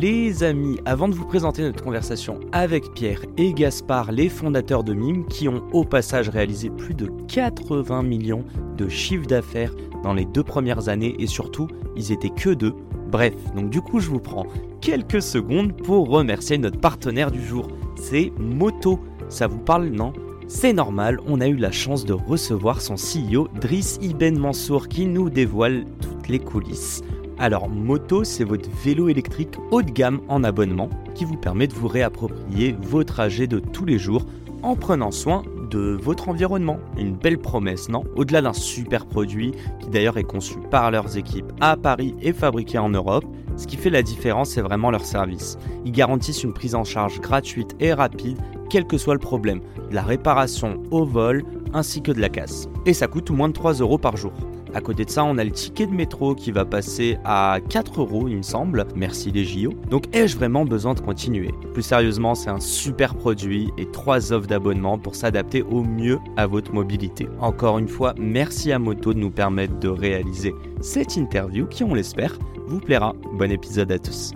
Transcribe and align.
Les 0.00 0.42
amis, 0.44 0.78
avant 0.86 1.08
de 1.08 1.14
vous 1.14 1.26
présenter 1.26 1.60
notre 1.60 1.84
conversation 1.84 2.40
avec 2.52 2.94
Pierre 2.94 3.20
et 3.36 3.52
Gaspard, 3.52 4.12
les 4.12 4.30
fondateurs 4.30 4.82
de 4.82 4.94
Mime, 4.94 5.26
qui 5.26 5.46
ont 5.46 5.62
au 5.74 5.84
passage 5.84 6.30
réalisé 6.30 6.70
plus 6.70 6.94
de 6.94 7.10
80 7.28 8.02
millions 8.04 8.46
de 8.78 8.88
chiffre 8.88 9.26
d'affaires 9.26 9.74
dans 10.02 10.14
les 10.14 10.24
deux 10.24 10.42
premières 10.42 10.88
années 10.88 11.16
et 11.18 11.26
surtout, 11.26 11.68
ils 11.96 12.12
étaient 12.12 12.30
que 12.30 12.48
deux. 12.48 12.72
Bref, 13.10 13.34
donc 13.54 13.68
du 13.68 13.82
coup, 13.82 14.00
je 14.00 14.08
vous 14.08 14.20
prends 14.20 14.46
quelques 14.80 15.20
secondes 15.20 15.76
pour 15.76 16.08
remercier 16.08 16.56
notre 16.56 16.80
partenaire 16.80 17.30
du 17.30 17.44
jour. 17.44 17.68
C'est 17.96 18.32
Moto. 18.38 19.00
Ça 19.28 19.48
vous 19.48 19.58
parle, 19.58 19.88
non? 19.88 20.14
C'est 20.48 20.72
normal, 20.72 21.20
on 21.26 21.42
a 21.42 21.46
eu 21.46 21.56
la 21.56 21.72
chance 21.72 22.06
de 22.06 22.14
recevoir 22.14 22.80
son 22.80 22.94
CEO 22.94 23.48
Driss 23.60 23.98
Ibn 24.00 24.38
Mansour 24.38 24.88
qui 24.88 25.04
nous 25.04 25.28
dévoile 25.28 25.84
toutes 26.00 26.28
les 26.28 26.38
coulisses. 26.38 27.02
Alors 27.40 27.70
Moto, 27.70 28.22
c'est 28.22 28.44
votre 28.44 28.68
vélo 28.84 29.08
électrique 29.08 29.56
haut 29.70 29.80
de 29.80 29.90
gamme 29.90 30.20
en 30.28 30.44
abonnement 30.44 30.90
qui 31.14 31.24
vous 31.24 31.38
permet 31.38 31.66
de 31.66 31.72
vous 31.72 31.88
réapproprier 31.88 32.76
vos 32.82 33.02
trajets 33.02 33.46
de 33.46 33.58
tous 33.58 33.86
les 33.86 33.98
jours 33.98 34.26
en 34.62 34.76
prenant 34.76 35.10
soin 35.10 35.42
de 35.70 35.98
votre 36.02 36.28
environnement. 36.28 36.78
Une 36.98 37.16
belle 37.16 37.38
promesse, 37.38 37.88
non? 37.88 38.04
Au-delà 38.14 38.42
d'un 38.42 38.52
super 38.52 39.06
produit 39.06 39.54
qui 39.80 39.88
d'ailleurs 39.88 40.18
est 40.18 40.24
conçu 40.24 40.56
par 40.70 40.90
leurs 40.90 41.16
équipes 41.16 41.50
à 41.62 41.78
Paris 41.78 42.14
et 42.20 42.34
fabriqué 42.34 42.76
en 42.76 42.90
Europe, 42.90 43.24
ce 43.56 43.66
qui 43.66 43.78
fait 43.78 43.88
la 43.88 44.02
différence, 44.02 44.50
c'est 44.50 44.60
vraiment 44.60 44.90
leur 44.90 45.06
service. 45.06 45.56
Ils 45.86 45.92
garantissent 45.92 46.44
une 46.44 46.52
prise 46.52 46.74
en 46.74 46.84
charge 46.84 47.22
gratuite 47.22 47.74
et 47.80 47.94
rapide, 47.94 48.36
quel 48.68 48.86
que 48.86 48.98
soit 48.98 49.14
le 49.14 49.18
problème, 49.18 49.60
de 49.88 49.94
la 49.94 50.02
réparation 50.02 50.82
au 50.90 51.06
vol 51.06 51.42
ainsi 51.72 52.02
que 52.02 52.12
de 52.12 52.20
la 52.20 52.28
casse. 52.28 52.68
Et 52.84 52.92
ça 52.92 53.06
coûte 53.06 53.30
moins 53.30 53.48
de 53.48 53.54
3 53.54 53.74
euros 53.74 53.96
par 53.98 54.18
jour. 54.18 54.32
À 54.72 54.80
côté 54.80 55.04
de 55.04 55.10
ça, 55.10 55.24
on 55.24 55.36
a 55.38 55.44
le 55.44 55.50
ticket 55.50 55.86
de 55.86 55.92
métro 55.92 56.34
qui 56.34 56.52
va 56.52 56.64
passer 56.64 57.18
à 57.24 57.58
4 57.68 58.00
euros, 58.00 58.28
il 58.28 58.36
me 58.36 58.42
semble. 58.42 58.86
Merci 58.94 59.30
les 59.30 59.44
JO. 59.44 59.74
Donc, 59.90 60.04
ai-je 60.14 60.36
vraiment 60.36 60.64
besoin 60.64 60.94
de 60.94 61.00
continuer? 61.00 61.50
Plus 61.72 61.82
sérieusement, 61.82 62.34
c'est 62.34 62.50
un 62.50 62.60
super 62.60 63.14
produit 63.14 63.70
et 63.78 63.90
3 63.90 64.32
offres 64.32 64.46
d'abonnement 64.46 64.98
pour 64.98 65.14
s'adapter 65.14 65.62
au 65.62 65.82
mieux 65.82 66.18
à 66.36 66.46
votre 66.46 66.72
mobilité. 66.72 67.28
Encore 67.40 67.78
une 67.78 67.88
fois, 67.88 68.14
merci 68.18 68.70
à 68.72 68.78
Moto 68.78 69.12
de 69.12 69.18
nous 69.18 69.30
permettre 69.30 69.78
de 69.78 69.88
réaliser 69.88 70.54
cette 70.80 71.16
interview 71.16 71.66
qui, 71.66 71.82
on 71.84 71.94
l'espère, 71.94 72.38
vous 72.66 72.80
plaira. 72.80 73.14
Bon 73.32 73.50
épisode 73.50 73.90
à 73.90 73.98
tous. 73.98 74.32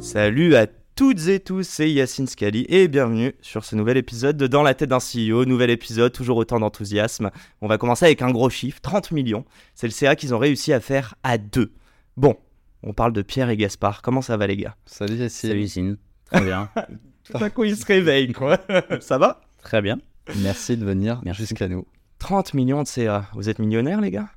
Salut 0.00 0.54
à 0.54 0.66
toutes 0.96 1.28
et 1.28 1.40
tous, 1.40 1.62
c'est 1.62 1.90
Yacine 1.90 2.26
Scali 2.26 2.64
et 2.70 2.88
bienvenue 2.88 3.34
sur 3.42 3.66
ce 3.66 3.76
nouvel 3.76 3.98
épisode 3.98 4.38
de 4.38 4.46
Dans 4.46 4.62
la 4.62 4.72
tête 4.72 4.88
d'un 4.88 4.96
CEO. 4.96 5.44
Nouvel 5.44 5.68
épisode, 5.68 6.10
toujours 6.10 6.38
autant 6.38 6.58
d'enthousiasme. 6.58 7.30
On 7.60 7.68
va 7.68 7.76
commencer 7.76 8.06
avec 8.06 8.22
un 8.22 8.30
gros 8.30 8.48
chiffre, 8.48 8.80
30 8.80 9.10
millions. 9.10 9.44
C'est 9.74 9.86
le 9.86 9.92
CA 9.92 10.16
qu'ils 10.16 10.34
ont 10.34 10.38
réussi 10.38 10.72
à 10.72 10.80
faire 10.80 11.14
à 11.22 11.36
deux. 11.36 11.74
Bon, 12.16 12.34
on 12.82 12.94
parle 12.94 13.12
de 13.12 13.20
Pierre 13.20 13.50
et 13.50 13.58
Gaspard. 13.58 14.00
Comment 14.00 14.22
ça 14.22 14.38
va 14.38 14.46
les 14.46 14.56
gars? 14.56 14.74
Salut 14.86 15.16
Yacine. 15.16 15.50
Salut 15.50 15.60
Yacine. 15.60 15.96
Très 16.32 16.40
bien. 16.40 16.70
Tout 17.24 17.44
à 17.44 17.50
coup, 17.50 17.64
ils 17.64 17.76
se 17.76 17.84
réveillent, 17.84 18.32
quoi. 18.32 18.58
ça 19.00 19.18
va? 19.18 19.42
Très 19.62 19.82
bien. 19.82 19.98
Merci 20.38 20.78
de 20.78 20.84
venir 20.86 21.20
Merci. 21.26 21.42
jusqu'à 21.42 21.68
nous. 21.68 21.86
30 22.20 22.54
millions 22.54 22.82
de 22.82 22.88
CA. 22.88 23.26
Vous 23.34 23.50
êtes 23.50 23.58
millionnaires, 23.58 24.00
les 24.00 24.12
gars? 24.12 24.30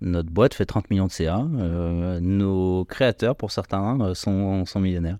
Notre 0.00 0.30
boîte 0.30 0.54
fait 0.54 0.66
30 0.66 0.88
millions 0.88 1.08
de 1.08 1.12
CA. 1.12 1.44
Euh, 1.58 2.20
nos 2.20 2.84
créateurs, 2.84 3.34
pour 3.34 3.50
certains, 3.50 4.00
euh, 4.00 4.14
sont, 4.14 4.64
sont 4.64 4.78
millionnaires. 4.78 5.18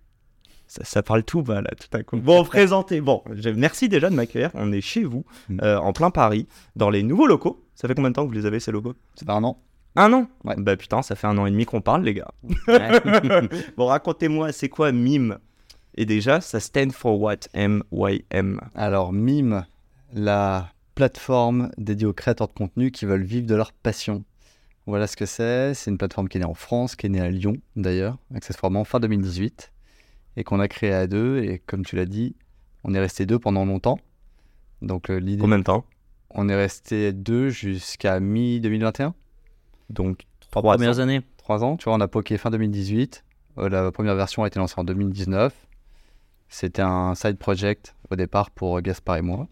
Ça, 0.69 0.85
ça 0.85 1.03
parle 1.03 1.25
tout 1.25 1.43
bas, 1.43 1.61
là, 1.63 1.71
tout 1.81 1.97
à 1.97 2.03
coup. 2.05 2.19
Bon, 2.19 2.45
présentez. 2.45 3.01
Bon, 3.01 3.23
je- 3.33 3.51
merci 3.51 3.89
déjà 3.89 4.09
de 4.11 4.15
m'accueillir. 4.15 4.51
On 4.55 4.71
est 4.71 4.81
chez 4.81 5.03
vous, 5.03 5.25
Mm. 5.49 5.59
euh, 5.63 5.79
en 5.81 5.93
plein 5.93 6.11
Paris, 6.11 6.47
dans 6.77 6.91
les 6.91 7.03
nouveaux 7.03 7.27
locaux. 7.27 7.65
Ça 7.75 7.89
fait 7.89 7.95
combien 7.95 8.11
de 8.11 8.15
temps 8.15 8.23
que 8.23 8.29
vous 8.29 8.35
les 8.39 8.47
avez, 8.47 8.61
ces 8.61 8.71
locaux? 8.71 8.95
C'est 9.17 9.29
un 9.31 9.43
an. 9.45 9.59
Un 9.97 10.13
an? 10.13 10.29
Ouais. 10.45 10.55
Bah 10.59 10.77
putain, 10.77 11.03
ça 11.03 11.17
fait 11.17 11.27
un 11.27 11.37
an 11.39 11.47
et 11.47 11.51
demi 11.51 11.65
qu'on 11.65 11.81
parle, 11.81 12.05
les 12.05 12.15
gars. 12.15 12.31
Ouais. 12.69 13.01
bon, 13.77 13.87
racontez-moi, 13.87 14.53
c'est 14.53 14.69
quoi 14.69 14.93
MIME? 14.93 15.39
Et 15.97 16.05
déjà, 16.07 16.41
ça 16.41 16.61
stand 16.61 16.93
for 16.93 17.21
what? 17.21 17.49
M-Y-M. 17.55 18.61
Alors, 18.75 19.13
Mime, 19.13 19.65
la 20.13 20.69
plateforme 20.95 21.71
dédiée 21.79 22.07
aux 22.07 22.13
créateurs 22.13 22.49
de 22.49 22.53
contenu 22.53 22.91
qui 22.91 23.05
veulent 23.07 23.25
vivre 23.25 23.47
de 23.47 23.55
leur 23.55 23.73
passion. 23.73 24.25
Voilà 24.87 25.07
ce 25.07 25.17
que 25.17 25.27
c'est. 25.27 25.75
C'est 25.75 25.91
une 25.91 25.99
plateforme 25.99 26.29
qui 26.29 26.39
est 26.39 26.41
née 26.41 26.47
en 26.47 26.55
France, 26.55 26.95
qui 26.97 27.07
est 27.07 27.09
née 27.11 27.21
à 27.21 27.29
Lyon 27.31 27.57
d'ailleurs, 27.77 28.19
accessoirement 28.35 28.85
fin 28.85 29.01
2018, 29.01 29.73
et 30.39 30.45
qu'on 30.45 30.61
a 30.61 30.69
créée 30.69 30.93
à 30.93 31.07
deux. 31.07 31.43
Et 31.43 31.59
comme 31.59 31.85
tu 31.85 31.97
l'as 31.97 32.07
dit, 32.07 32.37
on 32.85 32.95
est 32.95 33.01
resté 33.01 33.27
deux 33.27 33.39
pendant 33.39 33.65
longtemps. 33.65 33.99
Donc, 34.81 35.11
euh, 35.11 35.19
l'idée, 35.19 35.43
Combien 35.43 35.59
de 35.59 35.65
temps? 35.65 35.85
On 36.31 36.49
est 36.49 36.55
resté 36.55 37.13
deux 37.13 37.49
jusqu'à 37.49 38.21
mi-2021, 38.21 39.13
Donc, 39.91 40.27
Trois 40.51 40.63
trois 40.63 40.75
premières 40.75 40.99
ans. 40.99 41.03
années. 41.03 41.23
trois 41.39 41.65
ans. 41.65 41.77
Tu 41.77 41.85
vois, 41.85 41.95
on 41.95 42.01
a 42.01 42.09
poké 42.09 42.39
fin 42.39 42.51
2018. 42.51 43.25
Euh, 43.59 43.69
la 43.69 43.91
première 43.91 44.15
version 44.15 44.45
a 44.45 44.47
été 44.47 44.59
lancée 44.61 44.75
en 44.79 44.85
2019. 44.85 45.53
C'était 46.49 46.83
un 46.83 47.15
side 47.15 47.37
project 47.39 47.97
au 48.11 48.17
départ 48.17 48.51
pour 48.51 48.81
Gaspard 48.81 49.17
et 49.17 49.23
moi. 49.23 49.49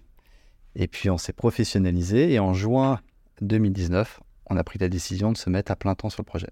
Et 0.76 0.86
puis 0.86 1.10
on 1.10 1.18
s'est 1.18 1.32
professionnalisé 1.32 2.32
et 2.32 2.38
en 2.38 2.54
juin 2.54 3.00
2019, 3.40 4.20
on 4.48 4.56
a 4.56 4.62
pris 4.64 4.78
la 4.78 4.88
décision 4.88 5.32
de 5.32 5.36
se 5.36 5.50
mettre 5.50 5.72
à 5.72 5.76
plein 5.76 5.94
temps 5.94 6.10
sur 6.10 6.22
le 6.22 6.26
projet. 6.26 6.50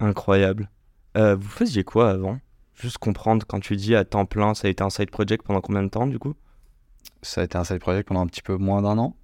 Incroyable. 0.00 0.70
Euh, 1.16 1.34
vous 1.36 1.48
faisiez 1.48 1.84
quoi 1.84 2.10
avant? 2.10 2.38
Juste 2.80 2.98
comprendre, 2.98 3.44
quand 3.46 3.60
tu 3.60 3.76
dis 3.76 3.94
à 3.94 4.04
temps 4.04 4.24
plein, 4.26 4.54
ça 4.54 4.68
a 4.68 4.70
été 4.70 4.82
un 4.82 4.90
side 4.90 5.10
project 5.10 5.44
pendant 5.44 5.60
combien 5.60 5.82
de 5.82 5.88
temps, 5.88 6.06
du 6.06 6.18
coup? 6.18 6.34
Ça 7.22 7.40
a 7.40 7.44
été 7.44 7.58
un 7.58 7.64
side 7.64 7.80
project 7.80 8.08
pendant 8.08 8.20
un 8.20 8.26
petit 8.26 8.42
peu 8.42 8.56
moins 8.56 8.82
d'un 8.82 8.98
an. 8.98 9.16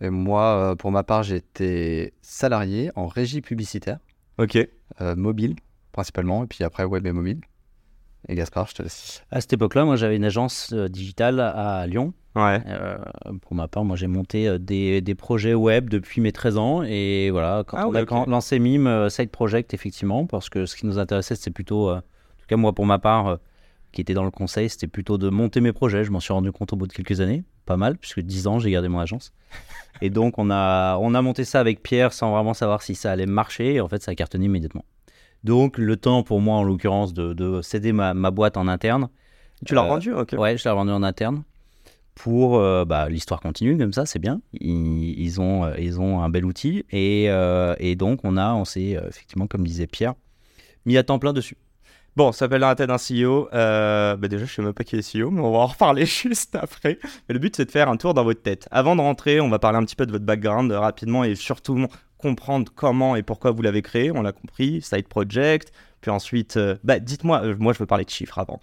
Et 0.00 0.10
moi, 0.10 0.42
euh, 0.42 0.74
pour 0.74 0.90
ma 0.90 1.02
part, 1.04 1.22
j'étais 1.22 2.14
salarié 2.22 2.90
en 2.96 3.06
régie 3.06 3.42
publicitaire, 3.42 3.98
Ok. 4.38 4.56
euh, 5.00 5.14
mobile 5.16 5.54
principalement, 5.92 6.42
et 6.42 6.46
puis 6.48 6.64
après 6.64 6.84
web 6.84 7.06
et 7.06 7.12
mobile. 7.12 7.40
Et 8.28 8.34
Gaspard, 8.34 8.66
je 8.68 8.74
te 8.74 8.82
laisse. 8.82 9.22
À 9.30 9.40
cette 9.40 9.52
époque-là, 9.52 9.84
moi, 9.84 9.96
j'avais 9.96 10.16
une 10.16 10.24
agence 10.24 10.72
euh, 10.72 10.88
digitale 10.88 11.38
à 11.40 11.86
Lyon. 11.86 12.14
Ouais. 12.34 12.60
Euh, 12.66 12.96
pour 13.42 13.54
ma 13.54 13.68
part, 13.68 13.84
moi, 13.84 13.96
j'ai 13.96 14.06
monté 14.08 14.48
euh, 14.48 14.58
des, 14.58 15.02
des 15.02 15.14
projets 15.14 15.54
web 15.54 15.90
depuis 15.90 16.20
mes 16.22 16.32
13 16.32 16.56
ans. 16.58 16.82
Et 16.82 17.30
voilà, 17.30 17.62
quand 17.66 17.76
Ah 17.78 17.86
on 17.86 17.94
a 17.94 18.26
lancé 18.26 18.58
Mime 18.58 18.86
euh, 18.86 19.08
Side 19.10 19.30
Project, 19.30 19.74
effectivement, 19.74 20.26
parce 20.26 20.48
que 20.48 20.64
ce 20.66 20.74
qui 20.74 20.86
nous 20.86 20.98
intéressait, 20.98 21.36
c'était 21.36 21.50
plutôt, 21.52 21.90
euh, 21.90 22.00
tout 22.44 22.48
cas, 22.48 22.56
moi, 22.56 22.72
pour 22.72 22.86
ma 22.86 22.98
part, 22.98 23.26
euh, 23.26 23.36
qui 23.92 24.00
était 24.00 24.14
dans 24.14 24.24
le 24.24 24.30
conseil, 24.30 24.68
c'était 24.68 24.86
plutôt 24.88 25.18
de 25.18 25.28
monter 25.30 25.60
mes 25.60 25.72
projets. 25.72 26.04
Je 26.04 26.10
m'en 26.10 26.20
suis 26.20 26.32
rendu 26.32 26.50
compte 26.52 26.72
au 26.72 26.76
bout 26.76 26.86
de 26.86 26.92
quelques 26.92 27.20
années. 27.20 27.44
Pas 27.66 27.76
mal, 27.76 27.96
puisque 27.96 28.20
10 28.20 28.46
ans, 28.46 28.58
j'ai 28.58 28.70
gardé 28.70 28.88
mon 28.88 28.98
agence. 28.98 29.32
Et 30.02 30.10
donc, 30.10 30.38
on 30.38 30.50
a, 30.50 30.96
on 30.98 31.14
a 31.14 31.22
monté 31.22 31.44
ça 31.44 31.60
avec 31.60 31.82
Pierre 31.82 32.12
sans 32.12 32.32
vraiment 32.32 32.54
savoir 32.54 32.82
si 32.82 32.94
ça 32.94 33.12
allait 33.12 33.26
marcher. 33.26 33.74
Et 33.74 33.80
en 33.80 33.88
fait, 33.88 34.02
ça 34.02 34.10
a 34.10 34.14
cartonné 34.14 34.46
immédiatement. 34.46 34.84
Donc, 35.44 35.78
le 35.78 35.96
temps 35.96 36.22
pour 36.22 36.40
moi, 36.40 36.56
en 36.56 36.62
l'occurrence, 36.64 37.14
de, 37.14 37.32
de 37.32 37.62
céder 37.62 37.92
ma, 37.92 38.14
ma 38.14 38.30
boîte 38.30 38.56
en 38.56 38.66
interne. 38.68 39.08
Tu 39.64 39.74
l'as 39.74 39.84
Euh, 39.84 39.88
rendu 39.88 40.12
Ok. 40.12 40.34
Ouais, 40.36 40.56
je 40.58 40.68
l'ai 40.68 40.74
vendu 40.74 40.90
en 40.90 41.02
interne. 41.02 41.44
Pour 42.14 42.56
euh, 42.58 42.84
bah, 42.84 43.08
l'histoire 43.08 43.40
continue 43.40 43.76
comme 43.76 43.92
ça, 43.92 44.06
c'est 44.06 44.18
bien. 44.20 44.40
Ils, 44.52 45.18
ils 45.20 45.40
ont, 45.40 45.64
euh, 45.64 45.74
ils 45.78 46.00
ont 46.00 46.22
un 46.22 46.28
bel 46.28 46.44
outil 46.44 46.84
et, 46.90 47.26
euh, 47.28 47.74
et 47.80 47.96
donc 47.96 48.20
on 48.24 48.36
a, 48.36 48.54
on 48.54 48.64
s'est 48.64 48.96
effectivement, 49.08 49.48
comme 49.48 49.66
disait 49.66 49.88
Pierre, 49.88 50.14
mis 50.86 50.96
à 50.96 51.02
temps 51.02 51.18
plein 51.18 51.32
dessus. 51.32 51.56
Bon, 52.16 52.30
ça 52.30 52.40
s'appelle 52.40 52.60
dans 52.60 52.68
la 52.68 52.74
tête 52.76 52.88
d'un 52.88 52.96
CEO. 52.96 53.48
Euh, 53.52 54.16
bah 54.16 54.28
déjà, 54.28 54.44
je 54.44 54.52
sais 54.54 54.62
même 54.62 54.72
pas 54.72 54.84
qui 54.84 54.94
est 54.96 55.00
CEO, 55.16 55.30
mais 55.30 55.40
on 55.40 55.50
va 55.50 55.58
en 55.58 55.66
reparler 55.66 56.06
juste 56.06 56.54
après. 56.54 56.98
Mais 57.28 57.32
le 57.32 57.38
but, 57.38 57.56
c'est 57.56 57.64
de 57.64 57.70
faire 57.70 57.88
un 57.88 57.96
tour 57.96 58.14
dans 58.14 58.22
votre 58.24 58.42
tête. 58.42 58.68
Avant 58.70 58.94
de 58.94 59.00
rentrer, 59.00 59.40
on 59.40 59.48
va 59.48 59.58
parler 59.58 59.78
un 59.78 59.84
petit 59.84 59.96
peu 59.96 60.06
de 60.06 60.12
votre 60.12 60.24
background 60.24 60.70
euh, 60.70 60.78
rapidement 60.78 61.24
et 61.24 61.34
surtout 61.34 61.86
comprendre 62.18 62.70
comment 62.74 63.16
et 63.16 63.22
pourquoi 63.22 63.50
vous 63.50 63.62
l'avez 63.62 63.82
créé. 63.82 64.10
On 64.12 64.22
l'a 64.22 64.32
compris, 64.32 64.80
side 64.80 65.08
project. 65.08 65.72
Puis 66.00 66.10
ensuite, 66.10 66.56
euh, 66.56 66.76
bah, 66.84 66.98
dites-moi, 67.00 67.42
moi, 67.58 67.72
je 67.72 67.78
veux 67.80 67.86
parler 67.86 68.04
de 68.04 68.10
chiffres 68.10 68.38
avant. 68.38 68.60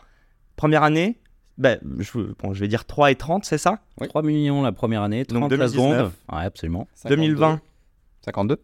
Première 0.56 0.84
année, 0.84 1.20
bah, 1.58 1.76
je, 2.00 2.18
veux- 2.18 2.36
bon, 2.42 2.54
je 2.54 2.60
vais 2.62 2.68
dire 2.70 2.86
3 2.86 3.12
et 3.12 3.16
30, 3.16 3.44
c'est 3.44 3.58
ça? 3.58 3.80
3 4.02 4.22
millions 4.22 4.62
la 4.62 4.72
première 4.72 5.02
année, 5.02 5.26
30 5.26 5.42
Donc 5.42 5.52
la 5.52 5.58
2019. 5.68 5.74
seconde. 5.98 6.12
Ouais, 6.32 6.46
absolument. 6.46 6.88
2020, 7.06 7.60
52 8.26 8.58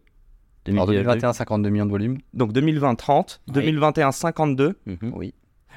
En 0.72 0.86
2022. 0.86 0.94
2021, 1.04 1.34
52 1.34 1.70
millions 1.70 1.86
de 1.86 1.92
volume. 1.92 2.18
donc 2.34 2.54
2020, 2.54 2.96
30. 2.96 3.42
Ouais. 3.48 3.54
2021, 3.54 4.12
52. 4.12 4.78
Mhm. 4.86 4.98
Oui. 5.16 5.34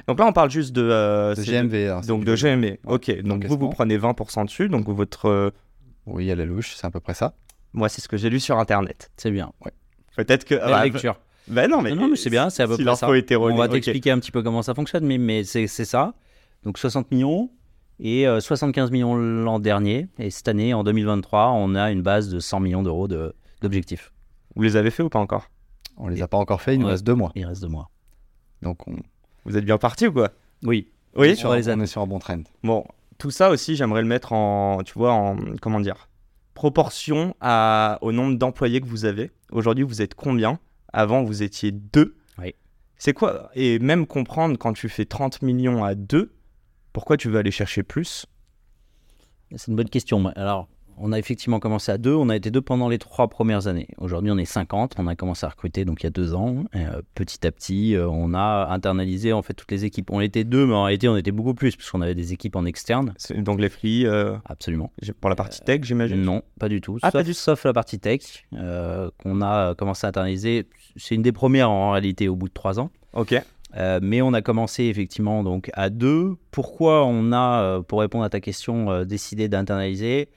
Donc 0.08 0.18
là, 0.18 0.26
on 0.26 0.32
parle 0.32 0.50
juste 0.50 0.72
de... 0.72 0.82
euh, 0.82 1.34
De 1.34 1.42
GMV. 1.42 1.88
hein, 1.90 2.00
Donc 2.06 2.24
de. 2.24 2.34
GMV. 2.34 2.78
Ok, 2.86 3.20
donc 3.22 3.44
vous, 3.44 3.58
vous 3.58 3.68
prenez 3.68 3.98
20% 3.98 4.46
dessus. 4.46 4.68
Donc 4.68 4.88
votre... 4.88 5.26
euh, 5.26 5.50
Oui, 6.06 6.30
à 6.30 6.34
la 6.34 6.44
louche, 6.46 6.74
c'est 6.76 6.86
à 6.86 6.90
peu 6.90 7.00
près 7.00 7.14
ça. 7.14 7.34
Moi, 7.72 7.88
c'est 7.88 8.00
ce 8.00 8.08
que 8.08 8.16
j'ai 8.16 8.30
lu 8.30 8.40
sur 8.40 8.58
Internet. 8.58 9.10
C'est 9.16 9.30
bien. 9.30 9.52
Peut-être 10.16 10.44
que... 10.44 10.54
Belle 10.54 10.64
ah, 10.72 10.84
lecture. 10.84 11.16
Bah 11.48 11.68
non, 11.68 11.82
mais, 11.82 11.90
Non, 11.90 12.02
non, 12.02 12.08
mais 12.08 12.16
c'est 12.16 12.30
bien, 12.30 12.48
c'est 12.50 12.62
à 12.62 12.66
peu 12.66 12.76
si 12.76 12.84
près 12.84 12.94
ça. 12.96 13.08
On 13.08 13.56
va 13.56 13.68
t'expliquer 13.68 14.10
un 14.12 14.18
petit 14.18 14.30
peu 14.30 14.42
comment 14.42 14.62
ça 14.62 14.74
fonctionne, 14.74 15.04
mais, 15.04 15.18
mais 15.18 15.44
c'est 15.44 15.66
c'est 15.66 15.84
ça. 15.84 16.14
Donc 16.64 16.78
60 16.78 17.10
millions 17.10 17.50
et 17.98 18.26
euh, 18.26 18.40
75 18.40 18.90
millions 18.90 19.16
l'an 19.16 19.58
dernier. 19.58 20.06
Et 20.18 20.30
cette 20.30 20.46
année, 20.48 20.74
en 20.74 20.84
2023, 20.84 21.50
on 21.50 21.74
a 21.74 21.90
une 21.90 22.02
base 22.02 22.28
de 22.28 22.38
100 22.38 22.60
millions 22.60 22.82
d'euros 22.82 23.08
de- 23.08 23.34
d'objectifs. 23.62 24.12
Vous 24.56 24.62
les 24.62 24.76
avez 24.76 24.90
fait 24.90 25.02
ou 25.02 25.08
pas 25.08 25.18
encore 25.18 25.50
On 25.96 26.08
les 26.08 26.22
a 26.22 26.28
pas 26.28 26.38
encore 26.38 26.60
fait, 26.62 26.74
il 26.74 26.78
nous 26.80 26.86
Ouais. 26.86 26.92
reste 26.92 27.04
deux 27.04 27.14
mois. 27.14 27.32
Il 27.34 27.44
reste 27.46 27.62
deux 27.62 27.68
mois. 27.68 27.90
Donc 28.62 28.86
on, 28.88 28.96
Vous 29.44 29.56
êtes 29.56 29.64
bien 29.64 29.78
parti 29.78 30.06
ou 30.06 30.12
quoi 30.12 30.30
Oui. 30.64 30.88
Oui. 31.16 31.28
on 31.28 31.30
est 31.32 31.34
sur, 31.34 31.48
va 31.50 31.56
les 31.58 31.68
on 31.68 31.80
est 31.80 31.86
sur 31.86 32.02
un 32.02 32.06
bon 32.06 32.18
trend. 32.18 32.42
Bon, 32.62 32.84
tout 33.18 33.30
ça 33.30 33.50
aussi, 33.50 33.76
j'aimerais 33.76 34.02
le 34.02 34.08
mettre 34.08 34.32
en, 34.32 34.82
tu 34.84 34.92
vois, 34.94 35.12
en, 35.12 35.36
comment 35.60 35.80
dire, 35.80 36.08
proportion 36.54 37.34
à, 37.40 37.98
au 38.02 38.12
nombre 38.12 38.36
d'employés 38.38 38.80
que 38.80 38.86
vous 38.86 39.04
avez. 39.04 39.30
Aujourd'hui, 39.50 39.84
vous 39.84 40.02
êtes 40.02 40.14
combien? 40.14 40.58
Avant, 40.92 41.22
vous 41.22 41.42
étiez 41.42 41.72
deux. 41.72 42.16
Oui. 42.38 42.54
C'est 42.96 43.12
quoi? 43.14 43.50
Et 43.54 43.78
même 43.78 44.06
comprendre 44.06 44.56
quand 44.58 44.72
tu 44.72 44.88
fais 44.88 45.04
30 45.06 45.42
millions 45.42 45.84
à 45.84 45.94
deux, 45.94 46.32
pourquoi 46.92 47.16
tu 47.16 47.28
veux 47.30 47.38
aller 47.38 47.50
chercher 47.50 47.82
plus? 47.82 48.26
C'est 49.56 49.68
une 49.68 49.76
bonne 49.76 49.88
question. 49.88 50.24
Alors, 50.36 50.68
on 51.00 51.12
a 51.12 51.18
effectivement 51.18 51.58
commencé 51.60 51.90
à 51.90 51.98
deux. 51.98 52.14
On 52.14 52.28
a 52.28 52.36
été 52.36 52.50
deux 52.50 52.60
pendant 52.60 52.88
les 52.88 52.98
trois 52.98 53.28
premières 53.28 53.66
années. 53.66 53.88
Aujourd'hui, 53.98 54.30
on 54.30 54.38
est 54.38 54.44
50. 54.44 54.94
On 54.98 55.06
a 55.06 55.14
commencé 55.14 55.46
à 55.46 55.48
recruter 55.48 55.84
donc 55.84 56.02
il 56.02 56.04
y 56.04 56.06
a 56.06 56.10
deux 56.10 56.34
ans. 56.34 56.64
Et, 56.74 56.80
euh, 56.80 57.02
petit 57.14 57.46
à 57.46 57.52
petit, 57.52 57.94
euh, 57.94 58.08
on 58.08 58.34
a 58.34 58.68
internalisé 58.70 59.32
en 59.32 59.42
fait 59.42 59.54
toutes 59.54 59.70
les 59.70 59.84
équipes. 59.84 60.10
On 60.10 60.20
était 60.20 60.44
deux, 60.44 60.66
mais 60.66 60.74
en 60.74 60.84
réalité, 60.84 61.08
on 61.08 61.16
était 61.16 61.32
beaucoup 61.32 61.54
plus 61.54 61.76
puisqu'on 61.76 62.00
avait 62.00 62.14
des 62.14 62.32
équipes 62.32 62.56
en 62.56 62.64
externe. 62.64 63.14
Donc 63.36 63.60
les 63.60 63.68
free, 63.68 64.06
euh, 64.06 64.36
Absolument. 64.44 64.92
pour 65.20 65.30
la 65.30 65.36
partie 65.36 65.60
tech, 65.60 65.82
j'imagine? 65.82 66.22
Non, 66.22 66.42
pas 66.58 66.68
du 66.68 66.80
tout. 66.80 66.98
Ah, 67.02 67.08
sauf, 67.08 67.12
pas 67.12 67.22
du 67.22 67.30
tout. 67.32 67.38
sauf 67.38 67.64
la 67.64 67.72
partie 67.72 67.98
tech 67.98 68.44
qu'on 68.52 69.40
a 69.42 69.74
commencé 69.74 70.06
à 70.06 70.10
internaliser. 70.10 70.66
C'est 70.96 71.14
une 71.14 71.22
des 71.22 71.32
premières 71.32 71.70
en 71.70 71.92
réalité 71.92 72.28
au 72.28 72.36
bout 72.36 72.48
de 72.48 72.54
trois 72.54 72.78
ans. 72.78 72.90
Ok. 73.12 73.34
Euh, 73.76 74.00
mais 74.02 74.20
on 74.22 74.32
a 74.32 74.42
commencé 74.42 74.84
effectivement 74.84 75.42
donc 75.44 75.70
à 75.74 75.90
deux. 75.90 76.36
Pourquoi 76.50 77.04
on 77.06 77.32
a, 77.32 77.62
euh, 77.62 77.82
pour 77.82 78.00
répondre 78.00 78.24
à 78.24 78.30
ta 78.30 78.40
question, 78.40 78.90
euh, 78.90 79.04
décidé 79.04 79.48
d'internaliser? 79.48 80.28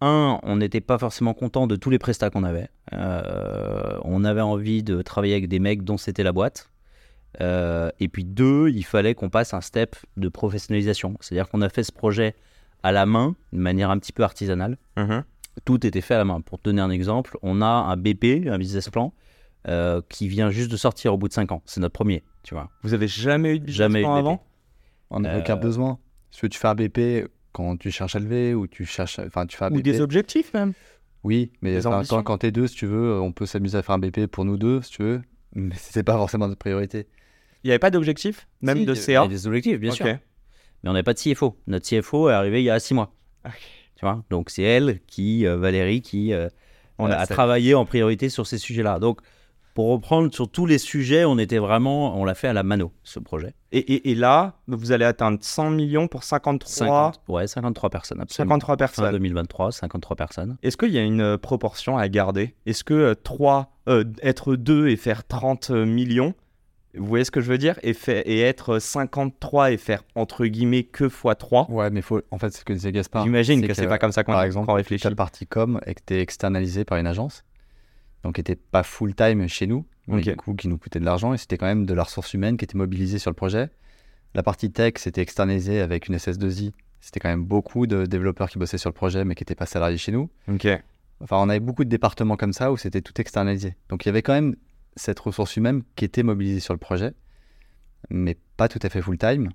Un, 0.00 0.38
on 0.42 0.56
n'était 0.56 0.80
pas 0.82 0.98
forcément 0.98 1.32
content 1.34 1.66
de 1.66 1.74
tous 1.76 1.88
les 1.90 1.98
prestats 1.98 2.28
qu'on 2.30 2.44
avait. 2.44 2.68
Euh, 2.92 3.98
on 4.04 4.24
avait 4.24 4.42
envie 4.42 4.82
de 4.82 5.00
travailler 5.02 5.32
avec 5.34 5.48
des 5.48 5.58
mecs 5.58 5.82
dont 5.84 5.96
c'était 5.96 6.22
la 6.22 6.32
boîte. 6.32 6.70
Euh, 7.40 7.90
et 8.00 8.08
puis 8.08 8.24
deux, 8.24 8.68
il 8.70 8.84
fallait 8.84 9.14
qu'on 9.14 9.30
passe 9.30 9.54
un 9.54 9.60
step 9.60 9.96
de 10.16 10.28
professionnalisation. 10.28 11.16
C'est-à-dire 11.20 11.48
qu'on 11.48 11.62
a 11.62 11.68
fait 11.68 11.82
ce 11.82 11.92
projet 11.92 12.34
à 12.82 12.92
la 12.92 13.06
main, 13.06 13.34
de 13.52 13.58
manière 13.58 13.90
un 13.90 13.98
petit 13.98 14.12
peu 14.12 14.22
artisanale 14.22 14.76
Mhm. 14.96 15.24
tout 15.64 15.86
était 15.86 16.02
fait 16.02 16.14
à 16.14 16.18
la 16.18 16.24
main. 16.26 16.40
Pour 16.42 16.58
te 16.58 16.64
donner 16.64 16.82
un 16.82 16.90
exemple, 16.90 17.38
on 17.42 17.62
a 17.62 17.66
un 17.66 17.96
BP, 17.96 18.46
un 18.48 18.58
business 18.58 18.90
plan, 18.90 19.14
euh, 19.68 20.02
qui 20.10 20.28
vient 20.28 20.50
juste 20.50 20.70
de 20.70 20.76
sortir 20.76 21.14
au 21.14 21.16
bout 21.18 21.28
de 21.28 21.32
5 21.32 21.50
ans. 21.52 21.62
C'est 21.64 21.80
notre 21.80 21.94
premier, 21.94 22.22
tu 22.42 22.52
vois. 22.54 22.68
Vous 22.82 22.92
avez 22.92 23.08
jamais 23.08 23.56
eu 23.56 23.60
de 23.60 23.64
business 23.64 23.78
Jamais 23.78 24.00
eu 24.00 24.02
de 24.02 24.06
plan 24.08 24.16
BP. 24.16 24.26
avant? 24.26 24.44
On 25.10 25.20
n'a 25.20 25.34
Euh, 25.34 25.40
aucun 25.40 25.56
besoin. 25.56 25.98
Si 26.30 26.46
tu 26.48 26.58
fais 26.58 26.68
un 26.68 26.74
BP 26.74 27.26
quand 27.56 27.78
tu 27.78 27.90
cherches 27.90 28.16
à 28.16 28.18
lever 28.18 28.52
ou 28.52 28.66
tu 28.66 28.84
cherches, 28.84 29.18
enfin 29.18 29.46
tu 29.46 29.56
fais 29.56 29.64
un 29.64 29.72
Ou 29.72 29.80
des 29.80 30.02
objectifs 30.02 30.52
même 30.52 30.74
Oui, 31.24 31.52
mais 31.62 31.86
ambitions. 31.86 32.18
quand, 32.18 32.22
quand 32.22 32.38
t'es 32.38 32.50
deux, 32.50 32.66
si 32.66 32.76
tu 32.76 32.84
veux, 32.84 33.18
on 33.18 33.32
peut 33.32 33.46
s'amuser 33.46 33.78
à 33.78 33.82
faire 33.82 33.94
un 33.94 33.98
BP 33.98 34.26
pour 34.26 34.44
nous 34.44 34.58
deux, 34.58 34.82
si 34.82 34.90
tu 34.90 35.02
veux. 35.02 35.22
Mais 35.54 35.74
c'est 35.78 36.02
pas 36.02 36.12
forcément 36.12 36.48
notre 36.48 36.58
priorité. 36.58 37.06
Il 37.64 37.68
n'y 37.68 37.70
avait 37.70 37.78
pas 37.78 37.90
d'objectif 37.90 38.46
Même 38.60 38.76
Si, 38.78 38.84
de 38.84 38.92
il 38.92 38.98
y 38.98 39.00
CA 39.00 39.20
avait 39.22 39.30
des 39.30 39.46
objectifs, 39.46 39.80
bien 39.80 39.90
sûr. 39.90 40.04
Mais 40.04 40.20
on 40.84 40.92
n'avait 40.92 41.02
pas 41.02 41.14
de 41.14 41.18
CFO. 41.18 41.58
Notre 41.66 41.88
CFO 41.88 42.28
est 42.28 42.34
arrivé 42.34 42.60
il 42.60 42.66
y 42.66 42.70
a 42.70 42.78
6 42.78 42.92
mois. 42.92 43.14
Tu 43.96 44.04
vois? 44.04 44.22
Donc 44.28 44.50
c'est 44.50 44.62
elle, 44.62 45.00
qui, 45.06 45.46
euh, 45.46 45.56
Valérie, 45.56 46.02
qui 46.02 46.34
euh, 46.34 46.50
On 46.98 47.08
euh, 47.08 47.14
a 47.14 47.20
a 47.20 47.26
travaillé 47.26 47.74
en 47.74 47.86
priorité 47.86 48.28
sur 48.28 48.46
ces 48.46 48.58
sujets-là. 48.58 48.98
Donc 48.98 49.20
pour 49.76 49.90
reprendre 49.90 50.34
sur 50.34 50.50
tous 50.50 50.66
les 50.66 50.78
sujets, 50.78 51.24
on 51.24 51.38
était 51.38 51.58
vraiment, 51.58 52.18
on 52.18 52.24
l'a 52.24 52.34
fait 52.34 52.48
à 52.48 52.52
la 52.52 52.62
mano, 52.64 52.90
ce 53.04 53.20
projet. 53.20 53.54
Et, 53.70 53.78
et- 53.78 54.10
et 54.10 54.14
là, 54.16 54.54
vous 54.66 54.90
allez 54.90 55.04
atteindre 55.04 55.38
100 55.40 55.70
millions 55.70 56.08
pour 56.08 56.24
53, 56.24 57.12
50, 57.12 57.20
ouais, 57.28 57.46
53 57.46 57.90
personnes, 57.90 58.20
absolument. 58.22 58.54
53 58.54 58.72
Fin 58.74 58.76
personnes. 58.78 59.12
2023, 59.12 59.70
53 59.72 60.16
personnes. 60.16 60.56
Est-ce 60.64 60.76
qu'il 60.76 60.92
y 60.92 60.98
a 60.98 61.02
une 61.04 61.20
euh, 61.20 61.36
proportion 61.38 61.98
à 61.98 62.08
garder? 62.08 62.54
Est-ce 62.66 62.82
que 62.84 62.94
euh, 62.94 63.14
trois, 63.14 63.76
euh, 63.88 64.02
être 64.22 64.56
deux 64.56 64.88
et 64.88 64.96
faire 64.96 65.24
30 65.26 65.70
millions, 65.70 66.32
vous 66.96 67.04
voyez 67.04 67.24
ce 67.26 67.30
que 67.30 67.42
je 67.42 67.50
veux 67.50 67.58
dire? 67.58 67.78
Et, 67.82 67.92
fait- 67.92 68.22
et 68.26 68.40
être 68.40 68.78
53 68.78 69.72
et 69.72 69.76
faire 69.76 70.02
entre 70.14 70.46
guillemets 70.46 70.84
que 70.84 71.04
x3 71.04 71.70
Ouais, 71.70 71.90
mais 71.90 72.00
faut, 72.00 72.22
en 72.30 72.38
fait, 72.38 72.48
ce 72.54 72.64
que 72.64 72.72
disait 72.72 72.92
Gaspard. 72.92 73.24
J'imagine 73.24 73.60
c'est 73.60 73.68
que 73.68 73.74
c'est 73.74 73.86
pas 73.86 73.98
comme 73.98 74.12
ça 74.12 74.24
qu'on 74.24 74.32
par 74.32 74.42
exemple, 74.44 74.66
qu'on 74.68 74.72
réfléchit. 74.72 75.02
t'as 75.02 75.10
le 75.10 75.16
parti 75.16 75.46
com 75.46 75.78
et 75.84 75.94
que 75.94 76.00
t'es 76.06 76.20
externalisé 76.22 76.86
par 76.86 76.96
une 76.96 77.06
agence, 77.06 77.44
donc 78.26 78.34
qui 78.34 78.40
n'était 78.40 78.56
pas 78.56 78.82
full 78.82 79.14
time 79.14 79.46
chez 79.48 79.68
nous, 79.68 79.86
mais 80.08 80.16
Ok. 80.16 80.22
du 80.24 80.36
coup 80.36 80.54
qui 80.54 80.66
nous 80.66 80.78
coûtait 80.78 80.98
de 80.98 81.04
l'argent 81.04 81.32
et 81.32 81.38
c'était 81.38 81.56
quand 81.56 81.66
même 81.66 81.86
de 81.86 81.94
la 81.94 82.02
ressource 82.02 82.34
humaine 82.34 82.56
qui 82.56 82.64
était 82.64 82.76
mobilisée 82.76 83.18
sur 83.20 83.30
le 83.30 83.36
projet. 83.36 83.70
La 84.34 84.42
partie 84.42 84.72
tech, 84.72 84.94
c'était 84.96 85.22
externalisé 85.22 85.80
avec 85.80 86.08
une 86.08 86.16
SS2I. 86.16 86.72
C'était 87.00 87.20
quand 87.20 87.28
même 87.28 87.44
beaucoup 87.44 87.86
de 87.86 88.04
développeurs 88.04 88.50
qui 88.50 88.58
bossaient 88.58 88.78
sur 88.78 88.90
le 88.90 88.94
projet 88.94 89.24
mais 89.24 89.36
qui 89.36 89.42
n'étaient 89.42 89.54
pas 89.54 89.66
salariés 89.66 89.96
chez 89.96 90.10
nous. 90.10 90.28
Enfin, 91.20 91.36
on 91.38 91.48
avait 91.48 91.60
beaucoup 91.60 91.84
de 91.84 91.88
départements 91.88 92.36
comme 92.36 92.52
ça 92.52 92.72
où 92.72 92.76
c'était 92.76 93.00
tout 93.00 93.18
externalisé. 93.20 93.76
Donc 93.90 94.04
il 94.04 94.08
y 94.08 94.10
avait 94.10 94.22
quand 94.22 94.32
même 94.34 94.56
cette 94.96 95.20
ressource 95.20 95.56
humaine 95.56 95.82
qui 95.94 96.04
était 96.04 96.24
mobilisée 96.24 96.58
sur 96.60 96.74
le 96.74 96.78
projet, 96.80 97.12
mais 98.10 98.36
pas 98.56 98.68
tout 98.68 98.80
à 98.82 98.88
fait 98.88 99.00
full 99.02 99.18
time. 99.18 99.50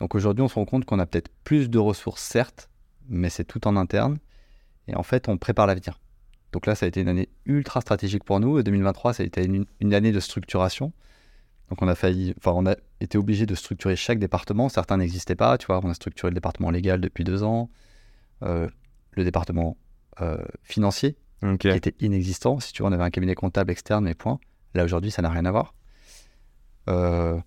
Donc 0.00 0.14
aujourd'hui, 0.14 0.42
on 0.42 0.48
se 0.48 0.54
rend 0.56 0.64
compte 0.66 0.84
qu'on 0.84 0.98
a 0.98 1.06
peut-être 1.06 1.30
plus 1.44 1.70
de 1.70 1.78
ressources, 1.78 2.22
certes, 2.22 2.68
mais 3.08 3.30
c'est 3.30 3.44
tout 3.44 3.66
en 3.66 3.76
interne. 3.76 4.18
Et 4.88 4.94
en 4.96 5.02
fait, 5.02 5.28
on 5.28 5.38
prépare 5.38 5.66
l'avenir. 5.66 5.98
Donc 6.52 6.66
là, 6.66 6.74
ça 6.74 6.86
a 6.86 6.88
été 6.88 7.00
une 7.00 7.08
année 7.08 7.28
ultra 7.46 7.80
stratégique 7.80 8.24
pour 8.24 8.40
nous. 8.40 8.58
Et 8.58 8.62
2023, 8.62 9.14
ça 9.14 9.22
a 9.22 9.26
été 9.26 9.44
une, 9.44 9.66
une 9.80 9.94
année 9.94 10.12
de 10.12 10.20
structuration. 10.20 10.92
Donc 11.70 11.80
on 11.80 11.88
a 11.88 11.94
failli, 11.94 12.34
enfin, 12.38 12.52
on 12.54 12.66
a 12.66 12.76
été 13.00 13.16
obligé 13.16 13.46
de 13.46 13.54
structurer 13.54 13.96
chaque 13.96 14.18
département. 14.18 14.68
Certains 14.68 14.98
n'existaient 14.98 15.34
pas. 15.34 15.56
Tu 15.56 15.66
vois, 15.66 15.80
on 15.82 15.88
a 15.88 15.94
structuré 15.94 16.30
le 16.30 16.34
département 16.34 16.70
légal 16.70 17.00
depuis 17.00 17.24
deux 17.24 17.42
ans, 17.42 17.70
euh, 18.42 18.68
le 19.12 19.24
département 19.24 19.76
euh, 20.20 20.36
financier 20.62 21.16
qui 21.58 21.68
était 21.68 21.94
inexistant. 22.00 22.60
Si 22.60 22.72
tu 22.72 22.82
veux, 22.82 22.88
on 22.88 22.92
avait 22.92 23.02
un 23.02 23.10
cabinet 23.10 23.34
comptable 23.34 23.70
externe, 23.72 24.04
mais 24.04 24.14
point. 24.14 24.38
Là, 24.74 24.84
aujourd'hui, 24.84 25.10
ça 25.10 25.22
n'a 25.22 25.28
rien 25.28 25.44
à 25.44 25.50
voir. 25.50 25.74
Euh, 26.88 27.38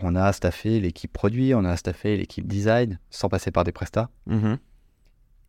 on 0.00 0.14
a 0.14 0.32
staffé 0.32 0.80
l'équipe 0.80 1.12
produit, 1.12 1.54
on 1.54 1.64
a 1.64 1.76
staffé 1.76 2.16
l'équipe 2.16 2.46
design, 2.46 2.98
sans 3.10 3.28
passer 3.28 3.50
par 3.50 3.64
des 3.64 3.72
prestats. 3.72 4.10
Mhm. 4.26 4.58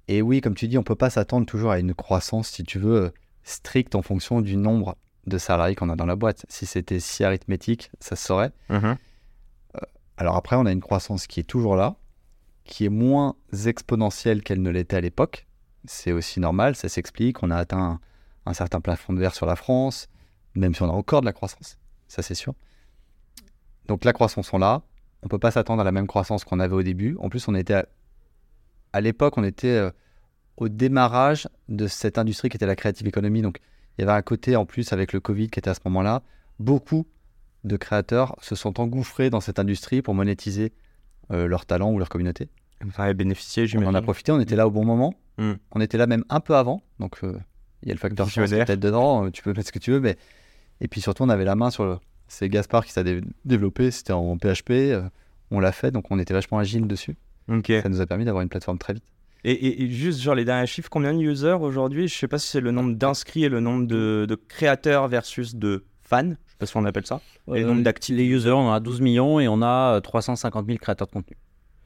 Et 0.07 0.21
oui, 0.21 0.41
comme 0.41 0.55
tu 0.55 0.67
dis, 0.67 0.77
on 0.77 0.83
peut 0.83 0.95
pas 0.95 1.09
s'attendre 1.09 1.45
toujours 1.45 1.71
à 1.71 1.79
une 1.79 1.93
croissance, 1.93 2.49
si 2.49 2.63
tu 2.63 2.79
veux, 2.79 3.11
stricte 3.43 3.95
en 3.95 4.01
fonction 4.01 4.41
du 4.41 4.55
nombre 4.55 4.97
de 5.25 5.37
salariés 5.37 5.75
qu'on 5.75 5.89
a 5.89 5.95
dans 5.95 6.05
la 6.05 6.15
boîte. 6.15 6.45
Si 6.49 6.65
c'était 6.65 6.99
si 6.99 7.23
arithmétique, 7.23 7.91
ça 7.99 8.15
se 8.15 8.25
saurait. 8.25 8.51
Mhm. 8.69 8.97
Alors 10.17 10.35
après, 10.35 10.55
on 10.55 10.65
a 10.65 10.71
une 10.71 10.81
croissance 10.81 11.27
qui 11.27 11.39
est 11.39 11.43
toujours 11.43 11.75
là, 11.75 11.95
qui 12.63 12.85
est 12.85 12.89
moins 12.89 13.35
exponentielle 13.65 14.43
qu'elle 14.43 14.61
ne 14.61 14.69
l'était 14.69 14.97
à 14.97 15.01
l'époque. 15.01 15.47
C'est 15.85 16.11
aussi 16.11 16.39
normal, 16.39 16.75
ça 16.75 16.87
s'explique. 16.87 17.43
On 17.43 17.51
a 17.51 17.57
atteint 17.57 17.77
un, 17.77 17.99
un 18.45 18.53
certain 18.53 18.81
plafond 18.81 19.13
de 19.13 19.19
verre 19.19 19.35
sur 19.35 19.45
la 19.45 19.55
France, 19.55 20.07
même 20.55 20.73
si 20.73 20.81
on 20.81 20.89
a 20.89 20.93
encore 20.93 21.21
de 21.21 21.25
la 21.25 21.33
croissance, 21.33 21.77
ça 22.07 22.21
c'est 22.21 22.35
sûr. 22.35 22.53
Donc 23.87 24.05
la 24.05 24.13
croissance 24.13 24.47
sont 24.47 24.57
là. 24.57 24.83
On 25.23 25.27
peut 25.27 25.39
pas 25.39 25.51
s'attendre 25.51 25.81
à 25.81 25.83
la 25.83 25.91
même 25.91 26.07
croissance 26.07 26.43
qu'on 26.43 26.59
avait 26.59 26.75
au 26.75 26.83
début. 26.83 27.17
En 27.19 27.29
plus, 27.29 27.47
on 27.47 27.55
était 27.55 27.85
à, 28.95 29.01
l'époque, 29.01 29.37
on 29.37 29.43
était 29.43 29.67
euh, 29.67 29.91
au 30.57 30.69
démarrage 30.69 31.47
de 31.69 31.87
cette 31.87 32.17
industrie 32.17 32.49
qui 32.49 32.57
était 32.57 32.65
la 32.65 32.75
creative 32.75 33.07
economy. 33.07 33.41
Donc 33.41 33.59
il 33.97 34.01
y 34.01 34.03
avait 34.03 34.17
un 34.17 34.21
côté 34.21 34.55
en 34.55 34.65
plus 34.65 34.93
avec 34.93 35.13
le 35.13 35.19
Covid 35.19 35.49
qui 35.49 35.59
était 35.59 35.69
à 35.69 35.73
ce 35.73 35.81
moment-là. 35.85 36.23
Beaucoup 36.59 37.05
de 37.63 37.77
créateurs 37.77 38.35
se 38.41 38.55
sont 38.55 38.79
engouffrés 38.79 39.29
dans 39.29 39.39
cette 39.41 39.59
industrie 39.59 40.01
pour 40.01 40.13
monétiser 40.13 40.73
euh, 41.31 41.47
leur 41.47 41.65
talent 41.65 41.91
ou 41.91 41.99
leur 41.99 42.09
communauté. 42.09 42.49
On 43.83 43.89
en 43.89 43.95
a 43.95 44.01
profité, 44.01 44.31
on 44.31 44.39
était 44.39 44.55
là 44.55 44.67
au 44.67 44.71
bon 44.71 44.85
moment. 44.85 45.15
Mm. 45.37 45.53
On 45.71 45.81
était 45.81 45.97
là 45.97 46.07
même 46.07 46.23
un 46.29 46.39
peu 46.39 46.55
avant. 46.55 46.83
Donc 46.99 47.23
euh, 47.23 47.37
il 47.81 47.89
y 47.89 47.91
a 47.91 47.95
le 47.95 47.99
facteur 47.99 48.29
chance 48.29 48.49
peut-être 48.65 48.79
dedans, 48.79 49.25
euh, 49.25 49.31
tu 49.31 49.41
peux 49.41 49.53
mettre 49.53 49.67
ce 49.67 49.71
que 49.71 49.79
tu 49.79 49.91
veux. 49.91 49.99
Mais... 49.99 50.17
Et 50.81 50.87
puis 50.87 51.01
surtout, 51.01 51.23
on 51.23 51.29
avait 51.29 51.45
la 51.45 51.55
main 51.55 51.69
sur 51.71 51.85
le. 51.85 51.97
C'est 52.27 52.49
Gaspard 52.49 52.85
qui 52.85 52.91
s'est 52.91 53.03
dé- 53.03 53.21
développé, 53.45 53.91
c'était 53.91 54.13
en 54.13 54.35
PHP. 54.37 54.71
euh, 54.71 55.03
on 55.51 55.59
l'a 55.59 55.71
fait, 55.71 55.91
donc 55.91 56.05
on 56.09 56.17
était 56.19 56.33
vachement 56.33 56.57
agile 56.57 56.87
dessus. 56.87 57.15
Ça 57.47 57.89
nous 57.89 58.01
a 58.01 58.05
permis 58.05 58.25
d'avoir 58.25 58.41
une 58.41 58.49
plateforme 58.49 58.77
très 58.77 58.93
vite. 58.93 59.03
Et, 59.43 59.51
et- 59.51 59.83
et 59.83 59.89
juste 59.89 60.19
genre 60.21 60.33
les 60.35 60.45
derniers 60.45 60.65
chiffres, 60.65 60.89
combien 60.89 61.13
de 61.13 61.19
users 61.21 61.57
aujourd'hui? 61.61 62.07
Je 62.07 62.15
sais 62.15 62.27
pas 62.27 62.39
si 62.39 62.47
c'est 62.47 62.61
le 62.61 62.71
nombre 62.71 62.95
d'inscrits 62.95 63.43
et 63.43 63.49
le 63.49 63.59
nombre 63.59 63.85
de, 63.85 64.25
de 64.27 64.35
créateurs 64.35 65.07
versus 65.07 65.55
de 65.55 65.85
fans. 66.01 66.23
Je 66.29 66.29
sais 66.51 66.57
pas 66.57 66.65
si 66.65 66.77
on 66.77 66.85
appelle 66.85 67.05
ça. 67.05 67.21
Et 67.53 67.59
le 67.61 67.67
nombre 67.67 67.83
d'actifs. 67.83 68.15
Euh, 68.15 68.17
Les 68.17 68.25
users, 68.25 68.51
on 68.51 68.69
en 68.69 68.73
a 68.73 68.79
12 68.79 69.01
millions 69.01 69.39
et 69.39 69.47
on 69.47 69.61
a 69.61 69.97
euh, 69.97 69.99
350 69.99 70.65
000 70.65 70.77
créateurs 70.79 71.05
de 71.07 71.11
contenu. 71.13 71.37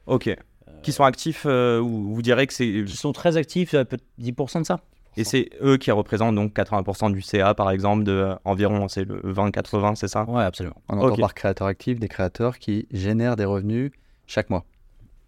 Ok. 0.06 0.34
Qui 0.82 0.92
sont 0.92 1.04
actifs 1.04 1.42
euh, 1.44 1.78
ou 1.80 2.14
vous 2.14 2.22
direz 2.22 2.46
que 2.46 2.54
c'est 2.54 2.66
Ils 2.66 2.88
sont 2.88 3.12
très 3.12 3.36
actifs, 3.36 3.74
euh, 3.74 3.84
peut- 3.84 3.98
10% 4.18 4.60
de 4.60 4.64
ça. 4.66 4.80
et 5.18 5.24
c'est 5.24 5.50
eux 5.62 5.76
qui 5.76 5.90
représentent 5.90 6.36
donc 6.36 6.54
80% 6.54 7.10
du 7.12 7.20
CA 7.20 7.52
par 7.52 7.70
exemple 7.70 8.04
de 8.04 8.12
euh, 8.12 8.34
environ 8.46 8.88
c'est 8.88 9.04
le 9.04 9.20
20-80 9.20 9.96
c'est 9.96 10.08
ça? 10.08 10.24
Ouais, 10.24 10.42
absolument. 10.44 10.76
On 10.88 10.96
entend 10.96 11.12
Ok. 11.12 11.20
par 11.20 11.34
créateur 11.34 11.66
actif 11.66 12.00
des 12.00 12.08
créateurs 12.08 12.58
qui 12.58 12.86
génèrent 12.90 13.36
des 13.36 13.44
revenus 13.44 13.90
chaque 14.26 14.48
mois. 14.48 14.64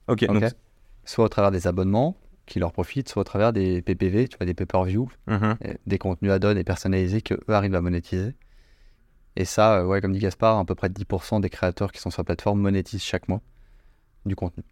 Ok. 0.09 0.25
Donc- 0.27 0.45
Soit 1.05 1.25
au 1.25 1.29
travers 1.29 1.51
des 1.51 1.67
abonnements 1.67 2.17
qui 2.47 2.59
leur 2.61 2.73
profitent, 2.73 3.09
soit 3.09 3.23
au 3.23 3.25
travers 3.25 3.53
des 3.53 3.83
PPV, 3.83 4.29
tu 4.29 4.37
vois, 4.37 4.47
des 4.47 4.55
pay-per-view, 4.55 5.09
Mhm. 5.27 5.57
et 5.65 5.77
des 5.87 5.99
contenus 5.99 6.31
add-on 6.33 6.57
et 6.57 6.65
personnalisés 6.65 7.23
que 7.23 7.35
eux 7.35 7.45
arrivent 7.55 7.75
à 7.75 7.81
monétiser. 7.81 8.35
Et 9.37 9.45
ça, 9.45 9.79
euh, 9.81 9.85
ouais, 9.87 10.01
comme 10.01 10.13
dit 10.13 10.19
Gaspard, 10.21 10.59
à 10.59 10.65
peu 10.65 10.75
près 10.75 10.89
10% 10.89 11.41
des 11.41 11.49
créateurs 11.51 11.91
qui 11.93 12.01
sont 12.01 12.11
sur 12.11 12.21
la 12.21 12.25
plateforme 12.25 12.61
monétisent 12.61 13.03
chaque 13.03 13.29
mois 13.29 13.41
du 14.27 14.37
contenu. 14.37 14.63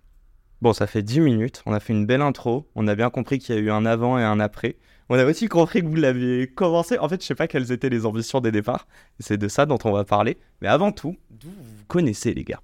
Bon, 0.62 0.72
ça 0.75 0.87
fait 0.87 1.02
10 1.02 1.20
minutes, 1.20 1.62
on 1.64 1.72
a 1.72 1.80
fait 1.80 1.94
une 1.94 2.04
belle 2.06 2.20
intro, 2.20 2.68
on 2.75 2.87
a 2.87 2.94
bien 2.94 3.08
compris 3.08 3.38
qu'il 3.38 3.54
y 3.54 3.58
a 3.58 3.60
eu 3.60 3.70
un 3.70 3.87
avant 3.87 4.18
et 4.18 4.22
un 4.22 4.38
après. 4.40 4.76
On 5.08 5.18
a 5.18 5.25
aussi 5.25 5.49
compris 5.49 5.80
que 5.80 5.87
vous 5.87 5.96
l'aviez 5.96 6.46
commencé. 6.49 6.99
En 6.99 7.08
fait, 7.08 7.20
je 7.22 7.26
sais 7.26 7.34
pas 7.34 7.49
quelles 7.49 7.72
étaient 7.72 7.88
les 7.88 8.04
ambitions 8.06 8.40
des 8.40 8.52
départs. 8.52 8.87
C'est 9.18 9.38
de 9.38 9.49
ça 9.49 9.64
dont 9.66 9.78
on 9.84 9.90
va 9.90 10.04
parler. 10.04 10.38
Mais 10.60 10.68
avant 10.68 10.92
tout, 10.92 11.16
d'où 11.30 11.49
vous 11.49 11.84
connaissez, 11.88 12.34
les 12.34 12.44
gars? 12.44 12.60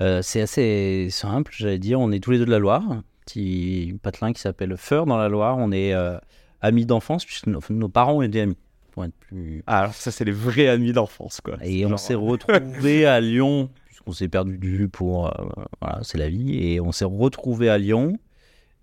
Euh, 0.00 0.22
c'est 0.22 0.40
assez 0.40 1.08
simple, 1.10 1.52
j'allais 1.54 1.78
dire. 1.78 2.00
On 2.00 2.10
est 2.12 2.20
tous 2.20 2.30
les 2.30 2.38
deux 2.38 2.46
de 2.46 2.50
la 2.50 2.58
Loire. 2.58 2.82
Petit 3.26 3.94
patelin 4.02 4.32
qui 4.32 4.40
s'appelle 4.40 4.76
Feur 4.76 5.06
dans 5.06 5.16
la 5.18 5.28
Loire. 5.28 5.56
On 5.58 5.70
est 5.72 5.92
euh, 5.94 6.16
amis 6.60 6.86
d'enfance, 6.86 7.24
puisque 7.24 7.46
nos, 7.46 7.60
nos 7.70 7.88
parents 7.88 8.22
été 8.22 8.40
amis. 8.40 8.56
Pour 8.90 9.04
être 9.04 9.14
plus... 9.14 9.62
Ah, 9.66 9.80
alors 9.80 9.94
ça, 9.94 10.10
c'est 10.10 10.24
les 10.24 10.32
vrais 10.32 10.68
amis 10.68 10.92
d'enfance, 10.92 11.40
quoi. 11.40 11.56
Et 11.62 11.84
on 11.86 11.90
Genre, 11.90 11.98
s'est 11.98 12.14
retrouvés 12.14 13.06
à 13.06 13.20
Lyon, 13.20 13.70
puisqu'on 13.86 14.12
s'est 14.12 14.28
perdu 14.28 14.58
de 14.58 14.66
vue 14.66 14.88
pour. 14.88 15.28
euh, 15.28 15.44
voilà, 15.80 16.00
c'est 16.02 16.18
la 16.18 16.28
vie. 16.28 16.58
Et 16.66 16.80
on 16.80 16.92
s'est 16.92 17.04
retrouvés 17.06 17.68
à 17.70 17.78
Lyon. 17.78 18.18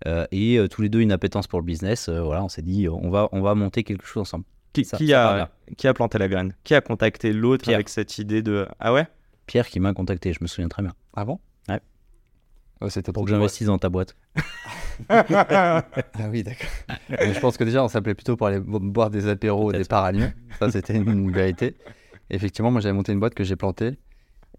euh, 0.06 0.26
et 0.32 0.56
euh, 0.58 0.68
tous 0.68 0.80
les 0.82 0.88
deux 0.88 1.00
une 1.00 1.12
appétence 1.12 1.46
pour 1.46 1.58
le 1.60 1.64
business. 1.64 2.08
euh, 2.08 2.22
voilà, 2.22 2.42
on 2.44 2.48
s'est 2.48 2.62
dit, 2.62 2.86
euh, 2.86 2.92
on 2.92 3.10
va, 3.10 3.28
on 3.32 3.40
va 3.42 3.54
monter 3.54 3.82
quelque 3.84 4.06
chose 4.06 4.22
ensemble. 4.22 4.44
Qui, 4.72 4.84
Ça- 4.84 4.96
qui 4.96 5.08
ça 5.08 5.14
part 5.24 5.34
a, 5.40 5.50
qui 5.76 5.86
a 5.88 5.94
planté 5.94 6.18
la 6.18 6.28
graine? 6.28 6.54
Qui 6.64 6.74
a 6.76 6.80
contacté 6.80 7.32
l'autre 7.32 7.68
avec 7.72 7.88
cette 7.88 8.18
idée 8.18 8.40
de. 8.42 8.66
Ah 8.78 8.92
ouais? 8.92 9.06
Pierre 9.46 9.66
qui 9.68 9.80
m'a 9.80 9.92
contacté, 9.92 10.32
je 10.32 10.38
me 10.42 10.46
souviens 10.46 10.68
très 10.68 10.82
bien. 10.82 10.92
Ah 11.14 11.24
bon? 11.24 11.38
Ouais. 11.68 11.80
C'était 12.88 13.12
Pour 13.12 13.24
que 13.24 13.30
j'investisse 13.30 13.66
dans 13.66 13.78
ta 13.78 13.88
boîte. 13.88 14.16
Ah 15.08 16.28
oui, 16.30 16.42
d'accord. 16.42 16.68
Mais 17.08 17.32
je 17.32 17.40
pense 17.40 17.56
que 17.56 17.64
déjà, 17.64 17.82
on 17.82 17.88
s'appelait 17.88 18.14
plutôt 18.14 18.36
pour 18.36 18.46
aller 18.46 18.60
bo- 18.60 18.78
boire 18.80 19.10
des 19.10 19.28
apéros 19.28 19.68
au 19.70 19.72
départ 19.72 20.04
à 20.04 20.12
Lyon. 20.12 20.32
Ça, 20.58 20.70
c'était 20.70 20.94
une 20.96 21.30
vérité. 21.32 21.76
Effectivement, 22.28 22.70
moi, 22.70 22.80
j'avais 22.80 22.92
monté 22.92 23.12
une 23.12 23.20
boîte 23.20 23.34
que 23.34 23.44
j'ai 23.44 23.56
plantée. 23.56 23.98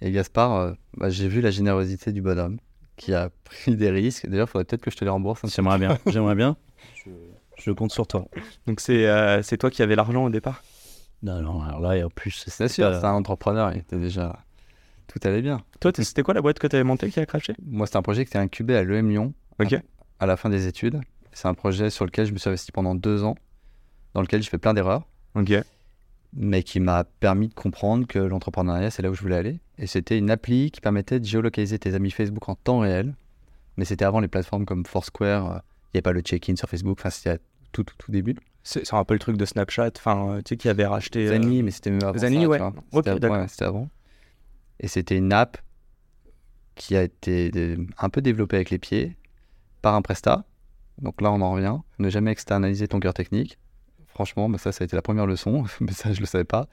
Et 0.01 0.11
Gaspard, 0.11 0.55
euh, 0.55 0.73
bah, 0.97 1.09
j'ai 1.09 1.27
vu 1.27 1.41
la 1.41 1.51
générosité 1.51 2.11
du 2.11 2.21
bonhomme 2.21 2.57
qui 2.97 3.13
a 3.13 3.29
pris 3.43 3.75
des 3.75 3.89
risques. 3.91 4.27
D'ailleurs, 4.27 4.47
il 4.47 4.51
faudrait 4.51 4.65
peut-être 4.65 4.81
que 4.81 4.91
je 4.91 4.97
te 4.97 5.03
les 5.05 5.11
rembourse. 5.11 5.41
J'aimerais 5.45 5.77
bien. 5.77 5.97
J'aimerais 6.07 6.35
bien. 6.35 6.57
Je, 7.05 7.11
je 7.57 7.71
compte 7.71 7.91
sur 7.91 8.07
toi. 8.07 8.25
Donc 8.65 8.79
c'est 8.79 9.07
euh, 9.07 9.41
c'est 9.43 9.57
toi 9.57 9.69
qui 9.69 9.83
avais 9.83 9.95
l'argent 9.95 10.23
au 10.25 10.29
départ? 10.29 10.63
Non, 11.23 11.39
non, 11.41 11.61
alors 11.61 11.79
là, 11.81 11.95
et 11.97 12.03
en 12.03 12.09
plus, 12.09 12.31
C'est 12.31 12.49
c'est 12.49 12.67
sûr, 12.67 12.91
c'est 12.99 13.05
un 13.05 13.13
entrepreneur. 13.13 13.71
Il 13.73 13.79
était 13.79 13.99
déjà. 13.99 14.39
Tout 15.11 15.19
allait 15.27 15.41
bien. 15.41 15.61
Toi, 15.79 15.91
c'était 15.95 16.23
quoi 16.23 16.33
la 16.33 16.41
boîte 16.41 16.59
que 16.59 16.67
tu 16.67 16.75
avais 16.75 16.83
montée 16.85 17.09
qui 17.09 17.19
a 17.19 17.25
craché? 17.25 17.53
Moi, 17.65 17.85
c'était 17.85 17.97
un 17.97 18.01
projet 18.01 18.23
qui 18.23 18.29
était 18.29 18.39
incubé 18.39 18.75
à 18.77 18.83
l'EM 18.83 19.09
Lyon 19.09 19.33
Ok. 19.59 19.75
à 20.19 20.25
la 20.25 20.37
fin 20.37 20.49
des 20.49 20.67
études. 20.67 21.01
C'est 21.33 21.47
un 21.47 21.53
projet 21.53 21.89
sur 21.89 22.05
lequel 22.05 22.25
je 22.25 22.31
me 22.33 22.37
suis 22.37 22.47
investi 22.49 22.71
pendant 22.71 22.95
deux 22.95 23.23
ans, 23.23 23.35
dans 24.13 24.21
lequel 24.21 24.41
je 24.41 24.49
fais 24.49 24.57
plein 24.57 24.73
d'erreurs. 24.73 25.07
Ok. 25.35 25.53
mais 26.33 26.63
qui 26.63 26.79
m'a 26.79 27.03
permis 27.03 27.49
de 27.49 27.53
comprendre 27.53 28.07
que 28.07 28.17
l'entrepreneuriat, 28.19 28.89
c'est 28.89 29.01
là 29.01 29.09
où 29.09 29.13
je 29.13 29.21
voulais 29.21 29.35
aller. 29.35 29.59
Et 29.77 29.85
c'était 29.85 30.17
une 30.17 30.31
appli 30.31 30.71
qui 30.71 30.79
permettait 30.79 31.19
de 31.19 31.25
géolocaliser 31.25 31.77
tes 31.77 31.93
amis 31.93 32.09
Facebook 32.11 32.47
en 32.47 32.55
temps 32.55 32.79
réel. 32.79 33.15
Mais 33.75 33.83
c'était 33.83 34.05
avant 34.05 34.21
les 34.21 34.29
plateformes 34.29 34.65
comme 34.65 34.85
Foursquare. 34.85 35.45
euh, 35.51 35.55
Il 35.57 35.95
n'y 35.95 35.97
avait 35.97 36.01
pas 36.03 36.13
le 36.13 36.21
check-in 36.21 36.55
sur 36.55 36.69
Facebook. 36.69 36.99
Enfin, 37.01 37.09
c'était 37.09 37.31
à 37.31 37.37
tout, 37.73 37.83
tout, 37.83 37.95
tout 37.97 38.11
début. 38.11 38.37
C'est 38.63 38.93
un 38.93 39.03
peu 39.03 39.13
le 39.13 39.19
truc 39.19 39.35
de 39.35 39.43
Snapchat, 39.45 39.91
enfin, 39.97 40.29
euh, 40.29 40.37
tu 40.37 40.49
sais, 40.49 40.57
qui 40.57 40.69
avait 40.69 40.85
racheté. 40.85 41.25
euh, 41.27 41.31
Zany, 41.31 41.63
mais 41.63 41.71
c'était 41.71 41.89
même 41.91 42.03
avant 42.03 42.17
Zany, 42.17 42.43
ça, 42.43 42.47
ouais. 42.47 42.57
vois. 42.59 42.67
Ok, 42.67 42.75
C'était 42.93 43.09
av- 43.09 43.19
d'accord. 43.19 43.37
ouais, 43.37 43.47
c'était 43.49 43.65
avant. 43.65 43.89
Et 44.81 44.87
c'était 44.87 45.17
une 45.17 45.31
app 45.31 45.57
qui 46.75 46.95
a 46.97 47.03
été 47.03 47.51
de- 47.51 47.85
un 47.97 48.09
peu 48.09 48.21
développée 48.21 48.57
avec 48.57 48.69
les 48.71 48.79
pieds 48.79 49.15
par 49.81 49.95
un 49.95 50.01
prestat. 50.01 50.45
Donc 51.01 51.21
là, 51.21 51.31
on 51.31 51.39
en 51.41 51.51
revient. 51.53 51.77
Ne 51.99 52.09
jamais 52.09 52.31
externaliser 52.31 52.87
ton 52.87 52.99
cœur 52.99 53.13
technique. 53.13 53.57
Franchement, 54.07 54.49
bah, 54.49 54.57
ça, 54.57 54.71
ça 54.71 54.83
a 54.83 54.85
été 54.85 54.95
la 54.95 55.01
première 55.01 55.25
leçon. 55.25 55.63
mais 55.79 55.91
ça, 55.93 56.11
je 56.13 56.19
le 56.19 56.25
savais 56.25 56.43
pas. 56.43 56.67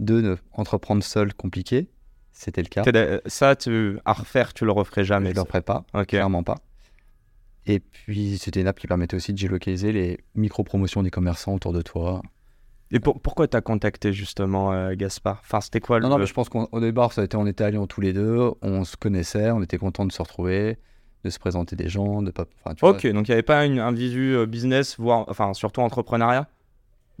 Deux, 0.00 0.20
ne 0.20 0.36
entreprendre 0.52 1.02
seul, 1.02 1.34
compliqué. 1.34 1.88
C'était 2.32 2.62
le 2.62 2.68
cas. 2.68 2.84
Ça, 3.26 3.56
tu, 3.56 3.98
à 4.04 4.12
refaire, 4.12 4.54
tu 4.54 4.64
le 4.64 4.70
referais 4.72 5.04
jamais. 5.04 5.30
je 5.30 5.30
ne 5.30 5.36
le 5.36 5.40
referai 5.42 5.62
pas. 5.62 5.84
Ok. 5.92 6.06
Clairement 6.08 6.44
pas. 6.44 6.58
Et 7.66 7.80
puis, 7.80 8.38
c'était 8.38 8.60
une 8.60 8.66
app 8.68 8.78
qui 8.78 8.86
permettait 8.86 9.16
aussi 9.16 9.32
de 9.32 9.38
géolocaliser 9.38 9.92
les 9.92 10.20
micro-promotions 10.36 11.02
des 11.02 11.10
commerçants 11.10 11.54
autour 11.54 11.72
de 11.72 11.82
toi. 11.82 12.22
Et 12.90 13.00
pour- 13.00 13.20
pourquoi 13.20 13.48
t'as 13.48 13.60
contacté 13.60 14.12
justement 14.12 14.72
euh, 14.72 14.94
Gaspard? 14.94 15.40
Enfin, 15.42 15.60
c'était 15.60 15.80
quoi 15.80 16.00
Non, 16.00 16.06
le. 16.08 16.10
non, 16.14 16.18
mais 16.18 16.26
je 16.26 16.32
pense 16.34 16.48
qu'au 16.48 16.80
départ, 16.80 17.12
ça 17.12 17.20
a 17.20 17.24
été, 17.24 17.36
on 17.36 17.46
était 17.46 17.64
Lyon 17.70 17.86
tous 17.86 18.00
les 18.00 18.12
deux, 18.12 18.50
on 18.62 18.84
se 18.84 18.96
connaissait, 18.96 19.50
on 19.50 19.62
était 19.62 19.76
contents 19.78 20.06
de 20.06 20.12
se 20.12 20.22
retrouver, 20.22 20.78
de 21.24 21.30
se 21.30 21.38
présenter 21.38 21.76
des 21.76 21.88
gens, 21.88 22.22
de 22.22 22.30
pas. 22.30 22.46
vois. 22.80 22.90
Ok, 22.90 23.06
donc 23.08 23.28
il 23.28 23.30
n'y 23.30 23.34
avait 23.34 23.42
pas 23.42 23.66
une- 23.66 23.78
un 23.78 23.92
visu 23.92 24.34
euh, 24.36 24.46
business, 24.46 24.96
voire, 24.98 25.24
enfin, 25.28 25.52
surtout 25.52 25.80
entrepreneuriat? 25.82 26.48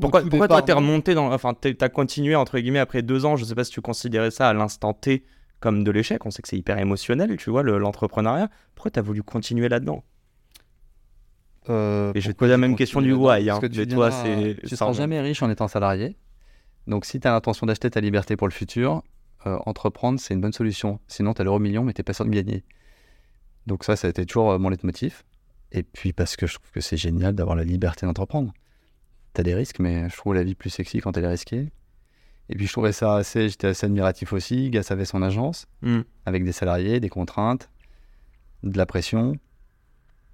Pourquoi, 0.00 0.22
pourquoi 0.22 0.46
toi, 0.48 0.62
t'es 0.62 0.72
non. 0.72 0.78
remonté 0.78 1.14
dans. 1.14 1.32
Enfin, 1.32 1.54
t'as 1.54 1.88
continué, 1.88 2.36
entre 2.36 2.58
guillemets, 2.58 2.78
après 2.78 3.02
deux 3.02 3.24
ans, 3.26 3.36
je 3.36 3.44
sais 3.44 3.54
pas 3.56 3.64
si 3.64 3.72
tu 3.72 3.80
considérais 3.80 4.30
ça 4.30 4.48
à 4.48 4.52
l'instant 4.54 4.94
T 4.94 5.24
comme 5.60 5.82
de 5.82 5.90
l'échec, 5.90 6.24
on 6.24 6.30
sait 6.30 6.40
que 6.40 6.48
c'est 6.48 6.56
hyper 6.56 6.78
émotionnel, 6.78 7.36
tu 7.36 7.50
vois, 7.50 7.64
le- 7.64 7.78
l'entrepreneuriat. 7.78 8.48
Pourquoi 8.76 8.92
t'as 8.92 9.02
voulu 9.02 9.24
continuer 9.24 9.68
là-dedans? 9.68 10.04
Euh, 11.68 12.12
Et 12.14 12.20
je 12.20 12.28
vais 12.28 12.32
te 12.34 12.38
poser 12.38 12.50
la 12.52 12.58
même 12.58 12.76
question 12.76 13.00
du 13.00 13.12
why, 13.12 13.42
hein, 13.50 13.54
Parce 13.54 13.60
que 13.60 13.66
tu 13.66 13.78
mais 13.80 13.86
toi, 13.86 14.10
Tu 14.10 14.68
ça 14.68 14.76
seras 14.76 14.92
jamais 14.92 15.20
riche 15.20 15.42
en 15.42 15.50
étant 15.50 15.68
salarié. 15.68 16.16
Donc, 16.86 17.04
si 17.04 17.20
tu 17.20 17.28
as 17.28 17.32
l'intention 17.32 17.66
d'acheter 17.66 17.90
ta 17.90 18.00
liberté 18.00 18.36
pour 18.36 18.46
le 18.48 18.52
futur, 18.52 19.02
euh, 19.46 19.58
entreprendre, 19.66 20.18
c'est 20.18 20.34
une 20.34 20.40
bonne 20.40 20.52
solution. 20.52 21.00
Sinon, 21.08 21.34
tu 21.34 21.42
as 21.42 21.44
l'euro 21.44 21.58
million, 21.58 21.84
mais 21.84 21.92
tu 21.92 22.02
pas 22.02 22.12
sûr 22.14 22.24
de 22.24 22.30
gagner. 22.30 22.64
Donc, 23.66 23.84
ça, 23.84 23.96
ça 23.96 24.06
a 24.06 24.10
été 24.10 24.24
toujours 24.24 24.52
euh, 24.52 24.58
mon 24.58 24.70
leitmotiv. 24.70 25.22
Et 25.72 25.82
puis, 25.82 26.14
parce 26.14 26.36
que 26.36 26.46
je 26.46 26.54
trouve 26.54 26.70
que 26.70 26.80
c'est 26.80 26.96
génial 26.96 27.34
d'avoir 27.34 27.54
la 27.56 27.64
liberté 27.64 28.06
d'entreprendre. 28.06 28.52
Tu 29.34 29.40
as 29.42 29.44
des 29.44 29.54
risques, 29.54 29.80
mais 29.80 30.08
je 30.08 30.16
trouve 30.16 30.34
la 30.34 30.42
vie 30.42 30.54
plus 30.54 30.70
sexy 30.70 31.00
quand 31.00 31.16
elle 31.18 31.24
est 31.24 31.28
risquée. 31.28 31.68
Et 32.48 32.54
puis, 32.56 32.66
je 32.66 32.72
trouvais 32.72 32.92
ça 32.92 33.16
assez, 33.16 33.50
j'étais 33.50 33.66
assez 33.66 33.84
admiratif 33.84 34.32
aussi. 34.32 34.70
Gas 34.70 34.86
avait 34.88 35.04
son 35.04 35.20
agence 35.20 35.66
Hmm. 35.82 36.00
avec 36.24 36.44
des 36.44 36.52
salariés, 36.52 36.98
des 37.00 37.10
contraintes, 37.10 37.68
de 38.62 38.78
la 38.78 38.86
pression. 38.86 39.34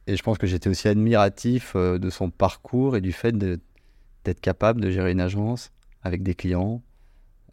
Et 0.07 0.17
je 0.17 0.23
pense 0.23 0.39
que 0.39 0.47
j'étais 0.47 0.69
aussi 0.69 0.89
admiratif 0.89 1.73
euh, 1.77 1.99
de 1.99 2.11
son 2.11 2.31
parcours 2.31 2.97
et 2.97 3.01
du 3.01 3.13
fait 3.13 3.37
d'être 3.37 4.41
capable 4.41 4.81
de 4.81 4.91
gérer 4.91 5.13
une 5.13 5.21
agence 5.21 5.71
avec 6.03 6.23
des 6.23 6.35
clients, 6.35 6.83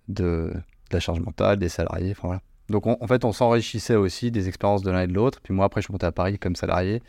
de, 0.09 0.51
de 0.53 0.93
la 0.93 0.99
charge 0.99 1.19
mentale, 1.21 1.57
des 1.59 1.69
salariés. 1.69 2.11
Enfin, 2.11 2.27
voilà. 2.27 2.41
Donc 2.69 2.87
on- 2.87 2.97
en 2.99 3.07
fait, 3.07 3.23
on 3.25 3.31
s'enrichissait 3.31 3.95
aussi 3.95 4.31
des 4.31 4.47
expériences 4.47 4.81
de 4.81 4.91
l'un 4.91 5.01
et 5.03 5.07
de 5.07 5.13
l'autre. 5.13 5.39
Puis 5.41 5.53
moi, 5.53 5.65
après, 5.65 5.81
je 5.81 5.85
suis 5.85 5.91
monté 5.93 6.05
à 6.05 6.11
Paris 6.11 6.37
comme 6.39 6.55
salarié, 6.55 7.01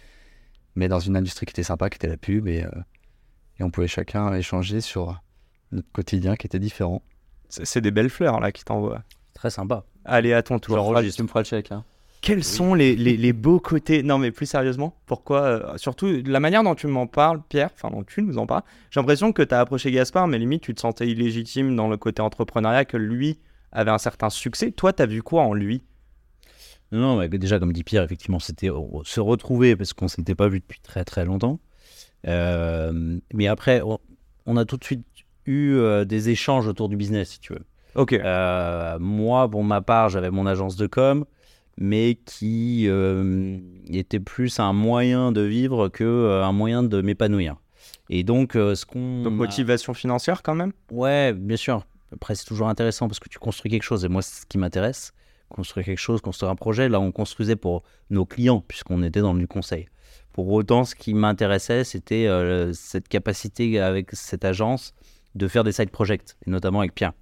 mais 0.76 0.88
dans 0.88 1.00
une 1.00 1.16
industrie 1.16 1.46
qui 1.46 1.50
était 1.50 1.62
sympa, 1.64 1.90
qui 1.90 1.96
était 1.96 2.08
la 2.08 2.16
pub. 2.16 2.46
Et, 2.46 2.62
euh, 2.64 2.70
et 3.58 3.64
on 3.64 3.70
pouvait 3.70 3.88
chacun 3.88 4.32
échanger 4.34 4.80
sur 4.80 5.20
notre 5.72 5.90
quotidien 5.92 6.36
qui 6.36 6.46
était 6.46 6.58
différent. 6.60 7.02
C'est 7.48 7.80
des 7.80 7.90
belles 7.90 8.10
fleurs, 8.10 8.40
là, 8.40 8.50
qui 8.52 8.64
t'envoient. 8.64 9.02
Très 9.34 9.50
sympa. 9.50 9.84
Allez, 10.04 10.32
à 10.32 10.42
ton 10.42 10.58
tour. 10.58 10.76
J'enregistre. 10.76 11.16
Tu 11.16 11.22
me 11.22 11.28
feras 11.28 11.40
le 11.40 11.44
chèque. 11.46 11.70
Hein. 11.72 11.84
Quels 12.22 12.44
sont 12.44 12.74
les, 12.74 12.94
les- 12.94 13.16
les 13.16 13.32
beaux 13.32 13.58
côtés? 13.60 14.02
Non, 14.04 14.16
mais 14.16 14.30
plus 14.30 14.46
sérieusement, 14.46 14.94
pourquoi 15.06 15.40
euh, 15.42 15.76
Surtout 15.76 16.06
la 16.24 16.38
manière 16.38 16.62
dont 16.62 16.76
tu 16.76 16.86
m'en 16.86 17.08
parles, 17.08 17.42
Pierre, 17.48 17.70
enfin 17.74 17.90
dont 17.90 18.04
tu 18.04 18.22
nous 18.22 18.38
en 18.38 18.46
parles, 18.46 18.62
j'ai 18.90 19.00
l'impression 19.00 19.32
que 19.32 19.42
tu 19.42 19.52
as 19.52 19.58
approché 19.60 19.90
Gaspard, 19.90 20.28
mais 20.28 20.38
limite 20.38 20.62
tu 20.62 20.72
te 20.72 20.80
sentais 20.80 21.08
illégitime 21.08 21.74
dans 21.74 21.88
le 21.88 21.96
côté 21.96 22.22
entrepreneuriat, 22.22 22.84
que 22.84 22.96
lui 22.96 23.40
avait 23.72 23.90
un 23.90 23.98
certain 23.98 24.30
succès. 24.30 24.70
Toi, 24.70 24.92
tu 24.92 25.02
as 25.02 25.06
vu 25.06 25.20
quoi 25.22 25.42
en 25.42 25.52
lui? 25.52 25.82
Non, 26.92 27.16
mais 27.16 27.28
déjà, 27.28 27.58
comme 27.58 27.72
dit 27.72 27.82
Pierre, 27.84 28.04
effectivement, 28.04 28.38
c'était 28.38 28.70
euh, 28.70 28.78
se 29.02 29.18
retrouver 29.18 29.74
parce 29.74 29.92
qu'on 29.92 30.08
s'était 30.08 30.34
pas 30.36 30.46
vu 30.48 30.60
depuis 30.60 30.78
très 30.80 31.04
très 31.04 31.24
longtemps. 31.24 31.58
Euh, 32.28 33.18
mais 33.34 33.48
après, 33.48 33.80
on, 33.82 33.98
on 34.46 34.56
a 34.56 34.64
tout 34.64 34.76
de 34.76 34.84
suite 34.84 35.04
eu 35.46 35.72
euh, 35.74 36.04
des 36.04 36.28
échanges 36.30 36.68
autour 36.68 36.88
du 36.88 36.96
business, 36.96 37.30
si 37.30 37.40
tu 37.40 37.52
veux. 37.54 37.64
Ok. 37.96 38.12
Euh, 38.12 38.98
moi, 39.00 39.50
pour 39.50 39.64
ma 39.64 39.80
part, 39.80 40.08
j'avais 40.08 40.30
mon 40.30 40.46
agence 40.46 40.76
de 40.76 40.86
com, 40.86 41.24
mais 41.82 42.16
qui 42.24 42.84
euh, 42.86 43.58
était 43.90 44.20
plus 44.20 44.60
un 44.60 44.72
moyen 44.72 45.32
de 45.32 45.40
vivre 45.40 45.88
que 45.88 46.04
euh, 46.04 46.44
un 46.44 46.52
moyen 46.52 46.84
de 46.84 47.02
m'épanouir. 47.02 47.56
Et 48.08 48.22
donc, 48.22 48.54
euh, 48.54 48.76
ce 48.76 48.86
qu'on 48.86 49.24
Donc 49.24 49.32
motivation 49.32 49.92
financière 49.92 50.44
quand 50.44 50.54
même? 50.54 50.72
Ouais, 50.92 51.32
bien 51.32 51.56
sûr. 51.56 51.84
Après, 52.12 52.36
c'est 52.36 52.44
toujours 52.44 52.68
intéressant 52.68 53.08
parce 53.08 53.18
que 53.18 53.28
tu 53.28 53.40
construis 53.40 53.68
quelque 53.68 53.82
chose. 53.82 54.04
Et 54.04 54.08
moi, 54.08 54.22
c'est 54.22 54.42
ce 54.42 54.46
qui 54.46 54.58
m'intéresse. 54.58 55.12
Construire 55.48 55.84
quelque 55.84 55.98
chose, 55.98 56.20
construire 56.20 56.52
un 56.52 56.54
projet. 56.54 56.88
Là, 56.88 57.00
on 57.00 57.10
construisait 57.10 57.56
pour 57.56 57.82
nos 58.10 58.26
clients, 58.26 58.60
puisqu'on 58.60 59.02
était 59.02 59.20
dans 59.20 59.34
le 59.34 59.46
conseil. 59.48 59.88
Pour 60.32 60.48
autant, 60.52 60.84
ce 60.84 60.94
qui 60.94 61.14
m'intéressait, 61.14 61.82
c'était 61.82 62.28
euh, 62.28 62.72
cette 62.72 63.08
capacité 63.08 63.80
avec 63.80 64.10
cette 64.12 64.44
agence 64.44 64.94
de 65.34 65.48
faire 65.48 65.64
des 65.64 65.72
side 65.72 65.90
projects, 65.90 66.36
et 66.46 66.50
notamment 66.50 66.78
avec 66.78 66.94
Pierre. 66.94 67.12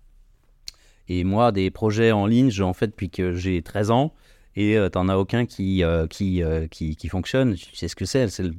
Et 1.08 1.24
moi, 1.24 1.50
des 1.50 1.70
projets 1.70 2.12
en 2.12 2.26
ligne, 2.26 2.50
j'en 2.50 2.74
fais 2.74 2.88
depuis 2.88 3.08
que 3.08 3.32
j'ai 3.32 3.62
13 3.62 3.90
ans. 3.90 4.12
Et 4.56 4.76
tu 4.82 4.90
t'en 4.90 5.08
as 5.08 5.16
aucun 5.16 5.46
qui, 5.46 5.84
euh, 5.84 6.06
qui, 6.06 6.42
euh, 6.42 6.66
qui, 6.66 6.96
qui 6.96 7.08
fonctionne. 7.08 7.54
Tu 7.54 7.74
sais 7.76 7.88
ce 7.88 7.96
que 7.96 8.04
c'est. 8.04 8.28
C'est 8.28 8.42
le, 8.42 8.52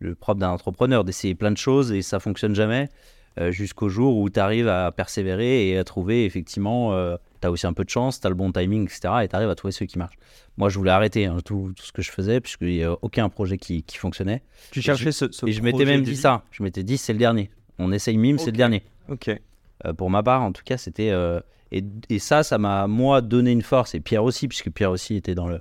le 0.00 0.14
propre 0.14 0.40
d'un 0.40 0.50
entrepreneur, 0.50 1.04
d'essayer 1.04 1.34
plein 1.34 1.50
de 1.50 1.56
choses 1.56 1.92
et 1.92 2.02
ça 2.02 2.18
fonctionne 2.20 2.54
jamais 2.54 2.88
euh, 3.38 3.52
jusqu'au 3.52 3.88
jour 3.88 4.16
où 4.16 4.30
tu 4.30 4.40
arrives 4.40 4.68
à 4.68 4.90
persévérer 4.92 5.68
et 5.68 5.78
à 5.78 5.84
trouver 5.84 6.24
effectivement, 6.24 6.92
tu 7.40 7.46
as 7.46 7.50
aussi 7.50 7.66
un 7.66 7.72
peu 7.72 7.84
de 7.84 7.90
chance, 7.90 8.20
tu 8.20 8.26
as 8.26 8.30
le 8.30 8.36
bon 8.36 8.50
timing, 8.52 8.84
etc. 8.84 9.14
Et 9.22 9.28
tu 9.28 9.36
arrives 9.36 9.50
à 9.50 9.54
trouver 9.54 9.72
ceux 9.72 9.86
qui 9.86 9.98
marchent. 9.98 10.18
Moi, 10.56 10.70
je 10.70 10.78
voulais 10.78 10.90
arrêter 10.90 11.26
hein, 11.26 11.36
tout, 11.44 11.72
tout 11.76 11.84
ce 11.84 11.92
que 11.92 12.02
je 12.02 12.10
faisais, 12.10 12.40
puisqu'il 12.40 12.68
n'y 12.68 12.82
a 12.82 12.96
aucun 13.02 13.28
projet 13.28 13.58
qui, 13.58 13.82
qui 13.84 13.96
fonctionnait. 13.96 14.42
Tu 14.72 14.80
Et 14.80 14.82
cherchais 14.82 15.12
ce, 15.12 15.30
ce 15.30 15.46
et 15.46 15.52
je 15.52 15.62
m'étais 15.62 15.84
même 15.84 16.02
dit 16.02 16.16
ça. 16.16 16.42
Je 16.50 16.62
m'étais 16.64 16.82
dit, 16.82 16.98
c'est 16.98 17.12
le 17.12 17.18
dernier. 17.20 17.50
On 17.78 17.92
essaye 17.92 18.16
mime, 18.16 18.38
c'est 18.38 18.46
Ok. 18.46 18.52
le 18.52 18.56
dernier. 18.56 18.82
Ok. 19.08 19.30
Euh, 19.86 19.92
pour 19.92 20.10
ma 20.10 20.22
part, 20.22 20.42
en 20.42 20.52
tout 20.52 20.62
cas, 20.64 20.76
c'était. 20.76 21.10
euh, 21.10 21.40
et, 21.70 21.84
et 22.08 22.18
ça, 22.18 22.42
ça 22.42 22.58
m'a, 22.58 22.86
moi, 22.86 23.20
donné 23.20 23.52
une 23.52 23.62
force, 23.62 23.94
et 23.94 24.00
Pierre 24.00 24.24
aussi, 24.24 24.48
puisque 24.48 24.70
Pierre 24.70 24.90
aussi 24.90 25.16
était 25.16 25.34
dans, 25.34 25.46
le, 25.48 25.60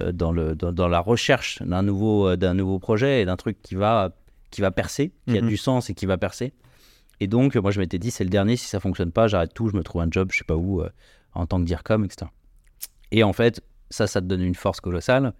euh, 0.00 0.12
dans, 0.12 0.32
le, 0.32 0.54
dans, 0.54 0.70
dans 0.72 0.88
la 0.88 1.00
recherche 1.00 1.62
d'un 1.62 1.82
nouveau, 1.82 2.36
d'un 2.36 2.52
nouveau 2.54 2.78
projet 2.78 3.22
et 3.22 3.24
d'un 3.24 3.36
truc 3.36 3.60
qui 3.62 3.74
va, 3.74 4.14
qui 4.50 4.60
va 4.60 4.70
percer, 4.70 5.12
qui 5.26 5.38
a 5.38 5.40
Mhm. 5.40 5.48
du 5.48 5.56
sens 5.56 5.88
et 5.90 5.94
qui 5.94 6.04
va 6.06 6.18
percer. 6.18 6.52
Et 7.20 7.26
donc, 7.26 7.56
moi, 7.56 7.70
je 7.70 7.80
m'étais 7.80 7.98
dit, 7.98 8.10
c'est 8.10 8.24
le 8.24 8.30
dernier, 8.30 8.56
si 8.56 8.66
ça 8.66 8.80
fonctionne 8.80 9.12
pas, 9.12 9.28
j'arrête 9.28 9.52
tout, 9.54 9.68
je 9.68 9.76
me 9.76 9.82
trouve 9.82 10.02
un 10.02 10.08
job, 10.10 10.28
je 10.32 10.38
sais 10.38 10.44
pas 10.44 10.56
où, 10.56 10.80
euh, 10.82 10.88
en 11.34 11.46
tant 11.46 11.58
que 11.58 11.64
DIRCOM, 11.64 12.04
etc. 12.04 12.30
Et 13.10 13.22
en 13.24 13.32
fait, 13.32 13.62
ça, 13.90 14.06
ça 14.06 14.20
te 14.20 14.26
donne 14.26 14.42
une 14.42 14.54
force 14.54 14.80
colossale. 14.80 15.32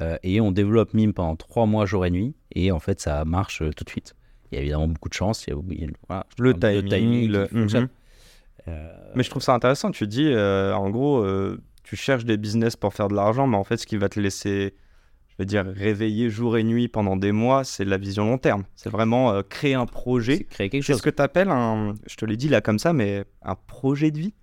Euh, 0.00 0.16
et 0.24 0.40
on 0.40 0.50
développe 0.50 0.92
MIME 0.94 1.12
pendant 1.12 1.36
trois 1.36 1.66
mois, 1.66 1.86
jour 1.86 2.04
et 2.04 2.10
nuit. 2.10 2.34
Et 2.52 2.72
en 2.72 2.80
fait, 2.80 3.00
ça 3.00 3.24
marche 3.24 3.62
euh, 3.62 3.70
tout 3.70 3.84
de 3.84 3.90
suite. 3.90 4.14
Il 4.54 4.56
y 4.56 4.58
a 4.58 4.62
évidemment 4.62 4.86
beaucoup 4.88 5.08
de 5.08 5.14
chance. 5.14 5.46
Il 5.46 5.50
y 5.50 5.56
a, 5.56 5.60
il 5.70 5.80
y 5.82 5.84
a- 5.84 5.88
voilà, 6.08 6.26
Le 6.38 6.52
le 6.52 6.54
timing, 6.88 7.28
le-. 7.30 7.48
Mhm. 7.50 7.88
Euh, 8.68 8.92
Mais 9.14 9.22
je 9.22 9.30
trouve 9.30 9.42
ça 9.42 9.52
intéressant. 9.54 9.90
Tu 9.90 10.06
dis, 10.06 10.26
euh, 10.28 10.72
en 10.74 10.90
gros, 10.90 11.18
euh, 11.18 11.60
tu 11.82 11.96
cherches 11.96 12.24
des 12.24 12.36
business 12.36 12.76
pour 12.76 12.94
faire 12.94 13.08
de 13.08 13.14
l'argent, 13.14 13.46
mais 13.46 13.56
en 13.56 13.64
fait, 13.64 13.76
ce 13.76 13.86
qui 13.86 13.96
va 13.96 14.08
te 14.08 14.18
laisser, 14.20 14.74
je 15.28 15.34
veux 15.38 15.44
dire, 15.44 15.66
réveiller 15.66 16.30
jour 16.30 16.56
et 16.56 16.62
nuit 16.62 16.88
pendant 16.88 17.16
des 17.16 17.32
mois, 17.32 17.64
c'est 17.64 17.84
la 17.84 17.98
vision 17.98 18.24
long 18.26 18.38
terme. 18.38 18.64
C'est 18.76 18.90
vraiment 18.90 19.32
euh, 19.32 19.42
créer 19.42 19.74
un 19.74 19.86
c'est 19.86 19.92
projet. 19.92 20.44
créer 20.44 20.70
quelque 20.70 20.82
C'est 20.84 20.92
chose. 20.92 20.98
ce 20.98 21.02
que 21.02 21.10
tu 21.10 21.20
appelles 21.22 21.50
un, 21.50 21.94
je 22.06 22.14
te 22.16 22.24
l'ai 22.24 22.36
dit 22.36 22.48
là 22.48 22.60
comme 22.60 22.78
ça, 22.78 22.92
mais 22.92 23.24
un 23.42 23.56
projet 23.56 24.10
de 24.10 24.18
vie. 24.18 24.34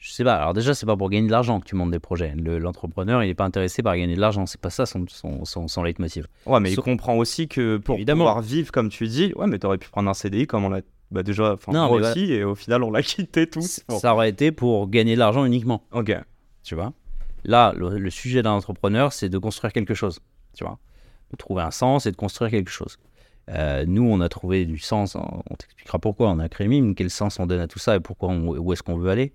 Je 0.00 0.10
sais 0.12 0.24
pas. 0.24 0.36
Alors 0.36 0.54
déjà, 0.54 0.72
c'est 0.74 0.86
pas 0.86 0.96
pour 0.96 1.10
gagner 1.10 1.26
de 1.26 1.30
l'argent 1.32 1.60
que 1.60 1.66
tu 1.66 1.74
montes 1.74 1.90
des 1.90 1.98
projets. 1.98 2.32
Le- 2.34 2.58
L'entrepreneur, 2.58 3.22
il 3.22 3.28
est 3.28 3.34
pas 3.34 3.44
intéressé 3.44 3.82
par 3.82 3.94
gagner 3.96 4.16
de 4.16 4.20
l'argent. 4.20 4.46
C'est 4.46 4.60
pas 4.60 4.70
ça 4.70 4.86
son, 4.86 5.04
son, 5.08 5.44
son, 5.44 5.68
son 5.68 5.82
leitmotiv. 5.82 6.26
Ouais, 6.46 6.58
mais 6.58 6.72
il 6.72 6.76
comprend 6.76 7.16
aussi 7.18 7.48
que 7.48 7.76
pour 7.76 7.96
Évidemment. 7.96 8.24
pouvoir 8.24 8.40
vivre 8.40 8.72
comme 8.72 8.88
tu 8.88 9.06
dis, 9.06 9.32
ouais, 9.36 9.46
mais 9.46 9.58
t'aurais 9.58 9.76
pu 9.78 9.90
prendre 9.90 10.08
un 10.08 10.14
CDI 10.14 10.46
comme 10.46 10.64
on 10.64 10.70
l'a 10.70 10.80
bah, 11.10 11.22
déjà, 11.22 11.56
Non, 11.68 11.90
aussi, 11.90 12.32
et 12.32 12.44
au 12.44 12.54
final 12.54 12.82
on 12.82 12.90
l'a 12.90 13.02
quitté 13.02 13.46
tous. 13.46 13.80
Bon. 13.88 13.98
Ça 13.98 14.14
aurait 14.14 14.30
été 14.30 14.52
pour 14.52 14.88
gagner 14.88 15.14
de 15.14 15.18
l'argent 15.18 15.44
uniquement. 15.44 15.84
Ok. 15.92 16.16
Tu 16.62 16.74
vois? 16.74 16.92
Là, 17.44 17.74
le, 17.76 17.98
le 17.98 18.10
sujet 18.10 18.42
d'un 18.42 18.52
entrepreneur, 18.52 19.12
c'est 19.12 19.28
de 19.28 19.36
construire 19.38 19.72
quelque 19.72 19.94
chose. 19.94 20.20
Tu 20.56 20.64
vois? 20.64 20.78
De 21.30 21.36
trouver 21.36 21.62
un 21.62 21.70
sens 21.70 22.06
et 22.06 22.10
de 22.10 22.16
construire 22.16 22.50
quelque 22.50 22.70
chose. 22.70 22.96
Euh, 23.50 23.84
nous, 23.86 24.04
on 24.04 24.20
a 24.20 24.28
trouvé 24.30 24.64
du 24.64 24.78
sens. 24.78 25.14
On 25.14 25.42
on 25.50 25.54
t'expliquera 25.56 25.98
pourquoi 25.98 26.30
on 26.30 26.38
a 26.38 26.48
créé 26.48 26.68
MIME, 26.68 26.94
quel 26.94 27.10
sens 27.10 27.38
on 27.38 27.46
donne 27.46 27.60
à 27.60 27.66
tout 27.66 27.78
ça 27.78 27.96
et 27.96 28.00
pourquoi 28.00 28.28
on- 28.30 28.56
où 28.56 28.72
est-ce 28.72 28.82
qu'on 28.82 28.96
veut 28.96 29.10
aller? 29.10 29.32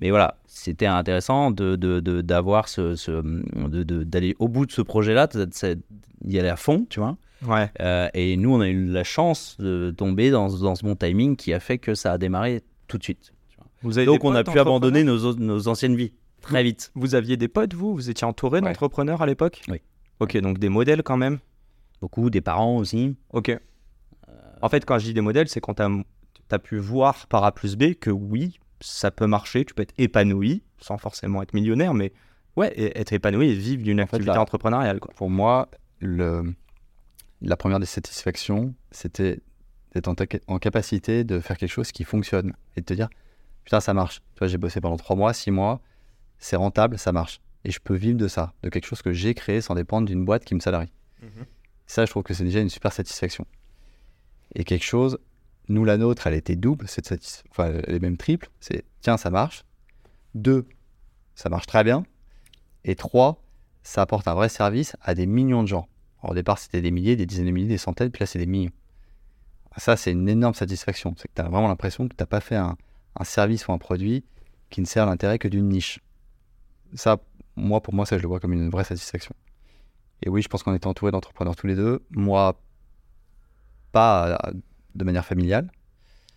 Mais 0.00 0.10
voilà, 0.10 0.38
c'était 0.46 0.86
intéressant 0.86 1.50
de, 1.50 1.74
de, 1.76 2.00
ce, 2.66 2.94
ce- 2.94 3.10
de, 3.68 3.82
de- 3.82 4.04
d'aller 4.04 4.36
au 4.38 4.48
bout 4.48 4.64
de 4.66 4.72
ce 4.72 4.82
projet-là, 4.82 5.26
d'y 6.22 6.38
aller 6.38 6.48
à 6.48 6.56
fond, 6.56 6.86
tu 6.88 7.00
vois. 7.00 7.16
Ouais. 7.46 7.70
Euh, 7.80 8.08
et 8.14 8.36
nous, 8.36 8.54
on 8.54 8.60
a 8.60 8.68
eu 8.68 8.86
la 8.86 9.04
chance 9.04 9.56
de 9.58 9.92
tomber 9.96 10.30
dans, 10.30 10.48
dans 10.58 10.74
ce 10.74 10.82
bon 10.84 10.94
timing 10.96 11.36
qui 11.36 11.52
a 11.52 11.60
fait 11.60 11.78
que 11.78 11.94
ça 11.94 12.12
a 12.12 12.18
démarré 12.18 12.62
tout 12.86 12.98
de 12.98 13.02
suite. 13.04 13.32
Vous 13.82 13.98
avez 13.98 14.06
Donc, 14.06 14.24
on 14.24 14.34
a 14.34 14.42
pu 14.44 14.58
abandonner 14.58 15.04
nos, 15.04 15.34
nos 15.34 15.68
anciennes 15.68 15.94
vies 15.96 16.12
très 16.40 16.62
vite. 16.64 16.90
Vous 16.94 17.14
aviez 17.14 17.36
des 17.36 17.48
potes, 17.48 17.74
vous? 17.74 17.94
Vous 17.94 18.10
étiez 18.10 18.26
entouré 18.26 18.58
Ouais. 18.60 18.66
d'entrepreneurs 18.66 19.22
à 19.22 19.26
l'époque? 19.26 19.62
Oui. 19.68 19.80
Ok, 20.20 20.36
donc 20.38 20.58
des 20.58 20.68
modèles 20.68 21.02
quand 21.04 21.16
même? 21.16 21.38
Beaucoup, 22.00 22.30
des 22.30 22.40
parents 22.40 22.76
aussi. 22.76 23.14
Ok. 23.32 23.56
En 24.60 24.68
fait, 24.68 24.84
quand 24.84 24.98
je 24.98 25.04
dis 25.04 25.14
des 25.14 25.20
modèles, 25.20 25.48
c'est 25.48 25.60
quand 25.60 25.74
tu 25.74 25.82
as, 25.82 26.58
pu 26.58 26.78
voir 26.78 27.26
par 27.28 27.44
A 27.44 27.52
plus 27.52 27.76
B 27.76 27.94
que 27.94 28.10
oui, 28.10 28.58
ça 28.80 29.10
peut 29.10 29.26
marcher, 29.26 29.64
tu 29.64 29.74
peux 29.74 29.82
être 29.82 29.94
épanoui, 29.98 30.62
sans 30.80 30.98
forcément 30.98 31.42
être 31.42 31.54
millionnaire, 31.54 31.94
mais 31.94 32.12
ouais, 32.56 32.72
être 32.98 33.12
épanoui 33.12 33.48
et 33.48 33.54
vivre 33.54 33.82
d'une 33.82 34.00
activité 34.00 34.30
là- 34.32 34.40
entrepreneuriale. 34.40 35.00
Quoi. 35.00 35.12
Pour 35.14 35.30
moi, 35.30 35.68
le, 36.00 36.54
la 37.42 37.56
première 37.56 37.80
des 37.80 37.86
satisfactions, 37.86 38.74
c'était 38.90 39.40
d'être 39.94 40.08
en, 40.48 40.58
capacité 40.58 41.24
de 41.24 41.40
faire 41.40 41.56
quelque 41.56 41.70
chose 41.70 41.92
qui 41.92 42.04
fonctionne 42.04 42.52
et 42.76 42.80
de 42.80 42.86
te 42.86 42.94
dire 42.94 43.08
putain, 43.64 43.80
ça 43.80 43.94
marche. 43.94 44.20
Tu 44.34 44.38
vois, 44.40 44.48
j'ai 44.48 44.58
bossé 44.58 44.80
pendant 44.80 44.96
trois 44.96 45.16
mois, 45.16 45.32
six 45.32 45.50
mois, 45.50 45.80
c'est 46.38 46.56
rentable, 46.56 46.98
ça 46.98 47.12
marche. 47.12 47.40
Et 47.64 47.70
je 47.70 47.80
peux 47.80 47.94
vivre 47.94 48.18
de 48.18 48.28
ça, 48.28 48.52
de 48.62 48.68
quelque 48.70 48.86
chose 48.86 49.02
que 49.02 49.12
j'ai 49.12 49.34
créé 49.34 49.60
sans 49.60 49.74
dépendre 49.74 50.06
d'une 50.06 50.24
boîte 50.24 50.44
qui 50.44 50.54
me 50.54 50.60
salarie. 50.60 50.92
Ça, 51.86 52.04
je 52.04 52.10
trouve 52.10 52.22
que 52.22 52.32
c'est 52.34 52.44
déjà 52.44 52.60
une 52.60 52.68
super 52.70 52.92
satisfaction. 52.92 53.46
Et 54.54 54.64
quelque 54.64 54.84
chose, 54.84 55.18
nous, 55.68 55.84
la 55.84 55.98
nôtre, 55.98 56.26
elle 56.26 56.34
était 56.34 56.56
double, 56.56 56.86
enfin, 57.50 57.72
elle 57.86 57.94
est 57.94 58.00
même 58.00 58.16
triple. 58.16 58.48
C'est 58.60 58.84
tiens, 59.00 59.16
ça 59.16 59.30
marche. 59.30 59.64
Deux, 60.34 60.66
ça 61.34 61.48
marche 61.48 61.66
très 61.66 61.84
bien. 61.84 62.04
Et 62.84 62.94
trois, 62.94 63.42
ça 63.82 64.02
apporte 64.02 64.28
un 64.28 64.34
vrai 64.34 64.48
service 64.48 64.96
à 65.02 65.14
des 65.14 65.26
millions 65.26 65.62
de 65.62 65.68
gens. 65.68 65.88
Au 66.22 66.34
départ, 66.34 66.58
c'était 66.58 66.80
des 66.80 66.90
milliers, 66.90 67.16
des 67.16 67.26
dizaines 67.26 67.46
de 67.46 67.50
milliers, 67.50 67.68
des 67.68 67.78
centaines, 67.78 68.10
puis 68.10 68.20
là, 68.20 68.26
c'est 68.26 68.38
des 68.38 68.46
millions. 68.46 68.72
Ça, 69.76 69.96
c'est 69.96 70.10
une 70.10 70.28
énorme 70.28 70.54
satisfaction. 70.54 71.14
C'est 71.16 71.28
que 71.28 71.34
tu 71.34 71.42
as 71.42 71.48
vraiment 71.48 71.68
l'impression 71.68 72.08
que 72.08 72.14
tu 72.14 72.22
n'as 72.22 72.26
pas 72.26 72.40
fait 72.40 72.56
un, 72.56 72.76
service 73.22 73.66
ou 73.68 73.72
un 73.72 73.78
produit 73.78 74.24
qui 74.70 74.80
ne 74.80 74.86
sert 74.86 75.06
l'intérêt 75.06 75.38
que 75.38 75.48
d'une 75.48 75.68
niche. 75.68 76.00
Ça, 76.94 77.18
moi, 77.56 77.80
pour 77.80 77.94
moi, 77.94 78.06
ça, 78.06 78.16
je 78.16 78.22
le 78.22 78.28
vois 78.28 78.40
comme 78.40 78.52
une 78.52 78.70
vraie 78.70 78.84
satisfaction. 78.84 79.34
Et 80.22 80.28
oui, 80.28 80.42
je 80.42 80.48
pense 80.48 80.62
qu'on 80.62 80.74
était 80.74 80.86
entourés 80.86 81.12
d'entrepreneurs 81.12 81.56
tous 81.56 81.66
les 81.66 81.74
deux. 81.74 82.02
Moi, 82.10 82.60
pas 83.92 84.38
de 84.98 85.04
manière 85.04 85.24
familiale. 85.24 85.70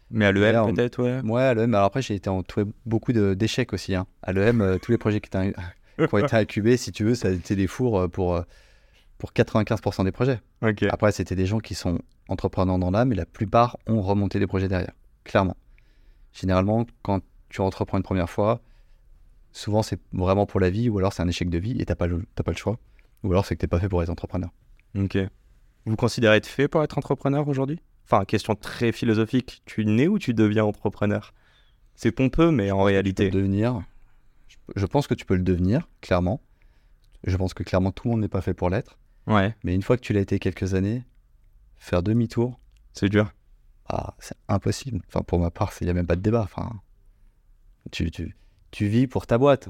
Mais 0.09 0.25
à 0.25 0.31
l'EM, 0.31 0.55
peut-être, 0.73 1.01
ouais. 1.03 1.21
Ouais, 1.29 1.41
à 1.43 1.53
l'EM, 1.53 1.73
alors 1.73 1.85
après, 1.87 2.01
j'ai 2.01 2.15
été 2.15 2.29
entouré 2.29 2.65
beaucoup 2.85 3.13
de- 3.13 3.33
d'échecs 3.33 3.73
aussi. 3.73 3.95
hein. 3.95 4.05
À 4.21 4.33
l'EM, 4.33 4.61
euh, 4.61 4.77
tous 4.77 4.91
les 4.91 4.97
projets 4.97 5.19
qui, 5.21 5.27
étaient- 5.27 5.53
qui 5.97 6.15
ont 6.15 6.17
été 6.19 6.35
incubés, 6.35 6.77
si 6.77 6.91
tu 6.91 7.03
veux, 7.03 7.15
ça 7.15 7.27
a 7.29 7.31
été 7.31 7.55
des 7.55 7.67
fours 7.67 7.99
euh, 7.99 8.07
pour, 8.07 8.35
euh, 8.35 8.41
pour 9.17 9.31
95% 9.33 10.03
des 10.03 10.11
projets. 10.11 10.39
Après, 10.91 11.11
c'était 11.11 11.35
des 11.35 11.45
gens 11.45 11.59
qui 11.59 11.75
sont 11.75 11.99
entrepreneurs 12.27 12.77
dans 12.79 12.91
l'âme, 12.91 13.11
et 13.11 13.15
la 13.15 13.25
plupart 13.25 13.77
ont 13.87 14.01
remonté 14.01 14.39
des 14.39 14.47
projets 14.47 14.67
derrière, 14.67 14.93
clairement. 15.23 15.55
Généralement, 16.33 16.85
quand 17.03 17.21
tu 17.49 17.61
entreprends 17.61 17.97
une 17.97 18.03
première 18.03 18.29
fois, 18.29 18.61
souvent 19.53 19.81
c'est 19.83 19.99
vraiment 20.13 20.45
pour 20.45 20.59
la 20.59 20.69
vie, 20.69 20.89
ou 20.89 20.97
alors 20.97 21.13
c'est 21.13 21.21
un 21.21 21.27
échec 21.27 21.49
de 21.49 21.57
vie 21.57 21.79
et 21.81 21.85
t'as 21.85 21.95
pas, 21.95 22.07
le- 22.07 22.23
pas 22.35 22.51
le 22.51 22.57
choix. 22.57 22.77
Ou 23.23 23.31
alors 23.31 23.45
c'est 23.45 23.55
que 23.55 23.61
t'es 23.61 23.67
pas 23.67 23.79
fait 23.79 23.89
pour 23.89 24.01
être 24.01 24.09
entrepreneur. 24.09 24.49
Ok. 24.97 25.17
Vous 25.85 25.95
considérez 25.95 26.37
être 26.37 26.47
fait 26.47 26.67
pour 26.67 26.83
être 26.83 26.97
entrepreneur 26.97 27.47
aujourd'hui? 27.47 27.79
Enfin, 28.11 28.25
question 28.25 28.55
très 28.55 28.91
philosophique. 28.91 29.61
Tu 29.65 29.85
nais 29.85 30.09
ou 30.09 30.19
tu 30.19 30.33
deviens 30.33 30.65
entrepreneur? 30.65 31.33
C'est 31.95 32.11
pompeux, 32.11 32.51
mais 32.51 32.69
en 32.69 32.75
Tu 32.77 32.79
peux 32.81 32.85
réalité. 32.87 33.29
devenir. 33.29 33.81
Je, 34.49 34.57
je 34.75 34.85
pense 34.85 35.07
que 35.07 35.13
tu 35.13 35.23
peux 35.25 35.35
le 35.35 35.43
devenir, 35.43 35.87
clairement. 36.01 36.41
Je 37.25 37.37
pense 37.37 37.53
que 37.53 37.63
clairement 37.63 37.91
tout 37.91 38.07
le 38.07 38.11
monde 38.11 38.19
n'est 38.21 38.27
pas 38.27 38.41
fait 38.41 38.53
pour 38.53 38.69
l'être. 38.69 38.97
Ouais, 39.27 39.55
Mais 39.63 39.73
une 39.73 39.81
fois 39.81 39.95
que 39.95 40.01
tu 40.01 40.11
l'as 40.11 40.19
été 40.19 40.39
quelques 40.39 40.73
années, 40.73 41.05
faire 41.77 42.03
demi-tour, 42.03 42.59
c'est 42.91 43.07
dur. 43.07 43.31
ah, 43.87 44.15
c'est 44.19 44.35
impossible. 44.49 44.99
Enfin, 45.07 45.21
pour 45.21 45.39
ma 45.39 45.49
part, 45.51 45.71
il 45.79 45.85
n'y 45.85 45.91
a 45.91 45.93
même 45.93 46.07
pas 46.07 46.15
de 46.17 46.21
débat. 46.21 46.41
Enfin, 46.41 46.81
tu, 47.91 48.11
tu, 48.11 48.35
tu 48.71 48.87
vis 48.87 49.07
pour 49.07 49.25
ta 49.25 49.37
boîte. 49.37 49.69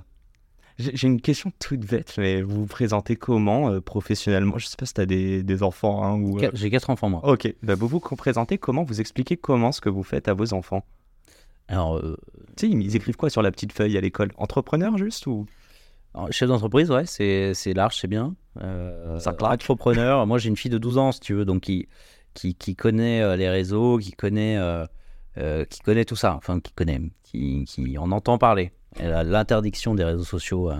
J'ai 0.93 1.07
une 1.07 1.21
question 1.21 1.51
toute 1.59 1.81
bête, 1.81 2.15
mais 2.17 2.41
vous 2.41 2.61
vous 2.61 2.65
présentez 2.65 3.15
comment 3.15 3.69
euh, 3.69 3.79
professionnellement? 3.81 4.57
Je 4.57 4.67
sais 4.67 4.75
pas 4.77 4.85
si 4.85 4.93
tu 4.93 5.01
as 5.01 5.05
des, 5.05 5.43
des 5.43 5.63
enfants 5.63 6.03
hein, 6.03 6.19
ou. 6.19 6.39
euh, 6.39 6.49
J'ai 6.53 6.69
quatre 6.69 6.89
enfants, 6.89 7.09
moi. 7.09 7.21
Ok, 7.23 7.53
bah, 7.63 7.75
vous 7.75 7.87
vous 7.87 7.99
présentez 7.99 8.57
comment? 8.57 8.83
Vous 8.83 8.99
expliquez 9.01 9.37
comment 9.37 9.71
ce 9.71 9.81
que 9.81 9.89
vous 9.89 10.03
faites 10.03 10.27
à 10.27 10.33
vos 10.33 10.53
enfants? 10.53 10.83
Alors, 11.67 11.97
euh, 11.97 12.17
Tu 12.57 12.67
sais, 12.67 12.71
ils 12.73 12.95
écrivent 12.95 13.15
quoi 13.15 13.29
sur 13.29 13.41
la 13.41 13.51
petite 13.51 13.71
feuille 13.73 13.97
à 13.97 14.01
l'école? 14.01 14.31
Entrepreneur 14.37 14.97
juste 14.97 15.27
ou? 15.27 15.45
Alors, 16.13 16.31
chef 16.31 16.49
d'entreprise, 16.49 16.91
ouais, 16.91 17.05
c'est 17.05 17.73
large, 17.73 17.97
c'est 17.97 18.07
bien. 18.07 18.35
Euh, 18.61 19.17
Ça 19.19 19.31
claque. 19.33 19.53
Entrepreneur, 19.53 20.27
moi 20.27 20.37
j'ai 20.39 20.49
une 20.49 20.57
fille 20.57 20.71
de 20.71 20.77
12 20.77 20.97
ans, 20.97 21.11
si 21.13 21.21
tu 21.21 21.33
veux, 21.33 21.45
donc 21.45 21.61
qui, 21.61 21.87
qui, 22.33 22.53
qui 22.55 22.75
connaît 22.75 23.37
les 23.37 23.49
réseaux, 23.49 23.97
qui 23.97 24.11
connaît, 24.11 24.57
qui 25.69 25.79
connaît 25.79 26.03
tout 26.05 26.17
ça, 26.17 26.35
enfin 26.35 26.59
qui 26.59 26.73
connaît, 26.73 26.99
qui, 27.23 27.63
qui 27.65 27.97
en 27.97 28.11
entend 28.11 28.37
parler. 28.37 28.73
Elle 28.99 29.13
a 29.13 29.23
l'interdiction 29.23 29.95
des 29.95 30.03
réseaux 30.03 30.23
sociaux 30.23 30.69
euh, 30.69 30.75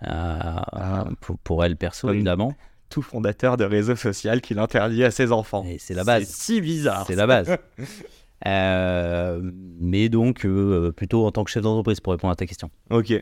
à- 0.00 1.00
à- 1.02 1.08
pour, 1.20 1.38
pour 1.38 1.64
elle 1.64 1.76
perso, 1.76 2.06
Comme- 2.08 2.16
évidemment. 2.16 2.54
tout 2.88 3.02
fondateur 3.02 3.56
de 3.56 3.64
réseau 3.64 3.96
social 3.96 4.40
qui 4.40 4.54
l'interdit 4.54 5.02
à 5.04 5.10
ses 5.10 5.32
enfants. 5.32 5.64
Et 5.66 5.78
c'est 5.78 5.94
la 5.94 6.04
base. 6.04 6.24
C'est 6.24 6.54
si 6.54 6.60
bizarre. 6.60 7.04
C'est 7.06 7.16
la 7.16 7.26
base. 7.26 7.56
Euh, 8.44 9.40
mais 9.78 10.08
donc, 10.08 10.44
euh, 10.44 10.90
plutôt 10.90 11.26
en 11.26 11.30
tant 11.30 11.44
que 11.44 11.50
chef 11.52 11.62
d'entreprise, 11.62 12.00
pour 12.00 12.12
répondre 12.12 12.32
à 12.32 12.36
ta 12.36 12.44
question. 12.44 12.70
Ok. 12.90 13.12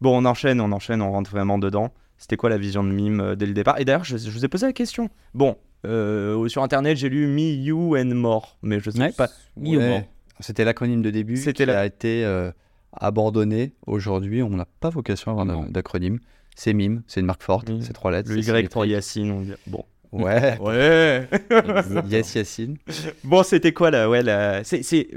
Bon, 0.00 0.16
on 0.16 0.24
enchaîne, 0.24 0.60
on 0.60 0.70
enchaîne, 0.70 1.02
on 1.02 1.10
rentre 1.10 1.30
vraiment 1.32 1.58
dedans. 1.58 1.92
C'était 2.16 2.36
quoi 2.36 2.48
la 2.48 2.58
vision 2.58 2.84
de 2.84 2.88
Mime 2.90 3.20
euh, 3.20 3.34
dès 3.34 3.46
le 3.46 3.54
départ? 3.54 3.80
Et 3.80 3.84
d'ailleurs, 3.84 4.04
je, 4.04 4.16
je 4.16 4.30
vous 4.30 4.44
ai 4.44 4.48
posé 4.48 4.66
la 4.66 4.72
question. 4.72 5.08
Bon, 5.34 5.56
euh, 5.84 6.46
sur 6.48 6.62
internet, 6.62 6.96
j'ai 6.96 7.08
lu 7.08 7.26
Me, 7.26 7.40
You 7.56 7.96
and 7.96 8.14
More, 8.14 8.56
mais 8.62 8.78
je 8.80 8.90
sais 8.90 9.00
Ouais. 9.00 9.10
pas. 9.12 9.28
Au 9.60 9.62
Ouais. 9.76 10.08
C'était 10.40 10.64
l'acronyme 10.64 11.02
de 11.02 11.10
début 11.10 11.36
C'était 11.38 11.64
qui 11.64 11.66
la- 11.66 11.80
a 11.80 11.86
été 11.86 12.24
euh, 12.24 12.52
abandonné. 12.92 13.72
Aujourd'hui, 13.86 14.42
on 14.42 14.50
n'a 14.50 14.66
pas 14.80 14.90
vocation 14.90 15.36
à 15.38 15.42
avoir 15.42 15.68
d'acronyme. 15.70 16.18
C'est 16.56 16.72
MIME, 16.72 17.02
c'est 17.06 17.20
une 17.20 17.26
marque 17.26 17.42
forte, 17.42 17.70
c'est 17.82 17.92
trois 17.92 18.10
lettres. 18.10 18.30
Le 18.32 18.42
c'est 18.42 18.62
Y 18.62 18.68
pour. 18.70 18.84
Yacine, 18.84 19.30
on 19.30 19.40
dit. 19.42 19.52
Bon. 19.66 19.84
Ouais, 20.10 20.58
Ouais. 20.60 21.28
Yes 22.08 22.34
Yacine. 22.34 22.78
bon, 23.24 23.42
c'était 23.42 23.72
quoi 23.72 23.90
là 23.90 24.08
Ouais, 24.08 24.22
la... 24.22 24.64
c'est, 24.64 24.82
c'est- 24.82 25.08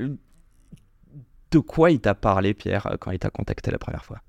De 1.52 1.60
quoi 1.60 1.92
il 1.92 2.00
t'a 2.00 2.14
parlé, 2.16 2.54
Pierre, 2.54 2.88
euh, 2.88 2.96
quand 3.00 3.12
il 3.12 3.20
t'a 3.20 3.30
contacté 3.30 3.72
la 3.72 3.78
première 3.80 4.06
fois? 4.06 4.20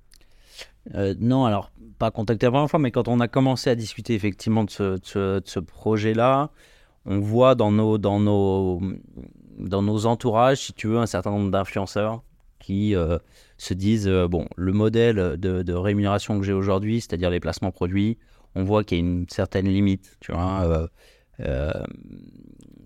Euh, 0.94 1.14
non, 1.20 1.44
alors, 1.44 1.70
pas 1.98 2.10
contacté 2.10 2.46
la 2.46 2.52
première 2.52 2.70
fois, 2.70 2.80
mais 2.80 2.90
quand 2.90 3.08
on 3.08 3.20
a 3.20 3.28
commencé 3.28 3.70
à 3.70 3.74
discuter 3.74 4.14
effectivement 4.14 4.64
de 4.64 4.70
ce, 4.70 4.82
de 4.94 5.00
ce- 5.04 5.38
de 5.40 5.46
ce 5.48 5.60
projet-là, 5.60 6.50
on 7.04 7.18
voit 7.20 7.54
dans 7.54 7.70
nos, 7.72 7.98
dans 7.98 8.20
nos, 8.20 8.80
dans 9.58 9.82
nos 9.82 10.06
entourages, 10.06 10.58
si 10.58 10.72
tu 10.72 10.86
veux, 10.88 10.98
un 10.98 11.06
certain 11.06 11.30
nombre 11.30 11.50
d'influenceurs 11.50 12.22
qui 12.62 12.94
euh, 12.94 13.18
se 13.58 13.74
disent 13.74 14.08
euh, 14.08 14.28
bon, 14.28 14.46
le 14.56 14.72
modèle 14.72 15.36
de, 15.38 15.62
de 15.62 15.72
rémunération 15.74 16.38
que 16.38 16.46
j'ai 16.46 16.52
aujourd'hui, 16.54 17.00
c'est-à-dire 17.00 17.28
les 17.28 17.40
placements 17.40 17.72
produits, 17.72 18.16
on 18.54 18.64
voit 18.64 18.84
qu'il 18.84 18.98
y 18.98 19.00
a 19.00 19.04
une 19.04 19.26
certaine 19.28 19.68
limite, 19.68 20.16
tu 20.20 20.32
vois. 20.32 20.62
euh, 20.62 20.86
euh, 21.40 21.72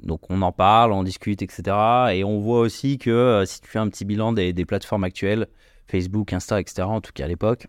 donc 0.02 0.30
on 0.30 0.42
en 0.42 0.52
parle, 0.52 0.92
on 0.92 1.02
discute, 1.02 1.42
etc. 1.42 1.62
Et 2.12 2.24
on 2.24 2.40
voit 2.40 2.60
aussi 2.60 2.98
que 2.98 3.44
si 3.46 3.60
tu 3.60 3.68
fais 3.68 3.78
un 3.78 3.88
petit 3.88 4.04
bilan 4.04 4.32
des, 4.32 4.52
des 4.52 4.64
plateformes 4.64 5.04
actuelles, 5.04 5.46
Facebook, 5.88 6.32
Insta, 6.32 6.60
etc., 6.60 6.82
en 6.82 7.00
tout 7.00 7.12
cas 7.12 7.24
à 7.24 7.28
l'époque, 7.28 7.66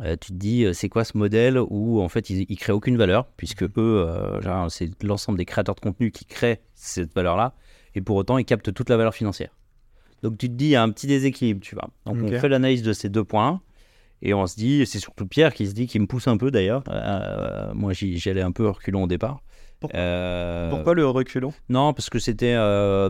tu 0.00 0.32
te 0.32 0.32
dis 0.32 0.64
c'est 0.74 0.88
quoi 0.88 1.04
ce 1.04 1.16
modèle 1.16 1.58
où 1.58 2.00
en 2.00 2.08
fait 2.08 2.30
ils, 2.30 2.46
ils 2.48 2.56
créent 2.56 2.72
aucune 2.72 2.96
valeur, 2.96 3.26
puisque 3.36 3.64
eux, 3.64 3.70
euh, 3.78 4.40
genre, 4.40 4.70
c'est 4.70 4.90
l'ensemble 5.02 5.38
des 5.38 5.44
créateurs 5.44 5.74
de 5.74 5.80
contenu 5.80 6.10
qui 6.10 6.24
créent 6.24 6.60
cette 6.74 7.14
valeur-là, 7.14 7.54
et 7.94 8.00
pour 8.00 8.16
autant 8.16 8.38
ils 8.38 8.44
captent 8.44 8.72
toute 8.72 8.90
la 8.90 8.96
valeur 8.96 9.14
financière. 9.14 9.57
Donc 10.22 10.36
tu 10.38 10.48
te 10.48 10.54
dis 10.54 10.66
il 10.66 10.70
y 10.70 10.76
a 10.76 10.82
un 10.82 10.90
petit 10.90 11.06
déséquilibre, 11.06 11.60
tu 11.60 11.74
vois. 11.74 11.88
Donc 12.06 12.16
on 12.22 12.28
fait 12.40 12.48
l'analyse 12.48 12.82
de 12.82 12.92
ces 12.92 13.08
deux 13.08 13.24
points. 13.24 13.60
Et 14.20 14.34
on 14.34 14.48
se 14.48 14.56
dit, 14.56 14.84
c'est 14.84 14.98
surtout 14.98 15.26
Pierre 15.26 15.54
qui 15.54 15.64
se 15.68 15.72
dit, 15.74 15.86
qui 15.86 16.00
me 16.00 16.06
pousse 16.06 16.26
un 16.26 16.36
peu 16.36 16.50
d'ailleurs. 16.50 16.82
Euh, 16.90 17.72
moi, 17.72 17.92
j'y 17.92 18.18
j'y 18.18 18.30
allais 18.30 18.42
un 18.42 18.50
peu 18.50 18.68
reculons 18.68 19.04
au 19.04 19.06
départ. 19.06 19.40
Euh, 19.94 20.70
Pourquoi 20.70 20.94
le 20.94 21.06
reculon 21.06 21.52
Non, 21.68 21.92
parce 21.92 22.10
que 22.10 22.18
c'était 22.18 22.54
euh, 22.56 23.08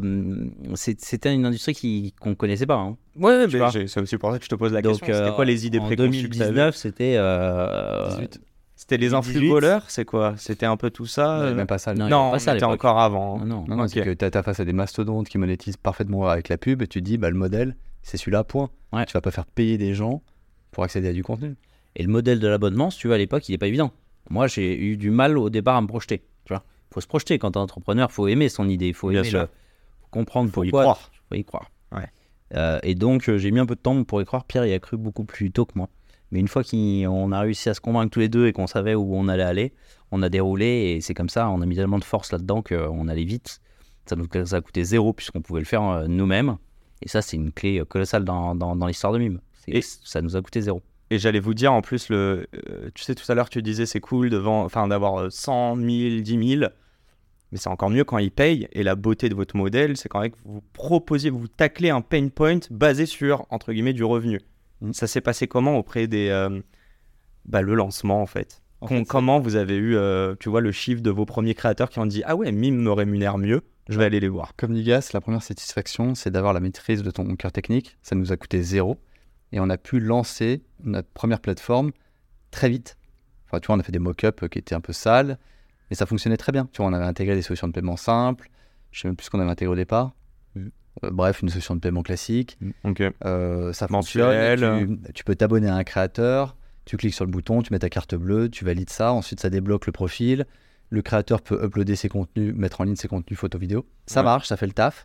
c'était 0.75 1.33
une 1.35 1.47
industrie 1.47 1.73
qui- 1.75 2.15
qu'on 2.21 2.31
ne 2.31 2.35
connaissait 2.35 2.67
pas. 2.67 2.75
hein. 2.77 2.99
Ouais, 3.17 3.47
c'est 3.71 4.01
aussi 4.01 4.19
pour 4.19 4.31
ça 4.33 4.39
que 4.39 4.45
je 4.45 4.51
te 4.51 4.55
pose 4.55 4.73
la 4.75 4.83
Donc, 4.83 5.01
question. 5.01 5.07
C'était 5.07 5.29
euh, 5.31 5.33
quoi 5.33 5.47
les 5.47 5.67
idées 5.67 5.79
en 5.79 5.87
préconçues 5.87 6.29
t'avais? 6.29 6.45
2019, 6.51 6.77
c'était. 6.77 7.15
euh, 7.17 8.11
18. 8.11 8.41
C'était 8.89 8.97
les 9.03 9.09
18. 9.11 9.17
influvoleurs, 9.17 9.85
c'est 9.91 10.07
quoi? 10.07 10.35
C'était 10.39 10.65
un 10.65 10.79
peu 10.79 10.89
tout 10.91 11.05
ça? 11.05 11.41
Euh, 11.41 11.55
Même 11.55 11.67
pas 11.67 11.77
ça. 11.77 11.93
Non, 11.93 12.05
le- 12.05 12.09
il 12.09 12.11
y 12.11 12.15
avait 12.15 12.23
Non, 12.25 12.31
pas 12.31 12.37
on 12.37 12.39
ça 12.39 12.51
à 12.53 12.55
était 12.57 12.65
l'époque. 12.65 12.81
encore 12.85 12.99
avant. 13.01 13.39
non, 13.39 13.45
non. 13.45 13.65
Non, 13.69 13.77
non, 13.77 13.85
Ok. 13.85 13.91
c'est 13.93 14.03
que 14.03 14.15
tu 14.15 14.25
as 14.39 14.43
face 14.43 14.61
à 14.61 14.65
des 14.65 14.73
mastodontes 14.73 15.29
qui 15.29 15.37
monétisent 15.37 15.77
parfaitement 15.77 16.27
avec 16.27 16.49
la 16.49 16.57
pub 16.57 16.81
et 16.81 16.87
tu 16.87 17.01
te 17.01 17.05
dis, 17.05 17.19
bah, 17.19 17.29
le 17.29 17.37
modèle, 17.37 17.77
c'est 18.03 18.17
celui-là, 18.17 18.45
point. 18.45 18.71
Ouais. 18.95 19.05
Tu 19.05 19.13
vas 19.13 19.21
pas 19.21 19.31
faire 19.31 19.45
payer 19.45 19.77
des 19.77 19.93
gens 19.93 20.23
pour 20.71 20.85
accéder 20.85 21.09
à 21.09 21.13
du 21.13 21.23
contenu. 21.23 21.55
Et 21.97 22.03
le 22.03 22.09
modèle 22.09 22.41
de 22.41 22.49
l'abonnement, 22.49 22.89
si 22.91 22.99
tu 23.01 23.09
veux, 23.09 23.15
à 23.15 23.19
l'époque, 23.19 23.47
il 23.49 23.53
n'est 23.53 23.59
pas 23.59 23.67
évident. 23.67 23.93
Moi, 24.31 24.47
j'ai 24.47 24.79
eu 24.81 24.97
du 24.97 25.11
mal 25.11 25.37
au 25.37 25.51
départ 25.51 25.77
à 25.77 25.83
me 25.83 25.87
projeter. 25.87 26.23
Tu 26.47 26.55
vois, 26.55 26.63
faut 26.91 27.03
se 27.03 27.07
projeter 27.07 27.39
quand 27.39 27.51
t'es 27.53 27.59
entrepreneur, 27.59 28.11
faut 28.11 28.27
aimer 28.29 28.49
son 28.49 28.69
idée, 28.71 28.95
faut 28.95 29.11
Bien 29.11 29.21
aimer 29.21 29.29
sûr. 29.29 29.41
le- 29.41 29.47
faut 29.47 30.09
comprendre 30.11 30.51
Faut 30.51 30.65
y 30.65 30.71
croire. 30.71 31.11
Faut 31.29 31.35
y 31.35 31.45
croire. 31.45 31.71
Ouais. 31.93 32.07
Euh, 32.55 32.79
et 32.83 32.95
donc, 32.95 33.29
euh, 33.29 33.37
j'ai 33.37 33.51
mis 33.51 33.59
un 33.59 33.67
peu 33.67 33.75
de 33.75 33.81
temps 33.81 34.03
pour 34.05 34.23
y 34.23 34.25
croire. 34.25 34.45
Pierre 34.45 34.65
y 34.65 34.73
a 34.73 34.79
cru 34.79 34.97
beaucoup 34.97 35.25
plus 35.25 35.51
tôt 35.51 35.67
que 35.67 35.73
moi. 35.77 35.91
Mais 36.31 36.41
une 36.41 36.49
fois 36.49 36.63
qu'on 36.63 37.33
a 37.33 37.41
réussi 37.41 37.69
à 37.69 37.75
se 37.75 37.81
convaincre 37.81 38.11
tous 38.11 38.21
les 38.21 38.29
deux 38.29 38.47
et 38.47 38.53
qu'on 38.53 38.67
savait 38.67 38.95
où 38.95 39.15
on 39.15 39.29
allait 39.29 39.43
aller, 39.43 39.73
on 40.11 40.23
a 40.23 40.29
déroulé 40.29 40.95
et 40.97 41.01
c'est 41.01 41.15
comme 41.15 41.29
ça. 41.29 41.49
On 41.49 41.61
a 41.63 41.67
mis 41.67 41.77
tellement 41.77 41.99
de 41.99 42.05
force 42.05 42.33
là-dedans 42.33 42.63
qu'on 42.63 43.09
allait 43.09 43.25
vite. 43.25 43.61
Ça 44.07 44.17
nous 44.17 44.27
ça 44.47 44.57
a 44.57 44.61
coûté 44.61 44.85
zéro 44.85 45.13
puisqu'on 45.13 45.41
pouvait 45.43 45.61
le 45.61 45.67
faire 45.67 45.83
euh, 45.83 46.07
nous-mêmes. 46.07 46.57
Et 47.03 47.09
ça, 47.09 47.23
c'est 47.23 47.37
une 47.37 47.53
clé 47.53 47.79
euh, 47.81 47.85
colossale 47.85 48.25
dans, 48.25 48.55
dans, 48.55 48.75
dans 48.77 48.87
l'histoire 48.87 49.13
de 49.13 49.19
Mime. 49.19 49.41
Et- 49.69 49.83
ça 49.83 50.21
nous 50.23 50.37
a 50.37 50.43
coûté 50.43 50.61
zéro. 50.63 50.83
Et 51.11 51.19
j'allais 51.19 51.41
vous 51.41 51.55
dire 51.55 51.73
en 51.73 51.81
plus, 51.81 52.09
le, 52.11 52.47
euh, 52.69 52.91
tu 52.95 53.03
sais, 53.05 53.15
tout 53.15 53.31
à 53.31 53.35
l'heure, 53.35 53.49
tu 53.49 53.63
disais 53.63 53.87
c'est 53.87 54.01
cool 54.01 54.29
d'avoir 54.31 55.17
euh, 55.21 55.31
100 55.31 55.77
000, 55.77 55.87
10 56.21 56.25
000. 56.59 56.71
Mais 57.51 57.57
c'est 57.59 57.69
encore 57.71 57.89
mieux 57.89 58.05
quand 58.05 58.19
ils 58.19 58.31
payent. 58.31 58.69
Et 58.73 58.83
la 58.83 58.95
beauté 58.95 59.29
de 59.31 59.35
votre 59.35 59.57
modèle, 59.57 59.97
c'est 59.97 60.09
quand 60.11 60.21
même 60.21 60.31
que 60.33 60.37
vous 60.45 60.63
proposiez, 60.75 61.31
vous 61.31 61.49
taclez 61.49 61.89
un 61.89 62.03
pain 62.03 62.29
point 62.29 62.59
basé 62.71 63.07
sur, 63.07 63.47
entre 63.51 63.73
guillemets, 63.73 63.95
du 63.95 64.05
revenu. 64.05 64.41
Mm. 64.81 64.93
Ça 64.93 65.07
s'est 65.07 65.21
passé 65.21 65.49
comment 65.49 65.77
auprès 65.77 66.07
des. 66.07 66.29
euh, 66.29 66.61
bah, 67.45 67.63
le 67.63 67.75
lancement, 67.75 68.23
en 68.23 68.27
fait, 68.27 68.63
En 68.81 68.87
Com- 68.87 68.99
fait, 68.99 69.03
c'est- 69.05 69.09
Comment 69.11 69.41
vous 69.41 69.57
avez 69.57 69.77
eu, 69.77 69.97
euh, 69.97 70.35
tu 70.39 70.49
vois, 70.49 70.61
le 70.61 70.71
chiffre 70.73 71.03
de 71.03 71.11
vos 71.11 71.25
premiers 71.27 71.55
créateurs 71.55 71.91
qui 71.91 71.99
ont 71.99 72.07
dit 72.07 72.23
Ah 72.27 72.37
ouais, 72.37 72.53
Mime 72.53 72.77
me 72.81 72.93
rémunère 72.93 73.39
mieux, 73.39 73.63
je 73.89 73.99
vais 73.99 74.05
aller 74.05 74.21
les 74.21 74.29
voir? 74.29 74.53
Comme 74.57 74.73
Nigas, 74.73 75.11
la 75.15 75.21
première 75.21 75.43
satisfaction, 75.43 76.15
c'est 76.15 76.31
d'avoir 76.31 76.53
la 76.53 76.61
maîtrise 76.61 77.03
de 77.03 77.11
ton 77.11 77.35
cœur 77.37 77.51
technique. 77.53 77.97
Ça 78.03 78.15
nous 78.15 78.31
a 78.33 78.37
coûté 78.37 78.63
zéro. 78.63 79.01
Et 79.51 79.61
on 79.61 79.69
a 79.71 79.79
pu 79.79 79.99
lancer 79.99 80.63
notre 80.85 81.09
première 81.09 81.41
plateforme 81.41 81.91
très 82.51 82.69
vite. 82.69 82.99
Enfin, 83.47 83.61
tu 83.61 83.67
vois, 83.69 83.77
on 83.77 83.81
a 83.81 83.83
fait 83.83 83.93
des 83.93 83.99
mock-ups 83.99 84.47
qui 84.51 84.59
étaient 84.59 84.75
un 84.75 84.81
peu 84.83 84.93
sales, 84.93 85.39
mais 85.91 85.97
ça 85.97 86.05
fonctionnait 86.05 86.37
très 86.37 86.53
bien. 86.53 86.69
Tu 86.71 86.83
vois, 86.83 86.87
on 86.91 86.93
avait 86.93 87.07
intégré 87.07 87.35
des 87.35 87.41
solutions 87.43 87.67
de 87.67 87.73
paiement 87.73 87.97
simples. 87.97 88.51
Je 88.93 89.01
sais 89.01 89.09
même 89.09 89.17
plus 89.17 89.25
ce 89.25 89.31
qu'on 89.31 89.41
avait 89.41 89.51
intégré 89.51 89.73
au 89.73 89.77
départ. 89.77 90.15
Euh, 91.05 91.11
bref, 91.11 91.43
une 91.43 91.49
solution 91.49 91.75
de 91.75 91.81
paiement 91.81 92.03
classique. 92.03 92.59
Donc, 92.85 93.03
Euh, 93.25 93.73
ça 93.73 93.87
Mensuel. 93.91 94.59
fonctionne. 94.61 95.03
Tu, 95.05 95.13
tu 95.13 95.25
peux 95.25 95.35
t'abonner 95.35 95.69
à 95.69 95.75
un 95.75 95.85
créateur, 95.85 96.57
tu 96.85 96.97
cliques 96.97 97.15
sur 97.15 97.25
le 97.25 97.31
bouton, 97.31 97.63
tu 97.63 97.73
mets 97.73 97.79
ta 97.79 97.89
carte 97.91 98.15
bleue, 98.15 98.49
tu 98.49 98.65
valides 98.65 98.91
ça, 98.91 99.13
ensuite 99.13 99.41
ça 99.41 99.51
débloque 99.51 99.87
le 99.87 99.93
profil. 99.93 100.47
Le 100.91 101.03
créateur 101.03 101.43
peut 101.43 101.63
uploader 101.63 101.97
ses 101.97 102.09
contenus, 102.09 102.55
mettre 102.55 102.81
en 102.81 102.85
ligne 102.85 102.97
ses 102.97 103.09
contenus 103.09 103.39
photo 103.39 103.59
vidéo. 103.59 103.87
Ça 104.07 104.21
Ouais. 104.21 104.25
marche, 104.25 104.49
ça 104.49 104.57
fait 104.57 104.67
le 104.67 104.73
taf. 104.73 105.05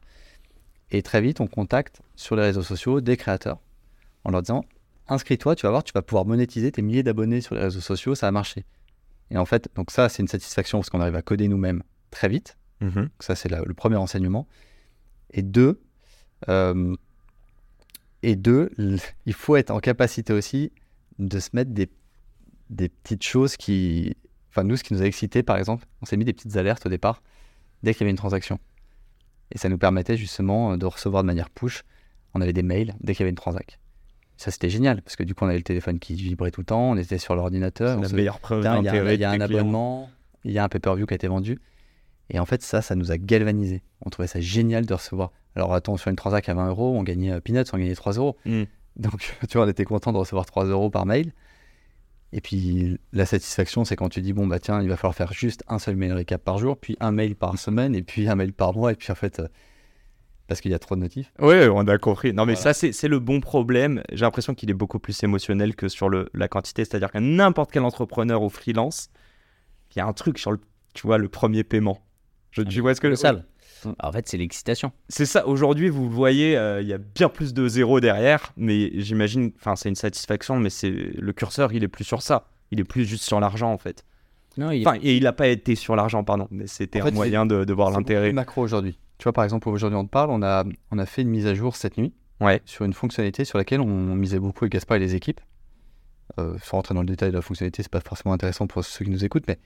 Et 0.92 1.02
très 1.02 1.22
vite, 1.22 1.42
on 1.42 1.48
contacte 1.48 2.02
sur 2.16 2.36
les 2.36 2.44
réseaux 2.44 2.62
sociaux 2.64 3.02
des 3.02 3.18
créateurs 3.18 3.60
en 4.24 4.32
leur 4.32 4.42
disant 4.42 4.64
inscris-toi, 5.10 5.56
tu 5.56 5.66
vas 5.66 5.72
voir, 5.72 5.84
tu 5.84 5.92
vas 5.94 6.02
pouvoir 6.02 6.26
monétiser 6.26 6.72
tes 6.72 6.82
milliers 6.82 7.04
d'abonnés 7.04 7.42
sur 7.42 7.56
les 7.56 7.62
réseaux 7.62 7.82
sociaux, 7.82 8.16
ça 8.16 8.28
va 8.28 8.32
marcher. 8.32 8.64
Et 9.32 9.38
en 9.38 9.46
fait, 9.46 9.68
donc 9.76 9.92
ça, 9.92 10.08
c'est 10.08 10.22
une 10.22 10.28
satisfaction 10.30 10.80
parce 10.80 10.90
qu'on 10.90 11.02
arrive 11.02 11.16
à 11.16 11.22
coder 11.22 11.48
nous-mêmes 11.50 11.84
très 12.12 12.30
vite. 12.30 12.58
mhm. 12.80 12.92
Donc 12.94 13.10
ça, 13.20 13.36
c'est 13.36 13.50
le 13.50 13.74
premier 13.74 13.96
enseignement. 13.98 14.48
Et 15.34 15.42
deux, 15.42 15.82
euh, 16.50 16.96
et 18.22 18.36
deux, 18.36 18.70
il 19.26 19.34
faut 19.34 19.56
être 19.56 19.72
en 19.72 19.80
capacité 19.80 20.34
aussi 20.34 20.72
de 21.20 21.40
se 21.40 21.50
mettre 21.54 21.72
des, 21.72 21.90
des 22.70 22.90
petites 22.90 23.24
choses 23.24 23.58
qui... 23.58 24.16
Enfin, 24.50 24.64
nous, 24.64 24.76
ce 24.78 24.84
qui 24.84 24.94
nous 24.94 25.02
a 25.02 25.06
excité, 25.06 25.42
par 25.44 25.58
exemple, 25.58 25.86
on 26.02 26.06
s'est 26.06 26.18
mis 26.18 26.26
des 26.26 26.34
petites 26.34 26.56
alertes 26.58 26.86
au 26.86 26.90
départ 26.90 27.22
dès 27.82 27.94
qu'il 27.94 28.02
y 28.02 28.04
avait 28.04 28.12
une 28.12 28.18
transaction. 28.18 28.60
Et 29.52 29.58
ça 29.58 29.68
nous 29.70 29.78
permettait 29.78 30.16
justement 30.18 30.78
de 30.78 30.86
recevoir 30.86 31.24
de 31.24 31.28
manière 31.28 31.50
push. 31.50 31.84
On 32.34 32.42
avait 32.42 32.54
des 32.54 32.64
mails 32.64 32.96
dès 33.02 33.14
qu'il 33.14 33.22
y 33.22 33.24
avait 33.24 33.30
une 33.32 33.36
transac. 33.36 33.80
Ça, 34.38 34.50
c'était 34.52 34.70
génial, 34.70 35.02
parce 35.02 35.16
que 35.16 35.24
du 35.24 35.36
coup, 35.36 35.46
on 35.46 35.48
avait 35.48 35.58
le 35.58 35.64
téléphone 35.64 36.00
qui 36.00 36.16
vibrait 36.16 36.50
tout 36.52 36.62
le 36.62 36.66
temps, 36.66 36.92
on 36.92 36.98
était 36.98 37.18
sur 37.20 37.36
l'ordinateur. 37.36 38.00
la 38.00 38.10
se- 38.10 38.16
meilleure 38.16 38.40
preuve 38.40 38.62
il 38.62 39.20
y 39.20 39.24
a, 39.24 39.32
un- 39.32 39.38
abonnement, 39.42 40.10
il 40.44 40.52
y 40.52 40.58
a 40.60 40.64
un 40.64 40.70
pay-per-view 40.70 41.06
qui 41.06 41.14
a 41.14 41.16
été 41.16 41.28
vendu. 41.28 41.60
Et 42.34 42.40
en 42.40 42.46
fait, 42.46 42.62
ça, 42.62 42.82
ça 42.82 42.96
nous 42.96 43.12
a 43.12 43.18
galvanisé. 43.18 43.84
On 44.02 44.10
trouvait 44.10 44.28
ça 44.28 44.42
génial 44.42 44.86
de 44.86 44.94
recevoir. 44.94 45.32
Alors, 45.56 45.74
attends, 45.74 45.98
sur 45.98 46.10
une 46.10 46.16
transac 46.16 46.50
à 46.50 46.54
20 46.56 46.70
euros, 46.70 46.96
on 46.98 47.04
gagnait 47.04 47.32
euh, 47.32 47.40
Peanuts, 47.40 47.64
on 47.74 47.78
gagnait 47.78 47.94
3 47.96 48.14
euros. 48.14 48.38
Mm. 48.46 48.64
Donc, 48.98 49.36
tu 49.50 49.58
vois, 49.58 49.66
on 49.66 49.70
était 49.70 49.86
content 49.86 50.12
de 50.12 50.18
recevoir 50.18 50.46
3 50.46 50.66
euros 50.66 50.90
par 50.90 51.06
mail. 51.06 51.32
Et 52.32 52.42
puis, 52.42 52.98
la 53.12 53.28
satisfaction, 53.28 53.86
c'est 53.86 53.96
quand 53.96 54.10
tu 54.10 54.20
dis, 54.22 54.34
bon, 54.34 54.48
bah 54.48 54.58
tiens, 54.60 54.82
il 54.82 54.90
va 54.90 54.98
falloir 54.98 55.14
faire 55.14 55.32
juste 55.32 55.64
un 55.68 55.78
seul 55.78 55.96
mail 55.96 56.14
récap 56.14 56.44
par 56.44 56.58
jour, 56.58 56.76
puis 56.76 56.98
un 57.00 57.12
mail 57.12 57.36
par 57.36 57.60
semaine, 57.60 57.94
et 57.94 58.02
puis 58.02 58.28
un 58.28 58.34
mail 58.34 58.54
par 58.54 58.74
mois, 58.74 58.92
et 58.92 58.96
puis 58.96 59.12
en 59.12 59.16
fait, 59.16 59.40
euh, 59.40 59.48
parce 60.48 60.60
qu'il 60.60 60.72
y 60.72 60.74
a 60.74 60.80
trop 60.80 60.96
de 60.96 61.02
notifs. 61.02 61.32
Oui, 61.40 61.56
on 61.72 61.88
a 61.88 61.98
compris. 62.00 62.34
Non, 62.34 62.48
mais 62.48 62.56
ça, 62.56 62.62
Voilà. 62.62 62.74
c'est 62.74 62.92
c'est 62.92 63.08
le 63.08 63.20
bon 63.20 63.40
problème. 63.40 64.02
J'ai 64.12 64.26
l'impression 64.26 64.56
qu'il 64.56 64.72
est 64.72 64.74
beaucoup 64.76 64.98
plus 64.98 65.24
émotionnel 65.24 65.76
que 65.76 65.88
sur 65.88 66.10
le, 66.10 66.30
la 66.34 66.48
quantité. 66.48 66.84
C'est-à-dire 66.86 67.12
qu'à 67.12 67.20
n'importe 67.20 67.72
quel 67.72 67.84
entrepreneur 67.84 68.42
ou 68.42 68.50
freelance, 68.50 69.10
il 69.96 70.00
y 70.00 70.02
a 70.02 70.08
un 70.08 70.14
truc 70.14 70.40
sur 70.40 70.52
le, 70.52 70.60
tu 70.96 71.06
vois, 71.06 71.20
le 71.20 71.30
premier 71.30 71.64
paiement. 71.64 72.00
Je, 72.54 72.62
tu 72.62 72.82
vois 72.82 72.96
ce 72.96 73.02
que 73.02 73.08
Colossal. 73.08 73.46
Mm. 73.84 73.90
En 74.00 74.12
fait, 74.14 74.28
c'est 74.30 74.38
l'excitation. 74.38 74.92
C'est 75.10 75.26
ça. 75.26 75.46
Aujourd'hui, 75.48 75.90
vous 75.90 76.04
le 76.08 76.14
voyez, 76.16 76.56
euh, 76.56 76.82
il 76.82 76.88
y 76.88 76.94
a 76.94 76.98
bien 76.98 77.28
plus 77.28 77.54
de 77.54 77.68
zéro 77.68 78.00
derrière. 78.00 78.54
Mais 78.56 78.92
j'imagine, 79.02 79.52
enfin, 79.60 79.76
c'est 79.76 79.90
une 79.90 79.96
satisfaction, 79.96 80.58
mais 80.58 80.70
c'est 80.70 80.90
le 80.92 81.34
curseur, 81.34 81.74
il 81.74 81.84
est 81.84 81.88
plus 81.90 82.06
sur 82.06 82.22
ça. 82.22 82.48
Il 82.72 82.80
est 82.80 82.86
plus 82.86 83.06
juste 83.06 83.24
sur 83.26 83.40
l'argent, 83.42 83.72
en 83.74 83.78
fait. 83.78 84.06
Non, 84.58 84.72
il 84.72 84.84
est- 84.84 84.88
Enfin, 84.88 84.98
et 85.02 85.18
il 85.18 85.24
n'a 85.24 85.34
pas 85.34 85.48
été 85.48 85.76
sur 85.76 85.96
l'argent, 85.96 86.24
pardon. 86.24 86.48
Mais 86.52 86.68
c'était 86.68 87.02
En 87.02 87.08
un 87.08 87.12
moyen 87.12 87.46
de, 87.46 87.66
de 87.66 87.74
voir 87.74 87.92
l'intérêt. 87.92 88.28
plus 88.30 88.34
macro 88.36 88.62
aujourd'hui. 88.62 88.98
Tu 89.18 89.24
vois, 89.24 89.34
par 89.34 89.44
exemple, 89.44 89.68
aujourd'hui, 89.68 89.98
on 89.98 90.06
te 90.06 90.10
parle, 90.12 90.30
on 90.30 90.42
a, 90.44 90.64
on 90.92 90.98
a 91.00 91.06
fait 91.06 91.24
une 91.24 91.30
mise 91.30 91.48
à 91.48 91.54
jour 91.56 91.76
cette 91.76 91.98
nuit. 91.98 92.14
Ouais. 92.42 92.62
sur 92.66 92.84
une 92.84 92.94
fonctionnalité 92.94 93.46
sur 93.46 93.58
laquelle 93.58 93.80
on, 93.80 93.86
on 93.88 94.16
misait 94.16 94.40
beaucoup 94.40 94.66
avec 94.66 94.74
Gaspard 94.74 94.98
et 94.98 95.00
les 95.00 95.16
équipes. 95.16 95.40
Euh, 96.40 96.58
sans 96.64 96.78
rentrer 96.78 96.94
dans 96.94 97.02
le 97.02 97.06
détail 97.08 97.30
de 97.30 97.36
la 97.36 97.42
fonctionnalité, 97.42 97.84
c'est 97.84 97.92
pas 97.92 98.02
forcément 98.02 98.34
intéressant 98.34 98.66
pour 98.68 98.84
ceux 98.84 99.06
qui 99.06 99.12
nous 99.12 99.24
écoutent, 99.24 99.46
mais 99.48 99.60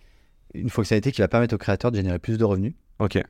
une 0.53 0.69
fonctionnalité 0.69 1.11
qui 1.11 1.21
va 1.21 1.27
permettre 1.27 1.55
aux 1.55 1.57
créateurs 1.59 1.91
de 1.91 1.97
générer 1.97 2.19
plus 2.19 2.37
de 2.37 2.43
revenus 2.43 2.73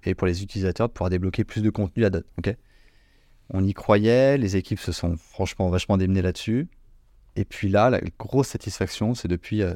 et 0.06 0.16
pour 0.16 0.28
les 0.28 0.44
utilisateurs 0.44 0.88
de 0.88 0.94
pouvoir 0.94 1.10
débloquer 1.10 1.44
plus 1.44 1.62
de 1.62 1.70
contenu 1.70 2.06
à 2.06 2.10
date. 2.10 2.26
ok? 2.38 2.56
On 3.50 3.64
y 3.64 3.74
croyait, 3.74 4.38
les 4.38 4.56
équipes 4.58 4.80
se 4.80 4.92
sont 4.92 5.16
franchement 5.18 5.70
vachement 5.70 5.98
démenées 5.98 6.22
là-dessus. 6.22 6.68
Et 7.36 7.46
puis 7.46 7.70
là, 7.70 7.90
la 7.90 8.00
grosse 8.20 8.48
satisfaction, 8.48 9.14
c'est 9.14 9.28
depuis 9.28 9.62
euh, 9.62 9.74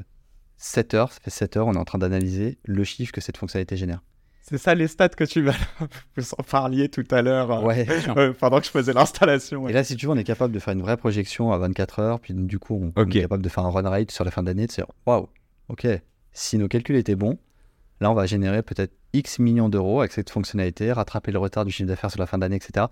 7 0.58 0.94
heures, 0.94 1.12
ça 1.12 1.20
fait 1.22 1.30
7 1.30 1.58
heures, 1.58 1.68
on 1.68 1.74
est 1.74 1.78
en 1.78 1.86
train 1.86 1.98
d'analyser 2.00 2.58
le 2.66 2.84
chiffre 2.84 3.12
que 3.12 3.22
cette 3.22 3.38
fonctionnalité 3.38 3.78
génère. 3.78 4.02
C'est 4.42 4.58
ça 4.58 4.74
les 4.76 4.88
stats 4.88 5.10
que 5.10 5.24
tu 5.24 5.42
vas 5.42 5.54
vous 6.18 6.34
en 6.38 6.44
parliez 6.44 6.90
tout 6.90 7.06
à 7.12 7.22
l'heure. 7.22 7.52
euh, 7.52 7.62
Ouais. 7.62 7.86
euh, 8.18 8.34
pendant 8.34 8.60
que 8.60 8.66
je 8.66 8.72
faisais 8.72 8.92
l'installation. 8.94 9.68
Et 9.70 9.74
là, 9.74 9.84
si 9.84 9.96
tu 9.96 10.06
veux, 10.08 10.12
on 10.12 10.18
est 10.18 10.24
capable 10.24 10.54
de 10.54 10.60
faire 10.60 10.74
une 10.74 10.82
vraie 10.82 10.98
projection 10.98 11.52
à 11.52 11.58
24 11.58 12.00
heures, 12.00 12.20
puis 12.20 12.34
du 12.34 12.60
coup, 12.60 12.76
on, 12.96 13.02
on 13.02 13.06
est 13.06 13.22
capable 13.22 13.44
de 13.44 13.50
faire 13.50 13.66
un 13.66 13.70
run 13.70 13.88
rate 13.90 14.12
sur 14.12 14.26
la 14.26 14.32
fin 14.32 14.42
d'année, 14.44 14.66
de 14.68 14.72
se 14.72 14.78
dire, 14.78 14.88
waouh, 15.06 15.30
ok, 15.70 15.88
si 16.34 16.58
nos 16.58 16.68
calculs 16.68 16.96
étaient 16.96 17.16
bons, 17.16 17.38
là, 18.00 18.12
on 18.12 18.14
va 18.14 18.26
générer 18.26 18.62
peut-être 18.64 18.94
X 19.14 19.40
millions 19.40 19.70
d'euros 19.70 20.00
avec 20.00 20.12
cette 20.14 20.30
fonctionnalité, 20.30 20.92
rattraper 20.92 21.32
le 21.32 21.40
retard 21.40 21.66
du 21.66 21.72
chiffre 21.72 21.88
d'affaires 21.88 22.12
sur 22.12 22.20
la 22.20 22.26
fin 22.28 22.38
d'année, 22.38 22.56
etc. 22.56 22.88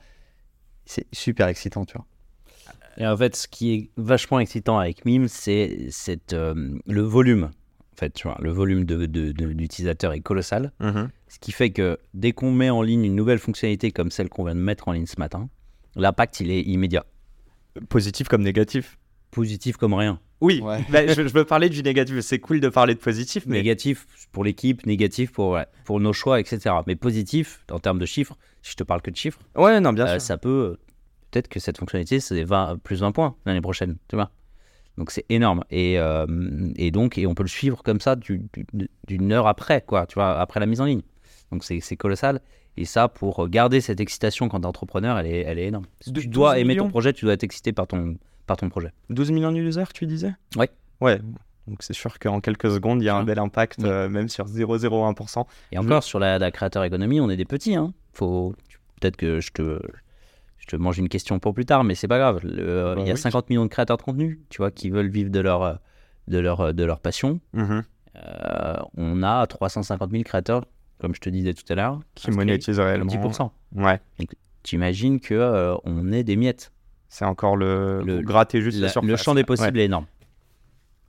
C'est 0.86 1.08
super 1.14 1.48
excitant, 1.48 1.86
tu 1.86 1.94
vois. 1.98 2.06
Et 2.98 3.08
en 3.08 3.16
fait, 3.16 3.36
ce 3.36 3.48
qui 3.48 3.74
est 3.74 3.90
vachement 3.96 4.40
excitant 4.40 4.78
avec 4.78 5.06
Mime, 5.06 5.28
c'est 5.30 5.88
cette, 5.90 6.34
euh, 6.34 6.78
le 6.86 7.02
volume. 7.02 7.52
fait, 7.96 8.12
tu 8.14 8.28
vois. 8.30 8.38
Le 8.42 8.50
volume 8.52 8.86
de- 8.86 9.06
de- 9.06 9.34
de- 9.34 9.52
d'utilisateurs 9.54 10.14
est 10.14 10.22
colossal. 10.22 10.72
Mhm. 10.80 11.10
Ce 11.28 11.38
qui 11.40 11.52
fait 11.52 11.72
que 11.72 12.00
dès 12.14 12.32
qu'on 12.32 12.50
met 12.52 12.70
en 12.70 12.82
ligne 12.82 13.04
une 13.04 13.16
nouvelle 13.16 13.40
fonctionnalité 13.40 13.92
comme 13.92 14.10
celle 14.10 14.30
qu'on 14.30 14.46
vient 14.46 14.56
de 14.56 14.60
mettre 14.62 14.88
en 14.88 14.94
ligne 14.94 15.06
ce 15.06 15.20
matin, 15.20 15.50
l'impact, 15.98 16.40
il 16.40 16.50
est 16.50 16.62
immédiat. 16.62 17.06
Positif 17.90 18.28
comme 18.28 18.42
négatif. 18.42 18.98
Positif 19.32 19.78
comme 19.78 19.94
rien. 19.94 20.20
Oui, 20.42 20.62
Ouais. 20.62 20.84
bah, 20.90 21.06
je, 21.08 21.14
je 21.28 21.34
veux 21.34 21.44
parler 21.46 21.70
du 21.70 21.84
négatif. 21.84 22.20
C'est 22.22 22.40
cool 22.40 22.60
de 22.62 22.70
parler 22.70 22.94
de 22.96 23.00
positif, 23.00 23.44
mais 23.46 23.58
Négatif 23.58 24.06
pour 24.32 24.44
l'équipe, 24.44 24.86
négatif 24.86 25.32
pour, 25.32 25.50
ouais, 25.52 25.66
pour 25.86 26.00
nos 26.00 26.14
choix, 26.14 26.40
etc. 26.40 26.76
Mais 26.88 26.96
positif, 26.96 27.64
en 27.72 27.80
termes 27.80 28.00
de 28.00 28.06
chiffres, 28.06 28.38
si 28.62 28.72
je 28.72 28.76
te 28.78 28.84
parle 28.84 29.02
que 29.02 29.12
de 29.12 29.16
chiffres, 29.18 29.40
ouais, 29.56 29.80
non, 29.82 29.92
bien 29.94 30.06
euh, 30.08 30.12
sûr. 30.14 30.22
ça 30.22 30.38
peut. 30.38 30.78
Peut-être 31.32 31.48
que 31.48 31.60
cette 31.60 31.78
fonctionnalité, 31.78 32.20
c'est 32.20 32.44
20, 32.44 32.80
plus 32.84 33.02
20 33.02 33.12
points 33.12 33.36
l'année 33.46 33.62
prochaine, 33.62 33.98
tu 34.08 34.16
vois. 34.16 34.32
Donc 34.98 35.12
c'est 35.12 35.26
énorme. 35.30 35.64
Et, 35.70 36.00
euh, 36.00 36.26
et 36.76 36.92
donc, 36.92 37.18
et 37.18 37.28
on 37.28 37.36
peut 37.36 37.44
le 37.44 37.50
suivre 37.50 37.84
comme 37.84 38.00
ça 38.02 38.16
du- 38.16 38.42
du- 38.74 38.90
d'une 39.08 39.32
heure 39.32 39.48
après, 39.48 39.82
quoi, 39.86 40.06
tu 40.08 40.16
vois, 40.16 40.40
après 40.40 40.60
la 40.60 40.66
mise 40.66 40.82
en 40.82 40.86
ligne. 40.86 41.02
Donc 41.52 41.64
c'est 41.64 41.98
colossal. 41.98 42.42
Et 42.78 42.86
ça, 42.86 43.08
pour 43.10 43.48
garder 43.50 43.82
cette 43.82 44.00
excitation 44.00 44.48
quand 44.50 44.60
tu 44.60 44.64
es 44.64 44.68
entrepreneur, 44.68 45.18
elle 45.20 45.28
est, 45.28 45.40
elle 45.42 45.60
est 45.60 45.68
énorme. 45.68 45.86
Si 46.02 46.12
tu 46.14 46.28
dois 46.28 46.54
12 46.54 46.62
aimer 46.62 46.76
ton 46.78 46.90
projet, 46.90 47.14
tu 47.14 47.26
dois 47.26 47.34
être 47.34 47.44
excité 47.44 47.74
par 47.74 47.88
ton, 47.88 48.16
par 48.50 48.58
ton 48.58 48.68
projet. 48.68 48.92
12 49.10 49.32
millions 49.32 49.52
d'users, 49.52 49.94
tu 49.94 50.06
disais? 50.06 50.34
Ouais. 50.58 50.70
Ouais. 51.00 51.20
Donc 51.68 51.82
c'est 51.82 51.94
sûr 51.94 52.18
qu'en 52.20 52.42
quelques 52.42 52.70
secondes, 52.72 53.02
il 53.02 53.06
y 53.06 53.10
a 53.10 53.16
un 53.16 53.24
bel 53.24 53.38
impact, 53.40 53.80
Ouais. 53.84 53.88
euh, 53.90 54.10
même 54.10 54.28
sur 54.28 54.46
0,01%. 54.48 55.46
Et 55.72 55.78
encore, 55.78 56.04
sur 56.04 56.18
la, 56.20 56.40
la 56.40 56.50
créateur 56.52 56.84
économie, 56.84 57.22
on 57.22 57.30
est 57.30 57.38
des 57.38 57.46
petits. 57.46 57.76
Hein. 57.76 57.94
Faut... 58.14 58.56
Peut-être 59.00 59.16
que 59.18 59.40
je 59.40 59.52
te, 59.52 59.80
je 60.58 60.66
te 60.66 60.76
mange 60.76 60.98
une 60.98 61.08
question 61.10 61.40
pour 61.40 61.54
plus 61.54 61.66
tard, 61.66 61.84
mais 61.84 61.94
c'est 61.96 62.08
pas 62.10 62.18
grave. 62.18 62.40
Le- 62.44 62.96
Bah 62.96 63.02
il 63.02 63.08
y 63.08 63.12
a 63.12 63.14
oui. 63.14 63.20
50 63.20 63.50
millions 63.50 63.64
de 63.64 63.70
créateurs 63.70 63.96
de 63.98 64.02
contenu, 64.02 64.42
tu 64.50 64.58
vois, 64.58 64.72
qui 64.72 64.90
veulent 64.90 65.10
vivre 65.10 65.30
de 65.30 65.40
leur, 65.40 65.62
euh, 65.62 65.76
de 66.28 66.40
leur, 66.40 66.74
de 66.74 66.84
leur 66.84 67.00
passion. 67.00 67.40
Mhm. 67.54 67.84
Euh, 68.18 68.74
on 68.98 69.24
a 69.24 69.46
350 69.48 70.12
000 70.12 70.24
créateurs, 70.24 70.66
comme 71.00 71.14
je 71.16 71.22
te 71.22 71.30
disais 71.30 71.54
tout 71.54 71.64
à 71.72 71.76
l'heure, 71.76 72.00
Qui 72.16 72.28
inscrits, 72.30 72.36
monétise 72.46 72.80
réellement. 72.80 73.06
10%. 73.06 73.52
Ouais. 73.76 74.02
T'imagines 74.64 75.20
que 75.22 75.36
euh, 75.36 75.76
on 75.86 76.12
est 76.12 76.24
des 76.24 76.36
miettes. 76.36 76.72
C'est 77.10 77.26
encore 77.26 77.58
le, 77.58 78.02
Le- 78.06 78.18
vous 78.18 78.22
grattez 78.24 78.62
juste 78.62 78.78
la, 78.78 78.86
La- 78.88 78.92
surface. 78.92 79.10
le 79.10 79.18
champ 79.18 79.34
des 79.36 79.42
Ouais. 79.42 79.46
possibles 79.46 79.80
est 79.80 79.86
énorme. 79.86 80.06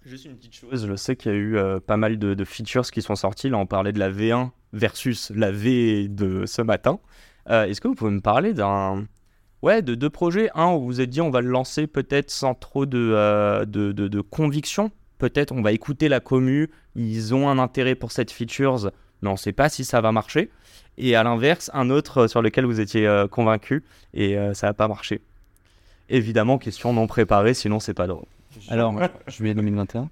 Juste 0.07 0.25
une 0.25 0.35
petite 0.37 0.55
chose, 0.55 0.87
je 0.89 0.97
sais 0.97 1.15
qu'il 1.15 1.31
y 1.31 1.35
a 1.35 1.37
eu 1.39 1.57
euh, 1.59 1.79
pas 1.79 1.99
mal 1.99 2.19
de, 2.19 2.33
de 2.33 2.45
features 2.45 2.91
qui 2.91 3.03
sont 3.03 3.17
sortis. 3.17 3.51
Là, 3.51 3.59
on 3.59 3.67
parlait 3.67 3.93
de 3.93 3.99
la 3.99 4.11
V1 4.11 4.51
versus 4.73 5.31
la 5.35 5.51
V 5.53 6.09
de 6.09 6.47
ce 6.47 6.63
matin. 6.63 7.01
Euh, 7.51 7.65
Est-ce 7.65 7.83
que 7.83 7.89
vous 7.89 7.95
pouvez 7.95 8.11
me 8.11 8.21
parler 8.23 8.55
d'un. 8.55 9.07
Ouais, 9.61 9.83
de 9.83 9.95
deux 9.95 10.09
projets? 10.09 10.49
Un 10.55 10.69
où 10.73 10.81
vous 10.81 10.87
vous 10.87 11.01
êtes 11.03 11.11
dit, 11.11 11.21
on 11.21 11.29
va 11.29 11.43
le 11.43 11.51
lancer 11.51 11.87
peut-être 11.87 12.31
sans 12.31 12.55
trop 12.55 12.87
de, 12.87 12.97
euh, 12.99 13.67
de, 13.67 13.93
de- 13.93 14.09
de 14.09 14.21
conviction. 14.23 14.91
Peut-être 15.19 15.53
on 15.53 15.61
va 15.61 15.73
écouter 15.73 16.09
la 16.09 16.21
commu. 16.21 16.71
Ils 16.95 17.35
ont 17.35 17.51
un 17.51 17.59
intérêt 17.59 17.95
pour 17.95 18.11
cette 18.11 18.31
features, 18.31 18.91
mais 19.21 19.29
on 19.29 19.33
ne 19.33 19.37
sait 19.37 19.53
pas 19.53 19.69
si 19.69 19.85
ça 19.85 20.01
va 20.01 20.13
marcher. 20.13 20.51
Et 20.97 21.15
à 21.15 21.23
l'inverse, 21.23 21.71
un 21.75 21.91
autre 21.91 22.27
sur 22.27 22.41
lequel 22.41 22.65
vous 22.65 22.81
étiez 22.81 23.07
euh, 23.07 23.29
convaincu 23.29 23.85
et 24.15 24.39
euh, 24.39 24.55
ça 24.55 24.69
n'a 24.69 24.73
pas 24.75 24.89
marché. 24.89 25.21
Évidemment, 26.11 26.59
question 26.59 26.93
non 26.93 27.07
préparée, 27.07 27.55
sinon 27.55 27.81
c'est 27.81 27.95
pas 27.95 28.07
drôle. 28.07 28.25
Alors, 28.69 28.95
Juillet 29.29 29.55
2021. 29.55 30.09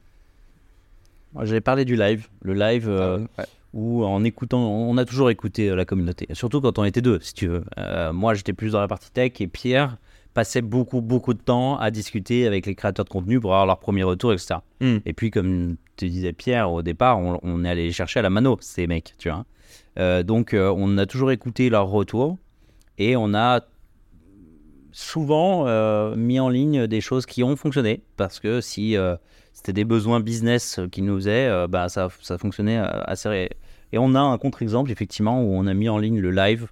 moi, 1.35 1.45
j'avais 1.45 1.61
parlé 1.61 1.85
du 1.85 1.97
live. 1.97 2.29
Le 2.43 2.55
live, 2.55 2.89
euh, 2.89 3.19
Ouais. 3.37 3.45
où 3.75 4.05
en 4.05 4.25
écoutant, 4.25 4.61
on 4.61 4.97
a 4.97 5.05
toujours 5.05 5.29
écouté 5.31 5.69
euh, 5.71 5.75
la 5.77 5.85
communauté, 5.85 6.27
surtout 6.33 6.61
quand 6.61 6.79
on 6.79 6.85
était 6.85 7.03
deux, 7.03 7.19
si 7.21 7.35
tu 7.35 7.49
veux. 7.49 7.65
Euh, 7.79 8.13
moi, 8.13 8.35
j'étais 8.35 8.53
plus 8.53 8.73
dans 8.73 8.81
la 8.81 8.89
partie 8.89 9.11
tech 9.11 9.33
et 9.41 9.47
Pierre 9.49 9.99
passait 10.35 10.63
beaucoup, 10.63 11.01
beaucoup 11.01 11.35
de 11.35 11.41
temps 11.41 11.77
à 11.79 11.91
discuter 11.91 12.47
avec 12.47 12.65
les 12.67 12.77
créateurs 12.77 13.05
de 13.05 13.11
contenu 13.11 13.41
pour 13.41 13.53
avoir 13.53 13.67
leur 13.67 13.79
premier 13.81 14.05
retour, 14.05 14.33
etc. 14.33 14.57
Hmm. 14.81 14.99
Et 15.05 15.13
puis, 15.13 15.31
comme 15.33 15.77
te 15.97 16.05
disait 16.05 16.33
Pierre 16.33 16.71
au 16.71 16.81
départ, 16.83 17.19
on, 17.19 17.41
on 17.43 17.65
est 17.65 17.69
allé 17.69 17.87
les 17.87 17.93
chercher 17.93 18.21
à 18.21 18.23
la 18.23 18.31
mano, 18.31 18.57
ces 18.61 18.87
mecs, 18.87 19.15
tu 19.19 19.31
vois. 19.31 19.45
Euh, 19.99 20.23
donc, 20.23 20.55
euh, 20.55 20.73
on 20.77 20.97
a 20.97 21.07
toujours 21.07 21.33
écouté 21.33 21.71
leur 21.71 21.89
retour 21.89 22.39
et 22.99 23.17
on 23.17 23.35
a 23.35 23.63
souvent 24.99 25.65
euh, 25.69 26.17
mis 26.17 26.41
en 26.41 26.49
ligne 26.49 26.89
des 26.89 27.01
choses 27.01 27.25
qui 27.25 27.45
ont 27.45 27.55
fonctionné 27.55 28.03
parce 28.17 28.41
que 28.41 28.61
si 28.61 28.97
euh, 28.97 29.15
c'était 29.53 29.73
des 29.73 29.85
besoins 29.85 30.19
business 30.19 30.81
qui 30.91 31.03
nous 31.03 31.15
faisaient, 31.17 31.47
euh, 31.47 31.69
bah, 31.69 31.89
ça, 31.89 32.09
ça 32.21 32.37
fonctionnait 32.37 32.79
euh, 32.79 33.03
assez. 33.05 33.49
Et 33.93 33.99
on 33.99 34.17
a 34.17 34.21
un 34.21 34.37
contre-exemple, 34.39 34.91
effectivement, 34.91 35.41
où 35.43 35.55
on 35.55 35.69
a 35.69 35.75
mis 35.75 35.89
en 35.89 35.99
ligne 35.99 36.19
le 36.21 36.31
live, 36.33 36.67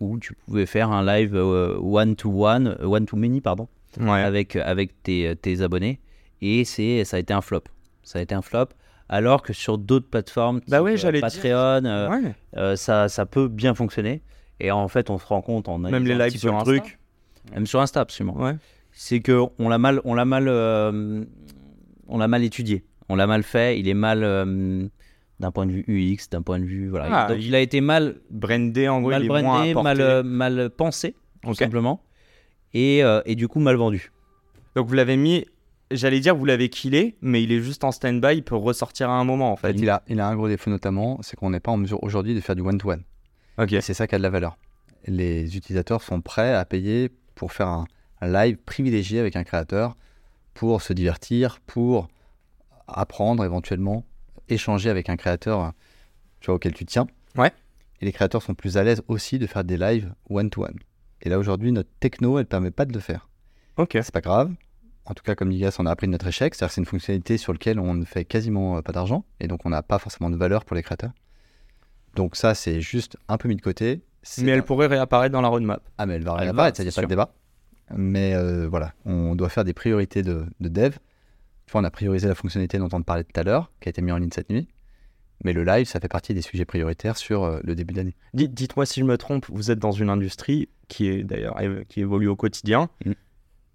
où 0.00 0.18
tu 0.18 0.34
pouvais 0.34 0.66
faire 0.66 0.90
un 0.90 1.04
live 1.04 1.34
one-to-one, 1.36 2.76
one-to-many, 2.82 3.40
pardon, 3.40 3.68
Ouais. 4.00 4.20
avec, 4.22 4.56
avec 4.56 5.00
tes, 5.02 5.36
tes 5.36 5.60
abonnés. 5.62 6.00
Et 6.42 6.64
c'est, 6.64 7.04
ça 7.04 7.16
a 7.16 7.20
été 7.20 7.32
un 7.32 7.40
flop. 7.40 7.62
Ça 8.02 8.18
a 8.18 8.22
été 8.22 8.34
un 8.34 8.42
flop. 8.42 8.66
Alors 9.08 9.42
que 9.42 9.52
sur 9.52 9.78
d'autres 9.78 10.08
plateformes, 10.08 10.60
Bah 10.68 10.82
ouais, 10.82 10.96
dire. 10.96 11.12
Patreon, 11.20 11.84
Ouais. 12.10 12.34
euh, 12.56 12.74
ça, 12.76 13.08
ça 13.08 13.24
peut 13.26 13.48
bien 13.48 13.74
fonctionner. 13.74 14.22
Et 14.60 14.70
en 14.70 14.88
fait, 14.88 15.10
on 15.10 15.18
se 15.18 15.26
rend 15.26 15.42
compte 15.42 15.68
en 15.68 15.78
Même 15.78 16.04
les 16.06 16.14
lives 16.14 16.38
sur 16.38 16.54
Insta. 16.54 16.64
truc, 16.64 16.98
même 17.52 17.66
sur 17.66 17.80
Insta, 17.80 18.00
absolument 18.00 18.36
Ouais. 18.36 18.54
c'est 18.92 19.20
que 19.20 19.42
on 19.58 19.68
l'a 19.68 19.78
mal, 19.78 20.00
on 20.04 20.14
l'a 20.14 20.24
mal, 20.24 20.46
euh, 20.48 21.24
on 22.08 22.18
l'a 22.18 22.28
mal 22.28 22.42
étudié, 22.44 22.84
on 23.08 23.16
l'a 23.16 23.26
mal 23.26 23.42
fait. 23.42 23.78
Il 23.80 23.88
est 23.88 23.94
mal 23.94 24.22
euh, 24.22 24.86
d'un 25.40 25.50
point 25.50 25.66
de 25.66 25.72
vue 25.72 25.84
UX, 25.88 26.28
d'un 26.30 26.42
point 26.42 26.60
de 26.60 26.64
vue 26.64 26.88
voilà. 26.88 27.06
Ah, 27.10 27.28
Donc, 27.32 27.38
il 27.42 27.54
a 27.54 27.60
été 27.60 27.80
mal, 27.80 28.16
Brandé, 28.30 28.88
en 28.88 29.00
gros, 29.00 29.10
mal 29.10 29.22
il 29.22 29.26
est 29.26 29.28
moins 29.28 29.42
brandé, 29.42 29.74
mal, 29.74 30.00
euh, 30.00 30.22
mal 30.22 30.70
pensé, 30.70 31.14
tout 31.42 31.50
Ok. 31.50 31.56
simplement, 31.56 32.02
et, 32.72 33.02
euh, 33.02 33.20
et 33.26 33.34
du 33.34 33.48
coup 33.48 33.58
mal 33.60 33.74
vendu. 33.76 34.12
Donc 34.76 34.86
vous 34.88 34.94
l'avez 34.94 35.16
mis, 35.16 35.44
j'allais 35.90 36.20
dire 36.20 36.34
vous 36.36 36.44
l'avez 36.44 36.68
killé, 36.68 37.16
mais 37.20 37.42
il 37.42 37.50
est 37.52 37.60
juste 37.60 37.82
en 37.84 37.90
stand-by, 37.92 38.36
il 38.36 38.42
peut 38.44 38.56
ressortir 38.56 39.10
à 39.10 39.14
un 39.18 39.24
moment 39.24 39.50
en 39.52 39.56
fait. 39.56 39.72
il 39.72 39.90
a, 39.90 40.02
il 40.08 40.20
a 40.20 40.28
un 40.28 40.34
gros 40.36 40.48
défaut 40.48 40.70
notamment, 40.70 41.18
c'est 41.22 41.36
qu'on 41.36 41.50
n'est 41.50 41.60
pas 41.60 41.72
en 41.72 41.76
mesure 41.76 42.02
aujourd'hui 42.04 42.34
de 42.34 42.40
faire 42.40 42.54
du 42.56 42.62
one-to-one. 42.62 43.02
Ok. 43.58 43.72
Et 43.72 43.80
c'est 43.80 43.94
ça 43.94 44.06
qui 44.06 44.14
a 44.14 44.18
de 44.18 44.22
la 44.22 44.30
valeur. 44.30 44.56
Les 45.06 45.56
utilisateurs 45.56 46.02
sont 46.02 46.20
prêts 46.20 46.54
à 46.54 46.64
payer 46.64 47.10
pour 47.34 47.52
faire 47.52 47.68
un, 47.68 47.84
un 48.20 48.28
live 48.28 48.56
privilégié 48.56 49.20
avec 49.20 49.36
un 49.36 49.44
créateur, 49.44 49.96
pour 50.54 50.82
se 50.82 50.92
divertir, 50.92 51.60
pour 51.66 52.08
apprendre 52.86 53.44
éventuellement, 53.44 54.04
échanger 54.48 54.90
avec 54.90 55.08
un 55.08 55.16
créateur 55.16 55.72
tu 56.40 56.46
vois, 56.46 56.56
auquel 56.56 56.72
tu 56.72 56.84
tiens. 56.84 57.06
Ouais. 57.36 57.52
Et 58.00 58.04
les 58.04 58.12
créateurs 58.12 58.42
sont 58.42 58.54
plus 58.54 58.76
à 58.76 58.82
l'aise 58.82 59.02
aussi 59.08 59.38
de 59.38 59.46
faire 59.46 59.64
des 59.64 59.76
lives 59.76 60.12
one-to-one. 60.28 60.78
Et 61.22 61.28
là 61.28 61.38
aujourd'hui, 61.38 61.72
notre 61.72 61.88
techno, 62.00 62.38
elle 62.38 62.44
ne 62.44 62.48
permet 62.48 62.70
pas 62.70 62.84
de 62.84 62.92
le 62.92 63.00
faire. 63.00 63.28
Ok. 63.76 63.92
C'est 63.94 64.12
pas 64.12 64.20
grave. 64.20 64.52
En 65.06 65.14
tout 65.14 65.22
cas, 65.22 65.34
comme 65.34 65.50
Ligas, 65.50 65.76
on 65.78 65.86
a 65.86 65.90
appris 65.90 66.06
de 66.06 66.12
notre 66.12 66.26
échec. 66.26 66.54
C'est-à-dire 66.54 66.68
que 66.68 66.74
c'est 66.74 66.80
une 66.80 66.86
fonctionnalité 66.86 67.36
sur 67.36 67.52
laquelle 67.52 67.78
on 67.78 67.94
ne 67.94 68.04
fait 68.04 68.24
quasiment 68.24 68.78
euh, 68.78 68.82
pas 68.82 68.92
d'argent. 68.92 69.24
Et 69.40 69.48
donc, 69.48 69.60
on 69.64 69.70
n'a 69.70 69.82
pas 69.82 69.98
forcément 69.98 70.30
de 70.30 70.36
valeur 70.36 70.64
pour 70.64 70.76
les 70.76 70.82
créateurs. 70.82 71.12
Donc, 72.16 72.36
ça, 72.36 72.54
c'est 72.54 72.80
juste 72.80 73.16
un 73.28 73.36
peu 73.38 73.48
mis 73.48 73.56
de 73.56 73.62
côté. 73.62 74.02
Mais 74.38 74.52
elle 74.52 74.60
un- 74.60 74.62
pourrait 74.62 74.86
réapparaître 74.86 75.32
dans 75.32 75.40
la 75.42 75.48
roadmap. 75.48 75.82
Ah, 75.98 76.06
mais 76.06 76.14
elle 76.14 76.22
va 76.24 76.34
réapparaître, 76.34 76.76
ça, 76.78 76.82
il 76.82 76.86
n'y 76.86 76.92
a 76.92 76.94
pas 76.94 77.02
de 77.02 77.06
débat. 77.06 77.34
Mais 77.94 78.34
euh, 78.34 78.66
voilà, 78.68 78.94
on 79.04 79.34
doit 79.34 79.50
faire 79.50 79.64
des 79.64 79.74
priorités 79.74 80.22
de, 80.22 80.46
de 80.60 80.68
dev. 80.68 80.92
Tu 81.66 81.72
vois, 81.72 81.80
on 81.82 81.84
a 81.84 81.90
priorisé 81.90 82.28
la 82.28 82.34
fonctionnalité 82.34 82.78
dont 82.78 82.88
on 82.92 83.00
te 83.00 83.04
parlait 83.04 83.24
tout 83.24 83.38
à 83.38 83.42
l'heure, 83.42 83.70
qui 83.80 83.88
a 83.88 83.90
été 83.90 84.00
mise 84.02 84.14
en 84.14 84.18
ligne 84.18 84.30
cette 84.32 84.48
nuit. 84.50 84.68
Mais 85.44 85.52
le 85.52 85.64
live, 85.64 85.86
ça 85.86 86.00
fait 86.00 86.08
partie 86.08 86.32
des 86.32 86.40
sujets 86.42 86.64
prioritaires 86.64 87.16
sur 87.18 87.44
euh, 87.44 87.60
le 87.64 87.74
début 87.74 87.92
d'année. 87.92 88.14
Dites- 88.32 88.54
Dites-moi 88.54 88.86
si 88.86 89.00
je 89.00 89.04
me 89.04 89.18
trompe, 89.18 89.46
vous 89.50 89.70
êtes 89.70 89.78
dans 89.78 89.92
une 89.92 90.08
industrie 90.08 90.68
qui 90.88 91.08
est 91.08 91.24
d'ailleurs 91.24 91.58
qui 91.88 92.00
évolue 92.00 92.28
au 92.28 92.36
quotidien. 92.36 92.88
Mm. 93.04 93.12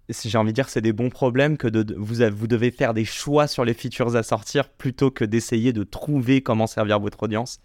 Si 0.08 0.28
J'ai 0.28 0.38
envie 0.38 0.50
de 0.50 0.54
dire 0.56 0.68
c'est 0.68 0.80
des 0.80 0.92
bons 0.92 1.10
problèmes 1.10 1.56
que 1.56 1.68
de, 1.68 1.94
vous, 1.96 2.16
vous 2.34 2.46
devez 2.48 2.72
faire 2.72 2.94
des 2.94 3.04
choix 3.04 3.46
sur 3.46 3.64
les 3.64 3.74
features 3.74 4.16
à 4.16 4.24
sortir 4.24 4.68
plutôt 4.68 5.12
que 5.12 5.24
d'essayer 5.24 5.72
de 5.72 5.84
trouver 5.84 6.42
comment 6.42 6.66
servir 6.66 6.98
votre 6.98 7.22
audience. 7.22 7.60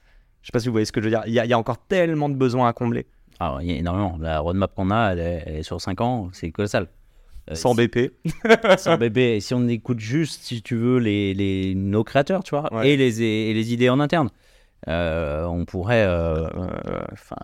Je 0.45 0.49
sais 0.49 0.51
pas 0.51 0.59
si 0.59 0.67
vous 0.67 0.73
voyez 0.73 0.85
ce 0.85 0.91
que 0.91 1.01
je 1.01 1.05
veux 1.05 1.09
dire. 1.09 1.23
Il 1.25 1.33
y 1.33 1.39
a, 1.39 1.45
il 1.45 1.49
y 1.49 1.53
a 1.53 1.57
encore 1.57 1.79
tellement 1.79 2.29
de 2.29 2.35
besoins 2.35 2.67
à 2.67 2.73
combler. 2.73 3.07
Alors, 3.39 3.63
il 3.63 3.71
y 3.71 3.73
a 3.73 3.77
énormément. 3.77 4.15
La 4.21 4.39
roadmap 4.41 4.75
qu'on 4.75 4.91
a, 4.91 5.13
elle 5.13 5.19
est, 5.19 5.43
elle 5.47 5.55
est 5.55 5.63
sur 5.63 5.81
5 5.81 5.99
ans, 6.01 6.29
c'est 6.33 6.51
colossal. 6.51 6.87
Euh, 7.49 7.55
Sans 7.55 7.73
BP. 7.73 8.11
sans. 8.77 8.99
Et 9.01 9.39
si 9.39 9.55
on 9.55 9.67
écoute 9.67 9.99
juste, 9.99 10.43
si 10.43 10.61
tu 10.61 10.75
veux, 10.75 10.99
les, 10.99 11.33
les, 11.33 11.73
nos 11.73 12.03
créateurs, 12.03 12.43
tu 12.43 12.51
vois, 12.51 12.71
Ouais. 12.71 12.91
et, 12.91 12.95
les, 12.95 13.23
et 13.23 13.55
les 13.55 13.73
idées 13.73 13.89
en 13.89 13.99
interne, 13.99 14.29
euh, 14.87 15.45
on 15.45 15.65
pourrait. 15.65 16.05
euh, 16.05 16.47
euh, 16.55 17.01
Enfin, 17.11 17.35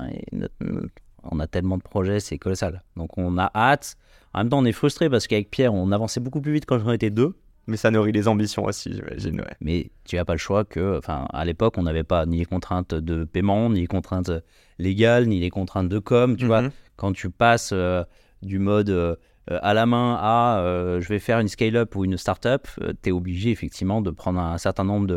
on 1.23 1.39
a 1.39 1.47
tellement 1.47 1.77
de 1.77 1.83
projets, 1.83 2.19
c'est 2.19 2.37
colossal. 2.37 2.83
Donc 2.95 3.17
on 3.17 3.39
a 3.39 3.49
hâte. 3.55 3.95
En 4.35 4.39
même 4.41 4.49
temps, 4.49 4.59
on 4.59 4.65
est 4.65 4.71
frustré 4.73 5.09
parce 5.09 5.25
qu'avec 5.25 5.49
Pierre, 5.49 5.73
on 5.73 5.91
avançait 5.91 6.19
beaucoup 6.19 6.39
plus 6.41 6.53
vite 6.53 6.65
quand 6.67 6.79
on 6.85 6.91
était 6.93 7.09
deux. 7.09 7.35
Mais 7.67 7.77
ça 7.77 7.91
nourrit 7.91 8.11
les 8.11 8.27
ambitions 8.27 8.65
aussi, 8.65 8.91
j'imagine. 8.93 9.39
ouais. 9.41 9.55
Mais 9.61 9.91
tu 10.03 10.15
n'as 10.15 10.25
pas 10.25 10.33
le 10.33 10.39
choix 10.39 10.65
que, 10.65 10.97
enfin, 10.97 11.27
à 11.31 11.45
l'époque, 11.45 11.75
on 11.77 11.83
n'avait 11.83 12.03
pas 12.03 12.25
ni 12.25 12.37
les 12.39 12.45
contraintes 12.45 12.93
de 12.95 13.23
paiement, 13.23 13.69
ni 13.69 13.81
les 13.81 13.87
contraintes 13.87 14.31
légales, 14.79 15.27
ni 15.27 15.39
les 15.39 15.49
contraintes 15.51 15.87
de 15.89 15.99
com. 15.99 16.35
Tu 16.37 16.45
vois, 16.47 16.63
Mhm. 16.63 16.71
quand 16.95 17.13
tu 17.13 17.29
passes 17.29 17.69
euh, 17.71 18.03
du 18.41 18.57
mode 18.59 18.89
euh, 18.89 19.15
à 19.47 19.73
la 19.73 19.85
main 19.85 20.17
à 20.19 20.59
euh, 20.59 20.99
je 21.01 21.07
vais 21.09 21.19
faire 21.19 21.39
une 21.39 21.47
scale-up 21.47 21.95
ou 21.95 22.03
une 22.05 22.17
start-up, 22.17 22.67
tu 23.03 23.09
es 23.09 23.11
obligé 23.11 23.51
effectivement 23.51 24.01
de 24.01 24.09
prendre 24.09 24.39
un 24.39 24.57
certain 24.57 24.83
nombre 24.83 25.07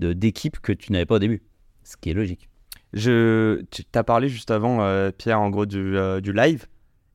de, 0.00 0.12
d'équipes 0.14 0.58
que 0.60 0.72
tu 0.72 0.90
n'avais 0.92 1.06
pas 1.06 1.16
au 1.16 1.20
début. 1.20 1.42
Ce 1.82 1.96
qui 1.98 2.10
est 2.10 2.14
logique. 2.14 2.48
Je, 2.94 3.62
tu 3.70 3.82
as 3.94 4.04
parlé 4.04 4.28
juste 4.28 4.50
avant, 4.50 4.78
Pierre, 5.18 5.40
en 5.40 5.50
gros, 5.50 5.66
du, 5.66 5.96
du 6.22 6.32
live. 6.32 6.66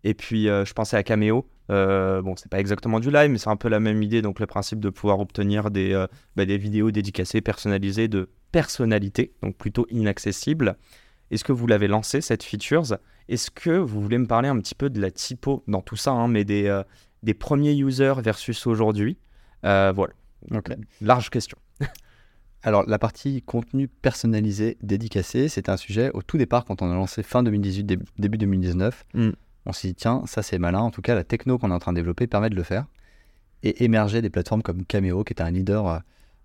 Et 0.03 0.13
puis, 0.13 0.43
je 0.45 0.73
pensais 0.73 0.97
à 0.97 1.03
Cameo. 1.03 1.47
Euh, 1.69 2.21
bon, 2.21 2.35
c'est 2.35 2.49
pas 2.49 2.59
exactement 2.59 2.99
du 2.99 3.11
live, 3.11 3.29
mais 3.31 3.37
c'est 3.37 3.49
un 3.49 3.55
peu 3.55 3.69
la 3.69 3.79
même 3.79 4.01
idée. 4.01 4.21
Donc, 4.21 4.39
le 4.39 4.47
principe 4.47 4.79
de 4.79 4.89
pouvoir 4.89 5.19
obtenir 5.19 5.69
des, 5.71 5.93
euh, 5.93 6.07
bah, 6.35 6.45
des 6.45 6.57
vidéos 6.57 6.89
dédicacées, 6.91 7.41
personnalisées 7.41 8.07
de 8.07 8.29
personnalité, 8.51 9.33
donc 9.43 9.55
plutôt 9.57 9.85
inaccessibles. 9.91 10.75
Est-ce 11.31 11.43
que 11.43 11.51
vous 11.51 11.67
l'avez 11.67 11.87
lancé, 11.87 12.21
cette 12.21 12.43
features? 12.43 12.97
Est-ce 13.27 13.51
que 13.51 13.69
vous 13.69 14.01
voulez 14.01 14.17
me 14.17 14.25
parler 14.25 14.49
un 14.49 14.57
petit 14.57 14.73
peu 14.73 14.89
de 14.89 14.99
la 14.99 15.11
typo 15.11 15.63
dans 15.67 15.81
tout 15.81 15.95
ça, 15.95 16.11
hein, 16.11 16.27
mais 16.27 16.43
des, 16.43 16.65
euh, 16.65 16.81
des 17.21 17.35
premiers 17.35 17.73
users 17.75 18.15
versus 18.23 18.65
aujourd'hui? 18.65 19.17
Euh, 19.65 19.91
Voilà, 19.95 20.13
Ok. 20.51 20.71
large 21.01 21.29
question. 21.29 21.57
Alors, 22.63 22.83
la 22.87 22.97
partie 22.99 23.41
contenu 23.43 23.87
personnalisé, 23.87 24.77
dédicacé, 24.81 25.47
c'était 25.47 25.69
un 25.69 25.77
sujet 25.77 26.09
au 26.13 26.21
tout 26.23 26.37
départ 26.37 26.65
quand 26.65 26.81
on 26.81 26.91
a 26.91 26.95
lancé 26.95 27.21
fin 27.23 27.43
2018, 27.43 27.83
dé- 27.85 27.99
début 28.17 28.37
2019. 28.39 29.05
Mm. 29.13 29.29
On 29.65 29.73
s'est 29.73 29.89
dit, 29.89 29.95
tiens, 29.95 30.23
ça 30.25 30.41
c'est 30.41 30.59
malin. 30.59 30.79
En 30.79 30.91
tout 30.91 31.01
cas, 31.01 31.15
la 31.15 31.23
techno 31.23 31.57
qu'on 31.57 31.71
est 31.71 31.73
en 31.73 31.79
train 31.79 31.91
de 31.91 31.97
développer 31.97 32.27
permet 32.27 32.49
de 32.49 32.55
le 32.55 32.63
faire. 32.63 32.85
Et 33.61 33.83
émerger 33.83 34.21
des 34.21 34.29
plateformes 34.29 34.63
comme 34.63 34.85
Cameo, 34.85 35.23
qui 35.23 35.33
était 35.33 35.43
un 35.43 35.51
leader 35.51 35.87
euh, 35.87 35.99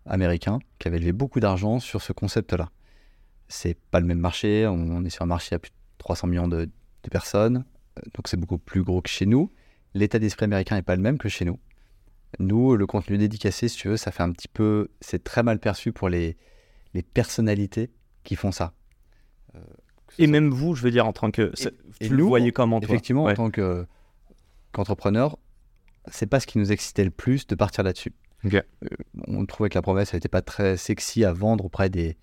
américain, 0.07 0.59
qui 0.79 0.89
avait 0.89 0.99
levé 0.99 1.13
beaucoup 1.13 1.41
d'argent 1.41 1.79
sur 1.79 2.03
ce 2.03 2.13
concept-là. 2.13 2.71
C'est 3.49 3.79
pas 3.91 4.01
le 4.01 4.07
même 4.07 4.19
marché. 4.19 4.67
On, 4.67 5.05
est 5.05 5.11
sur 5.11 5.23
un 5.23 5.27
marché 5.27 5.55
à 5.55 5.59
plus 5.59 5.71
de 5.71 5.75
300 5.99 6.27
millions 6.27 6.49
de, 6.49 6.69
personnes. 7.11 7.65
Euh, 7.99 8.03
Donc, 8.15 8.29
c'est 8.29 8.37
beaucoup 8.37 8.59
plus 8.59 8.83
gros 8.83 9.01
que 9.01 9.11
chez 9.11 9.27
nous. 9.27 9.53
L'état 9.95 10.19
d'esprit 10.19 10.45
américain 10.45 10.75
n'est 10.75 10.83
pas 10.83 10.97
le 10.97 11.03
même 11.03 11.19
que 11.19 11.29
chez 11.29 11.45
nous. 11.45 11.59
Nous, 12.41 12.75
le 12.75 12.87
contenu 12.87 13.17
dédicacé, 13.17 13.69
si 13.69 13.77
tu 13.77 13.89
veux, 13.89 13.97
ça 13.97 14.11
fait 14.11 14.25
un 14.25 14.33
petit 14.33 14.49
peu. 14.49 14.89
C'est 15.01 15.23
très 15.23 15.45
mal 15.45 15.61
perçu 15.61 15.93
pour 15.93 16.09
les, 16.09 16.37
les 16.95 17.03
personnalités 17.03 17.91
qui 18.25 18.35
font 18.35 18.51
ça. 18.51 18.73
Euh, 19.55 19.61
Et 20.19 20.27
même 20.27 20.51
vous, 20.51 20.75
je 20.75 20.83
veux 20.83 20.91
dire, 20.91 21.07
en 21.07 21.13
tant 21.13 21.31
que. 21.31 21.53
et 22.01 22.07
tu 22.07 22.11
le 22.11 22.17
nous, 22.19 22.29
voyez 22.29 22.53
comment, 22.53 22.81
toi 22.81 22.89
Effectivement, 22.89 23.25
Ouais. 23.25 23.33
en 23.33 23.37
tant 23.37 23.51
que- 23.51 23.87
qu'entrepreneur, 24.73 25.39
c'est 26.11 26.27
pas 26.27 26.41
ce 26.41 26.47
qui 26.47 26.59
nous 26.59 26.73
excitait 26.73 27.05
le 27.05 27.11
plus 27.11 27.47
de 27.47 27.55
partir 27.55 27.85
là-dessus. 27.85 28.13
Euh, 28.45 28.61
on 29.27 29.47
trouvait 29.47 29.71
que 29.71 29.75
la 29.79 29.83
promesse 29.83 30.13
n'était 30.13 30.29
pas 30.29 30.43
très 30.43 30.77
sexy 30.77 31.25
à 31.25 31.33
vendre 31.33 31.65
auprès 31.65 31.89
des. 31.89 32.17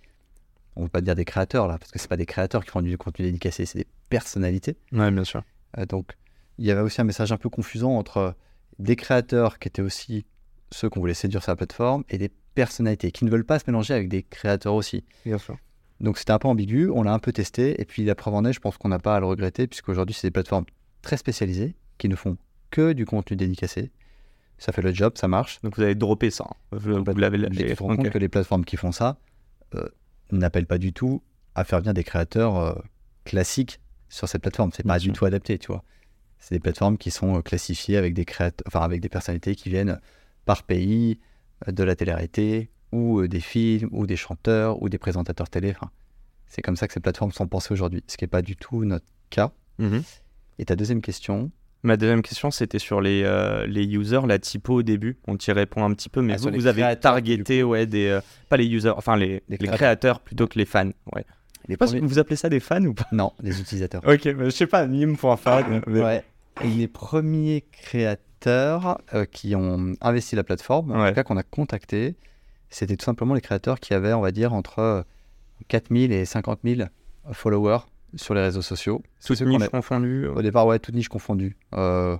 On 0.75 0.82
ne 0.82 0.86
veut 0.86 0.89
pas 0.91 1.01
dire 1.01 1.15
des 1.15 1.25
créateurs 1.25 1.67
là, 1.67 1.77
parce 1.80 1.91
que 1.91 1.99
c'est 1.99 2.08
pas 2.08 2.17
des 2.17 2.25
créateurs 2.27 2.63
qui 2.63 2.69
font 2.69 2.82
du 2.82 2.97
contenu 2.97 3.25
dédicacé, 3.25 3.65
c'est 3.65 3.80
des 3.80 3.88
personnalités. 4.10 4.77
Ouais, 4.91 5.10
bien 5.12 5.23
sûr. 5.23 5.43
Euh, 5.77 5.86
donc, 5.86 6.12
il 6.60 6.65
y 6.65 6.71
avait 6.71 6.82
aussi 6.82 7.01
un 7.01 7.06
message 7.06 7.32
un 7.32 7.38
peu 7.38 7.49
confusant 7.49 7.97
entre 7.97 8.36
des 8.80 8.95
créateurs 8.95 9.58
qui 9.60 9.67
étaient 9.67 9.82
aussi 9.82 10.25
ceux 10.71 10.89
qu'on 10.89 10.99
voulait 11.01 11.13
séduire 11.13 11.41
sur 11.43 11.51
la 11.51 11.56
plateforme 11.58 12.04
et 12.10 12.17
des 12.17 12.30
personnalités 12.56 13.12
qui 13.12 13.25
ne 13.25 13.32
veulent 13.32 13.45
pas 13.45 13.60
se 13.60 13.63
mélanger 13.67 13.93
avec 13.93 14.08
des 14.10 14.23
créateurs 14.23 14.75
aussi. 14.75 15.04
Bien 15.25 15.38
sûr. 15.38 15.58
Donc 16.01 16.17
c'était 16.17 16.31
un 16.31 16.39
peu 16.39 16.47
ambigu, 16.47 16.89
on 16.89 17.03
l'a 17.03 17.13
un 17.13 17.19
peu 17.19 17.31
testé, 17.31 17.79
et 17.79 17.85
puis 17.85 18.03
la 18.03 18.15
preuve 18.15 18.33
en 18.33 18.43
est, 18.45 18.53
je 18.53 18.59
pense 18.59 18.77
qu'on 18.77 18.89
n'a 18.89 18.99
pas 18.99 19.15
à 19.15 19.19
le 19.19 19.25
regretter, 19.27 19.67
puisqu'aujourd'hui 19.67 20.15
c'est 20.15 20.27
des 20.27 20.31
plateformes 20.31 20.65
très 21.01 21.15
spécialisées 21.15 21.75
qui 21.97 22.09
ne 22.09 22.15
font 22.15 22.37
que 22.71 22.93
du 22.93 23.05
contenu 23.05 23.37
dédicacé. 23.37 23.91
Ça 24.57 24.71
fait 24.71 24.81
le 24.81 24.93
job, 24.93 25.13
ça 25.15 25.27
marche. 25.27 25.59
Donc, 25.61 25.75
vous 25.75 25.81
avez 25.81 25.95
droppé 25.95 26.29
ça. 26.29 26.45
hein. 26.49 26.55
Vous, 26.71 27.03
vous 27.03 27.15
l'avez 27.17 27.37
Mais 27.39 27.49
lâché. 27.49 27.65
tu 27.69 27.75
te 27.75 27.83
rends 27.83 27.95
compte 27.95 28.09
que 28.11 28.17
les 28.19 28.29
plateformes 28.29 28.63
qui 28.63 28.77
font 28.77 28.91
ça 28.91 29.17
euh, 29.75 29.87
n'appellent 30.31 30.67
pas 30.67 30.77
du 30.77 30.93
tout 30.93 31.21
à 31.55 31.63
faire 31.63 31.79
venir 31.79 31.93
des 31.95 32.03
créateurs 32.03 32.57
euh, 32.57 32.73
classiques 33.25 33.79
sur 34.09 34.27
cette 34.29 34.41
plateforme. 34.43 34.71
C'est 34.73 34.85
pas 34.85 34.99
sûr. 34.99 35.11
du 35.11 35.17
tout 35.17 35.25
adapté, 35.25 35.57
tu 35.57 35.67
vois. 35.67 35.83
C'est 36.37 36.53
des 36.55 36.59
plateformes 36.59 36.97
qui 36.99 37.09
sont 37.11 37.37
euh, 37.37 37.41
classifiées 37.41 37.97
avec 37.97 38.13
des 38.13 38.25
créateurs, 38.25 38.63
enfin 38.67 38.81
avec 38.81 39.01
des 39.01 39.09
personnalités 39.09 39.55
qui 39.55 39.69
viennent 39.69 39.99
par 40.45 40.63
pays, 40.63 41.19
de 41.67 41.83
la 41.83 41.95
télé-réalité, 41.95 42.69
ou 42.91 43.19
euh, 43.21 43.27
des 43.27 43.39
films, 43.39 43.89
ou 43.91 44.06
des 44.08 44.15
chanteurs, 44.17 44.82
ou 44.82 44.89
des 44.89 44.97
présentateurs 44.97 45.49
télé. 45.49 45.71
Enfin, 45.71 45.91
c'est 46.47 46.62
comme 46.62 46.75
ça 46.75 46.88
que 46.88 46.93
ces 46.93 46.99
plateformes 46.99 47.32
sont 47.32 47.47
pensées 47.47 47.73
aujourd'hui, 47.73 48.04
ce 48.08 48.17
qui 48.17 48.23
n'est 48.23 48.30
pas 48.30 48.41
du 48.41 48.56
tout 48.56 48.84
notre 48.86 49.06
cas. 49.30 49.51
Mhm. 49.80 50.01
Et 50.60 50.65
ta 50.65 50.75
deuxième 50.75 51.01
question, 51.01 51.51
Ma 51.84 51.97
deuxième 51.97 52.21
question, 52.21 52.51
c'était 52.51 52.77
sur 52.77 53.01
les, 53.01 53.23
euh, 53.23 53.65
les 53.65 53.86
users, 53.86 54.19
la 54.27 54.38
typo 54.38 54.75
au 54.75 54.84
début. 54.84 55.17
On 55.27 55.36
t'y 55.36 55.51
répond 55.51 55.84
un 55.84 55.91
petit 55.95 56.10
peu, 56.10 56.21
mais 56.21 56.34
Ah, 56.34 56.49
vous, 56.51 56.67
avez 56.67 56.95
targeté, 56.99 57.63
ouais, 57.63 57.88
des, 57.88 58.06
euh, 58.06 58.21
pas 58.49 58.58
les 58.58 58.67
users, 58.67 58.93
enfin 58.95 59.15
les, 59.17 59.41
Les 59.49 59.58
créateurs. 59.58 59.77
créateurs 59.77 60.19
plutôt 60.19 60.45
que 60.47 60.60
les 60.60 60.65
fans. 60.65 60.91
Ouais. 61.15 61.25
les 61.67 61.77
premiers- 61.77 62.01
vous 62.01 62.19
appelez 62.19 62.36
ça 62.36 62.49
des 62.49 62.60
fans 62.60 62.84
ou 62.86 62.93
pas 62.93 63.08
non, 63.12 63.32
des 63.41 63.60
utilisateurs. 63.60 64.04
Ok, 64.08 64.25
mais 64.25 64.45
je 64.45 64.49
sais 64.51 64.67
pas, 64.67 64.86
mime 64.86 65.17
pour 65.17 65.32
un 65.32 65.38
fan. 65.38 65.82
mais- 65.88 66.01
Ouais. 66.04 66.23
Et 66.63 66.67
les 66.67 66.88
premiers 66.88 67.63
créateurs 67.71 69.01
euh, 69.13 69.25
qui 69.25 69.56
ont 69.56 69.93
investi 70.01 70.36
la 70.36 70.43
plateforme, 70.43 70.91
en 70.91 71.01
Ouais. 71.01 71.10
tout 71.10 71.15
cas 71.15 71.23
qu'on 71.23 71.38
a 71.38 71.43
contacté, 71.43 72.15
c'était 72.71 72.97
tout 72.97 73.05
simplement 73.05 73.34
les 73.36 73.41
créateurs 73.41 73.79
qui 73.79 73.93
avaient, 73.93 74.13
on 74.13 74.21
va 74.21 74.31
dire, 74.31 74.53
entre 74.53 74.79
euh, 74.79 75.03
4000 75.67 76.12
et 76.12 76.25
50 76.25 76.62
000 76.63 76.89
followers 77.34 77.79
sur 78.15 78.34
les 78.34 78.41
réseaux 78.41 78.62
sociaux. 78.63 79.03
Toutes 79.23 79.38
niches 79.60 79.69
confondues. 79.69 80.27
Au 80.27 80.41
départ, 80.41 80.65
ouais, 80.65 80.79
toutes 80.79 80.95
niches 80.95 81.07
confondues. 81.10 81.55
Euh, 81.73 82.17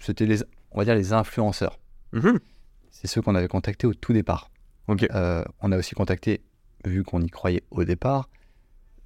c'était 0.00 0.26
les, 0.26 0.42
on 0.70 0.78
va 0.78 0.84
dire, 0.84 0.94
les 0.94 1.12
influenceurs. 1.12 1.78
Mhm. 2.12 2.38
C'est 2.90 3.06
ceux 3.08 3.20
qu'on 3.20 3.34
avait 3.34 3.48
contactés 3.48 3.86
au 3.86 3.94
tout 3.94 4.12
départ. 4.12 4.50
Euh, 4.88 5.44
on 5.60 5.72
a 5.72 5.76
aussi 5.76 5.94
contacté, 5.94 6.40
vu 6.86 7.02
qu'on 7.04 7.20
y 7.20 7.28
croyait 7.28 7.62
au 7.70 7.84
départ, 7.84 8.30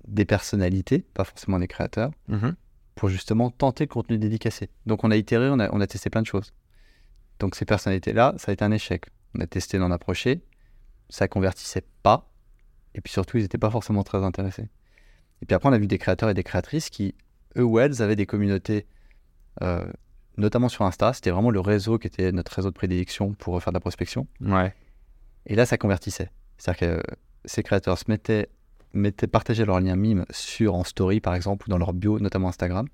des 0.07 0.25
personnalités, 0.25 0.99
pas 1.15 1.25
forcément 1.25 1.59
des 1.59 1.67
créateurs 1.69 2.11
Mhm. 2.29 2.55
pour 2.95 3.09
justement 3.09 3.51
tenter 3.51 3.85
le 3.85 3.89
contenu 3.89 4.19
dédicacé. 4.19 4.69
Donc 4.87 5.03
on 5.05 5.11
a 5.11 5.17
itéré, 5.17 5.49
on 5.49 5.59
a, 5.59 5.71
on 5.73 5.81
a 5.81 5.87
testé 5.87 6.11
plein 6.11 6.23
de 6.23 6.27
choses. 6.27 6.53
Donc 7.41 7.55
ces 7.57 7.65
personnalités-là, 7.65 8.35
ça 8.37 8.51
a 8.51 8.53
été 8.53 8.65
un 8.65 8.71
échec. 8.71 9.07
On 9.35 9.41
a 9.41 9.47
testé 9.47 9.79
d'en 9.79 9.91
approcher, 9.91 10.43
ça 11.13 11.29
convertissait 11.29 11.85
pas, 12.03 12.31
et 12.95 13.01
puis 13.01 13.13
surtout 13.13 13.37
ils 13.37 13.43
n'étaient 13.43 13.59
pas 13.59 13.71
forcément 13.71 14.03
très 14.03 14.25
intéressés. 14.25 14.69
Et 15.43 15.47
puis 15.47 15.55
après 15.55 15.69
on 15.69 15.73
a 15.73 15.79
vu 15.79 15.87
des 15.87 15.99
créateurs 15.99 16.31
et 16.31 16.35
des 16.35 16.43
créatrices 16.43 16.91
qui, 16.91 17.15
eux 17.57 17.65
ou 17.65 17.79
elles, 17.79 18.03
avaient 18.03 18.17
des 18.17 18.27
communautés, 18.27 18.87
euh, 19.63 19.85
notamment 20.37 20.69
sur 20.69 20.85
Insta, 20.85 21.13
c'était 21.13 21.31
vraiment 21.31 21.51
le 21.51 21.61
réseau 21.61 21.99
qui 21.99 22.07
était 22.07 22.33
notre 22.33 22.53
réseau 22.55 22.71
de 22.71 22.75
prédilection 22.75 23.35
pour 23.35 23.63
faire 23.63 23.73
de 23.73 23.77
la 23.77 23.81
prospection. 23.81 24.27
Ouais. 24.41 24.75
Et 25.47 25.55
là, 25.55 25.67
ça 25.67 25.77
convertissait. 25.77 26.31
C'est-à-dire 26.57 26.81
que 26.81 26.99
euh, 26.99 27.17
ces 27.45 27.63
créateurs 27.63 27.99
se 27.99 28.05
mettaient, 28.09 28.49
mettaient, 28.95 29.27
partageaient 29.27 29.67
leur 29.67 29.81
lien 29.81 29.97
mime 29.97 30.25
sur 30.31 30.75
en 30.75 30.85
story, 30.85 31.21
par 31.21 31.35
exemple, 31.35 31.67
ou 31.67 31.71
dans 31.71 31.79
leur 31.79 31.93
bio, 31.93 32.19
notamment 32.21 32.49
Instagram, 32.49 32.87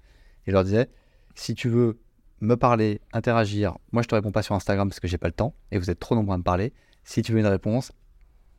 et 0.47 0.51
leur 0.51 0.65
disaient 0.65 0.89
si 1.35 1.55
tu 1.55 1.69
veux 1.69 2.01
me 2.41 2.57
parler, 2.57 3.01
interagir, 3.13 3.79
moi 3.93 4.03
je 4.03 4.09
te 4.09 4.15
réponds 4.15 4.33
pas 4.33 4.43
sur 4.43 4.55
Instagram 4.55 4.89
parce 4.89 5.01
que 5.01 5.09
j'ai 5.09 5.19
pas 5.19 5.29
le 5.29 5.33
temps 5.33 5.55
et 5.71 5.79
vous 5.79 5.91
êtes 5.91 5.99
trop 5.99 6.15
nombreux 6.15 6.35
à 6.35 6.39
me 6.39 6.43
parler. 6.43 6.73
Si 7.05 7.23
tu 7.23 7.33
veux 7.33 7.39
une 7.39 7.47
réponse, 7.47 7.93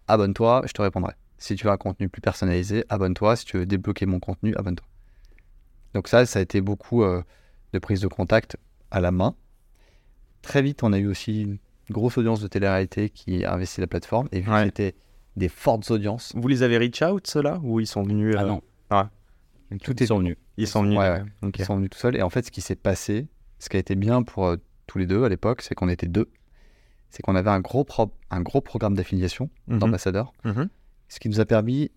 abonne-toi, 0.10 0.64
je 0.66 0.74
te 0.74 0.82
répondrai. 0.82 1.14
Si 1.38 1.56
tu 1.56 1.66
veux 1.66 1.72
un 1.72 1.78
contenu 1.78 2.10
plus 2.10 2.22
personnalisé, 2.22 2.84
abonne-toi. 2.90 3.36
Si 3.38 3.46
tu 3.46 3.58
veux 3.58 3.66
débloquer 3.66 4.06
mon 4.06 4.20
contenu, 4.20 4.54
abonne-toi. 4.56 4.86
Donc 5.94 6.08
ça, 6.10 6.26
ça 6.26 6.40
a 6.40 6.42
été 6.42 6.60
beaucoup 6.62 7.04
euh, 7.04 7.24
de 7.74 7.80
prise 7.80 8.02
de 8.02 8.08
contact 8.08 8.58
à 8.92 9.00
la 9.00 9.12
main. 9.12 9.36
Très 10.42 10.62
vite, 10.62 10.84
on 10.84 10.92
a 10.94 10.98
eu 11.00 11.08
aussi 11.08 11.42
une 11.44 11.58
grosse 11.90 12.18
audience 12.18 12.42
de 12.42 12.48
télé-réalité 12.48 13.10
qui 13.10 13.46
a 13.46 13.54
investi 13.54 13.80
la 13.82 13.88
plateforme. 13.88 14.28
Et 14.32 14.42
vu 14.42 14.52
Ouais. 14.52 14.60
que 14.60 14.66
c'était 14.66 14.96
des 15.36 15.50
fortes 15.50 15.90
audiences, 15.92 16.34
Vous 16.36 16.48
les 16.48 16.64
avez 16.64 16.78
reach 16.78 17.02
out, 17.02 17.26
ceux-là 17.28 17.60
Ou 17.64 17.80
ils 17.80 17.88
sont 17.88 18.04
venus 18.04 18.36
Ah 18.38 18.44
euh, 18.44 18.48
non. 18.48 18.62
tout 19.82 19.94
Ils 19.98 20.04
est 20.04 20.06
sont 20.08 20.20
venus. 20.20 20.36
Ils 20.58 20.68
sont 20.68 20.84
venus. 20.84 20.98
Ouais, 21.00 21.10
ouais. 21.10 21.24
Ok. 21.44 21.60
ils 21.60 21.66
sont 21.66 21.76
venus 21.78 21.90
tout 21.92 21.98
seuls. 22.00 22.16
Et 22.18 22.22
en 22.22 22.30
fait, 22.30 22.46
ce 22.46 22.52
qui 22.52 22.62
s'est 22.62 22.76
passé, 22.76 23.28
ce 23.60 23.70
qui 23.70 23.78
a 23.78 23.80
été 23.80 23.96
bien 23.96 24.24
pour 24.24 24.48
euh, 24.48 24.58
tous 24.88 24.98
les 24.98 25.06
deux 25.08 25.24
à 25.24 25.30
l'époque, 25.30 25.62
c'est 25.62 25.76
qu'on 25.76 25.88
était 25.90 26.08
deux. 26.08 26.30
C'est 27.10 27.22
qu'on 27.24 27.36
avait 27.36 27.50
un 27.50 27.60
gros, 27.60 27.84
pro- 27.84 28.12
un 28.30 28.42
gros 28.42 28.62
programme 28.62 28.96
d'affiliation 28.96 29.50
Mhm. 29.68 29.80
d'ambassadeurs, 29.80 30.34
Mhm. 30.46 30.70
ce 31.08 31.20
qui 31.20 31.30
nous 31.30 31.40
a 31.40 31.46
permis 31.46 31.92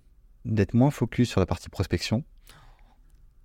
d'être 0.44 0.74
moins 0.74 0.90
focus 0.90 1.28
sur 1.30 1.40
la 1.40 1.46
partie 1.46 1.68
prospection 1.68 2.24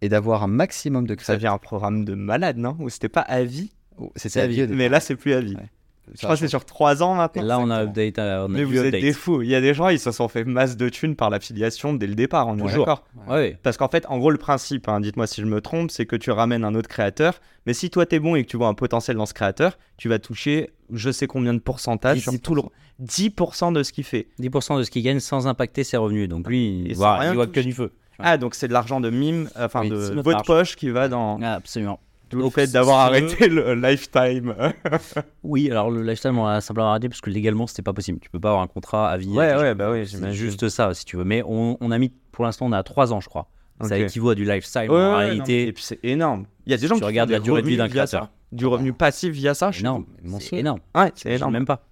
et 0.01 0.10
d'avoir 0.10 0.43
un 0.43 0.47
maximum 0.47 1.06
de 1.08 1.15
Ça 1.19 1.36
vient 1.36 1.53
un 1.53 1.58
programme 1.58 2.06
de 2.06 2.13
malade, 2.13 2.58
non? 2.58 2.75
Ou 2.80 2.89
c'était 2.89 3.10
pas 3.10 3.21
à 3.21 3.43
vie? 3.43 3.71
C'était 4.15 4.41
à 4.41 4.47
vie. 4.47 4.67
Mais 4.67 4.89
là, 4.89 4.99
c'est 4.99 5.15
plus 5.15 5.34
à 5.34 5.41
vie. 5.41 5.56
Ouais. 5.56 5.69
Je 6.13 6.22
crois 6.22 6.36
que 6.36 6.39
c'est 6.39 6.48
sur 6.48 6.63
3 6.65 7.04
ans 7.04 7.15
maintenant. 7.15 7.43
Là, 7.43 7.60
on 7.60 7.70
a 7.70 7.84
update. 7.84 8.17
euh, 8.20 8.41
On 8.48 8.54
a 8.54 8.58
Mais 8.58 8.63
vous 8.63 8.78
êtes 8.78 8.91
des 8.93 9.13
fous. 9.13 9.41
Il 9.41 9.50
y 9.50 9.56
a 9.56 9.62
des 9.62 9.74
gens, 9.74 9.89
ils 9.89 10.00
se 10.00 10.12
sont 10.12 10.28
fait 10.28 10.43
masse 10.46 10.78
de 10.78 10.89
thunes 10.89 11.15
par 11.15 11.30
l'affiliation 11.30 11.93
dès 11.93 12.08
le 12.08 12.15
départ, 12.15 12.48
on 12.48 12.58
est 12.58 12.62
Toujours. 12.62 12.86
d'accord. 12.86 13.04
Ouais. 13.28 13.58
Parce 13.63 13.78
qu'en 13.78 13.89
fait, 13.89 14.06
en 14.08 14.17
gros, 14.17 14.32
le 14.32 14.38
principe, 14.38 14.88
hein, 14.88 15.00
dites-moi 15.02 15.28
si 15.28 15.41
je 15.41 15.46
me 15.46 15.60
trompe, 15.62 15.91
c'est 15.91 16.06
que 16.06 16.15
tu 16.15 16.32
ramènes 16.32 16.63
un 16.63 16.76
autre 16.76 16.88
créateur. 16.89 17.36
Mais 17.65 17.74
si 17.74 17.89
toi, 17.89 18.06
t'es 18.06 18.20
bon 18.20 18.36
et 18.36 18.43
que 18.43 18.50
tu 18.50 18.58
vois 18.58 18.67
un 18.67 18.74
potentiel 18.74 19.17
dans 19.17 19.26
ce 19.26 19.34
créateur, 19.34 19.78
tu 19.98 20.08
vas 20.10 20.20
toucher 20.20 20.70
je 20.93 21.12
sais 21.12 21.28
combien 21.28 21.54
de 21.54 21.60
pourcentage 21.60 22.20
sur 22.22 22.39
tout 22.41 22.56
le 22.56 22.62
10% 23.04 23.74
de 23.74 23.84
ce 23.84 23.91
qu'il 23.91 24.04
fait. 24.04 24.28
10% 24.40 24.77
de 24.77 24.84
ce 24.84 24.92
qu'il 24.92 25.04
gagne 25.04 25.19
sans 25.19 25.48
impacter 25.48 25.84
ses 25.84 25.98
revenus. 25.98 26.29
Donc 26.29 26.48
lui, 26.48 26.65
Et 26.86 26.90
il 26.92 26.96
voit, 26.96 27.17
rien 27.17 27.31
il 27.31 27.36
voit 27.36 27.48
que 27.48 27.60
du 27.60 27.73
feu. 27.73 27.92
Ah, 28.19 28.38
donc 28.38 28.56
c'est 28.56 28.67
de 28.67 28.73
l'argent 28.73 29.00
de 29.00 29.10
mime, 29.12 29.48
enfin 29.60 29.81
Oui, 29.81 29.90
de 29.90 29.96
votre 30.21 30.38
argent. 30.40 30.44
poche 30.54 30.75
qui 30.75 30.90
va 30.90 31.08
dans 31.08 31.40
Ah, 31.44 31.54
absolument. 31.54 32.00
Tout 32.30 32.38
le 32.40 32.50
fait 32.50 32.71
d'avoir 32.71 33.00
arrêté 33.00 33.48
le 33.50 33.73
lifetime. 33.75 34.54
Oui, 35.44 35.69
alors 35.71 35.90
le 35.92 36.02
lifestyle, 36.04 36.32
on 36.32 36.46
l'a 36.46 36.62
simplement 36.62 36.90
arrêté 36.92 37.10
parce 37.10 37.21
que 37.21 37.30
légalement, 37.30 37.67
c'était 37.67 37.82
pas 37.82 37.94
possible. 37.94 38.19
Tu 38.19 38.30
peux 38.30 38.40
pas 38.40 38.50
avoir 38.50 38.63
un 38.63 38.67
contrat 38.67 39.10
à 39.10 39.17
vie. 39.17 39.30
ouais, 39.30 39.46
avec- 39.46 39.62
ouais, 39.62 39.75
bah 39.75 39.92
oui, 39.92 40.00
C'est 40.06 40.17
j'imagine. 40.17 40.34
juste 40.46 40.67
ça, 40.69 40.94
si 40.94 41.06
tu 41.06 41.17
veux. 41.17 41.23
Mais 41.23 41.42
on, 41.46 41.78
on 41.80 41.92
a 41.92 41.98
mis, 41.98 42.12
pour 42.32 42.46
l'instant, 42.46 42.65
on 42.65 42.71
a 42.71 42.84
3 42.84 43.13
ans, 43.13 43.19
je 43.21 43.30
crois. 43.30 43.48
Ça 43.82 43.98
équivaut 43.98 44.32
à 44.32 44.36
du 44.36 44.44
lifestyle. 44.44 44.90
Ouais, 44.90 44.98
en 44.98 45.00
ouais, 45.00 45.02
non, 45.12 45.17
réalité, 45.17 45.67
et 45.67 45.73
puis 45.73 45.84
c'est 45.84 46.00
énorme. 46.04 46.46
Il 46.65 46.71
y 46.71 46.73
a 46.73 46.78
des 46.78 46.88
gens 46.88 46.96
tu 46.96 47.02
qui 47.02 47.06
regardes 47.06 47.30
font 47.30 47.34
la 47.34 47.40
durée 47.40 47.62
de 47.62 47.67
vie 47.67 47.78
d'un 47.78 47.88
créateur. 47.88 48.30
Du 48.52 48.65
revenu 48.65 48.92
passif 48.94 49.32
via 49.34 49.54
ça, 49.54 49.71
je 49.71 49.82
énorme. 49.82 50.06
C'est 50.40 50.58
énorme. 50.58 50.80
Ouais, 50.96 51.12
c'est 51.15 51.34
énorme. 51.34 51.54
Même 51.54 51.65
pas. 51.65 51.84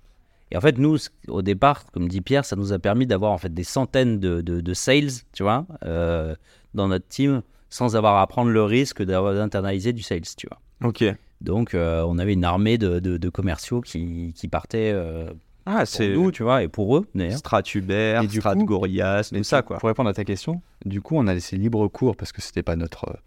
Et 0.51 0.57
en 0.57 0.61
fait, 0.61 0.77
nous, 0.77 0.97
au 1.27 1.41
départ, 1.41 1.85
comme 1.91 2.07
dit 2.07 2.21
Pierre, 2.21 2.45
ça 2.45 2.55
nous 2.55 2.71
a 2.73 2.79
permis 2.79 3.05
d'avoir 3.05 3.31
en 3.31 3.37
fait 3.37 3.53
des 3.53 3.63
centaines 3.63 4.19
de, 4.19 4.41
de, 4.41 4.61
de 4.61 4.73
sales, 4.73 5.09
tu 5.33 5.43
vois, 5.43 5.65
euh, 5.83 6.35
dans 6.73 6.87
notre 6.87 7.07
team, 7.07 7.41
sans 7.75 7.95
avoir 7.97 8.17
à 8.21 8.27
prendre 8.27 8.51
le 8.51 8.63
risque 8.63 9.03
d'avoir 9.03 9.33
d'internaliser 9.33 9.91
du 9.91 10.01
sales, 10.01 10.21
tu 10.37 10.47
vois. 10.47 10.61
Ok. 10.87 11.03
Donc, 11.41 11.73
euh, 11.73 12.03
on 12.07 12.17
avait 12.17 12.33
une 12.33 12.45
armée 12.45 12.77
de, 12.77 12.99
de- 12.99 13.17
de 13.17 13.29
commerciaux 13.29 13.81
qui, 13.81 14.31
qui 14.33 14.47
partaient 14.47 14.91
euh, 14.93 15.29
Ah, 15.65 15.79
pour 15.79 15.87
c'est 15.87 16.13
nous, 16.13 16.31
tu 16.31 16.43
vois, 16.43 16.63
et 16.63 16.69
pour 16.69 16.95
eux, 16.95 17.05
d'ailleurs. 17.13 17.37
Stratuber, 17.37 18.21
Et 18.23 18.27
du 18.27 18.39
Strat 18.39 18.55
coup- 18.55 18.63
Gorillaz, 18.63 19.29
Mais 19.33 19.39
tout 19.39 19.43
ça, 19.43 19.61
pour- 19.61 19.67
quoi. 19.67 19.77
Pour 19.79 19.87
répondre 19.87 20.09
à 20.09 20.13
ta 20.13 20.23
question, 20.23 20.61
du 20.85 21.01
coup, 21.01 21.17
on 21.17 21.27
a 21.27 21.33
laissé 21.33 21.57
libre 21.57 21.85
cours 21.89 22.15
parce 22.15 22.31
que 22.31 22.41
c'était 22.41 22.63
pas 22.63 22.77
notre. 22.77 23.09
euh, 23.09 23.17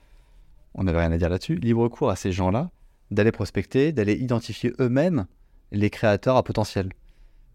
on 0.75 0.85
n'avait 0.85 1.01
rien 1.01 1.13
à 1.13 1.19
dire 1.19 1.29
là-dessus. 1.29 1.57
Libre 1.57 1.87
cours 1.89 2.09
à 2.11 2.17
ces 2.17 2.33
gens-là 2.33 2.71
d'aller 3.11 3.33
prospecter, 3.33 3.93
d'aller 3.93 4.15
identifier 4.15 4.73
eux-mêmes 4.81 5.27
les 5.73 5.91
créateurs 5.91 6.37
à 6.37 6.43
potentiel. 6.43 6.89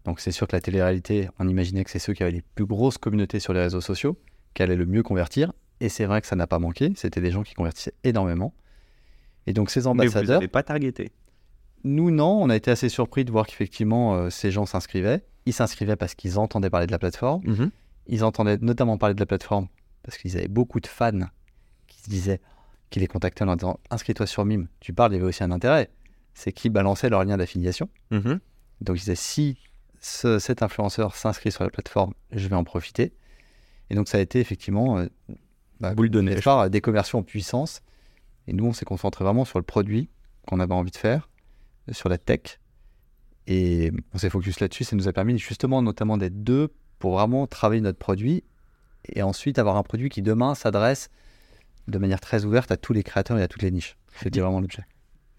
Donc 0.04 0.20
c'est 0.20 0.30
sûr 0.32 0.46
que 0.46 0.54
la 0.54 0.60
télé-réalité, 0.60 1.28
on 1.40 1.48
imaginait 1.48 1.82
que 1.82 1.90
c'est 1.90 1.98
ceux 1.98 2.12
qui 2.12 2.22
avaient 2.22 2.32
les 2.32 2.42
plus 2.54 2.66
grosses 2.66 2.98
communautés 2.98 3.40
sur 3.40 3.52
les 3.52 3.60
réseaux 3.60 3.80
sociaux, 3.80 4.16
qui 4.54 4.62
allaient 4.62 4.76
le 4.76 4.86
mieux 4.86 5.02
convertir. 5.02 5.52
Et 5.80 5.88
c'est 5.88 6.06
vrai 6.06 6.20
que 6.20 6.26
ça 6.26 6.36
n'a 6.36 6.46
pas 6.46 6.58
manqué. 6.58 6.92
C'était 6.96 7.20
des 7.20 7.30
gens 7.30 7.42
qui 7.42 7.54
convertissaient 7.54 7.94
énormément. 8.04 8.54
Et 9.46 9.52
donc 9.52 9.70
ces 9.70 9.80
Mais 9.80 9.82
vous 9.84 9.88
ambassadeurs, 9.90 10.36
n'avez 10.40 10.48
pas 10.48 10.62
targeté. 10.62 11.12
nous, 11.84 12.10
non, 12.10 12.40
on 12.42 12.48
a 12.48 12.56
été 12.56 12.70
assez 12.70 12.88
surpris 12.88 13.24
de 13.24 13.30
voir 13.32 13.46
qu'effectivement, 13.46 14.14
euh, 14.14 14.30
ces 14.30 14.50
gens 14.50 14.64
s'inscrivaient. 14.66 15.22
Ils 15.46 15.52
s'inscrivaient 15.52 15.96
parce 15.96 16.14
qu'ils 16.14 16.38
entendaient 16.38 16.70
parler 16.70 16.86
de 16.86 16.92
la 16.92 16.98
plateforme. 16.98 17.42
Ils 18.06 18.24
entendaient 18.24 18.58
notamment 18.58 18.96
parler 18.98 19.14
de 19.14 19.20
la 19.20 19.26
plateforme 19.26 19.68
parce 20.02 20.16
qu'ils 20.18 20.36
avaient 20.36 20.48
beaucoup 20.48 20.80
de 20.80 20.86
fans 20.86 21.26
qui 21.86 22.00
se 22.00 22.08
disaient, 22.08 22.40
qui 22.90 23.00
les 23.00 23.06
contactaient 23.06 23.42
en 23.42 23.46
leur 23.46 23.56
disant 23.56 23.78
Inscris-toi 23.90 24.26
sur 24.26 24.44
Mime. 24.44 24.68
Tu 24.80 24.92
parles, 24.94 25.12
il 25.12 25.16
y 25.16 25.18
avait 25.18 25.26
aussi 25.28 25.42
un 25.44 25.50
intérêt. 25.50 25.90
C'est 26.34 26.52
qu'ils 26.52 26.70
balançaient 26.72 27.10
leur 27.10 27.24
lien 27.24 27.36
d'affiliation. 27.36 27.88
Mhm. 28.10 28.40
Donc 28.80 28.96
ils 28.96 29.00
disaient 29.00 29.14
Si 29.14 29.58
ce- 30.00 30.38
cet 30.38 30.62
influenceur 30.62 31.14
s'inscrit 31.14 31.52
sur 31.52 31.64
la 31.64 31.70
plateforme, 31.70 32.14
je 32.32 32.48
vais 32.48 32.56
en 32.56 32.64
profiter. 32.64 33.12
Et 33.90 33.94
donc 33.94 34.08
ça 34.08 34.16
a 34.18 34.20
été 34.22 34.40
effectivement 34.40 34.98
euh, 34.98 35.06
bah, 35.80 35.94
Boule 35.94 36.10
de 36.10 36.20
neige. 36.20 36.44
part, 36.44 36.70
des 36.70 36.80
commerciaux 36.80 37.18
en 37.18 37.22
puissance. 37.22 37.82
Et 38.46 38.52
nous, 38.52 38.66
on 38.66 38.72
s'est 38.72 38.84
concentré 38.84 39.24
vraiment 39.24 39.44
sur 39.44 39.58
le 39.58 39.64
produit 39.64 40.08
qu'on 40.46 40.60
avait 40.60 40.74
envie 40.74 40.90
de 40.90 40.96
faire, 40.96 41.28
sur 41.90 42.08
la 42.08 42.18
tech. 42.18 42.60
Et 43.46 43.92
on 44.12 44.18
s'est 44.18 44.30
focus 44.30 44.60
là-dessus. 44.60 44.84
Ça 44.84 44.96
nous 44.96 45.08
a 45.08 45.12
permis 45.12 45.38
justement, 45.38 45.82
notamment, 45.82 46.16
d'être 46.16 46.42
deux 46.42 46.72
pour 46.98 47.14
vraiment 47.14 47.46
travailler 47.46 47.80
notre 47.80 47.98
produit 47.98 48.44
et 49.06 49.22
ensuite 49.22 49.58
avoir 49.58 49.76
un 49.76 49.82
produit 49.82 50.08
qui 50.08 50.22
demain 50.22 50.54
s'adresse 50.54 51.10
de 51.88 51.98
manière 51.98 52.20
très 52.20 52.44
ouverte 52.44 52.70
à 52.70 52.76
tous 52.76 52.92
les 52.92 53.02
créateurs 53.02 53.38
et 53.38 53.42
à 53.42 53.48
toutes 53.48 53.62
les 53.62 53.70
niches. 53.70 53.96
C'était 54.22 54.40
vraiment 54.40 54.60
l'objet. 54.60 54.84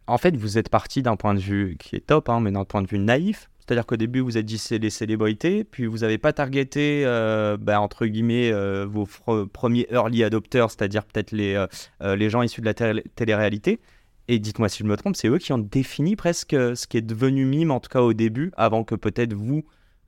En 0.07 0.17
fait, 0.17 0.35
vous 0.35 0.57
êtes 0.57 0.69
parti 0.69 1.01
d'un 1.01 1.15
point 1.15 1.33
de 1.33 1.39
vue 1.39 1.77
qui 1.79 1.95
est 1.95 2.05
top, 2.05 2.29
hein, 2.29 2.39
mais 2.39 2.51
d'un 2.51 2.65
point 2.65 2.83
de 2.83 2.87
vue 2.87 2.99
naïf. 2.99 3.49
C'est-à-dire 3.67 3.85
qu'au 3.87 3.95
début, 3.95 4.19
vous 4.19 4.37
êtes 4.37 4.45
dit 4.45 4.59
c'est 4.59 4.77
les 4.77 4.91
célébrités, 4.91 5.63
puis 5.63 5.87
vous 5.87 5.99
n'avez 5.99 6.19
pas 6.19 6.33
targeté, 6.33 7.01
euh, 7.05 7.57
bah, 7.59 7.81
entre 7.81 8.05
guillemets, 8.05 8.51
euh, 8.51 8.85
vos 8.87 9.07
premiers 9.47 9.87
early 9.91 10.23
adopters, 10.23 10.69
c'est-à-dire 10.69 11.03
peut-être 11.03 11.31
les, 11.31 11.55
euh, 12.03 12.15
les 12.15 12.29
gens 12.29 12.43
issus 12.43 12.61
de 12.61 12.65
la 12.65 12.75
télé- 12.75 13.03
télé-réalité. 13.15 13.79
Et 14.27 14.37
dites-moi 14.37 14.69
si 14.69 14.79
je 14.79 14.87
me 14.87 14.95
trompe, 14.95 15.15
c'est 15.15 15.29
eux 15.29 15.39
qui 15.39 15.51
ont 15.51 15.57
défini 15.57 16.15
presque 16.15 16.51
ce 16.51 16.85
qui 16.87 16.97
est 16.97 17.01
devenu 17.01 17.45
mime, 17.45 17.71
en 17.71 17.79
tout 17.79 17.89
cas 17.89 18.01
au 18.01 18.13
début, 18.13 18.51
avant 18.55 18.83
que 18.83 18.93
peut-être 18.93 19.33
vous, 19.33 19.63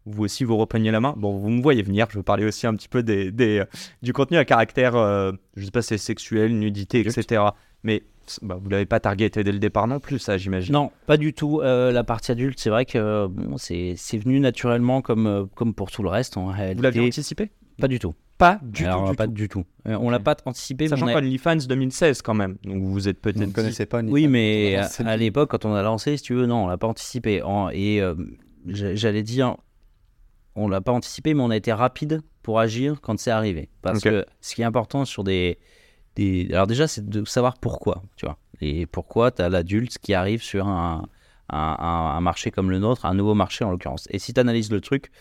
vous 0.06 0.24
aussi, 0.24 0.44
vous 0.44 0.58
repreniez 0.58 0.92
la 0.92 1.00
main. 1.00 1.16
Bon, 1.18 1.38
vous 1.38 1.50
me 1.50 1.62
voyez 1.62 1.82
venir, 1.82 2.08
je 2.12 2.18
veux 2.18 2.24
parler 2.24 2.46
aussi 2.46 2.68
un 2.68 2.76
petit 2.76 2.90
peu 2.90 3.02
des, 3.04 3.32
des, 3.32 3.64
du 4.04 4.14
contenu 4.14 4.38
à 4.38 4.46
caractère, 4.46 4.94
je 4.94 5.66
sais 5.66 5.72
pas 5.72 5.82
si 5.82 5.90
c'est 5.90 5.98
sexuel, 5.98 6.58
nudité, 6.58 7.00
etc. 7.00 7.44
Mais 7.84 8.04
bah, 8.42 8.58
vous 8.62 8.70
l'avez 8.70 8.86
pas 8.86 9.00
targeté 9.00 9.44
dès 9.44 9.52
le 9.52 9.60
départ 9.60 9.88
non 9.88 10.00
plus, 10.00 10.20
ça, 10.20 10.38
j'imagine. 10.38 10.74
Non, 10.74 10.92
pas 11.06 11.18
du 11.18 11.34
tout. 11.34 11.62
Euh, 11.62 11.92
la 11.92 12.04
partie 12.04 12.32
adulte, 12.32 12.60
c'est 12.60 12.70
vrai 12.70 12.86
que 12.86 13.28
bon, 13.28 13.58
c'est 13.58 13.94
c'est 13.98 14.18
venu 14.18 14.40
naturellement 14.40 15.02
comme, 15.02 15.28
euh, 15.28 15.46
comme 15.56 15.74
pour 15.74 15.92
tout 15.92 16.04
le 16.04 16.10
reste 16.10 16.38
en 16.38 16.48
réalité. 16.48 16.76
Vous 16.78 16.84
l'aviez 16.84 17.08
anticipé? 17.08 17.52
Pas 17.80 17.88
du 17.88 18.00
tout. 18.00 18.14
Pas 18.38 18.60
du 18.62 18.86
Alors, 18.86 19.06
tout. 19.06 19.12
du 19.12 19.16
pas 19.18 19.26
tout. 19.28 19.34
du 19.34 19.50
tout. 19.50 19.64
Euh, 19.88 19.98
on 20.00 20.10
l'a 20.12 20.20
pas 20.20 20.36
anticipé. 20.46 20.88
Sachant 20.88 21.08
qu'OnlyFans 21.08 21.56
2016 21.68 22.22
quand 22.22 22.34
même. 22.36 22.58
Donc 22.64 22.84
vous 22.84 23.08
êtes 23.08 23.18
Vous 23.24 23.30
ne 23.32 23.34
peut-être. 23.36 23.54
connaissez 23.54 23.86
pas 23.88 24.02
Oui, 24.04 24.28
mais 24.28 24.76
à, 24.76 25.18
l'époque, 25.18 25.50
quand 25.52 25.66
on 25.66 25.74
a 25.74 25.82
lancé, 25.82 26.18
si 26.18 26.24
tu 26.24 26.34
veux, 26.36 26.46
non, 26.46 26.66
on 26.66 26.68
l'a 26.68 26.78
pas 26.78 26.88
anticipé. 26.88 27.42
En- 27.42 27.70
et 27.70 28.00
euh, 28.02 28.14
j'a- 28.68 28.94
j'allais 28.96 29.24
dire, 29.24 29.58
on 30.56 30.68
l'a 30.68 30.82
pas 30.82 30.92
anticipé, 30.92 31.34
mais 31.34 31.42
on 31.42 31.50
a 31.50 31.56
été 31.58 31.72
rapide 31.74 32.22
pour 32.44 32.60
agir 32.60 33.00
quand 33.02 33.20
c'est 33.20 33.32
arrivé. 33.32 33.70
Parce 33.82 34.02
que 34.02 34.26
ce 34.42 34.56
qui 34.56 34.62
est 34.62 34.66
important 34.66 35.06
sur 35.06 35.24
des, 35.24 35.58
des... 36.18 36.48
alors 36.52 36.68
déjà, 36.68 36.88
c'est 36.88 37.08
de 37.08 37.24
savoir 37.26 37.58
pourquoi, 37.58 38.04
tu 38.16 38.26
vois. 38.26 38.38
Et 38.60 38.86
pourquoi 38.86 39.32
tu 39.32 39.42
as 39.42 39.50
l'adulte 39.50 39.98
qui 40.00 40.14
arrive 40.14 40.42
sur 40.42 40.68
un, 40.68 41.08
un, 41.50 42.22
marché 42.22 42.52
comme 42.52 42.70
le 42.70 42.80
nôtre, 42.80 43.06
un 43.06 43.14
nouveau 43.14 43.34
marché 43.34 43.64
en 43.64 43.72
l'occurrence. 43.72 44.08
Et 44.10 44.20
si 44.20 44.34
tu 44.34 44.40
analyses 44.40 44.72
le 44.72 44.82
truc, 44.82 45.12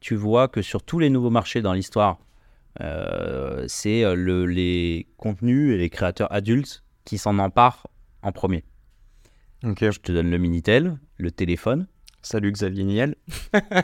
tu 0.00 0.14
vois 0.14 0.48
que 0.48 0.62
sur 0.62 0.82
tous 0.82 0.98
les 0.98 1.10
nouveaux 1.10 1.30
marchés 1.30 1.62
dans 1.62 1.72
l'histoire, 1.72 2.18
euh, 2.80 3.64
c'est 3.68 4.04
euh, 4.04 4.14
le, 4.14 4.46
les 4.46 5.06
contenus 5.16 5.74
et 5.74 5.78
les 5.78 5.90
créateurs 5.90 6.32
adultes 6.32 6.84
qui 7.04 7.18
s'en 7.18 7.38
emparent 7.38 7.88
en 8.22 8.32
premier. 8.32 8.64
Ok. 9.64 9.78
Je 9.90 10.00
te 10.00 10.12
donne 10.12 10.30
le 10.30 10.38
Minitel, 10.38 10.98
le 11.18 11.30
téléphone. 11.30 11.86
Salut 12.22 12.52
Xavier 12.52 12.84
Niel. 12.84 13.16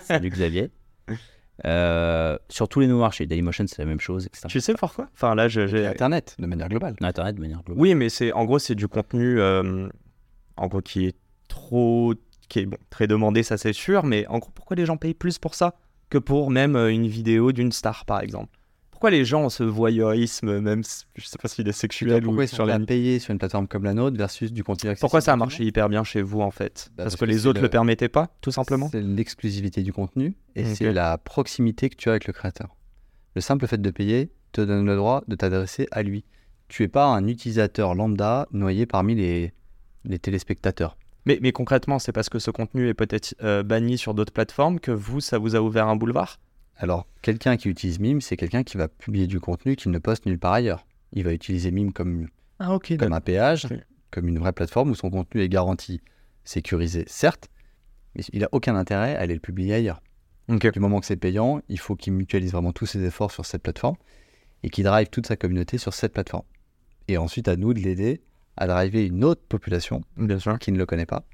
Salut 0.03 0.31
Xavier. 0.31 0.71
Euh, 1.65 2.39
sur 2.49 2.69
tous 2.69 2.81
les 2.81 2.87
nouveaux 2.87 3.01
marchés, 3.01 3.27
Dailymotion 3.27 3.65
c'est 3.67 3.81
la 3.81 3.87
même 3.87 4.01
chose, 4.01 4.27
etc. 4.27 4.47
Tu 4.49 4.61
sais 4.61 4.75
pourquoi? 4.75 5.09
Enfin 5.15 5.35
là, 5.35 5.49
j'ai. 5.49 5.87
Internet, 5.87 6.37
de 6.39 6.47
manière 6.47 6.69
globale. 6.69 6.95
Internet 7.01 7.35
de 7.35 7.41
manière 7.41 7.63
globale. 7.63 7.83
Oui, 7.83 7.95
mais 7.95 8.09
c'est 8.09 8.33
en 8.33 8.45
gros 8.45 8.59
c'est 8.59 8.75
du 8.75 8.87
contenu 8.87 9.41
euh, 9.41 9.89
en 10.57 10.67
gros 10.69 10.81
qui 10.81 11.07
est 11.07 11.17
trop, 11.49 12.15
qui 12.49 12.61
est 12.61 12.67
bon, 12.67 12.79
très 12.91 13.07
demandé, 13.07 13.43
ça 13.43 13.57
c'est 13.57 13.73
sûr. 13.73 14.05
Mais 14.05 14.27
en 14.29 14.39
gros, 14.39 14.51
pourquoi 14.55 14.77
les 14.77 14.87
gens 14.87 14.97
payent 14.97 15.15
plus 15.15 15.39
pour 15.39 15.55
ça 15.55 15.75
que 16.11 16.19
pour 16.19 16.51
même 16.51 16.77
euh, 16.77 16.93
une 16.93 17.09
vidéo 17.09 17.53
d'une 17.53 17.73
star 17.73 18.05
par 18.05 18.21
exemple? 18.21 18.58
Pourquoi 18.99 19.11
les 19.11 19.25
gens 19.25 19.45
ont 19.45 19.49
ce 19.49 19.63
voyeurisme, 19.63 20.59
même 20.59 20.83
je 21.15 21.25
sais 21.25 21.39
pas 21.41 21.47
s'il 21.47 21.69
est 21.69 21.73
sexuel 21.73 22.27
ou 22.27 22.45
sur 22.49 22.67
la 22.67 22.81
payer 22.81 23.21
sur 23.21 23.31
une 23.31 23.39
plateforme 23.39 23.69
comme 23.69 23.85
la 23.85 23.95
nôtre 23.95 24.17
versus 24.17 24.53
du 24.53 24.65
contenu 24.65 24.91
accessible 24.91 25.03
Pourquoi 25.03 25.21
ça 25.21 25.35
a 25.35 25.37
marché 25.37 25.63
hyper 25.63 25.89
bien 25.89 26.03
chez 26.03 26.21
vous 26.21 26.41
en 26.41 26.51
fait? 26.51 26.89
Bah, 26.97 27.05
Parce 27.05 27.11
parce 27.11 27.15
que 27.15 27.21
que 27.27 27.31
les 27.31 27.47
autres 27.47 27.61
le- 27.61 27.67
le 27.67 27.71
permettaient 27.71 28.09
pas, 28.09 28.35
tout 28.41 28.51
simplement? 28.51 28.89
C'est 28.91 29.01
l'exclusivité 29.01 29.85
du 29.85 29.93
contenu 29.93 30.35
et 30.57 30.65
c'est 30.65 30.93
la 30.93 31.17
proximité 31.17 31.91
que 31.91 31.95
tu 31.95 32.09
as 32.09 32.13
avec 32.13 32.27
le 32.27 32.33
créateur. 32.33 32.75
Le 33.37 33.41
simple 33.41 33.69
fait 33.69 33.81
de 33.81 33.91
payer 33.93 34.33
te 34.51 34.63
donne 34.63 34.85
le 34.85 34.97
droit 34.97 35.23
de 35.29 35.37
t'adresser 35.37 35.87
à 35.93 36.03
lui. 36.03 36.25
Tu 36.67 36.83
es 36.83 36.89
pas 36.89 37.07
un 37.07 37.25
utilisateur 37.29 37.95
lambda 37.95 38.49
noyé 38.51 38.85
parmi 38.85 39.15
les, 39.15 39.53
les 40.07 40.19
téléspectateurs. 40.19 40.99
Mais, 41.25 41.39
mais 41.41 41.53
concrètement, 41.53 42.01
c'est 42.01 42.11
parce 42.11 42.29
que 42.29 42.41
ce 42.41 42.51
contenu 42.51 42.89
est 42.89 42.95
peut-être 42.95 43.37
euh, 43.45 43.63
banni 43.63 43.97
sur 43.97 44.13
d'autres 44.15 44.33
plateformes 44.33 44.81
que 44.81 44.91
vous, 44.91 45.21
ça 45.21 45.39
vous 45.39 45.55
a 45.55 45.61
ouvert 45.61 45.87
un 45.87 45.95
boulevard? 45.95 46.41
Alors, 46.79 47.07
quelqu'un 47.23 47.57
qui 47.57 47.69
utilise 47.69 47.99
Mime, 47.99 48.21
c'est 48.21 48.37
quelqu'un 48.37 48.63
qui 48.63 48.77
va 48.77 48.89
publier 48.89 49.27
du 49.27 49.41
contenu 49.41 49.75
qu'il 49.77 49.91
ne 49.91 49.99
poste 49.99 50.27
nulle 50.27 50.39
part 50.39 50.53
ailleurs. 50.53 50.87
Il 51.13 51.25
va 51.25 51.33
utiliser 51.33 51.73
Mime 51.73 51.93
comme, 51.93 52.29
Ah 52.61 52.79
comme 52.99 53.13
un 53.13 53.21
péage, 53.21 53.67
comme 54.11 54.29
une 54.29 54.39
vraie 54.39 54.53
plateforme 54.53 54.91
où 54.91 54.95
son 54.95 55.11
contenu 55.11 55.43
est 55.43 55.49
garanti, 55.49 56.01
sécurisé, 56.45 57.05
certes, 57.09 57.49
mais 58.15 58.23
il 58.33 58.41
n'a 58.41 58.49
aucun 58.53 58.77
intérêt 58.77 59.17
à 59.17 59.21
aller 59.21 59.35
le 59.35 59.41
publier 59.41 59.75
ailleurs. 59.75 60.01
Du 60.49 60.81
moment 60.81 61.01
que 61.01 61.07
c'est 61.07 61.17
payant, 61.17 61.61
il 61.69 61.79
faut 61.79 61.97
qu'il 61.97 62.13
mutualise 62.15 62.53
vraiment 62.53 62.73
tous 62.73 62.87
ses 62.87 63.05
efforts 63.05 63.33
sur 63.33 63.45
cette 63.45 63.63
plateforme 63.63 63.97
et 64.63 64.71
qu'il 64.71 64.85
drive 64.85 65.09
toute 65.09 65.27
sa 65.27 65.37
communauté 65.37 65.79
sur 65.79 65.93
cette 65.93 66.15
plateforme. 66.15 66.45
Et 67.09 67.19
ensuite, 67.19 67.49
à 67.49 67.57
nous 67.57 67.75
de 67.75 67.81
l'aider 67.81 68.23
à 68.57 68.67
driver 68.67 69.05
une 69.05 69.25
autre 69.25 69.43
population 69.49 70.03
Bien 70.17 70.39
sûr. 70.39 70.59
qui 70.59 70.73
ne 70.73 70.79
le 70.79 70.87
connaît 70.87 71.07
pas 71.07 71.25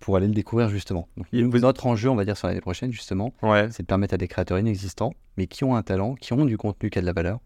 pour 0.00 0.16
aller 0.16 0.26
le 0.28 0.34
découvrir 0.34 0.68
justement. 0.68 1.08
Donc, 1.16 1.26
vous- 1.32 1.58
Notre 1.58 1.86
enjeu, 1.86 2.08
on 2.10 2.14
va 2.14 2.24
dire, 2.24 2.36
sur 2.36 2.48
l'année 2.48 2.60
prochaine, 2.60 2.92
justement, 2.92 3.32
Ouais. 3.42 3.68
c'est 3.70 3.82
de 3.82 3.86
permettre 3.86 4.14
à 4.14 4.16
des 4.16 4.28
créateurs 4.28 4.58
inexistants, 4.58 5.12
mais 5.36 5.46
qui 5.46 5.64
ont 5.64 5.74
un 5.76 5.82
talent, 5.82 6.14
qui 6.14 6.32
ont 6.32 6.44
du 6.44 6.56
contenu 6.56 6.90
qui 6.90 6.98
a 6.98 7.02
de 7.02 7.06
la 7.06 7.12
valeur, 7.12 7.40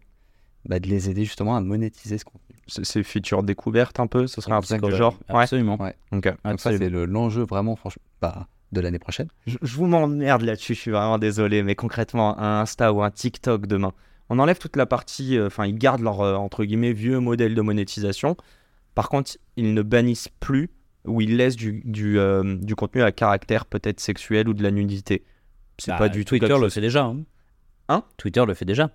bah, 0.65 0.79
de 0.79 0.87
les 0.87 1.09
aider 1.09 1.25
justement 1.25 1.55
à 1.55 1.61
monétiser 1.61 2.17
ce 2.17 2.25
contenu. 2.25 2.39
C'est 2.67 3.03
feature 3.03 3.43
découverte 3.43 3.99
un 3.99 4.07
peu, 4.07 4.27
ce 4.27 4.39
serait 4.39 4.53
un 4.53 4.61
truc 4.61 4.77
Absolument. 4.77 4.97
genre? 4.97 5.17
Absolument. 5.27 5.81
Ouais. 5.81 5.95
Donc 6.11 6.25
ça, 6.57 6.71
c'est 6.77 6.89
le- 6.89 7.05
l'enjeu 7.05 7.43
vraiment, 7.43 7.75
franchement, 7.75 8.03
bah, 8.21 8.47
de 8.71 8.79
l'année 8.81 8.99
prochaine. 8.99 9.27
Je, 9.45 9.57
je 9.61 9.75
vous 9.75 9.85
m'emmerde 9.85 10.41
là-dessus, 10.43 10.73
je 10.73 10.79
suis 10.79 10.91
vraiment 10.91 11.17
désolé, 11.19 11.61
mais 11.63 11.75
concrètement, 11.75 12.39
un 12.39 12.61
Insta 12.61 12.93
ou 12.93 13.03
un 13.03 13.11
TikTok 13.11 13.67
demain, 13.67 13.91
on 14.29 14.39
enlève 14.39 14.57
toute 14.57 14.77
la 14.77 14.85
partie, 14.85 15.37
euh, 15.37 15.47
enfin, 15.47 15.65
ils 15.65 15.77
gardent 15.77 16.01
leur, 16.01 16.21
euh, 16.21 16.35
entre 16.35 16.63
guillemets, 16.63 16.93
vieux 16.93 17.19
modèle 17.19 17.53
de 17.55 17.61
monétisation. 17.61 18.37
Par 18.95 19.09
contre, 19.09 19.37
ils 19.57 19.73
ne 19.73 19.81
bannissent 19.81 20.29
plus 20.39 20.69
ou 21.05 21.21
ils 21.21 21.35
laissent 21.37 21.55
du, 21.55 21.81
du, 21.85 22.17
euh, 22.19 22.55
du 22.61 22.75
contenu 22.75 23.01
à 23.03 23.11
caractère 23.11 23.65
peut-être 23.65 23.99
sexuel 23.99 24.47
ou 24.49 24.53
de 24.53 24.63
la 24.63 24.71
nudité. 24.71 25.23
C'est 25.77 25.91
Bah, 25.91 25.97
pas 25.97 26.09
du 26.09 26.23
tout 26.25 26.37
Twitter 26.37 26.55
le 26.59 26.69
fait 26.69 26.81
déjà. 26.81 27.03
Hein, 27.05 27.23
Hein? 27.89 28.03
Twitter 28.17 28.43
le 28.45 28.53
fait 28.53 28.65
déjà. 28.65 28.89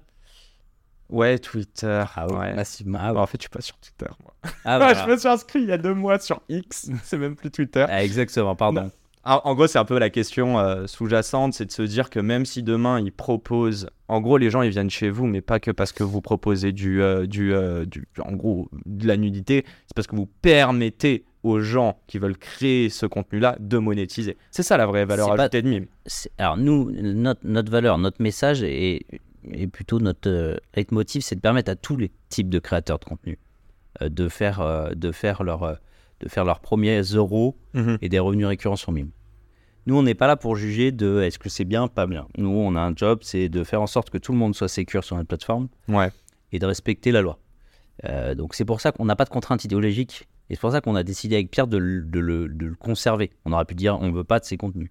Ouais, 1.11 1.39
Twitter. 1.39 2.05
Ah 2.17 2.27
ouais, 2.27 2.37
ouais. 2.39 2.55
Massivement. 2.55 2.99
Ah, 3.01 3.13
Bah, 3.15 3.21
en 3.21 3.27
fait, 3.27 3.39
je 3.39 3.43
suis 3.43 3.51
pas 3.51 3.61
sur 3.63 3.77
Twitter, 3.79 4.11
moi. 4.23 4.35
Ah, 4.65 4.79
Ouais, 4.79 4.85
voilà. 4.95 5.07
je 5.07 5.11
me 5.13 5.17
suis 5.17 5.29
inscrit 5.29 5.61
il 5.63 5.69
y 5.69 5.73
a 5.73 5.79
deux 5.79 5.95
mois 5.95 6.19
sur 6.19 6.43
X, 6.49 6.91
c'est 7.03 7.17
même 7.19 7.35
plus 7.37 7.51
Twitter. 7.51 7.87
Ah, 7.89 8.05
exactement, 8.05 8.55
pardon. 8.55 8.91
En, 9.25 9.41
en 9.45 9.55
gros, 9.55 9.67
c'est 9.67 9.79
un 9.79 9.85
peu 9.85 9.99
la 9.99 10.11
question 10.11 10.59
euh, 10.59 10.87
sous-jacente, 10.87 11.53
c'est 11.55 11.67
de 11.67 11.73
se 11.73 11.83
dire 11.83 12.09
que 12.09 12.21
même 12.21 12.47
si 12.47 12.63
demain 12.63 13.01
ils 13.01 13.13
proposent, 13.13 13.89
en 14.09 14.21
gros, 14.21 14.37
les 14.39 14.49
gens 14.51 14.63
ils 14.63 14.71
viennent 14.71 14.91
chez 14.91 15.11
vous, 15.11 15.27
mais 15.27 15.41
pas 15.41 15.61
que 15.61 15.71
parce 15.71 15.93
que 15.93 16.03
vous 16.05 16.21
proposez 16.21 16.73
du, 16.73 17.03
euh, 17.03 17.27
du, 17.27 17.53
euh, 17.53 17.85
du- 17.85 18.07
en 18.25 18.33
gros, 18.33 18.69
de 18.87 19.07
la 19.07 19.17
nudité, 19.17 19.65
c'est 19.87 19.95
parce 19.95 20.07
que 20.07 20.17
vous 20.17 20.27
permettez 20.41 21.25
aux 21.43 21.61
gens 21.61 21.99
qui 22.07 22.19
veulent 22.19 22.37
créer 22.37 22.89
ce 22.91 23.07
contenu-là 23.07 23.57
de 23.61 23.79
monétiser. 23.79 24.37
C'est 24.51 24.63
ça 24.63 24.77
la 24.77 24.87
vraie 24.87 25.05
valeur 25.05 25.29
C'est 25.31 25.37
pas- 25.37 25.43
ajoutée 25.45 25.63
de 25.63 25.69
Mime. 25.69 25.87
Alors 26.39 26.57
nous, 26.57 26.91
notre, 26.91 27.41
notre 27.45 27.71
valeur, 27.71 27.99
notre 27.99 28.21
message 28.23 28.63
et, 28.63 29.07
et 29.53 29.67
plutôt 29.69 30.01
notre 30.01 30.29
euh, 30.29 30.57
leitmotiv, 30.75 31.23
c'est 31.23 31.37
de 31.37 31.41
permettre 31.41 31.71
à 31.71 31.77
tous 31.77 31.97
les 31.97 32.11
types 32.29 32.49
de 32.51 32.59
créateurs 32.59 32.99
de 32.99 33.05
contenu 33.05 33.39
euh, 34.03 34.09
de 34.09 34.29
faire, 34.29 34.61
euh, 34.61 34.91
de 34.95 35.13
faire 35.13 35.43
leur, 35.45 35.63
euh, 35.63 35.75
de 36.21 36.29
faire 36.29 36.45
leurs 36.45 36.61
premiers 36.61 37.01
euros 37.03 37.57
Mhm. 37.75 37.99
et 38.03 38.09
des 38.09 38.19
revenus 38.19 38.47
récurrents 38.47 38.77
sur 38.77 38.91
Mime. 38.93 39.11
Nous, 39.87 39.97
on 39.97 40.03
n'est 40.03 40.15
pas 40.15 40.27
là 40.27 40.37
pour 40.37 40.57
juger 40.57 40.93
de 40.93 41.23
est-ce 41.23 41.39
que 41.39 41.49
c'est 41.49 41.65
bien, 41.65 41.89
pas 41.89 42.07
bien. 42.07 42.27
Nous, 42.37 42.51
on 42.51 42.75
a 42.77 42.81
un 42.81 42.95
job, 42.95 43.21
c'est 43.23 43.49
de 43.49 43.65
faire 43.65 43.81
en 43.81 43.87
sorte 43.87 44.11
que 44.11 44.19
tout 44.19 44.33
le 44.33 44.39
monde 44.39 44.55
soit 44.55 44.69
sécure 44.69 45.03
sur 45.05 45.17
notre 45.17 45.29
plateforme 45.29 45.69
Ouais. 45.89 46.11
et 46.53 46.59
de 46.59 46.67
respecter 46.67 47.11
la 47.13 47.23
loi. 47.23 47.39
Euh, 48.05 48.35
donc 48.35 48.55
c'est 48.55 48.65
pour 48.67 48.81
ça 48.83 48.93
qu'on 48.93 49.07
n'a 49.07 49.17
pas 49.17 49.25
de 49.25 49.31
contrainte 49.31 49.65
idéologique 49.65 50.29
et 50.51 50.55
c'est 50.55 50.61
pour 50.61 50.73
ça 50.73 50.81
qu'on 50.81 50.95
a 50.97 51.03
décidé 51.03 51.35
avec 51.37 51.51
Pierre 51.51 51.67
de, 51.67 51.77
le- 51.79 52.03
de 52.03 52.21
le, 52.21 52.49
de 52.49 52.67
le 52.67 52.75
conserver. 52.75 53.31
On 53.45 53.53
aurait 53.53 53.65
pu 53.65 53.75
dire 53.75 53.99
on 54.01 54.11
veut 54.13 54.25
pas 54.25 54.41
de 54.41 54.45
ces 54.45 54.57
contenus. 54.57 54.91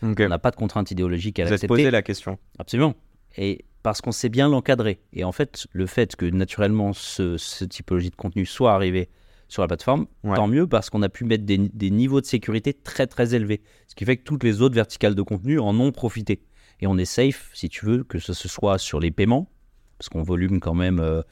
On 0.00 0.14
n'a 0.14 0.38
pas 0.38 0.52
de 0.52 0.56
contrainte 0.56 0.92
idéologique 0.92 1.40
à 1.40 1.44
Vous 1.44 1.50
l'accepter. 1.50 1.66
posé 1.74 1.90
la 1.90 2.02
question. 2.02 2.38
Absolument. 2.60 2.94
Et 3.36 3.64
parce 3.82 4.00
qu'on 4.00 4.12
sait 4.12 4.28
bien 4.28 4.48
l'encadrer. 4.48 5.00
Et 5.12 5.24
en 5.24 5.32
fait, 5.32 5.66
le 5.72 5.86
fait 5.86 6.14
que 6.14 6.24
naturellement 6.26 6.92
ce, 6.92 7.36
ce 7.36 7.64
typologie 7.64 8.10
de 8.10 8.14
contenu 8.16 8.46
soit 8.46 8.72
arrivé 8.74 9.08
sur 9.48 9.62
la 9.62 9.66
plateforme, 9.66 10.06
Ouais. 10.22 10.36
tant 10.36 10.46
mieux 10.46 10.68
parce 10.68 10.88
qu'on 10.88 11.02
a 11.02 11.08
pu 11.08 11.24
mettre 11.24 11.44
des, 11.44 11.58
des 11.58 11.90
niveaux 11.90 12.20
de 12.20 12.26
sécurité 12.26 12.74
très 12.74 13.08
très 13.08 13.34
élevés. 13.34 13.60
Ce 13.88 13.96
qui 13.96 14.04
fait 14.04 14.16
que 14.18 14.22
toutes 14.22 14.44
les 14.44 14.62
autres 14.62 14.76
verticales 14.76 15.16
de 15.16 15.22
contenu 15.22 15.58
en 15.58 15.78
ont 15.80 15.90
profité. 15.90 16.42
Et 16.80 16.86
on 16.86 16.96
est 16.96 17.04
safe, 17.04 17.50
si 17.54 17.68
tu 17.68 17.84
veux, 17.84 18.04
que 18.04 18.20
ce, 18.20 18.32
ce 18.34 18.46
soit 18.46 18.78
sur 18.78 19.00
les 19.00 19.10
paiements, 19.10 19.50
parce 19.98 20.08
qu'on 20.10 20.22
volume 20.22 20.60
quand 20.60 20.74
même 20.74 21.00
euh, 21.00 21.22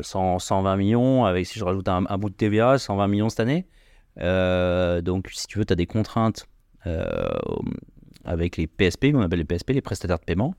100, 0.00 0.38
120 0.38 0.76
millions, 0.76 1.24
avec 1.24 1.46
si 1.46 1.58
je 1.58 1.64
rajoute 1.64 1.88
un, 1.88 2.04
un 2.08 2.18
bout 2.18 2.30
de 2.30 2.34
TVA, 2.34 2.78
120 2.78 3.06
millions 3.08 3.28
cette 3.28 3.40
année. 3.40 3.66
Euh, 4.20 5.00
donc 5.00 5.28
si 5.32 5.46
tu 5.46 5.58
veux, 5.58 5.64
tu 5.64 5.72
as 5.72 5.76
des 5.76 5.86
contraintes 5.86 6.46
euh, 6.86 7.04
avec 8.24 8.56
les 8.56 8.66
PSP, 8.66 9.12
qu'on 9.12 9.22
appelle 9.22 9.38
les 9.40 9.44
PSP, 9.44 9.70
les 9.70 9.80
prestataires 9.80 10.18
de 10.18 10.24
paiement. 10.24 10.54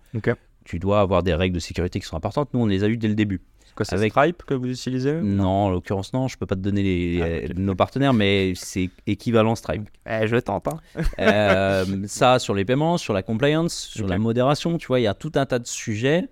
Tu 0.66 0.80
dois 0.80 1.02
avoir 1.02 1.24
des 1.24 1.34
règles 1.34 1.56
de 1.56 1.60
sécurité 1.60 2.00
qui 2.00 2.06
sont 2.06 2.16
importantes. 2.16 2.50
Nous, 2.54 2.60
on 2.62 2.66
les 2.68 2.84
a 2.84 2.88
eues 2.88 2.96
dès 2.98 3.10
le 3.10 3.16
début. 3.16 3.42
C'est 3.66 3.76
quoi, 3.76 3.86
c'est 3.86 3.96
Avec- 3.96 4.14
Stripe 4.14 4.44
que 4.44 4.54
vous 4.54 4.70
utilisez 4.70 5.20
Non, 5.22 5.46
en 5.66 5.70
l'occurrence, 5.72 6.14
non, 6.14 6.28
je 6.30 6.38
peux 6.38 6.46
pas 6.46 6.56
te 6.56 6.62
donner 6.62 6.84
les, 6.84 7.48
Ah, 7.50 7.54
nos 7.58 7.76
partenaires, 7.76 8.14
mais 8.14 8.54
c'est 8.56 8.90
équivalent 9.08 9.56
Stripe. 9.56 9.90
Eh, 10.10 10.26
je 10.28 10.38
tente. 10.38 10.68
Hein. 10.70 10.80
Euh, 11.20 11.86
ça, 12.08 12.40
sur 12.40 12.54
les 12.54 12.64
paiements, 12.66 12.98
sur 12.98 13.14
la 13.14 13.24
compliance, 13.24 13.74
sur 13.74 14.08
la 14.08 14.18
modération, 14.18 14.78
tu 14.78 14.88
vois, 14.88 15.00
il 15.02 15.04
y 15.04 15.08
a 15.08 15.14
tout 15.14 15.32
un 15.36 15.46
tas 15.46 15.60
de 15.60 15.68
sujets 15.68 16.30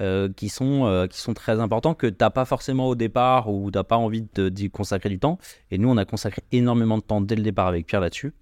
euh, 0.00 0.28
qui, 0.34 0.48
sont, 0.48 0.86
euh, 0.86 1.06
qui 1.06 1.18
sont 1.20 1.34
très 1.34 1.60
importants 1.60 1.94
que 1.94 2.06
tu 2.06 2.16
n'as 2.20 2.30
pas 2.30 2.44
forcément 2.44 2.88
au 2.88 2.94
départ 2.94 3.48
ou 3.50 3.70
tu 3.70 3.76
n'as 3.78 3.84
pas 3.84 3.96
envie 3.96 4.26
de- 4.34 4.48
d'y 4.48 4.70
consacrer 4.70 5.08
du 5.10 5.18
temps. 5.18 5.38
Et 5.70 5.78
nous, 5.78 5.88
on 5.90 5.96
a 5.98 6.04
consacré 6.04 6.42
énormément 6.52 6.96
de 6.98 7.02
temps 7.02 7.20
dès 7.20 7.34
le 7.36 7.42
départ 7.42 7.66
avec 7.66 7.86
Pierre 7.86 8.00
là-dessus, 8.00 8.32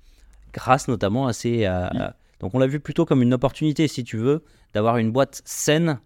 grâce 0.53 0.86
notamment 0.88 1.26
à 1.26 1.32
ces. 1.32 1.64
à- 1.64 1.86
à- 1.88 2.14
Donc, 2.40 2.55
on 2.55 2.59
l'a 2.59 2.66
vu 2.66 2.80
plutôt 2.80 3.05
comme 3.05 3.20
une 3.22 3.34
opportunité, 3.34 3.86
si 3.88 4.03
tu 4.05 4.16
veux, 4.16 4.44
d'avoir 4.74 4.96
une 4.96 5.11
boîte 5.11 5.42
saine 5.44 5.98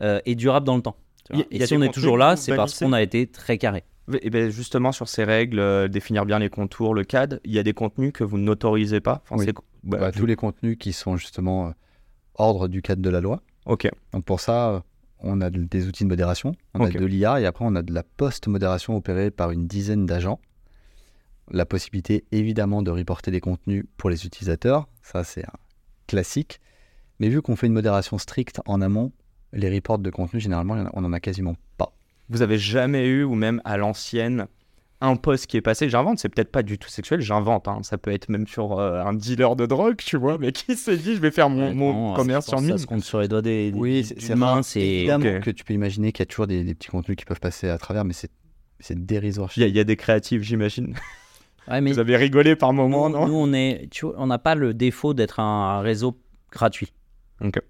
euh, 0.00 0.20
et 0.26 0.34
durable 0.34 0.66
dans 0.66 0.76
le 0.76 0.82
temps. 0.82 0.96
tu 1.24 1.32
vois. 1.34 1.42
Y 1.42 1.54
a- 1.54 1.58
y 1.58 1.62
Et 1.62 1.66
si 1.66 1.74
on 1.76 1.82
est 1.82 1.92
toujours 1.92 2.16
là, 2.18 2.36
c'est 2.36 2.54
parce 2.56 2.78
qu'on 2.78 2.92
a 2.92 3.02
été 3.02 3.26
très 3.26 3.58
carré. 3.58 3.84
Et 4.20 4.30
ben 4.30 4.50
justement, 4.50 4.90
sur 4.92 5.08
ces 5.08 5.22
règles, 5.24 5.60
euh, 5.60 5.86
définir 5.88 6.26
bien 6.26 6.38
les 6.40 6.50
contours, 6.50 6.92
le 6.94 7.04
cadre, 7.04 7.38
il 7.44 7.52
y 7.52 7.58
a 7.58 7.62
des 7.62 7.72
contenus 7.72 8.12
que 8.12 8.24
vous 8.24 8.36
n'autorisez 8.38 9.00
pas. 9.00 9.22
Enfin, 9.24 9.36
Oui. 9.38 9.44
c'est- 9.46 9.54
bah, 9.84 9.98
Bah, 9.98 10.12
tous 10.12 10.26
les 10.26 10.34
contenus 10.36 10.76
qui 10.78 10.92
sont 10.92 11.16
justement 11.16 11.68
euh, 11.68 11.70
ordre 12.34 12.66
du 12.68 12.82
cadre 12.82 13.00
de 13.02 13.10
la 13.10 13.20
loi. 13.20 13.42
Ok. 13.66 13.88
Donc 14.12 14.24
pour 14.24 14.40
ça, 14.40 14.82
on 15.20 15.40
a 15.40 15.50
de- 15.50 15.62
des 15.64 15.86
outils 15.86 16.04
de 16.04 16.08
modération, 16.08 16.54
on 16.74 16.80
a 16.84 16.90
de 16.90 17.04
l'IA 17.06 17.40
et 17.40 17.46
après 17.46 17.64
on 17.64 17.74
a 17.76 17.82
de 17.82 17.92
la 17.94 18.02
post-modération 18.02 18.96
opérée 18.96 19.30
par 19.30 19.50
une 19.52 19.66
dizaine 19.66 20.04
d'agents. 20.06 20.40
La 21.50 21.66
possibilité 21.66 22.24
évidemment 22.32 22.82
de 22.82 22.90
reporter 22.90 23.30
des 23.30 23.40
contenus 23.40 23.84
pour 23.96 24.10
les 24.10 24.24
utilisateurs, 24.26 24.88
ça 25.02 25.22
c'est 25.24 25.44
un 25.44 25.52
classique. 26.06 26.60
Mais 27.20 27.28
vu 27.28 27.42
qu'on 27.42 27.56
fait 27.56 27.66
une 27.68 27.72
modération 27.72 28.18
stricte 28.18 28.60
en 28.66 28.80
amont, 28.80 29.12
les 29.52 29.72
reports 29.72 29.98
de 29.98 30.10
contenu 30.10 30.40
généralement 30.40 30.84
on 30.92 31.04
en 31.04 31.12
a 31.12 31.20
quasiment 31.20 31.54
pas. 31.78 31.92
Vous 32.30 32.42
avez 32.42 32.58
jamais 32.58 33.06
eu, 33.06 33.22
ou 33.24 33.34
même 33.34 33.60
à 33.64 33.76
l'ancienne, 33.76 34.46
un 35.04 35.16
post 35.16 35.46
qui 35.46 35.56
est 35.56 35.60
passé, 35.62 35.88
j'invente, 35.88 36.18
c'est 36.18 36.28
peut-être 36.28 36.50
pas 36.52 36.62
du 36.62 36.78
tout 36.78 36.88
sexuel, 36.88 37.20
j'invente, 37.20 37.68
hein, 37.68 37.80
ça 37.82 37.98
peut 37.98 38.10
être 38.12 38.28
même 38.28 38.46
sur 38.46 38.78
euh, 38.78 39.02
un 39.02 39.12
dealer 39.14 39.56
de 39.56 39.66
drogue, 39.66 39.96
tu 39.96 40.16
vois, 40.16 40.38
mais 40.38 40.52
qui 40.52 40.76
s'est 40.76 40.96
dit, 40.96 41.14
je 41.16 41.20
vais 41.20 41.30
faire 41.30 41.50
mon, 41.50 41.74
mon 41.74 42.08
Non, 42.10 42.14
commerce 42.14 42.46
sur 42.48 42.60
mine. 42.60 42.70
Ça 42.72 42.78
se 42.78 42.86
compte 42.86 43.02
sur 43.02 43.20
les 43.20 43.28
doigts 43.28 43.42
des, 43.42 43.72
Oui, 43.74 44.02
des- 44.02 44.20
c'est 44.20 44.34
main, 44.36 44.62
c'est 44.62 44.80
évidemment 44.80 45.40
que 45.40 45.50
tu 45.50 45.64
peux 45.64 45.74
imaginer 45.74 46.12
qu'il 46.12 46.22
y 46.22 46.24
a 46.24 46.26
toujours 46.26 46.46
des, 46.46 46.64
des 46.64 46.74
petits 46.74 46.88
contenus 46.88 47.16
qui 47.16 47.24
peuvent 47.24 47.40
passer 47.40 47.68
à 47.68 47.78
travers, 47.78 48.04
mais 48.04 48.12
c'est 48.14 48.30
dérisoire. 49.06 49.50
Il 49.56 49.60
y, 49.60 49.64
a- 49.64 49.68
il 49.68 49.76
y 49.76 49.80
a 49.80 49.84
des 49.84 49.96
créatifs, 49.96 50.42
j'imagine. 50.42 50.94
Ouais, 51.68 51.80
mais 51.80 51.92
Vous 51.92 51.98
avez 51.98 52.16
rigolé 52.16 52.56
par 52.56 52.72
moment, 52.72 53.08
nous, 53.08 53.16
non 53.18 53.26
nous, 53.28 53.34
on 53.34 53.52
est, 53.52 53.88
tu 53.90 54.06
vois, 54.06 54.14
on 54.18 54.26
n'a 54.26 54.38
pas 54.38 54.54
le 54.54 54.74
défaut 54.74 55.14
d'être 55.14 55.40
un 55.40 55.80
réseau 55.80 56.18
gratuit. 56.50 56.92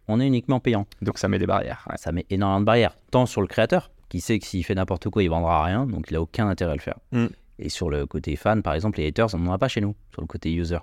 On 0.06 0.20
est 0.20 0.26
uniquement 0.26 0.60
payant. 0.60 0.86
Donc 1.00 1.18
ça 1.18 1.28
met 1.28 1.38
des 1.38 1.46
barrières. 1.46 1.86
ouais. 1.90 1.96
Ça 1.96 2.12
met 2.12 2.26
énormément 2.28 2.60
de 2.60 2.66
barrières, 2.66 2.94
tant 3.10 3.24
sur 3.24 3.40
le 3.40 3.46
créateur, 3.46 3.90
qui 4.12 4.20
sait 4.20 4.38
que 4.38 4.46
s'il 4.46 4.62
fait 4.62 4.74
n'importe 4.74 5.08
quoi, 5.08 5.22
il 5.22 5.28
vendra 5.30 5.64
rien, 5.64 5.86
donc 5.86 6.06
il 6.10 6.16
a 6.16 6.20
aucun 6.20 6.46
intérêt 6.48 6.72
à 6.72 6.76
le 6.76 6.80
faire. 6.82 6.98
Mm. 7.12 7.26
Et 7.58 7.68
sur 7.70 7.88
le 7.88 8.04
côté 8.06 8.36
fan, 8.36 8.62
par 8.62 8.74
exemple, 8.74 8.98
les 8.98 9.06
haters, 9.06 9.34
on 9.34 9.38
n'en 9.38 9.52
a 9.52 9.58
pas 9.58 9.68
chez 9.68 9.80
nous. 9.80 9.94
Sur 10.12 10.20
le 10.20 10.26
côté 10.26 10.52
user, 10.52 10.78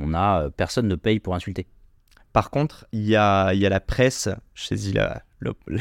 on 0.00 0.12
a 0.12 0.42
euh, 0.42 0.50
personne 0.50 0.88
ne 0.88 0.96
paye 0.96 1.20
pour 1.20 1.34
insulter. 1.36 1.66
Par 2.32 2.50
contre, 2.50 2.86
il 2.92 3.06
y 3.06 3.14
a, 3.16 3.52
y 3.54 3.64
a 3.64 3.68
la 3.68 3.78
presse, 3.80 4.28
je 4.54 4.64
saisis 4.64 4.92
la, 4.92 5.22
le- 5.38 5.54
le- 5.68 5.78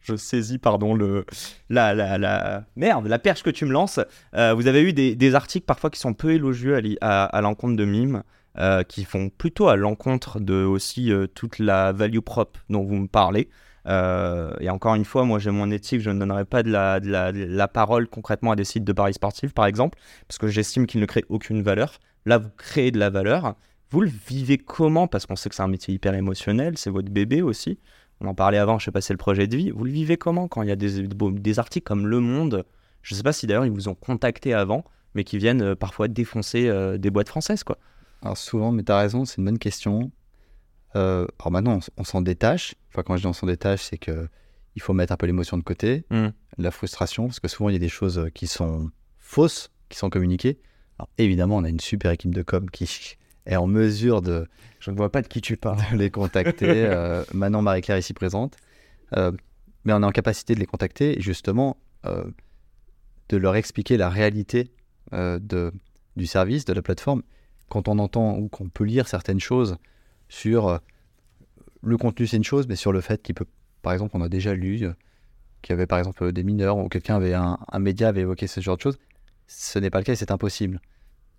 je 0.00 0.16
saisis 0.16 0.58
pardon 0.58 0.94
le 0.94 1.24
la, 1.68 1.94
la, 1.94 2.16
la 2.18 2.64
merde 2.76 3.06
la 3.08 3.18
perche 3.18 3.42
que 3.42 3.50
tu 3.50 3.64
me 3.64 3.72
lances. 3.72 4.00
Euh, 4.34 4.52
vous 4.54 4.66
avez 4.66 4.82
eu 4.82 4.92
des, 4.92 5.14
des 5.14 5.34
articles 5.34 5.66
parfois 5.66 5.90
qui 5.90 5.98
sont 6.00 6.12
peu 6.14 6.32
élogieux 6.32 6.74
à, 6.76 6.80
li- 6.80 6.98
à, 7.00 7.24
à 7.24 7.40
l'encontre 7.40 7.76
de 7.76 7.84
Mime, 7.84 8.22
euh, 8.58 8.82
qui 8.82 9.04
font 9.04 9.28
plutôt 9.30 9.68
à 9.68 9.76
l'encontre 9.76 10.40
de 10.40 10.64
aussi 10.64 11.12
euh, 11.12 11.26
toute 11.26 11.58
la 11.58 11.92
value 11.92 12.20
prop 12.20 12.56
dont 12.70 12.82
vous 12.84 12.96
me 12.96 13.08
parlez. 13.08 13.48
Euh, 13.86 14.52
et 14.60 14.68
encore 14.70 14.94
une 14.94 15.04
fois, 15.04 15.24
moi 15.24 15.38
j'ai 15.38 15.50
mon 15.50 15.70
éthique, 15.70 16.00
je 16.00 16.10
ne 16.10 16.18
donnerai 16.18 16.44
pas 16.44 16.62
de 16.62 16.70
la, 16.70 16.98
la, 17.00 17.68
parole 17.68 18.08
concrètement 18.08 18.52
à 18.52 18.56
des 18.56 18.64
sites 18.64 18.84
de 18.84 18.92
paris 18.92 19.14
sportifs 19.14 19.54
par 19.54 19.66
exemple, 19.66 19.98
parce 20.26 20.38
que 20.38 20.48
j'estime 20.48 20.86
qu'ils 20.86 21.00
ne 21.00 21.06
créent 21.06 21.24
aucune 21.28 21.62
valeur. 21.62 21.98
Là, 22.24 22.38
vous 22.38 22.50
créez 22.56 22.90
de 22.90 22.98
la 22.98 23.10
valeur. 23.10 23.54
Vous 23.90 24.00
le 24.00 24.10
vivez 24.28 24.58
comment? 24.58 25.06
Parce 25.06 25.26
qu'on 25.26 25.36
sait 25.36 25.48
que 25.48 25.54
c'est 25.54 25.62
un 25.62 25.68
métier 25.68 25.94
hyper 25.94 26.14
émotionnel, 26.14 26.76
c'est 26.76 26.90
votre 26.90 27.10
bébé 27.10 27.42
aussi. 27.42 27.78
On 28.20 28.26
en 28.26 28.34
parlait 28.34 28.58
avant, 28.58 28.78
je 28.78 28.86
sais 28.86 28.90
pas, 28.90 29.00
c'est 29.00 29.12
le 29.12 29.18
projet 29.18 29.46
de 29.46 29.56
vie. 29.56 29.70
Vous 29.70 29.84
le 29.84 29.92
vivez 29.92 30.16
comment 30.16 30.48
quand 30.48 30.62
il 30.62 30.68
y 30.68 30.72
a 30.72 30.76
des, 30.76 31.06
des 31.06 31.58
articles 31.58 31.86
comme 31.86 32.08
Le 32.08 32.18
Monde? 32.18 32.64
Je 33.02 33.14
sais 33.14 33.22
pas 33.22 33.32
si 33.32 33.46
d'ailleurs 33.46 33.66
ils 33.66 33.70
vous 33.70 33.88
ont 33.88 33.94
contacté 33.94 34.52
avant, 34.52 34.84
mais 35.14 35.22
qui 35.22 35.38
viennent 35.38 35.62
euh, 35.62 35.74
parfois 35.76 36.08
défoncer 36.08 36.66
euh, 36.66 36.98
des 36.98 37.10
boîtes 37.10 37.28
françaises, 37.28 37.62
quoi. 37.62 37.78
Alors 38.22 38.36
souvent, 38.36 38.72
mais 38.72 38.82
tu 38.82 38.90
as 38.90 38.98
raison, 38.98 39.24
c'est 39.24 39.36
une 39.38 39.44
bonne 39.44 39.58
question. 39.58 40.10
Euh, 40.96 41.26
alors 41.38 41.52
maintenant, 41.52 41.78
on, 41.96 42.04
s'en 42.04 42.22
détache. 42.22 42.74
Enfin, 42.88 43.02
quand 43.04 43.16
je 43.16 43.22
dis 43.22 43.26
on 43.26 43.32
s'en 43.32 43.46
détache, 43.46 43.82
c'est 43.82 43.98
que 43.98 44.28
il 44.74 44.82
faut 44.82 44.92
mettre 44.92 45.12
un 45.12 45.16
peu 45.16 45.26
l'émotion 45.26 45.56
de 45.56 45.62
côté, 45.62 46.04
Mm. 46.10 46.28
la 46.58 46.70
frustration, 46.70 47.26
parce 47.26 47.40
que 47.40 47.48
souvent 47.48 47.70
il 47.70 47.72
y 47.72 47.76
a 47.76 47.80
des 47.80 47.88
choses 47.88 48.18
euh, 48.18 48.28
qui 48.28 48.46
sont 48.46 48.90
fausses, 49.18 49.70
qui 49.88 49.96
sont 49.98 50.10
communiquées. 50.10 50.58
Alors 50.98 51.08
évidemment, 51.18 51.56
on 51.56 51.64
a 51.64 51.68
une 51.68 51.80
super 51.80 52.10
équipe 52.10 52.34
de 52.34 52.42
com 52.42 52.70
qui 52.70 53.16
est 53.46 53.56
en 53.56 53.66
mesure 53.66 54.22
de, 54.22 54.48
Je 54.80 54.90
ne 54.90 54.96
vois 54.96 55.10
pas 55.12 55.22
de 55.22 55.28
qui 55.28 55.40
tu 55.40 55.56
parles. 55.56 55.78
de 55.92 55.96
les 55.96 56.10
contacter. 56.10 56.66
euh, 56.86 57.24
Manon 57.32 57.62
Marie-Claire 57.62 57.98
ici 57.98 58.12
présente. 58.14 58.56
Euh, 59.16 59.32
mais 59.84 59.92
on 59.92 60.02
est 60.02 60.06
en 60.06 60.12
capacité 60.12 60.54
de 60.54 60.60
les 60.60 60.66
contacter 60.66 61.18
et 61.18 61.22
justement 61.22 61.76
euh, 62.06 62.24
de 63.28 63.36
leur 63.36 63.54
expliquer 63.56 63.96
la 63.96 64.08
réalité 64.08 64.72
de, 65.12 65.72
du 66.16 66.26
service, 66.26 66.64
de 66.64 66.72
la 66.72 66.82
plateforme. 66.82 67.22
Quand 67.68 67.86
on 67.86 68.00
entend 68.00 68.36
ou 68.36 68.48
qu'on 68.48 68.68
peut 68.68 68.82
lire 68.82 69.06
certaines 69.06 69.38
choses 69.38 69.76
sur 70.28 70.68
euh, 70.68 70.78
le 71.82 71.96
contenu, 71.96 72.26
c'est 72.26 72.36
une 72.36 72.44
chose, 72.44 72.66
mais 72.68 72.76
sur 72.76 72.92
le 72.92 73.00
fait 73.00 73.22
qu'il 73.22 73.34
peut, 73.34 73.46
par 73.82 73.92
exemple, 73.92 74.16
on 74.16 74.22
a 74.22 74.28
déjà 74.28 74.54
lu 74.54 74.82
euh, 74.84 74.92
qu'il 75.62 75.72
y 75.72 75.74
avait 75.74 75.86
par 75.86 75.98
exemple 75.98 76.32
des 76.32 76.42
mineurs 76.42 76.78
ou 76.78 76.88
quelqu'un 76.88 77.16
avait 77.16 77.34
un, 77.34 77.58
média 77.78 78.08
avait 78.08 78.22
évoqué 78.22 78.46
ce 78.46 78.60
genre 78.60 78.76
de 78.76 78.82
choses. 78.82 78.98
Ce 79.46 79.78
n'est 79.78 79.90
pas 79.90 79.98
le 79.98 80.04
cas 80.04 80.12
et 80.12 80.16
c'est 80.16 80.30
impossible. 80.30 80.80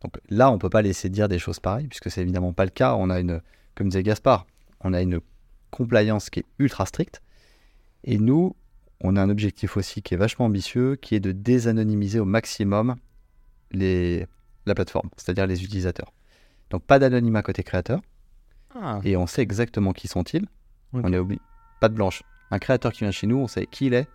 Donc 0.01 0.17
là, 0.29 0.51
on 0.51 0.57
peut 0.57 0.69
pas 0.69 0.81
laisser 0.81 1.09
dire 1.09 1.27
des 1.27 1.39
choses 1.39 1.59
pareilles 1.59 1.87
puisque 1.87 2.11
c'est 2.11 2.21
évidemment 2.21 2.53
pas 2.53 2.65
le 2.65 2.71
cas. 2.71 2.95
On 2.95 3.09
a 3.09 3.19
une, 3.19 3.41
comme 3.75 3.89
disait 3.89 4.03
Gaspard, 4.03 4.45
on 4.81 4.93
a 4.93 5.01
une 5.01 5.19
compliance 5.71 6.29
qui 6.29 6.39
est 6.39 6.45
ultra 6.59 6.85
stricte. 6.85 7.21
Et 8.03 8.17
nous, 8.17 8.55
on 9.01 9.15
a 9.15 9.21
un 9.21 9.29
objectif 9.29 9.77
aussi 9.77 10.01
qui 10.01 10.13
est 10.13 10.17
vachement 10.17 10.45
ambitieux, 10.45 10.95
qui 10.95 11.15
est 11.15 11.19
de 11.19 11.31
désanonymiser 11.31 12.19
au 12.19 12.25
maximum 12.25 12.95
les, 13.71 14.25
la 14.65 14.75
plateforme, 14.75 15.09
c'est-à-dire 15.17 15.47
les 15.47 15.63
utilisateurs. 15.63 16.13
Donc 16.69 16.83
pas 16.83 16.99
d'anonymat 16.99 17.41
côté 17.41 17.63
créateur, 17.63 18.01
Ah, 18.75 18.99
et 19.03 19.17
on 19.17 19.27
sait 19.27 19.41
exactement 19.41 19.93
qui 19.93 20.07
sont-ils. 20.07 20.45
On 20.93 21.11
est 21.13 21.17
obligé, 21.17 21.41
pas 21.79 21.89
de 21.89 21.95
blanche. 21.95 22.23
Un 22.51 22.59
créateur 22.59 22.91
qui 22.91 22.99
vient 22.99 23.11
chez 23.11 23.27
nous, 23.27 23.37
on 23.37 23.47
sait 23.47 23.65
qui 23.67 23.87
il 23.87 23.93
est, 23.93 24.07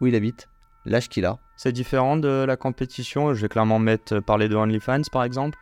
où 0.00 0.06
il 0.06 0.14
habite, 0.14 0.48
l'âge 0.84 1.08
qu'il 1.08 1.24
a. 1.26 1.38
c'est 1.56 1.72
différent 1.72 2.16
de 2.16 2.44
la 2.46 2.56
compétition. 2.56 3.34
Je 3.34 3.40
vais 3.42 3.48
clairement 3.48 3.78
mettre 3.78 4.16
euh, 4.16 4.20
parler 4.20 4.48
de 4.48 4.56
OnlyFans, 4.56 5.02
par 5.12 5.24
exemple. 5.24 5.58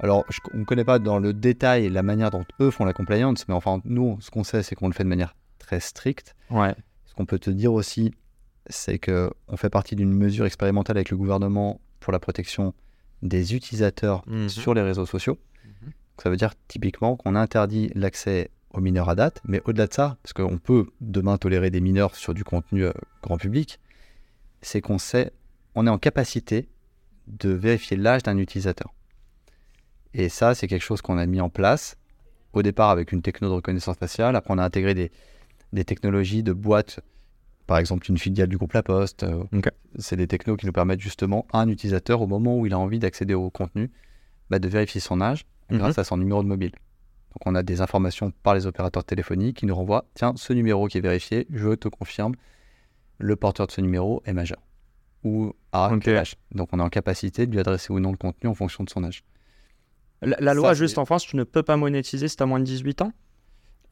Alors, 0.00 0.24
je- 0.30 0.38
on 0.54 0.58
ne 0.58 0.64
connaît 0.64 0.84
pas 0.84 0.98
dans 0.98 1.18
le 1.18 1.32
détail 1.32 1.88
la 1.88 2.02
manière 2.02 2.30
dont 2.30 2.44
eux 2.60 2.70
font 2.70 2.84
la 2.84 2.92
compliance, 2.92 3.46
mais 3.48 3.54
enfin, 3.54 3.80
nous, 3.84 4.16
ce 4.20 4.30
qu'on 4.30 4.44
sait, 4.44 4.62
c'est 4.62 4.74
qu'on 4.74 4.88
le 4.88 4.94
fait 4.94 5.04
de 5.04 5.08
manière 5.08 5.34
très 5.58 5.80
stricte. 5.80 6.34
Ouais. 6.50 6.74
Ce 7.06 7.14
qu'on 7.14 7.26
peut 7.26 7.38
te 7.38 7.50
dire 7.50 7.72
aussi, 7.72 8.14
c'est 8.68 8.98
que 8.98 9.30
on 9.48 9.56
fait 9.56 9.68
partie 9.70 9.96
d'une 9.96 10.12
mesure 10.12 10.46
expérimentale 10.46 10.96
avec 10.96 11.10
le 11.10 11.16
gouvernement 11.16 11.80
pour 12.00 12.12
la 12.12 12.18
protection 12.18 12.72
des 13.22 13.54
utilisateurs 13.54 14.22
Mhm. 14.26 14.48
sur 14.48 14.72
les 14.74 14.82
réseaux 14.82 15.06
sociaux. 15.06 15.38
Donc, 16.20 16.24
ça 16.24 16.28
veut 16.28 16.36
dire 16.36 16.52
typiquement 16.68 17.16
qu'on 17.16 17.34
interdit 17.34 17.90
l'accès 17.94 18.50
aux 18.74 18.82
mineurs 18.82 19.08
à 19.08 19.14
date, 19.14 19.40
mais 19.46 19.62
au-delà 19.64 19.86
de 19.86 19.94
ça, 19.94 20.18
parce 20.22 20.34
qu'on 20.34 20.58
peut 20.58 20.88
demain 21.00 21.38
tolérer 21.38 21.70
des 21.70 21.80
mineurs 21.80 22.14
sur 22.14 22.34
du 22.34 22.44
contenu 22.44 22.84
euh, 22.84 22.92
grand 23.22 23.38
public, 23.38 23.80
c'est 24.60 24.82
qu'on 24.82 24.98
sait, 24.98 25.32
on 25.74 25.86
est 25.86 25.90
en 25.90 25.96
capacité 25.96 26.68
de 27.26 27.48
vérifier 27.48 27.96
l'âge 27.96 28.22
d'un 28.22 28.36
utilisateur. 28.36 28.92
Et 30.12 30.28
ça, 30.28 30.54
c'est 30.54 30.68
quelque 30.68 30.82
chose 30.82 31.00
qu'on 31.00 31.16
a 31.16 31.24
mis 31.24 31.40
en 31.40 31.48
place 31.48 31.96
au 32.52 32.60
départ 32.60 32.90
avec 32.90 33.12
une 33.12 33.22
techno 33.22 33.48
de 33.48 33.54
reconnaissance 33.54 33.96
faciale. 33.96 34.36
Après, 34.36 34.52
on 34.52 34.58
a 34.58 34.64
intégré 34.64 34.92
des, 34.92 35.10
des 35.72 35.84
technologies 35.86 36.42
de 36.42 36.52
boîtes, 36.52 37.00
par 37.66 37.78
exemple 37.78 38.10
une 38.10 38.18
filiale 38.18 38.48
du 38.48 38.58
groupe 38.58 38.74
La 38.74 38.82
Poste. 38.82 39.22
Euh. 39.22 39.44
C'est 39.98 40.16
des 40.16 40.26
technos 40.26 40.58
qui 40.58 40.66
nous 40.66 40.72
permettent 40.72 41.00
justement 41.00 41.46
à 41.50 41.62
un 41.62 41.68
utilisateur, 41.68 42.20
au 42.20 42.26
moment 42.26 42.58
où 42.58 42.66
il 42.66 42.74
a 42.74 42.78
envie 42.78 42.98
d'accéder 42.98 43.32
au 43.32 43.48
contenu, 43.48 43.90
bah, 44.50 44.58
de 44.58 44.68
vérifier 44.68 45.00
son 45.00 45.22
âge 45.22 45.46
Mhm. 45.70 45.78
grâce 45.78 45.98
à 45.98 46.04
son 46.04 46.16
numéro 46.16 46.42
de 46.42 46.48
mobile. 46.48 46.70
Donc, 46.72 47.46
on 47.46 47.54
a 47.54 47.62
des 47.62 47.80
informations 47.80 48.32
par 48.42 48.54
les 48.54 48.66
opérateurs 48.66 49.04
téléphoniques 49.04 49.58
qui 49.58 49.66
nous 49.66 49.74
renvoient 49.74 50.04
tiens, 50.14 50.32
ce 50.36 50.52
numéro 50.52 50.86
qui 50.88 50.98
est 50.98 51.00
vérifié, 51.00 51.46
je 51.52 51.70
te 51.74 51.88
confirme, 51.88 52.34
le 53.18 53.36
porteur 53.36 53.66
de 53.66 53.72
ce 53.72 53.80
numéro 53.80 54.22
est 54.24 54.32
majeur. 54.32 54.58
Ou 55.22 55.52
à 55.72 55.92
Ok. 55.92 56.00
quel 56.02 56.16
âge. 56.16 56.34
Donc, 56.52 56.70
on 56.72 56.78
est 56.78 56.82
en 56.82 56.88
capacité 56.88 57.46
de 57.46 57.52
lui 57.52 57.60
adresser 57.60 57.92
ou 57.92 58.00
non 58.00 58.10
le 58.10 58.16
contenu 58.16 58.48
en 58.48 58.54
fonction 58.54 58.82
de 58.84 58.90
son 58.90 59.04
âge. 59.04 59.22
La, 60.22 60.36
la 60.40 60.50
Ça, 60.52 60.54
loi, 60.54 60.68
c'est- 60.74 60.78
juste 60.78 60.98
en 60.98 61.04
France, 61.04 61.24
tu 61.24 61.36
ne 61.36 61.44
peux 61.44 61.62
pas 61.62 61.76
monétiser 61.76 62.28
si 62.28 62.36
tu 62.36 62.42
as 62.42 62.46
moins 62.46 62.58
de 62.58 62.64
18 62.64 63.00
ans? 63.02 63.12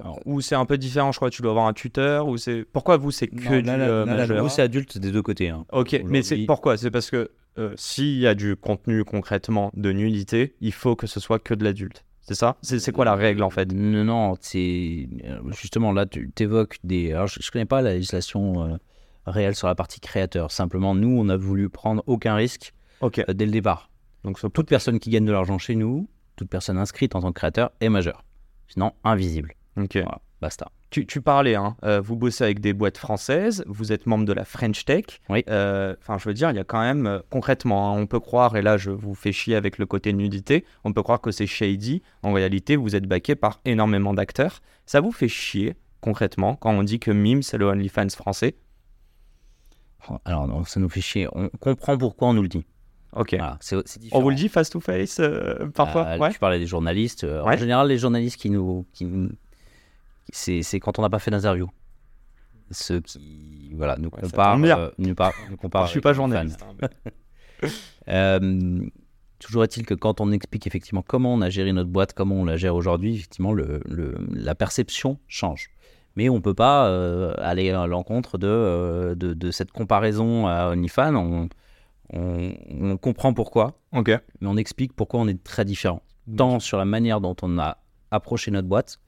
Alors- 0.00 0.20
Ou 0.26 0.40
c'est 0.40 0.54
un 0.54 0.64
peu 0.64 0.78
différent, 0.78 1.10
je 1.12 1.18
crois, 1.18 1.28
tu 1.30 1.42
dois 1.42 1.50
avoir 1.50 1.66
un 1.66 1.72
tuteur 1.72 2.28
ou 2.28 2.36
c'est 2.36 2.64
Pourquoi 2.64 2.96
vous, 2.98 3.10
c'est 3.10 3.26
que 3.28 3.34
Non, 3.34 3.50
du 3.60 3.62
là, 3.62 3.76
là, 3.76 3.84
euh, 3.88 4.04
là, 4.06 4.14
majeur? 4.16 4.42
Nous, 4.44 4.48
c'est 4.48 4.62
adulte 4.62 4.96
des 4.98 5.10
deux 5.10 5.22
côtés. 5.22 5.48
hein. 5.48 5.64
Ok, 5.72 6.00
mais 6.06 6.22
c'est 6.22 6.38
pourquoi? 6.46 6.76
C'est 6.76 6.90
parce 6.90 7.10
que 7.10 7.30
euh, 7.58 7.74
s'il 7.76 8.18
y 8.18 8.26
a 8.26 8.34
du 8.34 8.56
contenu 8.56 9.04
concrètement 9.04 9.70
de 9.74 9.92
nullité, 9.92 10.54
il 10.60 10.72
faut 10.72 10.96
que 10.96 11.06
ce 11.06 11.20
soit 11.20 11.38
que 11.38 11.54
de 11.54 11.64
l'adulte. 11.64 12.04
C'est 12.20 12.34
ça? 12.34 12.58
C'est 12.60 12.92
quoi 12.92 13.06
la 13.06 13.14
règle 13.14 13.42
en 13.42 13.48
fait? 13.48 13.72
Non, 13.72 14.04
non, 14.04 14.36
c'est 14.40 15.08
euh, 15.24 15.40
justement 15.52 15.92
là, 15.92 16.04
tu 16.04 16.30
évoques 16.38 16.78
des. 16.84 17.12
Alors, 17.12 17.26
je, 17.26 17.40
je 17.40 17.50
connais 17.50 17.64
pas 17.64 17.80
la 17.80 17.94
législation 17.94 18.64
euh, 18.64 18.76
réelle 19.24 19.54
sur 19.54 19.66
la 19.66 19.74
partie 19.74 19.98
créateur. 19.98 20.50
Simplement, 20.50 20.94
nous, 20.94 21.08
on 21.08 21.28
a 21.30 21.38
voulu 21.38 21.70
prendre 21.70 22.02
aucun 22.06 22.34
risque 22.34 22.74
euh, 23.02 23.32
dès 23.32 23.46
le 23.46 23.50
départ. 23.50 23.90
Donc 24.24 24.38
Toute 24.52 24.68
personne 24.68 24.98
qui 24.98 25.08
gagne 25.08 25.24
de 25.24 25.32
l'argent 25.32 25.56
chez 25.56 25.74
nous, 25.74 26.08
toute 26.36 26.50
personne 26.50 26.76
inscrite 26.76 27.14
en 27.14 27.20
tant 27.22 27.28
que 27.32 27.38
créateur 27.38 27.70
est 27.80 27.88
majeure. 27.88 28.24
Sinon, 28.66 28.92
invisible. 29.04 29.54
ok. 29.78 29.94
Voilà, 29.94 30.20
basta. 30.40 30.70
Tu, 30.90 31.06
tu 31.06 31.20
parlais, 31.20 31.54
hein, 31.54 31.76
euh, 31.84 32.00
vous 32.00 32.16
bossez 32.16 32.44
avec 32.44 32.60
des 32.60 32.72
boîtes 32.72 32.96
françaises, 32.98 33.62
vous 33.66 33.92
êtes 33.92 34.06
membre 34.06 34.24
de 34.24 34.32
la 34.32 34.44
French 34.44 34.84
Tech. 34.84 35.04
Oui. 35.28 35.44
Euh, 35.50 35.94
Enfin, 36.00 36.16
je 36.18 36.28
veux 36.28 36.34
dire, 36.34 36.50
il 36.50 36.56
y 36.56 36.60
a 36.60 36.64
quand 36.64 36.80
même, 36.80 37.06
euh, 37.06 37.18
concrètement, 37.30 37.90
hein, 37.94 38.00
on 38.00 38.06
peut 38.06 38.20
croire, 38.20 38.56
et 38.56 38.62
là 38.62 38.76
je 38.76 38.90
vous 38.90 39.14
fais 39.14 39.32
chier 39.32 39.56
avec 39.56 39.78
le 39.78 39.86
côté 39.86 40.12
nudité, 40.12 40.64
on 40.84 40.92
peut 40.92 41.02
croire 41.02 41.20
que 41.20 41.30
c'est 41.30 41.46
shady. 41.46 42.02
En 42.22 42.32
réalité, 42.32 42.76
vous 42.76 42.94
êtes 42.96 43.06
backé 43.06 43.34
par 43.34 43.60
énormément 43.64 44.14
d'acteurs. 44.14 44.60
Ça 44.86 45.00
vous 45.00 45.12
fait 45.12 45.28
chier, 45.28 45.74
concrètement, 46.00 46.54
quand 46.56 46.70
on 46.72 46.82
dit 46.82 46.98
que 47.00 47.10
Mime, 47.10 47.42
c'est 47.42 47.58
le 47.58 47.66
OnlyFans 47.66 48.08
français? 48.10 48.54
Alors, 50.24 50.46
non, 50.46 50.64
ça 50.64 50.80
nous 50.80 50.88
fait 50.88 51.00
chier. 51.00 51.28
On 51.32 51.48
comprend 51.60 51.98
pourquoi 51.98 52.28
on 52.28 52.32
nous 52.34 52.42
le 52.42 52.48
dit. 52.48 52.64
Ok. 53.14 53.34
Voilà, 53.36 53.58
c'est 53.60 53.76
On 54.12 54.20
vous 54.20 54.30
le 54.30 54.36
dit 54.36 54.48
face 54.48 54.70
to 54.70 54.80
face 54.80 55.20
parfois? 55.74 56.16
Ouais. 56.18 56.30
Tu 56.30 56.38
parlais 56.38 56.58
des 56.58 56.66
journalistes. 56.66 57.24
Ouais. 57.24 57.54
En 57.54 57.56
général, 57.56 57.88
les 57.88 57.98
journalistes 57.98 58.36
qui 58.40 58.48
nous. 58.50 58.86
Qui 58.92 59.04
nous- 59.04 59.30
c'est, 60.32 60.80
quand 60.80 60.98
on 60.98 61.02
n'a 61.02 61.10
pas 61.10 61.18
fait 61.18 61.30
d'interview. 61.30 61.68
Ceux 62.70 63.00
qui 63.00 63.72
voilà, 63.74 63.96
nous 63.96 64.10
Ouais, 64.10 64.20
comparent. 64.22 64.62
euh, 64.62 64.90
nous, 64.98 65.14
par- 65.14 65.32
nous 65.50 65.56
comparent 65.62 65.86
je 65.86 65.92
suis 65.92 66.00
pas 66.00 66.12
journaliste. 66.12 66.60
Euh, 68.08 68.80
toujours 69.38 69.64
est-il 69.64 69.84
que 69.84 69.94
quand 69.94 70.20
on 70.20 70.30
explique 70.32 70.66
effectivement 70.66 71.02
comment 71.06 71.34
on 71.34 71.40
a 71.40 71.50
géré 71.50 71.72
notre 71.72 71.90
boîte, 71.90 72.12
comment 72.12 72.36
on 72.36 72.44
la 72.44 72.56
gère 72.56 72.74
aujourd'hui, 72.74 73.16
effectivement, 73.16 73.52
le, 73.52 73.80
le- 73.84 74.16
la 74.32 74.54
perception 74.54 75.18
change. 75.26 75.70
Mais 76.16 76.28
on 76.28 76.36
ne 76.36 76.40
peut 76.40 76.54
pas 76.54 76.86
euh, 76.88 77.34
aller 77.38 77.70
à 77.70 77.86
l'encontre 77.86 78.38
de, 78.38 78.46
euh, 78.48 79.14
de, 79.14 79.34
de 79.34 79.50
cette 79.50 79.72
comparaison 79.72 80.46
à 80.46 80.70
OnlyFans. 80.70 81.14
On, 81.16 81.48
on, 82.12 82.54
on 82.80 82.96
comprend 82.96 83.34
pourquoi, 83.34 83.78
Ok. 83.92 84.08
mais 84.40 84.48
on 84.48 84.56
explique 84.56 84.94
pourquoi 84.94 85.20
on 85.20 85.28
est 85.28 85.42
très 85.44 85.64
différent, 85.64 86.02
tant 86.36 86.58
sur 86.60 86.78
la 86.78 86.84
manière 86.86 87.20
dont 87.20 87.36
on 87.42 87.58
a 87.58 87.78
approché 88.10 88.50
notre 88.50 88.66
boîte 88.68 88.98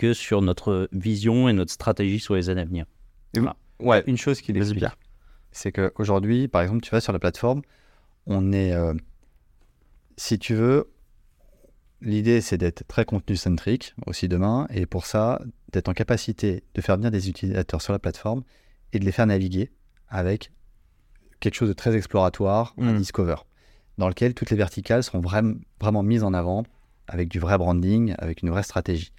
que 0.00 0.14
sur 0.14 0.40
notre 0.40 0.88
vision 0.92 1.48
et 1.50 1.52
notre 1.52 1.70
stratégie 1.72 2.20
sur 2.20 2.34
les 2.34 2.48
années 2.48 2.62
à 2.62 2.64
venir. 2.64 2.86
Ouais. 3.80 4.02
Une 4.06 4.16
chose 4.16 4.40
qu'il 4.40 4.56
Vas-y, 4.58 4.70
explique, 4.70 4.90
c'est 5.52 5.72
qu'aujourd'hui, 5.72 6.48
par 6.48 6.62
exemple, 6.62 6.80
tu 6.80 6.90
vas 6.90 7.02
sur 7.02 7.12
la 7.12 7.18
plateforme, 7.18 7.60
on 8.26 8.50
est, 8.52 8.72
euh, 8.72 8.94
si 10.16 10.38
tu 10.38 10.54
veux, 10.54 10.90
l'idée 12.00 12.40
c'est 12.40 12.56
d'être 12.56 12.86
très 12.86 13.04
contenu-centrique 13.04 13.94
aussi 14.06 14.26
demain, 14.26 14.66
et 14.70 14.86
pour 14.86 15.04
ça, 15.04 15.42
d'être 15.72 15.88
en 15.90 15.94
capacité 15.94 16.64
de 16.74 16.80
faire 16.80 16.96
venir 16.96 17.10
des 17.10 17.28
utilisateurs 17.28 17.82
sur 17.82 17.92
la 17.92 17.98
plateforme 17.98 18.42
et 18.94 18.98
de 19.00 19.04
les 19.04 19.12
faire 19.12 19.26
naviguer 19.26 19.70
avec 20.08 20.50
quelque 21.40 21.54
chose 21.54 21.68
de 21.68 21.74
très 21.74 21.94
exploratoire, 21.94 22.74
un 22.78 22.94
Mm. 22.94 22.98
discover, 22.98 23.36
dans 23.98 24.08
lequel 24.08 24.32
toutes 24.32 24.50
les 24.50 24.56
verticales 24.56 25.02
seront 25.02 25.20
vraiment, 25.20 25.54
vraiment 25.78 26.02
mises 26.02 26.24
en 26.24 26.32
avant 26.32 26.64
avec 27.06 27.28
du 27.28 27.38
vrai 27.38 27.58
branding, 27.58 28.14
avec 28.18 28.40
une 28.42 28.48
vraie 28.50 28.62
stratégie. 28.62 29.12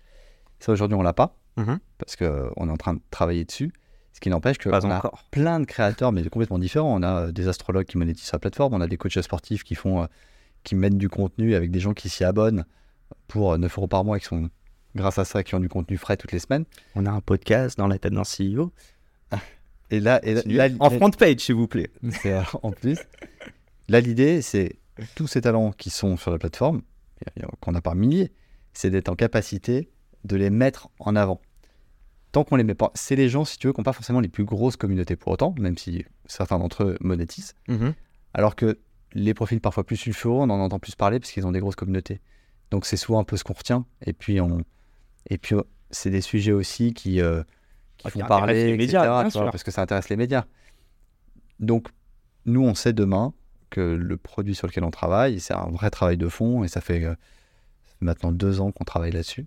Ça, 0.61 0.71
aujourd'hui, 0.71 0.95
on 0.97 1.01
l'a 1.01 1.13
pas, 1.13 1.35
Mhm. 1.57 1.79
parce 1.97 2.15
qu'on 2.15 2.67
est 2.67 2.71
en 2.71 2.77
train 2.77 2.93
de 2.93 3.01
travailler 3.11 3.43
dessus, 3.43 3.73
ce 4.13 4.19
qui 4.21 4.29
n'empêche 4.29 4.57
que 4.57 4.69
Pas 4.69 4.85
on 4.85 4.91
a 4.91 4.97
encore. 4.97 5.23
plein 5.31 5.59
de 5.59 5.65
créateurs, 5.65 6.11
mais 6.11 6.23
complètement 6.29 6.59
différents. 6.59 6.95
On 6.95 7.03
a 7.03 7.27
euh, 7.27 7.31
des 7.31 7.47
astrologues 7.49 7.85
qui 7.85 7.97
monétisent 7.97 8.25
sur 8.27 8.35
la 8.35 8.39
plateforme, 8.39 8.73
on 8.73 8.81
a 8.81 8.87
des 8.87 8.97
coachs 8.97 9.19
sportifs 9.21 9.63
qui 9.63 9.75
font, 9.75 10.03
euh, 10.03 10.05
qui 10.63 10.75
mettent 10.75 10.97
du 10.97 11.09
contenu 11.09 11.55
avec 11.55 11.71
des 11.71 11.79
gens 11.79 11.93
qui 11.93 12.07
s'y 12.09 12.23
abonnent 12.23 12.65
pour 13.27 13.53
euh, 13.53 13.57
9 13.57 13.77
euros 13.77 13.87
par 13.87 14.03
mois, 14.05 14.17
et 14.17 14.19
qui 14.19 14.27
sont, 14.27 14.49
grâce 14.95 15.17
à 15.17 15.25
ça, 15.25 15.43
qui 15.43 15.55
ont 15.55 15.59
du 15.59 15.69
contenu 15.69 15.97
frais 15.97 16.15
toutes 16.17 16.31
les 16.31 16.39
semaines. 16.39 16.65
On 16.95 17.05
a 17.05 17.11
un 17.11 17.21
podcast 17.21 17.77
dans 17.77 17.87
la 17.87 17.97
tête 17.97 18.13
d'un 18.13 18.23
CEO. 18.23 18.71
Et 19.89 19.99
là, 19.99 20.21
et 20.23 20.35
là, 20.35 20.41
là, 20.45 20.75
en 20.79 20.89
front 20.89 21.09
page, 21.11 21.39
s'il 21.39 21.55
vous 21.55 21.67
plaît. 21.67 21.89
euh, 22.25 22.41
en 22.63 22.71
plus, 22.71 22.97
là, 23.89 23.99
l'idée, 23.99 24.41
c'est 24.41 24.77
tous 25.15 25.27
ces 25.27 25.41
talents 25.41 25.71
qui 25.71 25.89
sont 25.89 26.15
sur 26.15 26.31
la 26.31 26.37
plateforme, 26.37 26.81
euh, 27.39 27.45
qu'on 27.59 27.75
a 27.75 27.81
par 27.81 27.95
milliers, 27.95 28.31
c'est 28.73 28.89
d'être 28.89 29.09
en 29.09 29.15
capacité 29.15 29.89
de 30.23 30.35
les 30.35 30.49
mettre 30.49 30.89
en 30.99 31.15
avant. 31.15 31.41
Tant 32.31 32.43
qu'on 32.43 32.55
les 32.55 32.63
met 32.63 32.75
pas, 32.75 32.91
c'est 32.93 33.15
les 33.15 33.27
gens, 33.27 33.43
si 33.43 33.57
tu 33.57 33.67
veux, 33.67 33.73
qui 33.73 33.79
n'ont 33.79 33.83
pas 33.83 33.93
forcément 33.93 34.21
les 34.21 34.29
plus 34.29 34.45
grosses 34.45 34.77
communautés 34.77 35.15
pour 35.15 35.33
autant, 35.33 35.53
même 35.59 35.77
si 35.77 36.05
certains 36.25 36.59
d'entre 36.59 36.83
eux 36.83 36.97
monétisent. 37.01 37.55
Mhm. 37.67 37.93
Alors 38.33 38.55
que 38.55 38.79
les 39.13 39.33
profils 39.33 39.59
parfois 39.59 39.83
plus 39.83 39.97
sulfureux, 39.97 40.37
on 40.39 40.43
en 40.49 40.59
entend 40.61 40.79
plus 40.79 40.95
parler 40.95 41.19
parce 41.19 41.31
qu'ils 41.31 41.45
ont 41.45 41.51
des 41.51 41.59
grosses 41.59 41.75
communautés. 41.75 42.21
Donc 42.69 42.85
c'est 42.85 42.95
souvent 42.97 43.19
un 43.19 43.25
peu 43.25 43.35
ce 43.35 43.43
qu'on 43.43 43.53
retient. 43.53 43.85
Et 44.05 44.13
puis, 44.13 44.39
on... 44.39 44.63
et 45.29 45.37
puis 45.37 45.55
c'est 45.89 46.09
des 46.09 46.21
sujets 46.21 46.53
aussi 46.53 46.93
qui, 46.93 47.19
euh, 47.19 47.43
qui 47.97 48.07
Ah, 48.07 48.11
qui 48.11 48.19
font 48.21 48.27
parler, 48.27 48.53
les 48.53 48.61
etc., 48.75 48.77
médias, 48.77 49.01
bien 49.01 49.29
tu 49.29 49.33
vois, 49.37 49.43
sûr. 49.45 49.51
parce 49.51 49.63
que 49.63 49.71
ça 49.71 49.81
intéresse 49.81 50.07
les 50.07 50.15
médias. 50.15 50.45
Donc 51.59 51.89
nous, 52.45 52.63
on 52.63 52.73
sait 52.73 52.93
demain 52.93 53.33
que 53.69 53.81
le 53.81 54.15
produit 54.17 54.55
sur 54.55 54.67
lequel 54.67 54.83
on 54.85 54.91
travaille, 54.91 55.41
c'est 55.41 55.53
un 55.53 55.69
vrai 55.69 55.89
travail 55.89 56.17
de 56.17 56.29
fond 56.29 56.63
et 56.63 56.69
ça 56.69 56.79
fait, 56.79 57.03
euh, 57.03 57.11
ça 57.85 57.93
fait 57.99 58.05
maintenant 58.05 58.31
deux 58.31 58.61
ans 58.61 58.71
qu'on 58.71 58.85
travaille 58.85 59.11
là-dessus. 59.11 59.45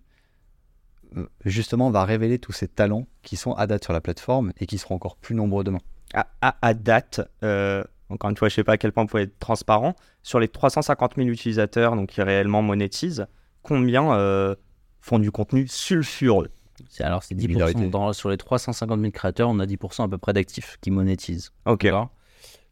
Justement, 1.45 1.89
on 1.89 1.91
va 1.91 2.05
révéler 2.05 2.39
tous 2.39 2.53
ces 2.53 2.69
talents 2.69 3.07
qui 3.23 3.37
sont 3.37 3.53
à 3.53 3.67
date 3.67 3.85
sur 3.85 3.93
la 3.93 4.01
plateforme 4.01 4.53
et 4.59 4.67
qui 4.67 4.79
seront 4.79 4.95
encore 4.97 5.17
plus 5.17 5.35
nombreux 5.35 5.65
demain. 5.65 5.81
à, 6.13 6.27
à- 6.41 6.57
à 6.63 6.75
date, 6.75 7.21
euh, 7.43 7.83
encore 8.09 8.31
une 8.31 8.37
fois, 8.37 8.49
je 8.49 8.55
sais 8.55 8.65
pas 8.65 8.73
à 8.73 8.77
quel 8.77 8.93
point 8.93 9.03
vous 9.05 9.09
pouvez 9.09 9.23
être 9.25 9.39
transparent, 9.39 9.95
sur 10.23 10.39
les 10.41 10.49
350 10.49 11.15
000 11.17 11.29
utilisateurs 11.29 11.97
donc, 11.97 12.11
qui 12.11 12.23
réellement 12.23 12.63
monétisent, 12.63 13.27
combien 13.63 14.13
euh, 14.15 14.55
font 15.01 15.19
du 15.19 15.31
contenu 15.33 15.67
sulfureux? 15.67 16.51
C'est, 16.89 17.05
alors, 17.05 17.23
c'est 17.23 17.35
Une 17.35 17.41
10%. 17.41 17.49
minorité. 17.49 17.89
Dans, 17.89 18.13
sur 18.13 18.29
les 18.31 18.37
350 18.37 19.01
000 19.01 19.11
créateurs, 19.13 19.49
on 19.49 19.59
a 19.61 19.67
10% 19.67 20.05
à 20.05 20.09
peu 20.09 20.19
près 20.19 20.33
d'actifs 20.33 20.77
qui 20.81 20.91
monétisent. 20.91 21.51
Ok. 21.67 21.85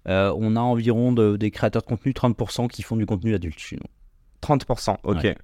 Euh, 0.08 0.34
on 0.36 0.56
a 0.56 0.60
environ 0.60 1.12
de- 1.12 1.36
des 1.36 1.50
créateurs 1.52 1.82
de 1.82 1.86
contenu 1.86 2.12
30% 2.12 2.66
qui 2.68 2.82
font 2.82 2.96
du 2.96 3.06
contenu 3.06 3.34
adulte 3.34 3.58
chez 3.58 3.76
nous. 3.76 3.86
30%, 4.40 4.98
ok. 5.04 5.22
Ouais. 5.22 5.36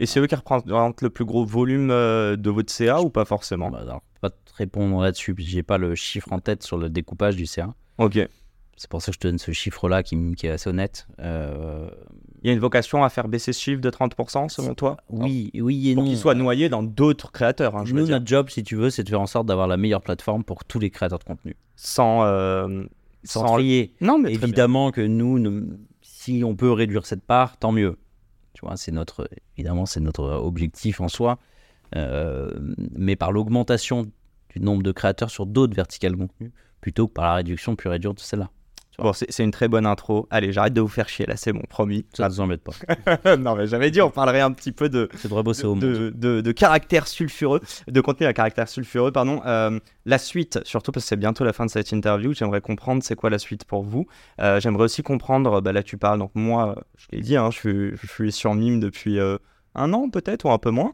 Et 0.00 0.06
c'est 0.06 0.20
eux 0.20 0.26
qui 0.26 0.34
représentent 0.34 1.02
le 1.02 1.10
plus 1.10 1.24
gros 1.24 1.44
volume 1.44 1.90
euh, 1.90 2.36
de 2.36 2.50
votre 2.50 2.72
CA 2.72 3.00
ou 3.00 3.10
pas 3.10 3.24
forcément? 3.24 3.70
Bah, 3.70 3.78
alors, 3.82 4.02
pas 4.20 4.30
te 4.30 4.36
répondre 4.56 5.00
là-dessus, 5.00 5.34
j'ai 5.38 5.62
pas 5.62 5.78
le 5.78 5.94
chiffre 5.94 6.32
en 6.32 6.40
tête 6.40 6.62
sur 6.62 6.76
le 6.76 6.88
découpage 6.90 7.36
du 7.36 7.46
CA. 7.46 7.74
Ok. 7.98 8.18
C'est 8.76 8.90
pour 8.90 9.00
ça 9.00 9.12
que 9.12 9.14
je 9.14 9.20
te 9.20 9.28
donne 9.28 9.38
ce 9.38 9.52
chiffre-là 9.52 10.02
qui, 10.02 10.16
est 10.42 10.48
assez 10.48 10.68
honnête. 10.68 11.06
Euh, 11.20 11.88
Il 12.42 12.48
y 12.48 12.50
a 12.50 12.52
une 12.52 12.58
vocation 12.58 13.04
à 13.04 13.08
faire 13.08 13.28
baisser 13.28 13.52
ce 13.52 13.60
chiffre 13.60 13.80
de 13.80 13.88
30% 13.88 14.48
selon 14.48 14.74
toi? 14.74 14.96
Oui, 15.10 15.52
oui 15.54 15.90
et 15.90 15.94
Pour 15.94 16.02
non. 16.02 16.08
qu'il 16.08 16.18
soit 16.18 16.34
noyé 16.34 16.68
dans 16.68 16.82
d'autres 16.82 17.30
créateurs, 17.30 17.76
hein, 17.76 17.84
je 17.84 17.94
Nous, 17.94 18.08
notre 18.08 18.26
job, 18.26 18.48
si 18.50 18.64
tu 18.64 18.74
veux, 18.74 18.90
c'est 18.90 19.04
de 19.04 19.08
faire 19.10 19.20
en 19.20 19.26
sorte 19.28 19.46
d'avoir 19.46 19.68
la 19.68 19.76
meilleure 19.76 20.00
plateforme 20.02 20.42
pour 20.42 20.64
tous 20.64 20.80
les 20.80 20.90
créateurs 20.90 21.20
de 21.20 21.24
contenu. 21.24 21.54
Sans, 21.76 22.24
euh, 22.24 22.82
Sans, 23.22 23.42
sans- 23.46 23.52
trier. 23.54 23.94
Non, 24.00 24.18
mais. 24.18 24.32
Évidemment 24.32 24.90
que 24.90 25.02
nous, 25.02 25.68
si 26.02 26.42
on 26.44 26.56
peut 26.56 26.72
réduire 26.72 27.06
cette 27.06 27.22
part, 27.22 27.56
tant 27.58 27.70
mieux. 27.70 27.96
Tu 28.54 28.64
vois, 28.64 28.76
c'est 28.76 28.92
notre, 28.92 29.28
évidemment, 29.56 29.86
c'est 29.86 30.00
notre 30.00 30.24
objectif 30.24 31.00
en 31.00 31.08
soi. 31.08 31.38
Euh, 31.96 32.50
mais 32.96 33.16
par 33.16 33.30
l'augmentation 33.30 34.10
du 34.48 34.60
nombre 34.60 34.82
de 34.82 34.92
créateurs 34.92 35.30
sur 35.30 35.46
d'autres 35.46 35.74
verticales 35.74 36.16
contenu, 36.16 36.52
plutôt 36.80 37.08
que 37.08 37.12
par 37.12 37.24
la 37.24 37.34
réduction 37.34 37.76
pure 37.76 37.94
et 37.94 37.98
dure 37.98 38.14
de 38.14 38.20
celle-là. 38.20 38.50
Bon, 38.98 39.12
c'est 39.12 39.42
une 39.42 39.50
très 39.50 39.68
bonne 39.68 39.86
intro. 39.86 40.26
Allez, 40.30 40.52
j'arrête 40.52 40.72
de 40.72 40.80
vous 40.80 40.88
faire 40.88 41.08
chier 41.08 41.26
là, 41.26 41.36
c'est 41.36 41.52
bon, 41.52 41.62
promis. 41.68 42.06
Ça 42.14 42.28
nous 42.28 42.40
embête 42.40 42.62
pas. 42.62 43.36
non, 43.36 43.56
mais 43.56 43.66
j'avais 43.66 43.90
dit, 43.90 44.00
on 44.00 44.10
parlerait 44.10 44.40
un 44.40 44.52
petit 44.52 44.72
peu 44.72 44.88
de, 44.88 45.08
C'est 45.16 45.28
de 45.28 45.34
rebosser 45.34 45.64
au 45.64 45.74
monde. 45.74 45.80
de, 45.80 46.10
de, 46.14 46.40
de 46.40 46.52
caractère 46.52 47.08
sulfureux, 47.08 47.60
de 47.88 48.00
contenu 48.00 48.26
à 48.26 48.32
caractère 48.32 48.68
sulfureux, 48.68 49.10
pardon. 49.10 49.42
Euh, 49.46 49.78
la 50.06 50.18
suite, 50.18 50.60
surtout 50.64 50.92
parce 50.92 51.04
que 51.04 51.08
c'est 51.08 51.16
bientôt 51.16 51.44
la 51.44 51.52
fin 51.52 51.66
de 51.66 51.70
cette 51.70 51.90
interview, 51.92 52.34
j'aimerais 52.34 52.60
comprendre 52.60 53.02
c'est 53.02 53.16
quoi 53.16 53.30
la 53.30 53.38
suite 53.38 53.64
pour 53.64 53.82
vous. 53.82 54.06
Euh, 54.40 54.60
j'aimerais 54.60 54.84
aussi 54.84 55.02
comprendre, 55.02 55.60
bah 55.60 55.72
là 55.72 55.82
tu 55.82 55.96
parles, 55.96 56.18
donc 56.18 56.30
moi, 56.34 56.76
je 56.96 57.06
l'ai 57.12 57.20
dit, 57.20 57.36
hein, 57.36 57.50
je, 57.50 57.58
suis, 57.58 57.96
je 57.96 58.06
suis 58.06 58.32
sur 58.32 58.54
Mime 58.54 58.80
depuis 58.80 59.18
euh, 59.18 59.38
un 59.74 59.92
an 59.92 60.08
peut-être, 60.08 60.44
ou 60.44 60.50
un 60.50 60.58
peu 60.58 60.70
moins, 60.70 60.92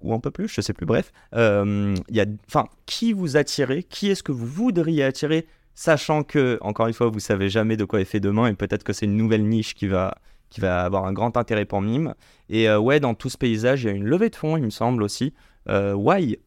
ou 0.00 0.14
un 0.14 0.20
peu 0.20 0.30
plus, 0.30 0.48
je 0.48 0.60
sais 0.60 0.72
plus, 0.72 0.86
bref. 0.86 1.12
Il 1.34 1.94
y 2.10 2.20
a, 2.20 2.26
enfin, 2.48 2.66
qui 2.86 3.12
vous 3.12 3.36
attirez 3.36 3.82
Qui 3.82 4.10
est-ce 4.10 4.22
que 4.22 4.32
vous 4.32 4.46
voudriez 4.46 5.04
attirer 5.04 5.46
Sachant 5.74 6.22
que, 6.22 6.58
encore 6.60 6.86
une 6.86 6.92
fois, 6.92 7.08
vous 7.08 7.20
savez 7.20 7.48
jamais 7.48 7.76
de 7.76 7.84
quoi 7.84 8.00
est 8.00 8.04
fait 8.04 8.20
demain, 8.20 8.46
et 8.46 8.54
peut-être 8.54 8.84
que 8.84 8.92
c'est 8.92 9.06
une 9.06 9.16
nouvelle 9.16 9.46
niche 9.48 9.74
qui 9.74 9.86
va, 9.86 10.14
qui 10.50 10.60
va 10.60 10.84
avoir 10.84 11.06
un 11.06 11.12
grand 11.12 11.36
intérêt 11.36 11.64
pour 11.64 11.80
Mime. 11.80 12.14
Et 12.50 12.68
euh, 12.68 12.78
ouais, 12.78 13.00
dans 13.00 13.14
tout 13.14 13.30
ce 13.30 13.38
paysage, 13.38 13.84
il 13.84 13.86
y 13.86 13.90
a 13.90 13.92
une 13.92 14.04
levée 14.04 14.28
de 14.30 14.36
fonds, 14.36 14.56
il 14.56 14.62
me 14.64 14.70
semble 14.70 15.02
aussi. 15.02 15.32
Euh, 15.68 15.94
why? 15.94 16.38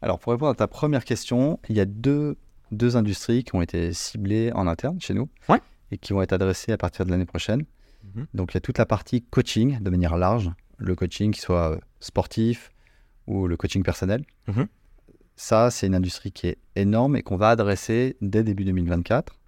Alors, 0.00 0.18
pour 0.18 0.32
répondre 0.32 0.50
à 0.50 0.54
ta 0.54 0.66
première 0.66 1.04
question, 1.04 1.60
il 1.68 1.76
y 1.76 1.80
a 1.80 1.84
deux, 1.84 2.36
deux 2.72 2.96
industries 2.96 3.44
qui 3.44 3.54
ont 3.54 3.62
été 3.62 3.92
ciblées 3.92 4.50
en 4.54 4.66
interne 4.66 5.00
chez 5.00 5.14
nous 5.14 5.28
Ouais. 5.48 5.60
et 5.92 5.98
qui 5.98 6.12
vont 6.12 6.22
être 6.22 6.32
adressées 6.32 6.72
à 6.72 6.76
partir 6.78 7.04
de 7.04 7.10
l'année 7.10 7.26
prochaine. 7.26 7.64
Mhm. 8.16 8.26
Donc, 8.34 8.52
il 8.52 8.54
y 8.54 8.58
a 8.58 8.60
toute 8.60 8.78
la 8.78 8.86
partie 8.86 9.22
coaching 9.22 9.80
de 9.80 9.90
manière 9.90 10.16
large, 10.16 10.50
le 10.78 10.96
coaching 10.96 11.30
qui 11.30 11.40
soit 11.40 11.78
sportif 12.00 12.72
ou 13.28 13.46
le 13.46 13.56
coaching 13.56 13.84
personnel. 13.84 14.24
Mhm. 14.48 14.66
Ça, 15.42 15.72
c'est 15.72 15.88
une 15.88 15.96
industrie 15.96 16.30
qui 16.30 16.46
est 16.46 16.58
énorme 16.76 17.16
et 17.16 17.22
qu'on 17.24 17.34
va 17.34 17.48
adresser 17.48 18.16
dès 18.20 18.44
début 18.44 18.64
2024. 18.64 19.40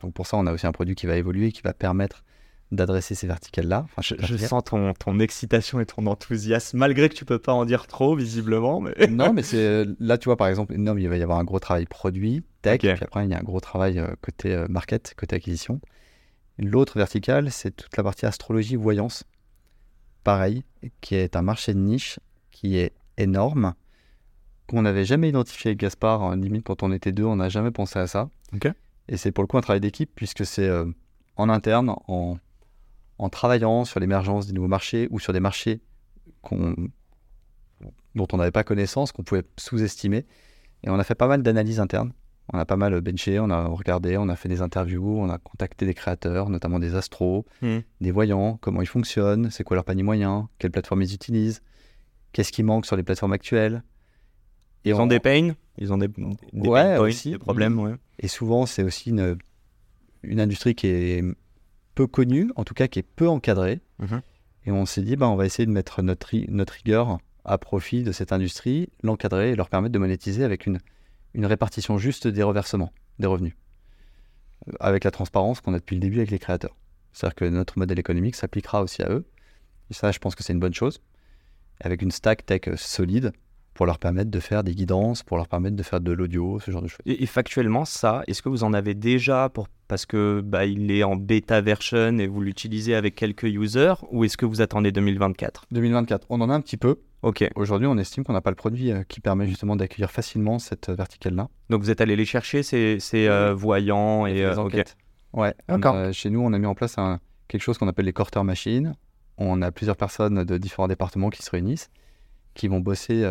Donc, 0.00 0.14
pour 0.14 0.26
ça, 0.26 0.38
on 0.38 0.46
a 0.46 0.52
aussi 0.54 0.66
un 0.66 0.72
produit 0.72 0.94
qui 0.94 1.04
va 1.06 1.18
évoluer, 1.18 1.52
qui 1.52 1.60
va 1.60 1.74
permettre 1.74 2.24
d'adresser 2.70 3.14
ces 3.14 3.26
verticales-là. 3.26 3.84
Enfin, 3.84 4.00
Je, 4.18 4.36
sens 4.38 4.64
ton, 4.64 4.94
ton 4.94 5.20
excitation 5.20 5.78
et 5.78 5.84
ton 5.84 6.06
enthousiasme, 6.06 6.78
malgré 6.78 7.10
que 7.10 7.14
tu 7.14 7.26
peux 7.26 7.38
pas 7.38 7.52
en 7.52 7.66
dire 7.66 7.86
trop, 7.86 8.16
visiblement. 8.16 8.80
Mais... 8.80 8.94
non, 9.10 9.34
mais 9.34 9.42
c'est 9.42 9.84
là, 10.00 10.16
tu 10.16 10.24
vois, 10.24 10.38
par 10.38 10.48
exemple, 10.48 10.74
non, 10.78 10.94
mais 10.94 11.02
il 11.02 11.08
va 11.10 11.18
y 11.18 11.22
avoir 11.22 11.38
un 11.38 11.44
gros 11.44 11.60
travail 11.60 11.84
produit, 11.84 12.42
tech, 12.62 12.76
Ok. 12.76 12.94
puis 12.94 13.04
après, 13.04 13.26
il 13.26 13.30
y 13.30 13.34
a 13.34 13.38
un 13.38 13.42
gros 13.42 13.60
travail 13.60 13.98
euh, 13.98 14.06
côté 14.22 14.54
euh, 14.54 14.66
market, 14.70 15.12
côté 15.18 15.36
acquisition. 15.36 15.82
L'autre 16.58 16.96
verticale, 16.96 17.50
c'est 17.50 17.76
toute 17.76 17.94
la 17.98 18.02
partie 18.02 18.24
astrologie, 18.24 18.76
voyance. 18.76 19.24
Pareil, 20.24 20.64
qui 21.02 21.14
est 21.14 21.36
un 21.36 21.42
marché 21.42 21.74
de 21.74 21.78
niche 21.78 22.20
qui 22.50 22.78
est 22.78 22.94
énorme, 23.18 23.74
qu'on 24.68 24.82
n'avait 24.82 25.04
jamais 25.04 25.28
identifié 25.28 25.70
avec 25.70 25.78
Gaspard. 25.80 26.22
hein, 26.22 26.36
limite, 26.36 26.64
quand 26.64 26.82
on 26.82 26.92
était 26.92 27.12
deux, 27.12 27.24
on 27.24 27.36
n'a 27.36 27.48
jamais 27.48 27.70
pensé 27.70 27.98
à 27.98 28.06
ça. 28.06 28.30
Et 29.08 29.16
c'est 29.16 29.32
pour 29.32 29.42
le 29.42 29.48
coup 29.48 29.58
un 29.58 29.60
travail 29.62 29.80
d'équipe, 29.80 30.10
puisque 30.14 30.46
c'est 30.46 30.68
euh, 30.68 30.86
en 31.36 31.48
interne, 31.48 31.94
en, 32.08 32.38
en 33.18 33.28
travaillant 33.28 33.84
sur 33.84 34.00
l'émergence 34.00 34.46
des 34.46 34.52
nouveaux 34.52 34.68
marchés 34.68 35.08
ou 35.10 35.18
sur 35.18 35.32
des 35.32 35.40
marchés 35.40 35.80
qu'on 36.42 36.74
dont 38.14 38.28
on 38.32 38.36
n'avait 38.36 38.50
pas 38.50 38.62
connaissance, 38.64 39.10
qu'on 39.12 39.22
pouvait 39.22 39.42
sous-estimer. 39.58 40.26
Et 40.84 40.90
on 40.90 40.98
a 40.98 41.04
fait 41.04 41.14
pas 41.14 41.26
mal 41.26 41.42
d'analyses 41.42 41.80
internes. 41.80 42.12
On 42.52 42.58
a 42.58 42.64
pas 42.66 42.76
mal 42.76 43.00
benché, 43.00 43.38
on 43.40 43.48
a 43.50 43.64
regardé, 43.66 44.16
on 44.18 44.28
a 44.28 44.36
fait 44.36 44.48
des 44.48 44.60
interviews, 44.60 45.18
on 45.18 45.30
a 45.30 45.38
contacté 45.38 45.86
des 45.86 45.94
créateurs, 45.94 46.50
notamment 46.50 46.78
des 46.78 46.94
astros, 46.94 47.46
Hmm. 47.62 47.78
des 48.00 48.10
voyants, 48.10 48.58
comment 48.60 48.82
ils 48.82 48.86
fonctionnent, 48.88 49.50
c'est 49.50 49.64
quoi 49.64 49.76
leur 49.76 49.84
panier 49.84 50.02
moyen, 50.02 50.48
quelles 50.58 50.72
plateformes 50.72 51.02
ils 51.02 51.14
utilisent, 51.14 51.62
qu'est-ce 52.32 52.52
qui 52.52 52.62
manque 52.62 52.84
sur 52.84 52.96
les 52.96 53.02
plateformes 53.02 53.32
actuelles. 53.32 53.82
Ils 54.84 54.94
on- 54.94 55.00
ont 55.02 55.06
des 55.06 55.20
pains 55.20 55.54
Ils 55.78 55.92
ont 55.92 55.98
des, 55.98 56.08
des 56.08 56.68
Ouais, 56.68 56.82
pain 56.82 56.96
points, 56.96 57.08
aussi. 57.08 57.30
des 57.30 57.38
problèmes, 57.38 57.78
ouais. 57.78 57.94
Et 58.18 58.28
souvent, 58.28 58.66
c'est 58.66 58.82
aussi 58.82 59.10
une, 59.10 59.36
une 60.22 60.40
industrie 60.40 60.74
qui 60.74 60.86
est 60.88 61.24
peu 61.94 62.06
connue, 62.06 62.50
en 62.56 62.64
tout 62.64 62.74
cas 62.74 62.88
qui 62.88 62.98
est 62.98 63.02
peu 63.02 63.28
encadrée. 63.28 63.80
Mhm. 63.98 64.20
Et 64.66 64.70
on 64.72 64.86
s'est 64.86 65.02
dit, 65.02 65.16
bah, 65.16 65.28
on 65.28 65.36
va 65.36 65.46
essayer 65.46 65.66
de 65.66 65.70
mettre 65.72 66.02
notre, 66.02 66.26
ri- 66.28 66.46
notre 66.48 66.74
rigueur 66.74 67.18
à 67.44 67.58
profit 67.58 68.02
de 68.04 68.12
cette 68.12 68.32
industrie, 68.32 68.88
l'encadrer 69.02 69.50
et 69.52 69.56
leur 69.56 69.68
permettre 69.68 69.92
de 69.92 69.98
monétiser 69.98 70.44
avec 70.44 70.66
une, 70.66 70.78
une 71.34 71.46
répartition 71.46 71.98
juste 71.98 72.28
des 72.28 72.42
reversements, 72.44 72.92
des 73.18 73.26
revenus. 73.26 73.54
Euh, 74.68 74.72
Avec 74.80 75.02
la 75.04 75.10
transparence 75.10 75.60
qu'on 75.60 75.74
a 75.74 75.78
depuis 75.78 75.96
le 75.96 76.00
début 76.00 76.18
avec 76.18 76.30
les 76.30 76.38
créateurs. 76.38 76.76
C'est-à-dire 77.12 77.34
que 77.34 77.44
notre 77.46 77.78
modèle 77.78 77.98
économique 77.98 78.36
s'appliquera 78.36 78.82
aussi 78.82 79.02
à 79.02 79.10
eux. 79.10 79.24
Et 79.90 79.94
ça, 79.94 80.12
je 80.12 80.18
pense 80.18 80.34
que 80.34 80.42
c'est 80.42 80.52
une 80.52 80.60
bonne 80.60 80.74
chose. 80.74 81.00
Avec 81.80 82.00
une 82.02 82.10
stack 82.12 82.46
tech 82.46 82.60
solide 82.76 83.32
pour 83.74 83.86
leur 83.86 83.98
permettre 83.98 84.30
de 84.30 84.40
faire 84.40 84.62
des 84.64 84.74
guidances, 84.74 85.22
pour 85.22 85.36
leur 85.38 85.48
permettre 85.48 85.76
de 85.76 85.82
faire 85.82 86.00
de 86.00 86.12
l'audio, 86.12 86.60
ce 86.60 86.70
genre 86.70 86.82
de 86.82 86.88
choses. 86.88 87.00
Et, 87.06 87.22
et 87.22 87.26
factuellement, 87.26 87.84
ça, 87.84 88.22
est-ce 88.26 88.42
que 88.42 88.48
vous 88.48 88.64
en 88.64 88.72
avez 88.74 88.94
déjà 88.94 89.48
pour 89.48 89.68
parce 89.88 90.06
que 90.06 90.40
bah, 90.42 90.64
il 90.64 90.90
est 90.90 91.02
en 91.02 91.16
bêta 91.16 91.60
version 91.60 92.18
et 92.18 92.26
vous 92.26 92.40
l'utilisez 92.40 92.94
avec 92.94 93.14
quelques 93.14 93.42
users 93.44 93.92
ou 94.10 94.24
est-ce 94.24 94.38
que 94.38 94.46
vous 94.46 94.62
attendez 94.62 94.90
2024 94.90 95.66
2024, 95.70 96.26
on 96.30 96.40
en 96.40 96.48
a 96.48 96.54
un 96.54 96.60
petit 96.62 96.78
peu. 96.78 96.96
Ok, 97.22 97.48
Aujourd'hui, 97.56 97.86
on 97.86 97.98
estime 97.98 98.24
qu'on 98.24 98.32
n'a 98.32 98.40
pas 98.40 98.50
le 98.50 98.56
produit 98.56 98.90
euh, 98.90 99.02
qui 99.04 99.20
permet 99.20 99.46
justement 99.46 99.76
d'accueillir 99.76 100.10
facilement 100.10 100.58
cette 100.58 100.88
euh, 100.88 100.94
verticale-là. 100.94 101.48
donc 101.70 101.82
vous 101.82 101.90
êtes 101.90 102.00
allé 102.00 102.16
les 102.16 102.24
chercher, 102.24 102.62
ces, 102.62 102.98
ces 103.00 103.28
euh, 103.28 103.52
voyants 103.54 104.24
et 104.26 104.34
Les 104.34 104.42
euh, 104.42 104.56
enquêtes. 104.56 104.96
Ouais. 105.34 105.54
on 105.68 105.74
D'accord. 105.78 106.12
chez 106.12 106.30
nous, 106.30 106.40
on 106.40 106.52
a 106.54 106.58
mis 106.58 106.66
en 106.66 106.74
place 106.74 106.96
un- 106.98 107.20
quelque 107.48 107.60
chose 107.62 107.76
qu'on 107.78 107.88
appelle 107.88 108.06
les 108.06 108.12
quarter 108.14 108.42
machines. 108.44 108.94
On 109.38 109.60
a 109.62 109.70
plusieurs 109.72 109.96
personnes 109.96 110.42
de 110.44 110.58
différents 110.58 110.88
départements 110.88 111.28
qui 111.30 111.42
se 111.42 111.50
réunissent, 111.50 111.90
qui 112.54 112.66
vont 112.68 112.80
bosser 112.80 113.24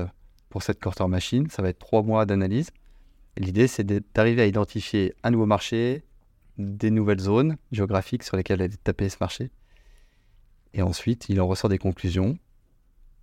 pour 0.52 0.62
cette 0.62 0.80
quarter 0.80 1.08
machine. 1.08 1.49
Ça 1.49 1.62
va 1.64 1.70
être 1.70 1.80
trois 1.80 2.04
mois 2.04 2.26
d'analyse. 2.28 2.70
L'idée, 3.38 3.68
c'est 3.68 3.84
d'arriver 4.14 4.43
à 4.43 4.45
identifier 4.45 5.16
un 5.24 5.32
nouveau 5.32 5.45
marché, 5.47 6.04
des 6.58 6.91
nouvelles 6.91 7.20
zones 7.22 7.58
géographiques 7.72 8.24
sur 8.24 8.38
lesquelles 8.38 8.62
aller 8.62 8.76
taper 8.84 9.10
ce 9.10 9.18
marché. 9.20 9.49
Et 10.74 10.82
ensuite, 10.82 11.28
il 11.30 11.39
en 11.41 11.47
ressort 11.47 11.70
des 11.70 11.78
conclusions. 11.78 12.38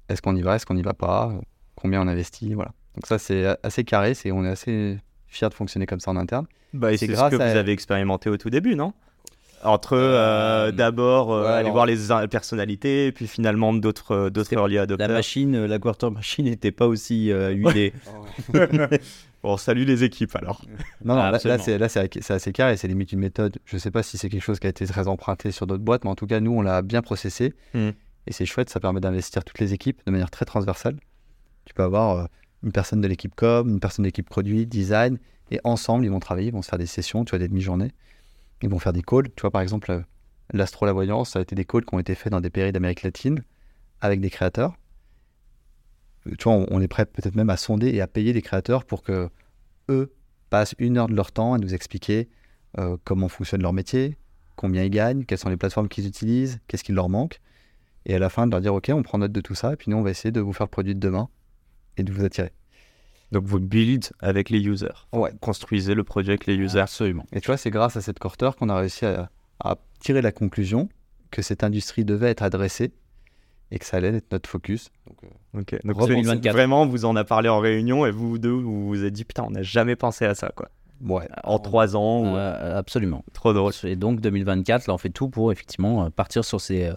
Est-ce 0.08 0.22
qu'on 0.22 0.34
y 0.34 0.42
va, 0.42 0.56
est-ce 0.56 0.66
qu'on 0.66 0.74
n'y 0.74 0.82
va 0.82 0.94
pas? 0.94 1.38
Combien 1.76 2.02
on 2.02 2.08
investit? 2.08 2.54
Voilà. 2.54 2.72
Donc 2.94 3.06
ça, 3.06 3.18
c'est 3.18 3.46
assez 3.62 3.84
carré. 3.84 4.14
C'est, 4.14 4.32
on 4.32 4.44
est 4.44 4.48
assez 4.48 4.98
fiers 5.28 5.48
de 5.48 5.54
fonctionner 5.54 5.86
comme 5.86 6.00
ça 6.00 6.10
en 6.10 6.16
interne. 6.16 6.46
Bah, 6.72 6.92
et 6.92 6.96
C'est 6.96 7.06
c'est 7.06 7.12
ce 7.12 7.16
grâce 7.16 7.30
que 7.30 7.40
à- 7.40 7.50
vous 7.52 7.56
avez 7.56 7.72
expérimenté 7.72 8.28
au 8.30 8.36
tout 8.36 8.50
début, 8.50 8.74
non? 8.74 8.92
Entre 9.64 9.94
euh, 9.94 10.68
Euh, 10.68 10.72
d'abord 10.72 11.32
euh, 11.32 11.42
ouais, 11.42 11.48
aller 11.48 11.58
alors- 11.60 11.72
voir 11.72 11.86
les 11.86 11.96
personnalités, 12.28 13.12
puis 13.12 13.26
finalement 13.26 13.72
d'autres 13.74 14.28
d'autres 14.30 14.52
early 14.52 14.76
La 14.76 15.08
machine, 15.08 15.64
la 15.66 15.78
quarter 15.78 16.10
machine 16.10 16.44
n'était 16.44 16.72
pas 16.72 16.86
aussi 16.86 17.32
euh, 17.32 17.50
huilée. 17.50 17.92
bon, 19.42 19.56
salut 19.56 19.84
les 19.84 20.04
équipes 20.04 20.34
alors. 20.36 20.62
Non, 21.04 21.14
non, 21.16 21.30
là, 21.30 21.38
c'est, 21.38 21.78
là, 21.78 21.88
c'est, 21.88 22.22
c'est 22.22 22.34
assez 22.34 22.52
carré, 22.52 22.76
c'est 22.76 22.88
limite 22.88 23.12
une 23.12 23.20
méthode. 23.20 23.58
Je 23.64 23.78
sais 23.78 23.90
pas 23.90 24.02
si 24.02 24.18
c'est 24.18 24.28
quelque 24.28 24.42
chose 24.42 24.58
qui 24.58 24.66
a 24.66 24.70
été 24.70 24.86
très 24.86 25.08
emprunté 25.08 25.50
sur 25.50 25.66
d'autres 25.66 25.82
boîtes, 25.82 26.04
mais 26.04 26.10
en 26.10 26.14
tout 26.16 26.26
cas, 26.26 26.40
nous, 26.40 26.52
on 26.52 26.62
l'a 26.62 26.82
bien 26.82 27.02
processé. 27.02 27.54
Hmm. 27.74 27.90
Et 28.26 28.32
c'est 28.32 28.46
chouette, 28.46 28.68
ça 28.70 28.78
permet 28.80 29.00
d'investir 29.00 29.44
toutes 29.44 29.58
les 29.58 29.72
équipes 29.74 30.00
de 30.06 30.10
manière 30.10 30.30
très 30.30 30.44
transversale. 30.44 30.96
Tu 31.64 31.74
peux 31.74 31.82
avoir 31.82 32.16
euh, 32.18 32.24
une 32.62 32.72
personne 32.72 33.00
de 33.00 33.08
l'équipe 33.08 33.34
com, 33.34 33.68
une 33.68 33.80
personne 33.80 34.02
de 34.02 34.08
l'équipe 34.08 34.28
produit, 34.28 34.66
design, 34.66 35.18
et 35.50 35.60
ensemble, 35.64 36.04
ils 36.04 36.10
vont 36.10 36.20
travailler, 36.20 36.48
ils 36.48 36.52
vont 36.54 36.60
se 36.62 36.68
faire 36.68 36.78
des 36.78 36.86
sessions, 36.86 37.24
tu 37.24 37.30
vois, 37.30 37.38
des 37.38 37.48
demi-journées. 37.48 37.92
Ils 38.62 38.68
vont 38.68 38.78
faire 38.78 38.92
des 38.92 39.02
calls. 39.02 39.28
Tu 39.34 39.40
vois, 39.42 39.50
par 39.50 39.62
exemple, 39.62 39.90
euh, 39.90 40.00
l'astro, 40.52 40.86
la 40.86 40.92
voyance, 40.92 41.30
ça 41.30 41.38
a 41.38 41.42
été 41.42 41.54
des 41.54 41.64
calls 41.64 41.84
qui 41.84 41.94
ont 41.94 41.98
été 41.98 42.14
faits 42.14 42.32
dans 42.32 42.40
des 42.40 42.50
pays 42.50 42.72
d'Amérique 42.72 43.02
latine 43.02 43.44
avec 44.00 44.20
des 44.20 44.30
créateurs. 44.30 44.76
Euh, 46.26 46.34
Tu 46.38 46.44
vois, 46.44 46.64
on, 46.70 46.80
est 46.80 46.88
prêt 46.88 47.06
peut-être 47.06 47.34
même 47.34 47.50
à 47.50 47.56
sonder 47.56 47.88
et 47.88 48.00
à 48.00 48.06
payer 48.06 48.32
des 48.32 48.42
créateurs 48.42 48.84
pour 48.84 49.02
que 49.02 49.28
eux 49.88 50.12
passent 50.50 50.74
une 50.78 50.98
heure 50.98 51.08
de 51.08 51.14
leur 51.14 51.32
temps 51.32 51.54
à 51.54 51.58
nous 51.58 51.74
expliquer 51.74 52.28
euh, 52.78 52.96
comment 53.04 53.28
fonctionne 53.28 53.62
leur 53.62 53.72
métier, 53.72 54.16
combien 54.56 54.84
ils 54.84 54.90
gagnent, 54.90 55.24
quelles 55.24 55.38
sont 55.38 55.48
les 55.48 55.56
plateformes 55.56 55.88
qu'ils 55.88 56.06
utilisent, 56.06 56.60
qu'est-ce 56.68 56.84
qu'il 56.84 56.94
leur 56.94 57.08
manque. 57.08 57.40
Et 58.06 58.14
à 58.14 58.18
la 58.18 58.28
fin, 58.28 58.46
de 58.46 58.52
leur 58.52 58.60
dire, 58.60 58.74
OK, 58.74 58.90
on 58.92 59.02
prend 59.02 59.18
note 59.18 59.32
de 59.32 59.40
tout 59.40 59.54
ça, 59.54 59.72
et 59.72 59.76
puis 59.76 59.90
nous, 59.90 59.96
on 59.96 60.02
va 60.02 60.10
essayer 60.10 60.32
de 60.32 60.40
vous 60.40 60.52
faire 60.52 60.66
le 60.66 60.70
produit 60.70 60.94
de 60.94 61.00
demain 61.00 61.28
et 61.96 62.02
de 62.02 62.12
vous 62.12 62.24
attirer. 62.24 62.52
Donc 63.32 63.44
vous 63.44 63.60
build 63.60 64.06
avec 64.20 64.48
les 64.50 64.60
users. 64.60 65.06
Ouais. 65.12 65.32
Construisez 65.40 65.94
le 65.94 66.02
projet 66.04 66.30
avec 66.32 66.46
les 66.46 66.54
users. 66.54 66.80
Absolument. 66.80 67.26
Et 67.32 67.40
tu 67.40 67.46
vois, 67.48 67.56
c'est 67.58 67.70
grâce 67.70 67.96
à 67.96 68.00
cette 68.00 68.18
quarter 68.18 68.50
qu'on 68.58 68.68
a 68.70 68.76
réussi 68.78 69.04
à, 69.04 69.30
à 69.62 69.76
tirer 70.00 70.22
la 70.22 70.32
conclusion 70.32 70.88
que 71.30 71.42
cette 71.42 71.62
industrie 71.62 72.04
devait 72.06 72.30
être 72.30 72.42
adressée 72.42 72.92
et 73.70 73.78
que 73.78 73.84
ça 73.84 73.98
allait 73.98 74.08
être 74.16 74.32
notre 74.32 74.48
focus. 74.48 74.88
Donc, 75.06 75.18
euh, 75.24 75.60
Ok. 75.60 75.78
Donc 75.84 75.96
Gros 75.96 76.06
c'est- 76.06 76.14
2024. 76.14 76.52
vraiment, 76.54 76.86
vous 76.86 77.04
en 77.04 77.16
a 77.16 77.24
parlé 77.24 77.50
en 77.50 77.58
réunion 77.58 78.06
et 78.06 78.10
vous 78.10 78.38
deux, 78.38 78.48
vous 78.50 78.86
vous 78.88 79.04
êtes 79.04 79.12
dit 79.12 79.24
putain, 79.24 79.42
on 79.46 79.50
n'a 79.50 79.62
jamais 79.62 79.94
pensé 79.96 80.24
à 80.24 80.34
ça 80.34 80.50
quoi. 80.56 80.70
ouais. 81.02 81.28
En 81.44 81.58
trois 81.58 81.96
ans, 81.96 82.22
ou- 82.22 82.36
Euh, 82.36 82.78
absolument. 82.78 83.24
trop 83.34 83.52
drôle. 83.52 83.72
Et 83.84 83.96
donc 83.96 84.20
2024, 84.22 84.86
là, 84.86 84.94
on 84.94 84.98
fait 84.98 85.10
tout 85.10 85.28
pour 85.28 85.52
effectivement 85.52 86.06
euh, 86.06 86.08
partir 86.10 86.46
sur 86.46 86.62
ces 86.62 86.84
euh, 86.86 86.94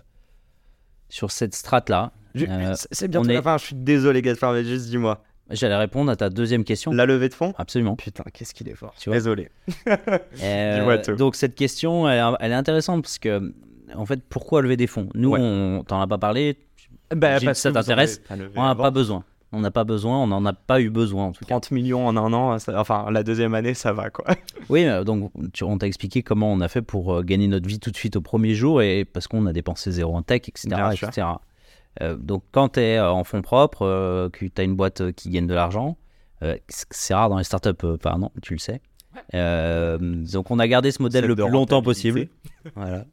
sur 1.10 1.30
cette 1.32 1.54
strate 1.56 1.90
là. 1.90 2.14
Je- 2.36 2.46
Euh, 2.46 2.74
c'est- 2.92 3.14
on 3.18 3.26
est- 3.26 3.34
la 3.34 3.42
fin. 3.42 3.58
Je 3.58 3.66
suis 3.66 3.76
désolé, 3.76 4.22
Gaspard, 4.22 4.54
mais 4.54 4.64
juste 4.64 4.88
dis-moi. 4.88 5.22
J'allais 5.52 5.76
répondre 5.78 6.12
à 6.12 6.16
ta 6.16 6.30
deuxième 6.30 6.64
question. 6.64 6.92
La 6.92 7.06
levée 7.06 7.30
de 7.30 7.34
fonds? 7.34 7.54
Absolument. 7.58 7.96
Putain, 7.96 8.24
qu'est-ce 8.34 8.54
qu'il 8.54 8.68
est 8.70 8.76
fort. 8.76 8.94
Tu 9.00 9.10
vois. 9.10 9.18
Désolé. 9.18 9.50
Euh, 10.44 10.78
Dis-moi 10.80 10.98
tout. 11.00 11.16
donc 11.16 11.36
cette 11.36 11.56
question, 11.56 12.08
elle, 12.10 12.20
est- 12.20 12.36
elle 12.40 12.52
est 12.52 12.56
intéressante 12.56 13.02
parce 13.04 13.20
que 13.20 13.54
en 13.96 14.06
fait, 14.06 14.22
pourquoi 14.30 14.62
lever 14.62 14.78
des 14.78 14.88
fonds? 14.88 15.10
Nous, 15.16 15.32
Ouais. 15.32 15.40
on 15.42 15.84
t'en 15.86 16.00
a 16.02 16.08
pas 16.08 16.18
parlé. 16.18 16.58
Bah, 17.14 17.38
Gilles, 17.38 17.48
parce 17.48 17.60
ça 17.60 17.72
t'intéresse 17.72 18.22
On 18.56 18.64
n'a 18.64 18.76
pas 18.76 18.92
besoin. 18.92 19.24
On 19.54 19.60
n'a 19.60 19.70
pas 19.72 19.84
besoin, 19.84 20.24
on 20.24 20.28
n'en 20.28 20.46
a 20.46 20.54
pas 20.54 20.80
eu 20.80 20.90
besoin 20.90 21.26
en 21.26 21.32
tout 21.34 21.44
cas. 21.44 21.56
30 21.56 21.72
millions 21.72 22.08
en 22.08 22.16
un 22.16 22.32
an, 22.32 22.58
ça- 22.58 22.80
enfin 22.80 23.12
la 23.12 23.22
deuxième 23.22 23.54
année, 23.54 23.74
ça 23.74 23.92
va 23.92 24.10
quoi. 24.10 24.24
Oui, 24.70 24.86
euh, 24.86 25.04
donc 25.04 25.30
tu- 25.52 25.66
on 25.66 25.78
t'a 25.78 25.88
expliqué 25.88 26.24
comment 26.24 26.54
on 26.54 26.62
a 26.62 26.70
fait 26.70 26.82
pour 26.82 27.14
euh, 27.18 27.22
gagner 27.22 27.48
notre 27.50 27.68
vie 27.68 27.78
tout 27.80 27.92
de 27.92 27.98
suite 27.98 28.16
au 28.16 28.22
premier 28.22 28.54
jour 28.54 28.82
et 28.82 29.04
parce 29.04 29.28
qu'on 29.28 29.46
a 29.48 29.52
dépensé 29.52 29.92
zéro 29.92 30.16
en 30.16 30.22
tech, 30.22 30.44
etc. 30.48 30.68
Bien 30.70 30.92
sûr. 30.94 31.10
etc. 31.10 31.28
Euh, 32.02 32.16
donc 32.16 32.44
quand 32.52 32.70
tu 32.70 32.80
es 32.80 33.00
en 33.00 33.24
fonds 33.24 33.42
propres, 33.42 33.86
euh, 33.86 34.30
que 34.30 34.46
tu 34.46 34.62
as 34.62 34.64
une 34.64 34.76
boîte 34.76 35.02
euh, 35.02 35.12
qui 35.12 35.30
gagne 35.30 35.48
de 35.48 35.54
l'argent, 35.54 35.98
euh, 36.44 36.56
c'est 36.70 37.14
rare 37.14 37.30
dans 37.30 37.38
les 37.38 37.44
startups, 37.44 37.70
euh, 37.84 37.98
pardon, 37.98 38.32
tu 38.42 38.54
le 38.54 38.60
sais. 38.60 38.82
Euh, 39.34 39.98
donc 40.00 40.52
on 40.52 40.60
a 40.60 40.68
gardé 40.68 40.92
ce 40.92 41.02
modèle 41.02 41.26
le 41.26 41.36
plus 41.36 41.52
longtemps 41.52 41.82
possible. 41.82 42.28
Voilà. 42.76 43.06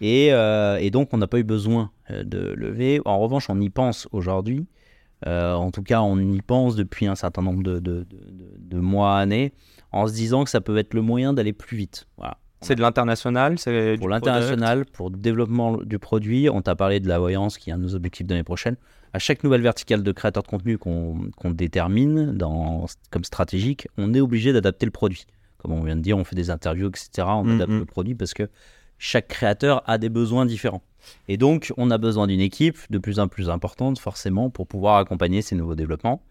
Et, 0.00 0.32
euh, 0.32 0.76
et 0.80 0.90
donc 0.90 1.08
on 1.12 1.18
n'a 1.18 1.26
pas 1.26 1.38
eu 1.38 1.44
besoin 1.44 1.90
euh, 2.10 2.22
de 2.24 2.38
lever. 2.56 3.00
En 3.04 3.18
revanche, 3.18 3.50
on 3.50 3.60
y 3.60 3.68
pense 3.70 4.08
aujourd'hui. 4.12 4.66
Euh, 5.26 5.54
en 5.54 5.70
tout 5.70 5.82
cas, 5.82 6.00
on 6.02 6.18
y 6.18 6.40
pense 6.40 6.74
depuis 6.74 7.06
un 7.06 7.14
certain 7.14 7.42
nombre 7.42 7.62
de, 7.62 7.78
de- 7.78 8.04
de- 8.04 8.30
de- 8.30 8.56
de 8.58 8.78
mois, 8.80 9.16
années, 9.18 9.52
en 9.92 10.08
se 10.08 10.12
disant 10.12 10.42
que 10.42 10.50
ça 10.50 10.60
peut 10.60 10.76
être 10.78 10.94
le 10.94 11.02
moyen 11.02 11.32
d'aller 11.32 11.52
plus 11.52 11.76
vite. 11.76 12.06
Voilà. 12.16 12.38
C'est 12.62 12.74
de 12.76 12.80
l'international, 12.80 13.58
c'est 13.58 13.96
Pour 13.98 14.08
l'international, 14.08 14.86
pour 14.86 15.10
le 15.10 15.16
développement 15.16 15.76
du 15.78 15.98
produit, 15.98 16.48
on 16.48 16.62
t'a 16.62 16.74
parlé 16.76 17.00
de 17.00 17.08
la 17.08 17.18
voyance 17.18 17.58
qui 17.58 17.70
est 17.70 17.72
un 17.72 17.78
de 17.78 17.82
nos 17.82 17.94
objectifs 17.94 18.26
de 18.26 18.32
l'année 18.32 18.44
prochaine. 18.44 18.76
À 19.12 19.18
chaque 19.18 19.44
nouvelle 19.44 19.60
verticale 19.62 20.02
de 20.02 20.12
créateur 20.12 20.42
de 20.42 20.48
contenu 20.48 20.78
qu'on 20.78 21.50
détermine 21.50 22.32
dans, 22.32 22.86
comme 23.10 23.24
stratégique, 23.24 23.88
on 23.98 24.14
est 24.14 24.20
obligé 24.20 24.52
d'adapter 24.52 24.86
le 24.86 24.92
produit. 24.92 25.26
Comme 25.58 25.72
on 25.72 25.82
vient 25.82 25.96
de 25.96 26.00
dire, 26.00 26.16
on 26.18 26.24
fait 26.24 26.36
des 26.36 26.50
interviews, 26.50 26.88
etc. 26.88 27.10
On 27.28 27.44
Mhm. 27.44 27.54
adapte 27.56 27.72
le 27.72 27.84
produit 27.84 28.14
parce 28.14 28.32
que 28.34 28.48
chaque 28.98 29.28
créateur 29.28 29.82
a 29.86 29.98
des 29.98 30.08
besoins 30.08 30.46
différents. 30.46 30.82
Et 31.28 31.36
donc, 31.36 31.72
on 31.76 31.90
a 31.90 31.98
besoin 31.98 32.26
d'une 32.28 32.40
équipe 32.40 32.78
de 32.90 32.98
plus 32.98 33.18
en 33.18 33.26
plus 33.28 33.50
importante, 33.50 33.98
forcément, 33.98 34.50
pour 34.50 34.66
pouvoir 34.66 34.96
accompagner 34.98 35.42
ces 35.42 35.56
nouveaux 35.56 35.74
développements. 35.74 36.22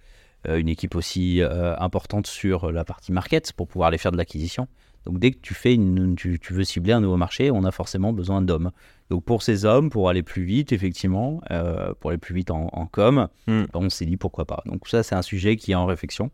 Euh, 0.48 0.58
une 0.58 0.70
équipe 0.70 0.96
aussi 0.96 1.42
euh, 1.42 1.76
importante 1.78 2.26
sur 2.28 2.72
la 2.72 2.84
partie 2.84 3.12
market 3.12 3.54
pour 3.54 3.68
pouvoir 3.68 3.90
aller 3.90 4.00
faire 4.00 4.12
de 4.12 4.18
l'acquisition. 4.18 4.68
Donc, 5.06 5.20
dès 5.20 5.32
que 5.32 5.40
tu, 5.42 5.54
fais 5.54 5.74
une, 5.74 6.16
tu, 6.16 6.40
tu 6.40 6.54
veux 6.54 6.64
cibler 6.64 6.94
un 6.94 7.00
nouveau 7.02 7.18
marché, 7.18 7.52
on 7.52 7.64
a 7.64 7.72
forcément 7.72 8.12
besoin 8.14 8.42
d'hommes. 8.42 8.72
Donc, 9.10 9.24
pour 9.24 9.44
ces 9.44 9.66
hommes, 9.66 9.90
pour 9.92 10.10
aller 10.10 10.24
plus 10.24 10.44
vite, 10.44 10.72
effectivement, 10.74 11.42
euh, 11.52 11.94
pour 12.00 12.10
aller 12.12 12.18
plus 12.20 12.34
vite 12.36 12.50
en, 12.52 12.70
en 12.74 12.86
com, 12.88 13.28
Mm. 13.48 13.52
ben, 13.62 13.68
on 13.76 13.90
s'est 13.90 14.06
dit 14.06 14.18
pourquoi 14.18 14.46
pas. 14.46 14.62
Donc, 14.66 14.88
ça, 14.88 15.04
c'est 15.04 15.16
un 15.16 15.22
sujet 15.24 15.56
qui 15.58 15.72
est 15.74 15.76
en 15.76 15.86
réflexion. 15.86 16.30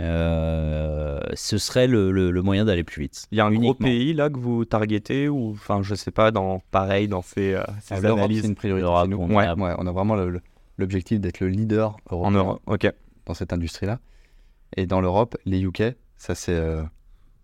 Euh, 0.00 1.20
ce 1.34 1.58
serait 1.58 1.86
le, 1.86 2.10
le- 2.10 2.30
le 2.30 2.42
moyen 2.42 2.64
d'aller 2.64 2.84
plus 2.84 3.02
vite. 3.02 3.26
Il 3.30 3.38
y 3.38 3.40
a 3.40 3.46
un 3.46 3.52
gros 3.54 3.74
pays 3.74 4.12
là 4.12 4.28
que 4.28 4.38
vous 4.38 4.64
targetez 4.64 5.28
ou 5.28 5.50
enfin 5.52 5.82
je 5.82 5.94
sais 5.94 6.10
pas 6.10 6.30
dans 6.30 6.60
pareil 6.70 7.08
dans 7.08 7.22
ces, 7.22 7.54
euh, 7.54 7.62
ces 7.80 7.94
Ah, 7.94 8.00
L'Europe, 8.00 8.18
analyses? 8.20 8.42
c'est 8.42 8.48
une 8.48 8.54
priorité 8.54 9.08
nous. 9.08 9.18
on 9.18 9.34
Ouais. 9.34 9.46
a- 9.46 9.54
Ouais, 9.54 9.72
on 9.78 9.86
a 9.86 9.92
vraiment 9.92 10.16
l'objectif 10.78 11.20
d'être 11.20 11.40
le 11.40 11.48
leader 11.48 11.96
en 12.10 12.30
Europe. 12.32 12.60
Ok. 12.66 12.90
Dans 13.26 13.34
cette 13.34 13.52
industrie-là. 13.52 14.00
Et 14.76 14.86
dans 14.86 15.00
l'Europe, 15.00 15.36
les 15.44 15.62
UK, 15.62 15.82
ça 16.16 16.34
c'est 16.34 16.54
euh, 16.54 16.82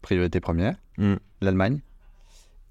priorité 0.03 0.41
première. 0.41 0.77
Mm. 0.99 1.15
L'Allemagne, 1.41 1.81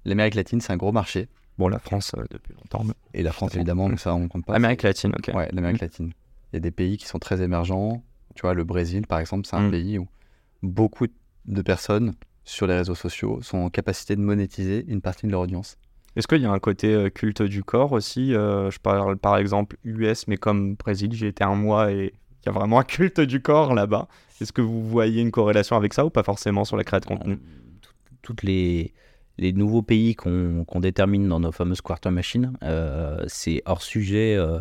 l'Amérique 0.04 0.34
latine, 0.34 0.60
c'est 0.60 0.72
un 0.72 0.76
gros 0.76 0.92
marché. 0.92 1.28
Bon 1.58 1.68
la 1.68 1.78
France 1.78 2.12
euh, 2.16 2.24
depuis 2.30 2.54
longtemps. 2.54 2.84
mais- 2.84 2.94
Et 3.14 3.22
la 3.22 3.32
France, 3.32 3.54
évidemment, 3.54 3.88
Mm. 3.88 3.92
mais 3.92 3.96
ça 3.98 4.14
on 4.14 4.28
compte 4.28 4.44
pas. 4.46 4.54
Amérique 4.54 4.82
latine. 4.82 5.12
Ok. 5.18 5.34
Ouais, 5.34 5.48
l'Amérique 5.52 5.80
latine. 5.80 6.12
Il 6.52 6.56
y 6.56 6.58
a 6.58 6.60
des 6.60 6.70
pays 6.70 6.96
qui 6.96 7.06
sont 7.06 7.18
très 7.18 7.42
émergents. 7.42 8.02
Tu 8.34 8.42
vois, 8.42 8.54
le 8.54 8.64
Brésil, 8.64 9.06
par 9.06 9.18
exemple, 9.20 9.46
c'est 9.46 9.56
un 9.56 9.68
Mm. 9.68 9.70
pays 9.70 9.98
où 9.98 10.08
beaucoup 10.62 11.06
de 11.46 11.62
personnes 11.62 12.14
sur 12.44 12.66
les 12.66 12.74
réseaux 12.76 12.94
sociaux 12.94 13.40
sont 13.42 13.58
en 13.58 13.70
capacité 13.70 14.16
de 14.16 14.20
monétiser 14.20 14.84
une 14.88 15.00
partie 15.00 15.26
de 15.26 15.32
leur 15.32 15.40
audience. 15.42 15.76
Est-ce 16.16 16.26
qu'il 16.26 16.42
y 16.42 16.46
a 16.46 16.50
un 16.50 16.58
côté 16.58 16.92
euh, 16.92 17.08
culte 17.08 17.42
du 17.42 17.62
corps 17.62 17.92
aussi? 17.92 18.34
Euh, 18.34 18.70
Je 18.70 18.78
parle 18.80 19.16
par 19.16 19.36
exemple 19.36 19.76
US, 19.84 20.26
mais 20.26 20.36
comme 20.36 20.74
Brésil, 20.74 21.12
j'ai 21.12 21.28
été 21.28 21.44
un 21.44 21.54
mois 21.54 21.92
et 21.92 22.12
il 22.42 22.46
y 22.46 22.48
a 22.48 22.52
vraiment 22.52 22.78
un 22.80 22.84
culte 22.84 23.20
du 23.20 23.40
corps 23.42 23.74
là-bas. 23.74 24.08
Est-ce 24.40 24.52
que 24.52 24.62
vous 24.62 24.82
voyez 24.88 25.20
une 25.20 25.30
corrélation 25.30 25.76
avec 25.76 25.92
ça 25.94 26.04
ou 26.06 26.10
pas 26.10 26.22
forcément 26.22 26.64
sur 26.64 26.76
la 26.76 26.84
création 26.84 27.14
de 27.14 27.18
contenu? 27.18 27.36
tout- 27.82 27.90
toutes 28.22 28.42
les, 28.42 28.92
les 29.38 29.52
nouveaux 29.52 29.82
pays 29.82 30.14
qu'on 30.14 30.64
détermine 30.80 31.28
dans 31.28 31.40
nos 31.40 31.52
fameuses 31.52 31.80
quarter 31.80 32.10
machines, 32.10 32.52
euh, 32.62 33.22
c'est 33.28 33.62
hors 33.66 33.82
sujet, 33.82 34.36
euh, 34.36 34.60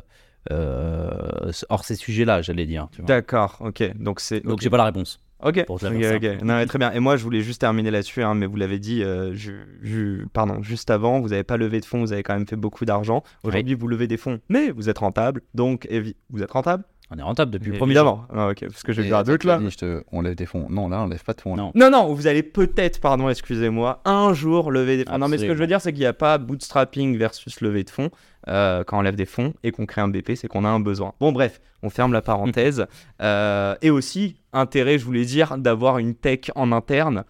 euh, 0.51 1.51
hors 1.69 1.85
ces 1.85 1.95
sujets-là, 1.95 2.41
j'allais 2.41 2.65
dire. 2.65 2.87
D'accord, 2.99 3.57
ok. 3.61 3.97
Donc 3.97 4.19
c'est. 4.19 4.41
Donc 4.45 4.61
j'ai 4.61 4.69
pas 4.69 4.77
la 4.77 4.85
réponse. 4.85 5.19
Ok, 5.41 5.65
pour 5.65 5.79
te 5.79 5.85
ok, 5.85 5.93
la 5.93 5.99
faire 5.99 6.15
ok. 6.17 6.23
simple. 6.23 6.45
Non, 6.45 6.55
mais 6.55 6.65
très 6.65 6.79
bien. 6.79 6.91
Et 6.91 6.99
moi, 6.99 7.15
je 7.15 7.23
voulais 7.23 7.39
juste 7.39 7.61
terminer 7.61 7.91
là-dessus, 7.91 8.21
hein, 8.23 8.35
mais 8.35 8.45
vous 8.45 8.57
l'avez 8.57 8.77
dit, 8.77 9.03
euh, 9.03 9.33
je, 9.33 9.53
je- 9.81 10.25
pardon, 10.33 10.61
juste 10.61 10.89
avant, 10.89 11.21
vous 11.21 11.29
n'avez 11.29 11.45
pas 11.45 11.55
levé 11.55 11.79
de 11.79 11.85
fonds, 11.85 12.01
vous 12.01 12.11
avez 12.11 12.23
quand 12.23 12.33
même 12.33 12.45
fait 12.47 12.57
beaucoup 12.57 12.83
d'argent. 12.83 13.23
Aujourd'hui, 13.43 13.73
vous 13.73 13.87
levez 13.87 14.07
des 14.07 14.17
fonds, 14.17 14.41
mais 14.49 14.69
vous 14.71 14.89
êtes 14.89 14.97
rentable, 14.97 15.41
donc 15.53 15.87
vous 16.29 16.43
êtes 16.43 16.51
rentable? 16.51 16.83
On 17.11 17.17
est 17.17 17.23
rentable 17.23 17.49
depuis 17.51 17.71
le 17.71 17.77
premier 17.77 17.95
jour. 17.95 18.25
Évidemment. 18.29 18.47
Ah, 18.47 18.51
ok, 18.51 18.59
parce 18.67 18.83
que 18.83 18.93
j'ai 18.93 19.01
vu 19.01 19.13
un 19.15 19.23
doute 19.23 19.43
là. 19.43 19.57
dit, 19.57 19.69
je 19.71 19.77
te- 19.77 20.03
On 20.11 20.21
lève 20.21 20.35
des 20.35 20.45
fonds. 20.45 20.67
Non, 20.69 20.89
là, 20.89 21.01
on 21.01 21.07
lève 21.07 21.23
pas 21.23 21.33
de 21.33 21.41
fonds. 21.41 21.55
Non. 21.55 21.71
Non, 21.73 21.89
non, 21.89 22.13
vous 22.13 22.27
allez 22.27 22.43
peut-être, 22.43 23.01
pardon, 23.01 23.29
excusez-moi, 23.29 24.01
un 24.05 24.31
jour 24.33 24.71
lever 24.71 24.97
des 24.97 25.05
fonds. 25.05 25.17
Non, 25.17 25.27
mais 25.27 25.37
ce 25.39 25.45
que 25.45 25.53
je 25.55 25.59
veux 25.59 25.65
dire, 25.67 25.81
c'est 25.81 25.91
qu'il 25.91 26.01
n'y 26.01 26.05
a 26.05 26.13
pas 26.13 26.37
bootstrapping 26.37 27.17
versus 27.17 27.61
lever 27.61 27.83
de 27.83 27.89
fonds. 27.89 28.11
Euh, 28.47 28.83
quand 28.83 28.99
on 28.99 29.01
lève 29.01 29.15
des 29.15 29.25
fonds 29.25 29.53
et 29.63 29.71
qu'on 29.71 29.85
crée 29.87 30.01
un 30.01 30.07
BP, 30.07 30.35
c'est 30.35 30.47
qu'on 30.47 30.65
a 30.65 30.69
un 30.69 30.79
besoin. 30.79 31.13
Bon, 31.19 31.31
bref, 31.31 31.59
on 31.83 31.89
ferme 31.89 32.13
la 32.13 32.21
parenthèse. 32.21 32.85
Euh, 33.21 33.75
et 33.81 33.89
aussi, 33.89 34.37
intérêt, 34.53 34.97
je 34.97 35.03
voulais 35.03 35.25
dire, 35.25 35.57
d'avoir 35.57 35.97
une 35.97 36.15
tech 36.15 36.51
en 36.55 36.71
interne 36.71 37.25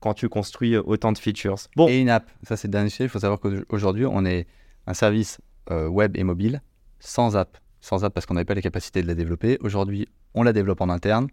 quand 0.00 0.14
tu 0.14 0.28
construis 0.28 0.76
autant 0.76 1.12
de 1.12 1.18
features. 1.18 1.54
Bon, 1.76 1.86
Et 1.88 1.98
une 2.00 2.10
app. 2.10 2.28
Ça, 2.42 2.56
c'est 2.56 2.66
le 2.68 2.72
dernier 2.72 2.88
sujet. 2.90 3.04
Il 3.04 3.08
faut 3.10 3.20
savoir 3.20 3.38
qu'aujourd'hui, 3.38 4.04
on 4.06 4.24
est 4.24 4.46
un 4.88 4.94
service 4.94 5.38
euh, 5.70 5.86
web 5.86 6.16
et 6.16 6.24
mobile 6.24 6.60
sans 6.98 7.36
app. 7.36 7.56
Sans 7.80 8.04
app 8.04 8.12
parce 8.14 8.26
qu'on 8.26 8.34
n'avait 8.34 8.44
pas 8.44 8.54
les 8.54 8.62
capacités 8.62 9.02
de 9.02 9.06
la 9.06 9.14
développer. 9.14 9.58
Aujourd'hui, 9.60 10.08
on 10.34 10.42
la 10.42 10.52
développe 10.52 10.80
en 10.80 10.88
interne. 10.88 11.28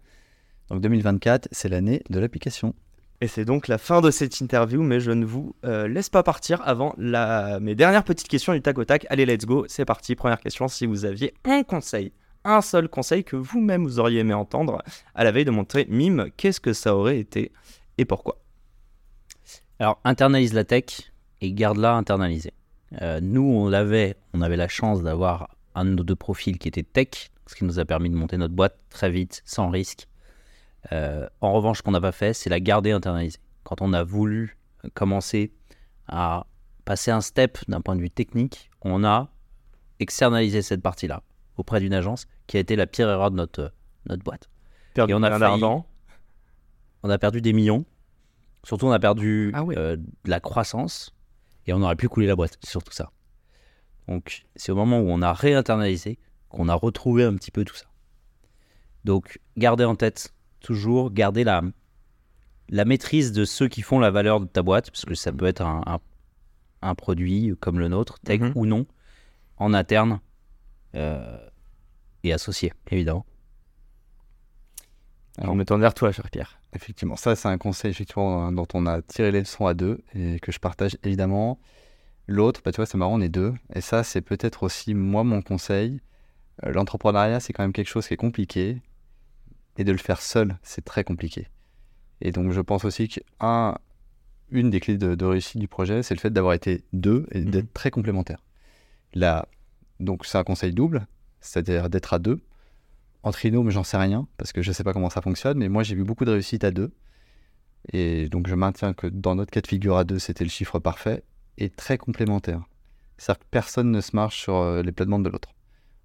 Donc 0.70 0.80
2024, 0.80 1.48
c'est 1.52 1.68
l'année 1.68 2.02
de 2.10 2.18
l'application. 2.18 2.74
Et 3.20 3.28
c'est 3.28 3.44
donc 3.44 3.66
la 3.66 3.78
fin 3.78 4.02
de 4.02 4.10
cette 4.10 4.40
interview, 4.40 4.82
mais 4.82 5.00
je 5.00 5.10
ne 5.10 5.24
vous 5.24 5.56
euh, 5.64 5.88
laisse 5.88 6.10
pas 6.10 6.22
partir 6.22 6.60
avant 6.66 6.94
la... 6.98 7.60
mes 7.60 7.74
dernières 7.74 8.04
petites 8.04 8.28
questions 8.28 8.52
du 8.52 8.60
tac 8.60 8.76
au 8.78 8.84
tac. 8.84 9.06
Allez, 9.08 9.24
let's 9.24 9.46
go, 9.46 9.64
c'est 9.68 9.86
parti. 9.86 10.14
Première 10.14 10.40
question, 10.40 10.68
si 10.68 10.84
vous 10.84 11.06
aviez 11.06 11.32
un 11.44 11.62
conseil, 11.62 12.12
un 12.44 12.60
seul 12.60 12.88
conseil 12.88 13.24
que 13.24 13.36
vous-même 13.36 13.84
vous 13.84 13.98
auriez 13.98 14.20
aimé 14.20 14.34
entendre 14.34 14.82
à 15.14 15.24
la 15.24 15.32
veille 15.32 15.46
de 15.46 15.50
montrer 15.50 15.86
Mime, 15.88 16.30
qu'est-ce 16.36 16.60
que 16.60 16.74
ça 16.74 16.94
aurait 16.94 17.18
été 17.18 17.52
et 17.96 18.04
pourquoi? 18.04 18.38
Alors, 19.78 19.98
internalise 20.04 20.52
la 20.52 20.64
tech 20.64 21.12
et 21.40 21.52
garde-la 21.52 21.94
internalisée. 21.94 22.52
Euh, 23.00 23.20
nous, 23.22 23.42
on 23.42 23.68
l'avait, 23.68 24.16
on 24.32 24.42
avait 24.42 24.56
la 24.56 24.68
chance 24.68 25.02
d'avoir 25.02 25.55
un 25.76 25.84
de 25.84 25.90
nos 25.90 26.02
deux 26.02 26.16
profils 26.16 26.58
qui 26.58 26.68
était 26.68 26.82
tech, 26.82 27.30
ce 27.46 27.54
qui 27.54 27.64
nous 27.64 27.78
a 27.78 27.84
permis 27.84 28.10
de 28.10 28.16
monter 28.16 28.36
notre 28.36 28.54
boîte 28.54 28.76
très 28.90 29.10
vite, 29.10 29.42
sans 29.44 29.70
risque. 29.70 30.08
Euh, 30.92 31.28
en 31.40 31.52
revanche, 31.52 31.78
ce 31.78 31.82
qu'on 31.82 31.92
n'a 31.92 32.00
pas 32.00 32.12
fait, 32.12 32.32
c'est 32.32 32.50
la 32.50 32.60
garder 32.60 32.90
internalisée. 32.90 33.38
Quand 33.64 33.80
on 33.82 33.92
a 33.92 34.02
voulu 34.02 34.56
commencer 34.94 35.52
à 36.08 36.46
passer 36.84 37.10
un 37.10 37.20
step 37.20 37.58
d'un 37.68 37.80
point 37.80 37.96
de 37.96 38.00
vue 38.00 38.10
technique, 38.10 38.70
on 38.82 39.04
a 39.04 39.28
externalisé 40.00 40.62
cette 40.62 40.82
partie-là 40.82 41.22
auprès 41.56 41.80
d'une 41.80 41.94
agence 41.94 42.26
qui 42.46 42.56
a 42.56 42.60
été 42.60 42.76
la 42.76 42.86
pire 42.86 43.08
erreur 43.08 43.30
de 43.30 43.36
notre, 43.36 43.72
notre 44.06 44.22
boîte. 44.22 44.48
Perdu 44.94 45.12
Et 45.12 45.14
on 45.14 45.22
a 45.22 45.38
failli-. 45.38 45.62
On 47.02 47.10
a 47.10 47.18
perdu 47.18 47.40
des 47.40 47.52
millions. 47.52 47.84
Surtout, 48.64 48.86
on 48.86 48.92
a 48.92 48.98
perdu 48.98 49.52
Ah 49.54 49.62
ouais. 49.64 49.76
euh, 49.78 49.96
de 49.96 50.30
la 50.30 50.40
croissance 50.40 51.14
et 51.66 51.72
on 51.72 51.82
aurait 51.82 51.96
pu 51.96 52.08
couler 52.08 52.26
la 52.26 52.36
boîte, 52.36 52.58
surtout 52.64 52.92
ça. 52.92 53.10
Donc, 54.08 54.44
c'est 54.54 54.72
au 54.72 54.76
moment 54.76 55.00
où 55.00 55.08
on 55.10 55.22
a 55.22 55.32
réinternalisé 55.32 56.18
qu'on 56.48 56.68
a 56.68 56.74
retrouvé 56.74 57.24
un 57.24 57.34
petit 57.34 57.50
peu 57.50 57.64
tout 57.64 57.74
ça. 57.74 57.86
Donc, 59.04 59.40
gardez 59.56 59.84
en 59.84 59.96
tête 59.96 60.32
toujours, 60.60 61.10
gardez 61.12 61.44
la, 61.44 61.62
la 62.68 62.84
maîtrise 62.84 63.32
de 63.32 63.44
ceux 63.44 63.68
qui 63.68 63.82
font 63.82 63.98
la 63.98 64.10
valeur 64.10 64.40
de 64.40 64.46
ta 64.46 64.62
boîte, 64.62 64.90
parce 64.90 65.04
que 65.04 65.14
ça 65.14 65.32
peut 65.32 65.46
être 65.46 65.62
un, 65.62 65.82
un- 65.86 66.00
un 66.82 66.94
produit 66.94 67.54
comme 67.60 67.78
le 67.78 67.88
nôtre, 67.88 68.18
tech 68.20 68.40
Mhm. 68.40 68.52
ou 68.54 68.66
non, 68.66 68.86
en 69.58 69.74
interne 69.74 70.20
euh, 70.94 71.38
et 72.22 72.32
associé, 72.32 72.72
évidemment. 72.90 73.26
Alors, 75.38 75.52
je 75.54 75.58
me 75.58 75.64
tourne 75.64 75.80
vers 75.80 75.94
toi, 75.94 76.12
cher 76.12 76.30
Pierre. 76.30 76.58
Effectivement, 76.72 77.16
ça 77.16 77.36
c'est 77.36 77.48
un 77.48 77.58
conseil 77.58 77.90
effectivement 77.90 78.50
dont 78.52 78.66
on 78.74 78.86
a 78.86 79.02
tiré 79.02 79.30
les 79.32 79.40
leçons 79.40 79.66
à 79.66 79.74
deux 79.74 80.02
et 80.14 80.38
que 80.40 80.52
je 80.52 80.58
partage 80.58 80.96
évidemment. 81.02 81.58
L'autre, 82.26 82.60
bah, 82.64 82.72
tu 82.72 82.76
vois, 82.76 82.86
c'est 82.86 82.98
marrant, 82.98 83.14
on 83.14 83.20
est 83.20 83.28
deux. 83.28 83.54
Et 83.74 83.80
ça, 83.80 84.02
c'est 84.02 84.20
peut-être 84.20 84.64
aussi 84.64 84.94
moi 84.94 85.22
mon 85.24 85.42
conseil. 85.42 86.00
Euh, 86.64 86.72
L'entrepreneuriat, 86.72 87.40
c'est 87.40 87.52
quand 87.52 87.62
même 87.62 87.72
quelque 87.72 87.88
chose 87.88 88.06
qui 88.06 88.14
est 88.14 88.18
compliqué. 88.18 88.82
Et 89.78 89.84
de 89.84 89.92
le 89.92 89.98
faire 89.98 90.20
seul, 90.20 90.58
c'est 90.62 90.84
très 90.84 91.04
compliqué. 91.04 91.48
Et 92.20 92.32
donc, 92.32 92.50
je 92.50 92.60
pense 92.60 92.84
aussi 92.84 93.08
qu'un, 93.08 93.78
une 94.50 94.70
des 94.70 94.80
clés 94.80 94.96
de, 94.96 95.14
de 95.14 95.24
réussite 95.24 95.60
du 95.60 95.68
projet, 95.68 96.02
c'est 96.02 96.14
le 96.14 96.20
fait 96.20 96.30
d'avoir 96.30 96.54
été 96.54 96.82
deux 96.92 97.26
et 97.30 97.42
d'être 97.42 97.72
très 97.72 97.90
complémentaires. 97.90 98.42
Là, 99.14 99.46
donc, 100.00 100.26
c'est 100.26 100.38
un 100.38 100.44
conseil 100.44 100.72
double, 100.72 101.06
c'est-à-dire 101.40 101.90
d'être 101.90 102.12
à 102.14 102.18
deux. 102.18 102.40
En 103.22 103.32
trinôme, 103.32 103.70
j'en 103.70 103.84
sais 103.84 103.96
rien, 103.98 104.26
parce 104.36 104.52
que 104.52 104.62
je 104.62 104.70
ne 104.70 104.72
sais 104.74 104.84
pas 104.84 104.92
comment 104.92 105.10
ça 105.10 105.20
fonctionne, 105.20 105.58
mais 105.58 105.68
moi, 105.68 105.82
j'ai 105.82 105.94
vu 105.94 106.04
beaucoup 106.04 106.24
de 106.24 106.30
réussite 106.32 106.64
à 106.64 106.70
deux. 106.70 106.92
Et 107.92 108.28
donc, 108.28 108.48
je 108.48 108.54
maintiens 108.54 108.94
que 108.94 109.06
dans 109.06 109.36
notre 109.36 109.50
cas 109.50 109.60
de 109.60 109.66
figure 109.66 109.96
à 109.96 110.04
deux, 110.04 110.18
c'était 110.18 110.44
le 110.44 110.50
chiffre 110.50 110.78
parfait 110.78 111.22
et 111.58 111.70
très 111.70 111.98
complémentaire. 111.98 112.62
C'est-à-dire 113.18 113.40
que 113.40 113.46
personne 113.50 113.90
ne 113.90 114.00
se 114.00 114.14
marche 114.14 114.40
sur 114.40 114.56
euh, 114.56 114.82
les 114.82 114.92
plates-bandes 114.92 115.24
de 115.24 115.28
l'autre. 115.30 115.50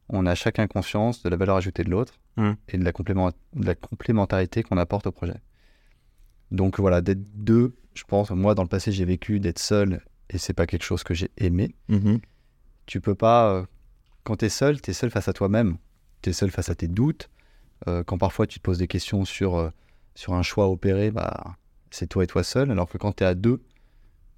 on 0.10 0.26
a 0.26 0.36
chacun 0.36 0.68
conscience 0.68 1.24
de 1.24 1.30
la 1.30 1.38
valeur 1.38 1.56
ajoutée 1.56 1.84
de 1.84 1.90
l'autre 1.90 2.14
Mm. 2.38 2.52
et 2.70 2.78
de 2.78 2.84
la, 2.86 2.92
complément- 2.94 3.32
de 3.54 3.66
la 3.66 3.76
complémentarité 3.76 4.64
qu'on 4.64 4.78
apporte 4.78 5.06
au 5.08 5.12
projet. 5.12 5.36
Donc 6.52 6.80
voilà, 6.80 7.02
d'être 7.02 7.22
deux, 7.36 7.76
je 7.94 8.04
pense, 8.06 8.30
moi 8.32 8.56
dans 8.56 8.64
le 8.64 8.70
passé 8.70 8.92
j'ai 8.92 9.06
vécu 9.06 9.40
d'être 9.40 9.60
seul 9.60 10.02
et 10.30 10.38
c'est 10.38 10.54
pas 10.54 10.66
quelque 10.66 10.84
chose 10.84 11.04
que 11.04 11.14
j'ai 11.14 11.30
aimé. 11.38 11.76
Mhm. 11.90 12.20
Tu 12.86 13.02
peux 13.02 13.16
pas, 13.16 13.52
euh, 13.54 13.66
quand 14.24 14.38
tu 14.38 14.46
es 14.46 14.50
seul, 14.50 14.82
tu 14.82 14.92
es 14.92 14.94
seul 14.94 15.10
face 15.12 15.28
à 15.28 15.34
toi-même, 15.34 15.78
tu 16.22 16.30
es 16.30 16.34
seul 16.34 16.52
face 16.52 16.70
à 16.70 16.76
tes 16.76 16.88
doutes. 16.88 17.30
Euh, 17.88 18.04
quand 18.04 18.18
parfois 18.18 18.48
tu 18.48 18.60
te 18.60 18.64
poses 18.64 18.78
des 18.78 18.88
questions 18.88 19.26
sur, 19.26 19.56
euh, 19.58 19.70
sur 20.16 20.34
un 20.34 20.42
choix 20.44 20.68
opéré, 20.70 21.12
bah, 21.12 21.56
c'est 21.90 22.08
toi 22.08 22.24
et 22.24 22.28
toi 22.28 22.44
seul, 22.44 22.72
alors 22.72 22.88
que 22.90 22.98
quand 22.98 23.14
tu 23.14 23.24
es 23.24 23.28
à 23.28 23.34
deux, 23.36 23.62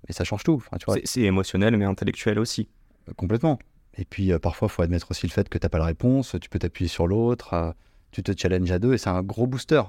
et 0.07 0.13
ça 0.13 0.23
change 0.23 0.43
tout. 0.43 0.55
Enfin, 0.55 0.77
tu 0.77 0.85
vois, 0.85 0.97
C'est- 1.05 1.21
émotionnel 1.21 1.75
mais 1.77 1.85
intellectuel 1.85 2.39
aussi. 2.39 2.67
euh, 3.09 3.13
Complètement. 3.15 3.59
Et 3.97 4.05
puis 4.05 4.31
euh, 4.31 4.39
parfois, 4.39 4.67
il 4.67 4.71
faut 4.71 4.81
admettre 4.81 5.11
aussi 5.11 5.27
le 5.27 5.31
fait 5.31 5.47
que 5.49 5.57
tu 5.57 5.65
n'as 5.65 5.69
pas 5.69 5.77
la 5.79 5.85
réponse, 5.85 6.35
tu 6.41 6.49
peux 6.49 6.59
t'appuyer 6.59 6.87
sur 6.89 7.07
l'autre, 7.07 7.53
euh, 7.53 7.71
tu 8.11 8.23
te 8.23 8.31
challenges 8.35 8.71
à 8.71 8.79
deux 8.79 8.93
et 8.93 8.97
c'est 8.97 9.09
un 9.09 9.21
gros 9.23 9.47
booster. 9.47 9.81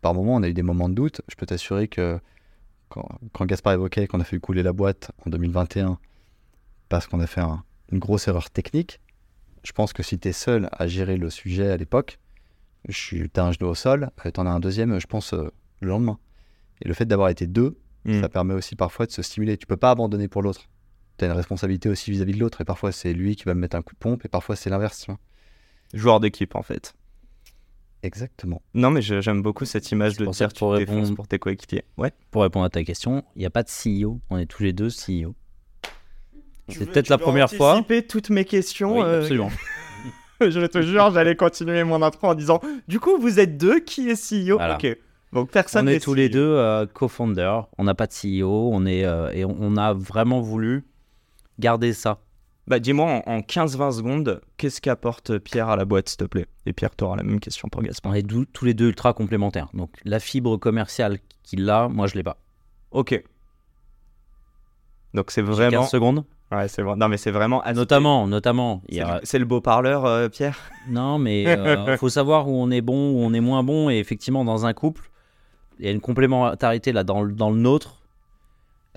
Par 0.00 0.14
moments, 0.14 0.34
on 0.36 0.42
a 0.42 0.48
eu 0.48 0.54
des 0.54 0.62
moments 0.62 0.88
de 0.88 0.94
doute. 0.94 1.20
Je 1.28 1.34
peux 1.36 1.46
t'assurer 1.46 1.86
que 1.88 2.18
quand, 2.88 3.06
quand 3.32 3.44
Gaspard 3.46 3.74
évoquait 3.74 4.06
qu'on 4.06 4.20
a 4.20 4.24
fait 4.24 4.38
couler 4.38 4.62
la 4.62 4.72
boîte 4.72 5.10
en 5.26 5.30
2021 5.30 5.98
parce 6.88 7.06
qu'on 7.06 7.20
a 7.20 7.26
fait 7.26 7.40
un- 7.40 7.62
une 7.90 7.98
grosse 7.98 8.26
erreur 8.28 8.50
technique, 8.50 9.00
je 9.64 9.72
pense 9.72 9.92
que 9.92 10.02
si 10.02 10.18
tu 10.18 10.28
es 10.28 10.32
seul 10.32 10.68
à 10.72 10.86
gérer 10.86 11.16
le 11.16 11.30
sujet 11.30 11.68
à 11.70 11.76
l'époque, 11.76 12.18
tu 12.88 13.30
as 13.36 13.44
un 13.44 13.52
genou 13.52 13.68
au 13.70 13.74
sol, 13.74 14.10
tu 14.22 14.40
en 14.40 14.46
as 14.46 14.50
un 14.50 14.60
deuxième, 14.60 14.98
je 14.98 15.06
pense, 15.06 15.34
euh, 15.34 15.50
le 15.80 15.88
lendemain. 15.88 16.18
Et 16.82 16.88
le 16.88 16.94
fait 16.94 17.04
d'avoir 17.04 17.28
été 17.28 17.46
deux, 17.46 17.78
Mm. 18.04 18.20
ça 18.20 18.28
permet 18.28 18.54
aussi 18.54 18.74
parfois 18.76 19.06
de 19.06 19.12
se 19.12 19.22
stimuler. 19.22 19.56
Tu 19.56 19.66
peux 19.66 19.76
pas 19.76 19.90
abandonner 19.90 20.28
pour 20.28 20.42
l'autre. 20.42 20.68
Tu 21.18 21.24
as 21.24 21.28
une 21.28 21.34
responsabilité 21.34 21.88
aussi 21.88 22.10
vis-à-vis 22.10 22.32
de 22.34 22.38
l'autre. 22.40 22.60
Et 22.60 22.64
parfois, 22.64 22.90
c'est 22.92 23.12
lui 23.12 23.36
qui 23.36 23.44
va 23.44 23.54
me 23.54 23.60
mettre 23.60 23.76
un 23.76 23.82
coup 23.82 23.94
de 23.94 23.98
pompe. 23.98 24.24
Et 24.24 24.28
parfois, 24.28 24.56
c'est 24.56 24.70
l'inverse. 24.70 25.06
tu. 25.06 25.12
Joueur 25.98 26.20
d'équipe 26.20 26.54
en 26.56 26.62
fait. 26.62 26.94
Exactement. 28.02 28.62
Non 28.74 28.90
mais 28.90 29.00
j'aime 29.02 29.42
beaucoup 29.42 29.64
cette 29.64 29.90
image 29.92 30.16
de 30.16 30.26
dire 30.26 30.52
tu 30.52 30.58
pour 30.58 30.76
défonces 30.76 30.96
répondre- 30.96 31.14
pour 31.14 31.28
tes 31.28 31.38
coéquipiers. 31.38 31.84
Ouais. 31.96 32.10
Pour 32.32 32.42
répondre 32.42 32.64
à 32.64 32.70
ta 32.70 32.82
question, 32.82 33.22
il 33.36 33.40
n'y 33.40 33.46
a 33.46 33.50
pas 33.50 33.62
de 33.62 33.68
CEO. 33.68 34.20
On 34.30 34.38
est 34.38 34.46
tous 34.46 34.64
les 34.64 34.72
deux 34.72 34.88
CEO. 34.88 35.36
Tu 36.68 36.78
C'est 36.78 36.86
peut-être 36.86 37.06
tu 37.06 37.10
la 37.12 37.18
première 37.18 37.48
fois. 37.50 37.74
anticiper 37.74 38.04
toutes 38.06 38.30
mes 38.30 38.44
questions. 38.44 38.96
Oui, 38.96 39.02
euh, 39.04 39.20
absolument. 39.20 39.50
je 40.40 40.66
te 40.66 40.82
jure, 40.82 41.12
j'allais 41.12 41.36
continuer 41.36 41.84
mon 41.84 42.02
intro 42.02 42.26
en 42.28 42.34
disant 42.34 42.60
Du 42.88 42.98
coup, 42.98 43.18
vous 43.20 43.38
êtes 43.38 43.56
deux 43.56 43.78
qui 43.80 44.08
est 44.08 44.14
CEO 44.48 44.56
Voilà. 44.56 44.74
Ok. 44.74 44.96
Donc 45.32 45.50
personne 45.50 45.86
on 45.88 45.90
est 45.90 45.98
tous 46.00 46.14
les 46.14 46.28
deux 46.28 46.40
euh, 46.56 46.86
co-founders. 46.86 47.66
On 47.78 47.84
n'a 47.84 47.94
pas 47.94 48.06
de 48.06 48.12
CEO. 48.12 48.70
On 48.72 48.84
est, 48.86 49.04
euh, 49.04 49.30
et 49.32 49.44
on, 49.44 49.56
on 49.60 49.76
a 49.76 49.92
vraiment 49.94 50.40
voulu 50.40 50.84
garder 51.58 51.92
ça. 51.92 52.18
Bah 52.68 52.78
dis-moi 52.78 53.22
en, 53.26 53.32
en 53.32 53.38
15-20 53.40 53.92
secondes, 53.96 54.40
qu'est-ce 54.56 54.80
qu'apporte 54.80 55.38
Pierre 55.38 55.68
à 55.68 55.76
la 55.76 55.84
boîte, 55.84 56.08
s'il 56.10 56.18
te 56.18 56.24
plaît? 56.24 56.46
Et 56.66 56.72
Pierre, 56.72 56.94
tu 56.96 57.02
auras 57.04 57.16
la 57.16 57.22
même 57.24 57.40
question 57.40 57.68
pour 57.68 57.82
Gaspard. 57.82 58.12
On 58.12 58.14
est 58.14 58.26
tous 58.52 58.64
les 58.64 58.74
deux 58.74 58.88
ultra 58.88 59.12
complémentaires. 59.14 59.68
Donc 59.74 59.90
la 60.04 60.20
fibre 60.20 60.56
commerciale 60.58 61.18
qu'il 61.42 61.68
a, 61.70 61.88
moi 61.88 62.06
je 62.06 62.14
l'ai 62.14 62.22
pas. 62.22 62.36
Ok. 62.92 63.20
Donc 65.14 65.30
c'est 65.30 65.42
vraiment. 65.42 65.80
15 65.82 65.90
secondes. 65.90 66.24
Ouais, 66.50 66.68
c'est 66.68 66.82
vrai. 66.82 66.96
Non, 66.96 67.08
mais 67.08 67.16
c'est 67.16 67.30
vraiment. 67.30 67.62
Notamment, 67.74 68.26
notamment. 68.26 68.82
C'est 68.90 69.00
a- 69.00 69.14
le- 69.16 69.20
C'est 69.24 69.38
le 69.38 69.44
beau 69.46 69.60
parleur, 69.60 70.04
euh, 70.04 70.28
Pierre? 70.28 70.58
Non, 70.88 71.18
mais 71.18 71.44
il 71.44 71.96
faut 71.98 72.10
savoir 72.10 72.48
où 72.48 72.52
on 72.54 72.70
est 72.70 72.82
bon, 72.82 73.12
où 73.12 73.18
on 73.24 73.32
est 73.32 73.40
moins 73.40 73.62
bon. 73.62 73.88
Et 73.90 73.98
effectivement, 73.98 74.44
dans 74.44 74.66
un 74.66 74.72
couple, 74.74 75.10
il 75.78 75.86
y 75.86 75.88
a 75.88 75.92
une 75.92 76.00
complémentarité 76.00 76.92
là 76.92 77.04
dans, 77.04 77.22
le- 77.22 77.32
dans 77.32 77.50
le 77.50 77.56
nôtre, 77.58 78.02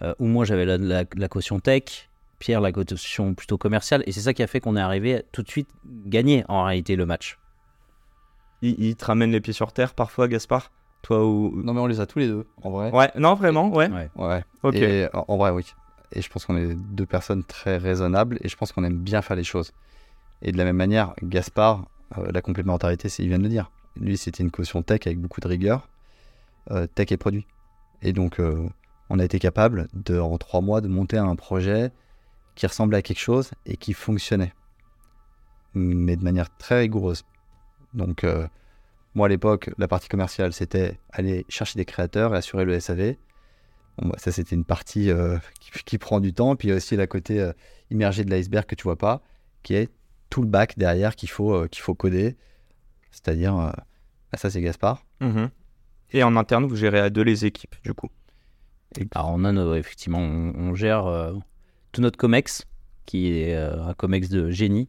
euh, 0.01 0.13
où 0.19 0.25
moi 0.25 0.45
j'avais 0.45 0.65
la, 0.65 0.77
la- 0.77 1.03
la 1.15 1.27
caution 1.27 1.59
tech, 1.59 2.09
Pierre 2.39 2.59
la 2.61 2.71
caution 2.71 3.33
plutôt 3.33 3.57
commerciale. 3.57 4.03
Et 4.07 4.11
c'est 4.11 4.21
ça 4.21 4.33
qui 4.33 4.43
a 4.43 4.47
fait 4.47 4.59
qu'on 4.59 4.75
est 4.75 4.81
arrivé 4.81 5.15
à 5.17 5.21
tout 5.31 5.41
de 5.41 5.49
suite 5.49 5.69
gagner 6.05 6.43
en 6.49 6.63
réalité 6.65 6.95
le 6.95 7.05
match. 7.05 7.37
il, 8.61 8.75
il 8.83 8.95
te 8.95 9.05
ramène 9.05 9.31
les 9.31 9.41
pieds 9.41 9.53
sur 9.53 9.71
terre 9.71 9.93
parfois, 9.93 10.27
Gaspard? 10.27 10.71
Toi 11.01 11.25
ou. 11.25 11.51
Non, 11.63 11.73
mais 11.73 11.79
on 11.81 11.87
les 11.87 11.99
a 11.99 12.05
tous 12.05 12.19
les 12.19 12.27
deux, 12.27 12.45
en 12.63 12.71
vrai. 12.71 12.91
Ouais, 12.91 13.11
non, 13.15 13.35
vraiment, 13.35 13.69
ouais. 13.69 13.89
Ouais. 13.89 14.09
Ouais. 14.15 14.43
Ok. 14.63 14.75
Et 14.75 15.07
en, 15.13 15.25
en 15.27 15.37
vrai, 15.37 15.51
oui. 15.51 15.65
Et 16.11 16.21
je 16.21 16.29
pense 16.29 16.45
qu'on 16.45 16.57
est 16.57 16.73
deux 16.75 17.05
personnes 17.05 17.43
très 17.43 17.77
raisonnables. 17.77 18.37
Et 18.41 18.49
je 18.49 18.55
pense 18.57 18.71
qu'on 18.71 18.83
aime 18.83 18.97
bien 18.97 19.21
faire 19.21 19.35
les 19.35 19.43
choses. 19.43 19.71
Et 20.41 20.51
de 20.51 20.57
la 20.57 20.63
même 20.65 20.75
manière, 20.77 21.13
Gaspard, 21.23 21.85
euh, 22.17 22.31
la 22.31 22.41
complémentarité, 22.41 23.07
c'est, 23.09 23.23
il 23.23 23.29
vient 23.29 23.37
de 23.37 23.43
le 23.43 23.49
dire. 23.49 23.71
Lui, 23.99 24.17
c'était 24.17 24.43
une 24.43 24.51
caution 24.51 24.81
tech 24.81 25.01
avec 25.05 25.19
beaucoup 25.19 25.39
de 25.41 25.47
rigueur. 25.47 25.87
Euh, 26.71 26.87
tech 26.87 27.11
et 27.11 27.17
produit. 27.17 27.45
Et 28.01 28.13
donc, 28.13 28.39
euh, 28.39 28.67
on 29.09 29.19
a 29.19 29.25
été 29.25 29.39
capable, 29.39 29.87
de, 29.93 30.19
en 30.19 30.37
trois 30.37 30.61
mois, 30.61 30.81
de 30.81 30.87
monter 30.87 31.17
un 31.17 31.35
projet 31.35 31.91
qui 32.55 32.65
ressemblait 32.65 32.97
à 32.97 33.01
quelque 33.01 33.19
chose 33.19 33.51
et 33.65 33.77
qui 33.77 33.93
fonctionnait. 33.93 34.53
Mais 35.73 36.15
de 36.15 36.23
manière 36.23 36.55
très 36.57 36.79
rigoureuse. 36.79 37.23
Donc, 37.93 38.23
euh, 38.23 38.47
moi, 39.13 39.27
à 39.27 39.29
l'époque, 39.29 39.69
la 39.77 39.87
partie 39.87 40.07
commerciale, 40.07 40.53
c'était 40.53 40.99
aller 41.11 41.45
chercher 41.49 41.77
des 41.77 41.85
créateurs 41.85 42.33
et 42.33 42.37
assurer 42.37 42.65
le 42.65 42.79
SAV. 42.79 43.15
Bah, 44.01 44.15
ça, 44.17 44.31
c'était 44.31 44.55
une 44.55 44.65
partie 44.65 45.09
qui, 45.85 45.97
prend 45.97 46.19
du 46.19 46.33
temps. 46.33 46.55
Puis 46.55 46.67
il 46.67 46.71
y 46.71 46.73
a 46.73 46.77
aussi 46.77 46.95
la 46.95 47.07
côté 47.07 47.39
euh, 47.39 47.53
immergé 47.91 48.23
de 48.23 48.29
l'iceberg 48.29 48.65
que 48.65 48.75
tu 48.75 48.83
vois 48.83 48.97
pas, 48.97 49.21
qui 49.63 49.75
est 49.75 49.89
tout 50.29 50.41
le 50.41 50.47
bac 50.47 50.77
derrière 50.77 51.15
qu'il 51.15 51.29
faut, 51.29 51.65
faut 51.75 51.95
coder. 51.95 52.35
C'est-à-dire, 53.11 53.55
bah, 53.55 54.37
ça, 54.37 54.49
c'est 54.49 54.61
Gaspard. 54.61 55.05
Mhm. 55.21 55.49
Et 56.11 56.23
en 56.23 56.35
interne, 56.35 56.65
vous 56.65 56.75
gérez 56.75 56.99
à 56.99 57.09
deux 57.09 57.23
les 57.23 57.45
équipes, 57.45 57.75
du 57.83 57.93
coup. 57.93 58.09
Alors 59.13 59.31
on 59.33 59.43
a 59.43 59.51
nos- 59.51 59.75
effectivement, 59.75 60.19
on, 60.19 60.53
on 60.55 60.75
gère 60.75 61.05
euh, 61.07 61.33
tout 61.91 62.01
notre 62.01 62.17
comex, 62.17 62.65
qui 63.05 63.31
est 63.31 63.55
euh, 63.55 63.83
un 63.83 63.93
comex 63.93 64.29
de 64.29 64.49
génie, 64.51 64.87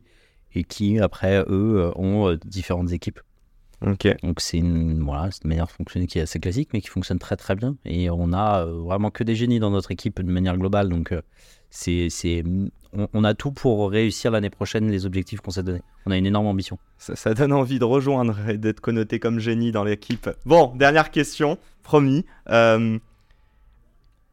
et 0.54 0.62
qui 0.62 1.00
après 1.00 1.40
eux 1.48 1.78
euh, 1.78 1.90
ont 1.96 2.28
euh, 2.28 2.36
différentes 2.44 2.92
équipes. 2.92 3.20
Ok. 3.84 4.06
Donc 4.22 4.40
c'est 4.40 4.58
une, 4.58 5.02
voilà, 5.02 5.24
une 5.24 5.48
manière 5.48 5.66
de 5.66 5.72
fonctionner 5.72 6.06
qui 6.06 6.18
est 6.18 6.22
assez 6.22 6.38
classique, 6.38 6.70
mais 6.72 6.80
qui 6.80 6.88
fonctionne 6.88 7.18
très 7.18 7.36
très 7.36 7.54
bien. 7.54 7.76
Et 7.84 8.08
on 8.08 8.32
a 8.32 8.64
vraiment 8.64 9.10
que 9.10 9.24
des 9.24 9.34
génies 9.34 9.58
dans 9.58 9.70
notre 9.70 9.90
équipe 9.90 10.20
de 10.22 10.30
manière 10.30 10.56
globale. 10.56 10.88
Donc 10.88 11.12
on, 13.12 13.24
a 13.24 13.35
tout 13.35 13.53
pour 13.53 13.91
réussir 13.91 14.31
l'année 14.31 14.51
prochaine 14.51 14.91
les 14.91 15.07
objectifs 15.07 15.41
qu'on 15.41 15.51
s'est 15.51 15.62
donnés. 15.62 15.83
On 16.07 16.11
a 16.11 16.16
une 16.16 16.27
énorme 16.27 16.47
ambition. 16.47 16.79
Ça, 16.99 17.16
ça 17.16 17.35
donne 17.35 17.53
envie 17.53 17.79
de 17.79 17.85
rejoindre 17.85 18.49
et 18.49 18.59
d'être 18.59 18.81
connoté 18.81 19.18
comme 19.18 19.39
génie 19.39 19.72
dans 19.72 19.85
l'équipe. 19.85 20.31
Bon, 20.45 20.74
dernière 20.77 21.11
question, 21.11 21.59
promis. 21.83 22.24
Euh, 22.49 22.99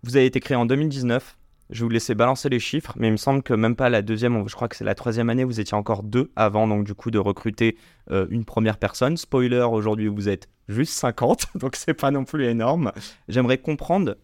vous 0.03 0.15
avez 0.17 0.25
été 0.25 0.39
créé 0.39 0.55
en 0.55 0.65
2019. 0.65 1.37
Je 1.69 1.79
vais 1.79 1.83
vous 1.85 1.89
laisser 1.89 2.13
balancer 2.13 2.49
les 2.49 2.59
chiffres, 2.59 2.93
mais 2.97 3.07
il 3.07 3.11
me 3.11 3.17
semble 3.17 3.41
que 3.41 3.53
même 3.53 3.75
pas 3.75 3.89
la 3.89 4.01
deuxième, 4.01 4.47
je 4.47 4.53
crois 4.53 4.67
que 4.67 4.75
c'est 4.75 4.83
la 4.83 4.95
troisième 4.95 5.29
année, 5.29 5.43
vous 5.43 5.59
étiez 5.59 5.75
encore 5.75 6.03
deux 6.03 6.29
avant, 6.35 6.67
donc 6.67 6.83
du 6.83 6.93
coup, 6.93 7.09
de 7.09 7.17
recruter 7.17 7.77
euh, 8.11 8.27
une 8.29 8.45
première 8.45 8.77
personne. 8.77 9.17
Spoiler, 9.17 9.65
aujourd'hui, 9.71 10.07
vous 10.07 10.29
êtes 10.29 10.49
juste 10.67 10.93
50, 10.93 11.47
donc 11.55 11.75
c'est 11.75 11.93
pas 11.93 12.11
non 12.11 12.25
plus 12.25 12.45
énorme. 12.45 12.91
J'aimerais 13.27 13.57
comprendre, 13.57 14.17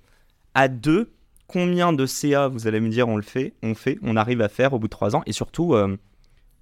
à 0.54 0.68
deux, 0.68 1.12
combien 1.50 1.91
de 1.91 2.06
CA, 2.06 2.47
vous 2.47 2.68
allez 2.68 2.80
me 2.80 2.89
dire, 2.89 3.10
on 3.10 3.18
le 3.18 3.24
fait, 3.24 3.54
on 3.64 3.74
fait, 3.74 3.97
on 4.04 4.16
arrive 4.16 4.41
à 4.41 4.47
faire 4.47 4.74
au 4.74 4.80
bout 4.80 4.88
de 4.88 4.91
trois 4.91 5.16
ans, 5.16 5.24
et 5.26 5.34
surtout, 5.34 5.74
euh, 5.74 5.97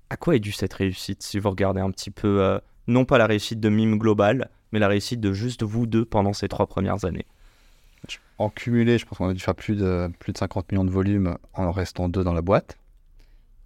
à 0.09 0.15
quoi 0.17 0.35
est 0.35 0.39
due 0.39 0.53
cette 0.53 0.73
réussite 0.73 1.21
si 1.21 1.37
vous 1.37 1.49
regardez 1.49 1.81
un 1.81 1.91
petit 1.91 2.09
peu, 2.09 2.41
euh, 2.41 2.57
non 2.87 3.03
pas 3.05 3.17
la 3.17 3.27
réussite 3.27 3.59
de 3.59 3.69
Mime 3.69 3.99
Global, 3.99 4.49
mais 4.71 4.79
la 4.79 4.87
réussite 4.87 5.19
de 5.19 5.33
juste 5.33 5.61
vous 5.61 5.85
deux 5.85 6.05
pendant 6.05 6.33
ces 6.33 6.47
trois 6.47 6.67
premières 6.67 7.05
années? 7.05 7.25
En 8.37 8.49
cumulé, 8.49 8.97
je 8.97 9.05
pense 9.05 9.17
qu'on 9.17 9.27
a 9.27 9.33
dû 9.33 9.41
faire 9.41 9.55
plus 9.55 9.75
de, 9.75 10.09
plus 10.19 10.31
de 10.31 10.37
50 10.37 10.71
millions 10.71 10.85
de 10.85 10.91
volumes 10.91 11.37
en 11.53 11.71
restant 11.71 12.07
deux 12.07 12.23
dans 12.23 12.33
la 12.33 12.41
boîte. 12.41 12.77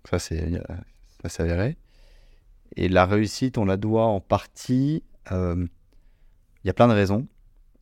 Ça, 0.09 0.17
c'est 0.17 0.41
euh, 0.41 1.29
avéré. 1.39 1.77
Et 2.77 2.89
la 2.89 3.05
réussite, 3.05 3.57
on 3.57 3.65
la 3.65 3.77
doit 3.77 4.05
en 4.05 4.21
partie. 4.21 5.03
Il 5.29 5.67
y 6.63 6.69
a 6.69 6.73
plein 6.73 6.87
de 6.87 6.93
raisons. 6.93 7.27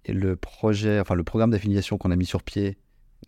Et 0.05 0.13
le 0.13 0.35
projet, 0.35 0.99
enfin 0.99 1.13
le 1.13 1.23
programme 1.23 1.51
d'affiliation 1.51 1.97
qu'on 1.97 2.11
a 2.11 2.15
mis 2.15 2.25
sur 2.25 2.41
pied 2.41 2.77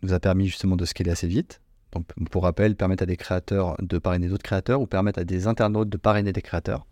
nous 0.02 0.12
a 0.12 0.20
permis 0.20 0.46
justement 0.46 0.76
de 0.76 0.84
scaler 0.84 1.10
assez 1.10 1.26
vite. 1.26 1.60
Donc, 1.92 2.06
pour 2.30 2.44
rappel, 2.44 2.74
permettre 2.74 3.02
à 3.02 3.06
des 3.06 3.16
créateurs 3.16 3.76
de 3.78 3.98
parrainer 3.98 4.28
d'autres 4.28 4.42
créateurs 4.42 4.80
ou 4.80 4.86
permettre 4.86 5.18
à 5.18 5.24
des 5.24 5.46
internautes 5.46 5.90
de 5.90 5.98
parrainer 5.98 6.32
des 6.32 6.42
créateurs. 6.42 6.86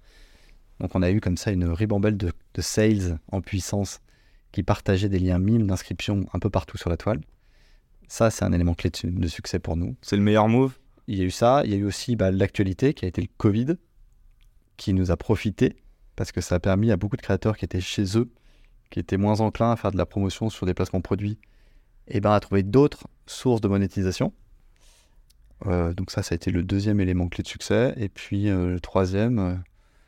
Donc 0.81 0.95
on 0.95 1.03
a 1.03 1.11
eu 1.11 1.21
comme 1.21 1.37
ça 1.37 1.51
une 1.51 1.65
ribambelle 1.65 2.17
de, 2.17 2.33
de 2.55 2.63
sales 2.63 3.19
en 3.31 3.41
puissance 3.43 4.01
qui 4.51 4.63
partageaient 4.63 5.09
des 5.09 5.19
liens 5.19 5.39
mimes 5.39 5.67
d'inscription 5.67 6.27
un 6.33 6.39
peu 6.39 6.51
partout 6.51 6.79
sur 6.79 6.91
la 6.91 6.97
toile. 6.97 7.21
Ça, 8.09 8.31
c'est 8.31 8.45
un 8.45 8.53
élément 8.53 8.75
clé 8.75 8.91
de, 8.91 9.09
de 9.09 9.29
succès 9.29 9.59
pour 9.59 9.77
nous. 9.77 9.95
C'est 10.03 10.17
le 10.17 10.23
meilleur 10.23 10.49
move? 10.49 10.79
Il 11.07 11.19
y 11.19 11.23
a 11.23 11.25
eu 11.25 11.31
ça, 11.31 11.63
il 11.65 11.71
y 11.71 11.75
a 11.75 11.77
eu 11.77 11.85
aussi 11.85 12.17
bah, 12.17 12.31
l'actualité 12.31 12.95
qui 12.95 13.05
a 13.05 13.09
été 13.09 13.21
le 13.21 13.29
Covid, 13.37 13.77
qui 14.77 14.93
nous 14.95 15.11
a 15.11 15.17
profité 15.17 15.77
parce 16.17 16.33
que 16.33 16.41
ça 16.41 16.57
a 16.57 16.61
permis 16.61 16.91
à 16.91 16.97
beaucoup 16.97 17.17
de 17.17 17.23
créateurs 17.23 17.57
qui 17.57 17.65
étaient 17.65 17.81
chez 17.81 18.19
eux, 18.19 18.31
qui 18.91 18.99
étaient 19.01 19.17
moins 19.17 19.41
enclins 19.41 19.73
à 19.73 19.77
faire 19.77 19.93
de 19.93 19.97
la 19.97 20.07
promotion 20.07 20.51
sur 20.51 20.67
des 20.67 20.75
placements 20.75 21.01
produits, 21.01 21.39
et 22.11 22.21
ben 22.21 22.33
à 22.33 22.41
trouver 22.41 22.63
d'autres 22.63 23.07
sources 23.27 23.61
de 23.61 23.69
monétisation. 23.69 24.33
Euh, 25.67 25.93
donc 25.93 26.11
ça, 26.11 26.23
ça 26.23 26.35
a 26.35 26.37
été 26.37 26.51
le 26.51 26.63
deuxième 26.63 27.01
élément 27.01 27.29
clé 27.29 27.43
de 27.43 27.49
succès. 27.49 27.95
Et 27.97 28.09
puis 28.09 28.49
euh, 28.49 28.71
le 28.73 28.81
troisième, 28.81 29.39
euh, 29.39 29.55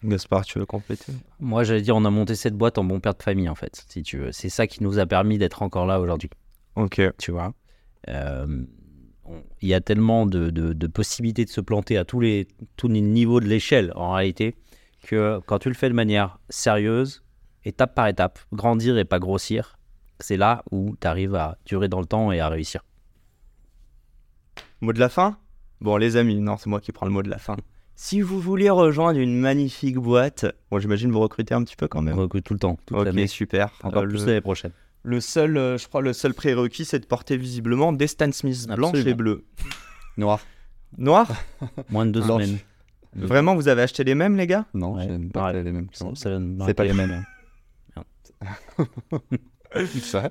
Gaspard, 0.04 0.44
tu 0.44 0.58
veux 0.58 0.66
compléter? 0.66 1.12
Moi, 1.40 1.62
j'allais 1.64 1.82
dire, 1.82 1.94
on 1.94 2.04
a 2.04 2.10
monté 2.10 2.34
cette 2.34 2.54
boîte 2.56 2.78
en 2.78 2.84
bon 2.84 3.00
père 3.00 3.14
de 3.14 3.22
famille, 3.22 3.48
en 3.48 3.54
fait, 3.54 3.84
si 3.88 4.02
tu 4.02 4.18
veux. 4.18 4.32
C'est 4.32 4.48
ça 4.48 4.66
qui 4.66 4.82
nous 4.82 4.98
a 4.98 5.06
permis 5.06 5.38
d'être 5.38 5.62
encore 5.62 5.86
là 5.86 6.00
aujourd'hui, 6.00 6.30
Ok. 6.74 7.00
tu 7.18 7.30
vois? 7.30 7.52
Euh, 8.08 8.64
il 9.60 9.68
y 9.68 9.74
a 9.74 9.80
tellement 9.80 10.26
de, 10.26 10.50
de- 10.50 10.72
de 10.72 10.86
possibilités 10.88 11.44
de 11.44 11.50
se 11.50 11.60
planter 11.60 11.96
à 11.96 12.04
tous 12.04 12.18
les, 12.18 12.48
tous 12.76 12.88
les 12.88 13.00
niveaux 13.00 13.38
de 13.38 13.46
l'échelle 13.46 13.92
en 13.94 14.12
réalité 14.12 14.56
que 15.04 15.40
quand 15.46 15.60
tu 15.60 15.68
le 15.68 15.74
fais 15.74 15.88
de 15.88 15.94
manière 15.94 16.38
sérieuse, 16.48 17.22
étape 17.64 17.94
par 17.94 18.08
étape, 18.08 18.40
grandir 18.52 18.98
et 18.98 19.04
pas 19.04 19.20
grossir, 19.20 19.78
c'est 20.24 20.36
là 20.36 20.62
où 20.70 20.96
tu 21.00 21.06
arrives 21.06 21.34
à 21.34 21.58
durer 21.66 21.88
dans 21.88 22.00
le 22.00 22.06
temps 22.06 22.32
et 22.32 22.40
à 22.40 22.48
réussir. 22.48 22.82
Mot 24.80 24.92
de 24.92 24.98
la 25.00 25.08
fin? 25.08 25.36
Bon, 25.80 25.96
les 25.96 26.16
amis, 26.16 26.36
non, 26.40 26.56
c'est 26.56 26.68
moi 26.70 26.80
qui 26.80 26.92
prends 26.92 27.06
le 27.06 27.12
mot 27.12 27.22
de 27.22 27.30
la 27.30 27.38
fin. 27.38 27.56
Si 27.94 28.20
vous 28.20 28.40
voulez 28.40 28.70
rejoindre 28.70 29.18
une 29.20 29.38
magnifique 29.38 29.96
boîte, 29.98 30.46
bon, 30.70 30.78
j'imagine 30.78 31.10
vous 31.12 31.20
recrutez 31.20 31.54
un 31.54 31.62
petit 31.62 31.76
peu 31.76 31.88
quand 31.88 32.00
On 32.00 32.02
même. 32.02 32.18
recrute 32.18 32.44
tout 32.44 32.54
le 32.54 32.58
temps, 32.58 32.78
toute 32.86 32.96
Ok, 32.98 33.04
l'année, 33.04 33.26
super. 33.26 33.70
encore 33.82 34.02
Euh, 34.02 34.06
plus 34.08 34.20
le, 34.20 34.26
l'année 34.26 34.40
prochaine. 34.40 34.72
le 35.02 35.20
seul, 35.20 35.56
euh, 35.56 35.78
je 35.78 35.86
crois, 35.88 36.00
le 36.00 36.12
seul 36.12 36.34
prérequis, 36.34 36.84
c'est 36.84 36.98
de 37.00 37.06
porter 37.06 37.36
visiblement 37.36 37.92
des 37.92 38.06
Stan 38.06 38.32
Smith 38.32 38.66
blanches 38.68 39.04
et 39.06 39.14
bleues. 39.14 39.44
Noir. 40.16 40.40
Noir? 40.98 41.28
Moins 41.90 42.06
de 42.06 42.10
deux 42.12 42.22
Blanche. 42.22 42.42
semaines. 42.44 42.58
Vraiment, 43.14 43.54
vous 43.54 43.68
avez 43.68 43.82
acheté 43.82 44.04
les 44.04 44.14
mêmes, 44.14 44.36
les 44.36 44.46
gars? 44.46 44.64
Non, 44.74 44.94
Ouais. 44.94 45.04
j'aime 45.06 45.30
pas 45.30 45.52
Ouais. 45.52 45.62
les 45.62 45.70
mêmes. 45.72 45.88
Ça- 45.92 46.06
ça 46.14 46.38
n'aurait 46.38 46.70
C'est 46.70 46.74
pas 46.74 46.84
les 46.84 46.92
mêmes. 46.94 47.24
Vrai 47.94 48.04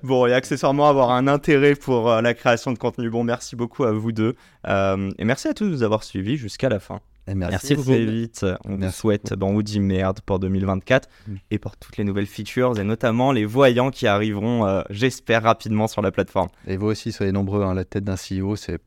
Bon, 0.03 0.25
et 0.27 0.33
accessoirement 0.33 0.87
avoir 0.87 1.11
un 1.11 1.27
intérêt 1.27 1.75
pour 1.75 2.09
euh, 2.11 2.21
la 2.21 2.33
création 2.33 2.71
de 2.71 2.77
contenu. 2.77 3.09
Bon, 3.09 3.23
merci 3.23 3.55
beaucoup 3.55 3.83
à 3.83 3.91
vous 3.91 4.11
deux. 4.11 4.35
Euh, 4.67 5.09
et 5.17 5.25
merci 5.25 5.47
à 5.47 5.53
tous 5.53 5.65
de 5.65 5.69
nous 5.71 5.83
avoir 5.83 6.03
suivis 6.03 6.37
jusqu'à 6.37 6.69
la 6.69 6.79
fin. 6.79 6.99
Eh, 7.27 7.35
Merci. 7.35 7.51
Merci 7.51 7.75
beaucoup. 7.75 7.89
Très 7.91 8.05
vite. 8.05 8.45
On 8.65 8.77
vous 8.77 8.91
souhaite, 8.91 9.33
bon, 9.35 9.49
on 9.49 9.53
vous 9.53 9.63
dit 9.63 9.79
merde 9.79 10.19
pour 10.25 10.39
2024 10.39 11.07
Mm. 11.27 11.35
et 11.51 11.59
pour 11.59 11.77
toutes 11.77 11.97
les 11.97 12.03
nouvelles 12.03 12.25
features 12.25 12.79
et 12.79 12.83
notamment 12.83 13.31
les 13.31 13.45
voyants 13.45 13.91
qui 13.91 14.07
arriveront, 14.07 14.65
euh, 14.65 14.81
j'espère, 14.89 15.43
rapidement 15.43 15.87
sur 15.87 16.01
la 16.01 16.11
plateforme. 16.11 16.49
Et 16.67 16.77
vous 16.77 16.87
aussi, 16.87 17.11
soyez 17.11 17.31
nombreux. 17.31 17.61
hein, 17.63 17.75
La 17.75 17.85
tête 17.85 18.03
d'un 18.03 18.15
CEO, 18.15 18.55
c'est 18.55 18.79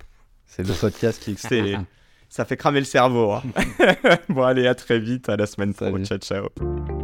c'est 0.47 0.67
le 0.67 0.75
podcast 0.75 1.23
qui. 1.23 1.37
Ça 2.29 2.45
fait 2.45 2.57
cramer 2.57 2.81
le 2.81 2.85
cerveau. 2.87 3.31
hein. 3.33 3.43
bon, 4.29 4.43
allez, 4.43 4.67
à 4.67 4.75
très 4.75 4.99
vite. 4.99 5.29
À 5.29 5.37
la 5.37 5.47
semaine 5.47 5.73
pro. 5.73 5.85
Salut. 5.87 6.05
Ciao, 6.05 6.19
ciao. 6.19 7.04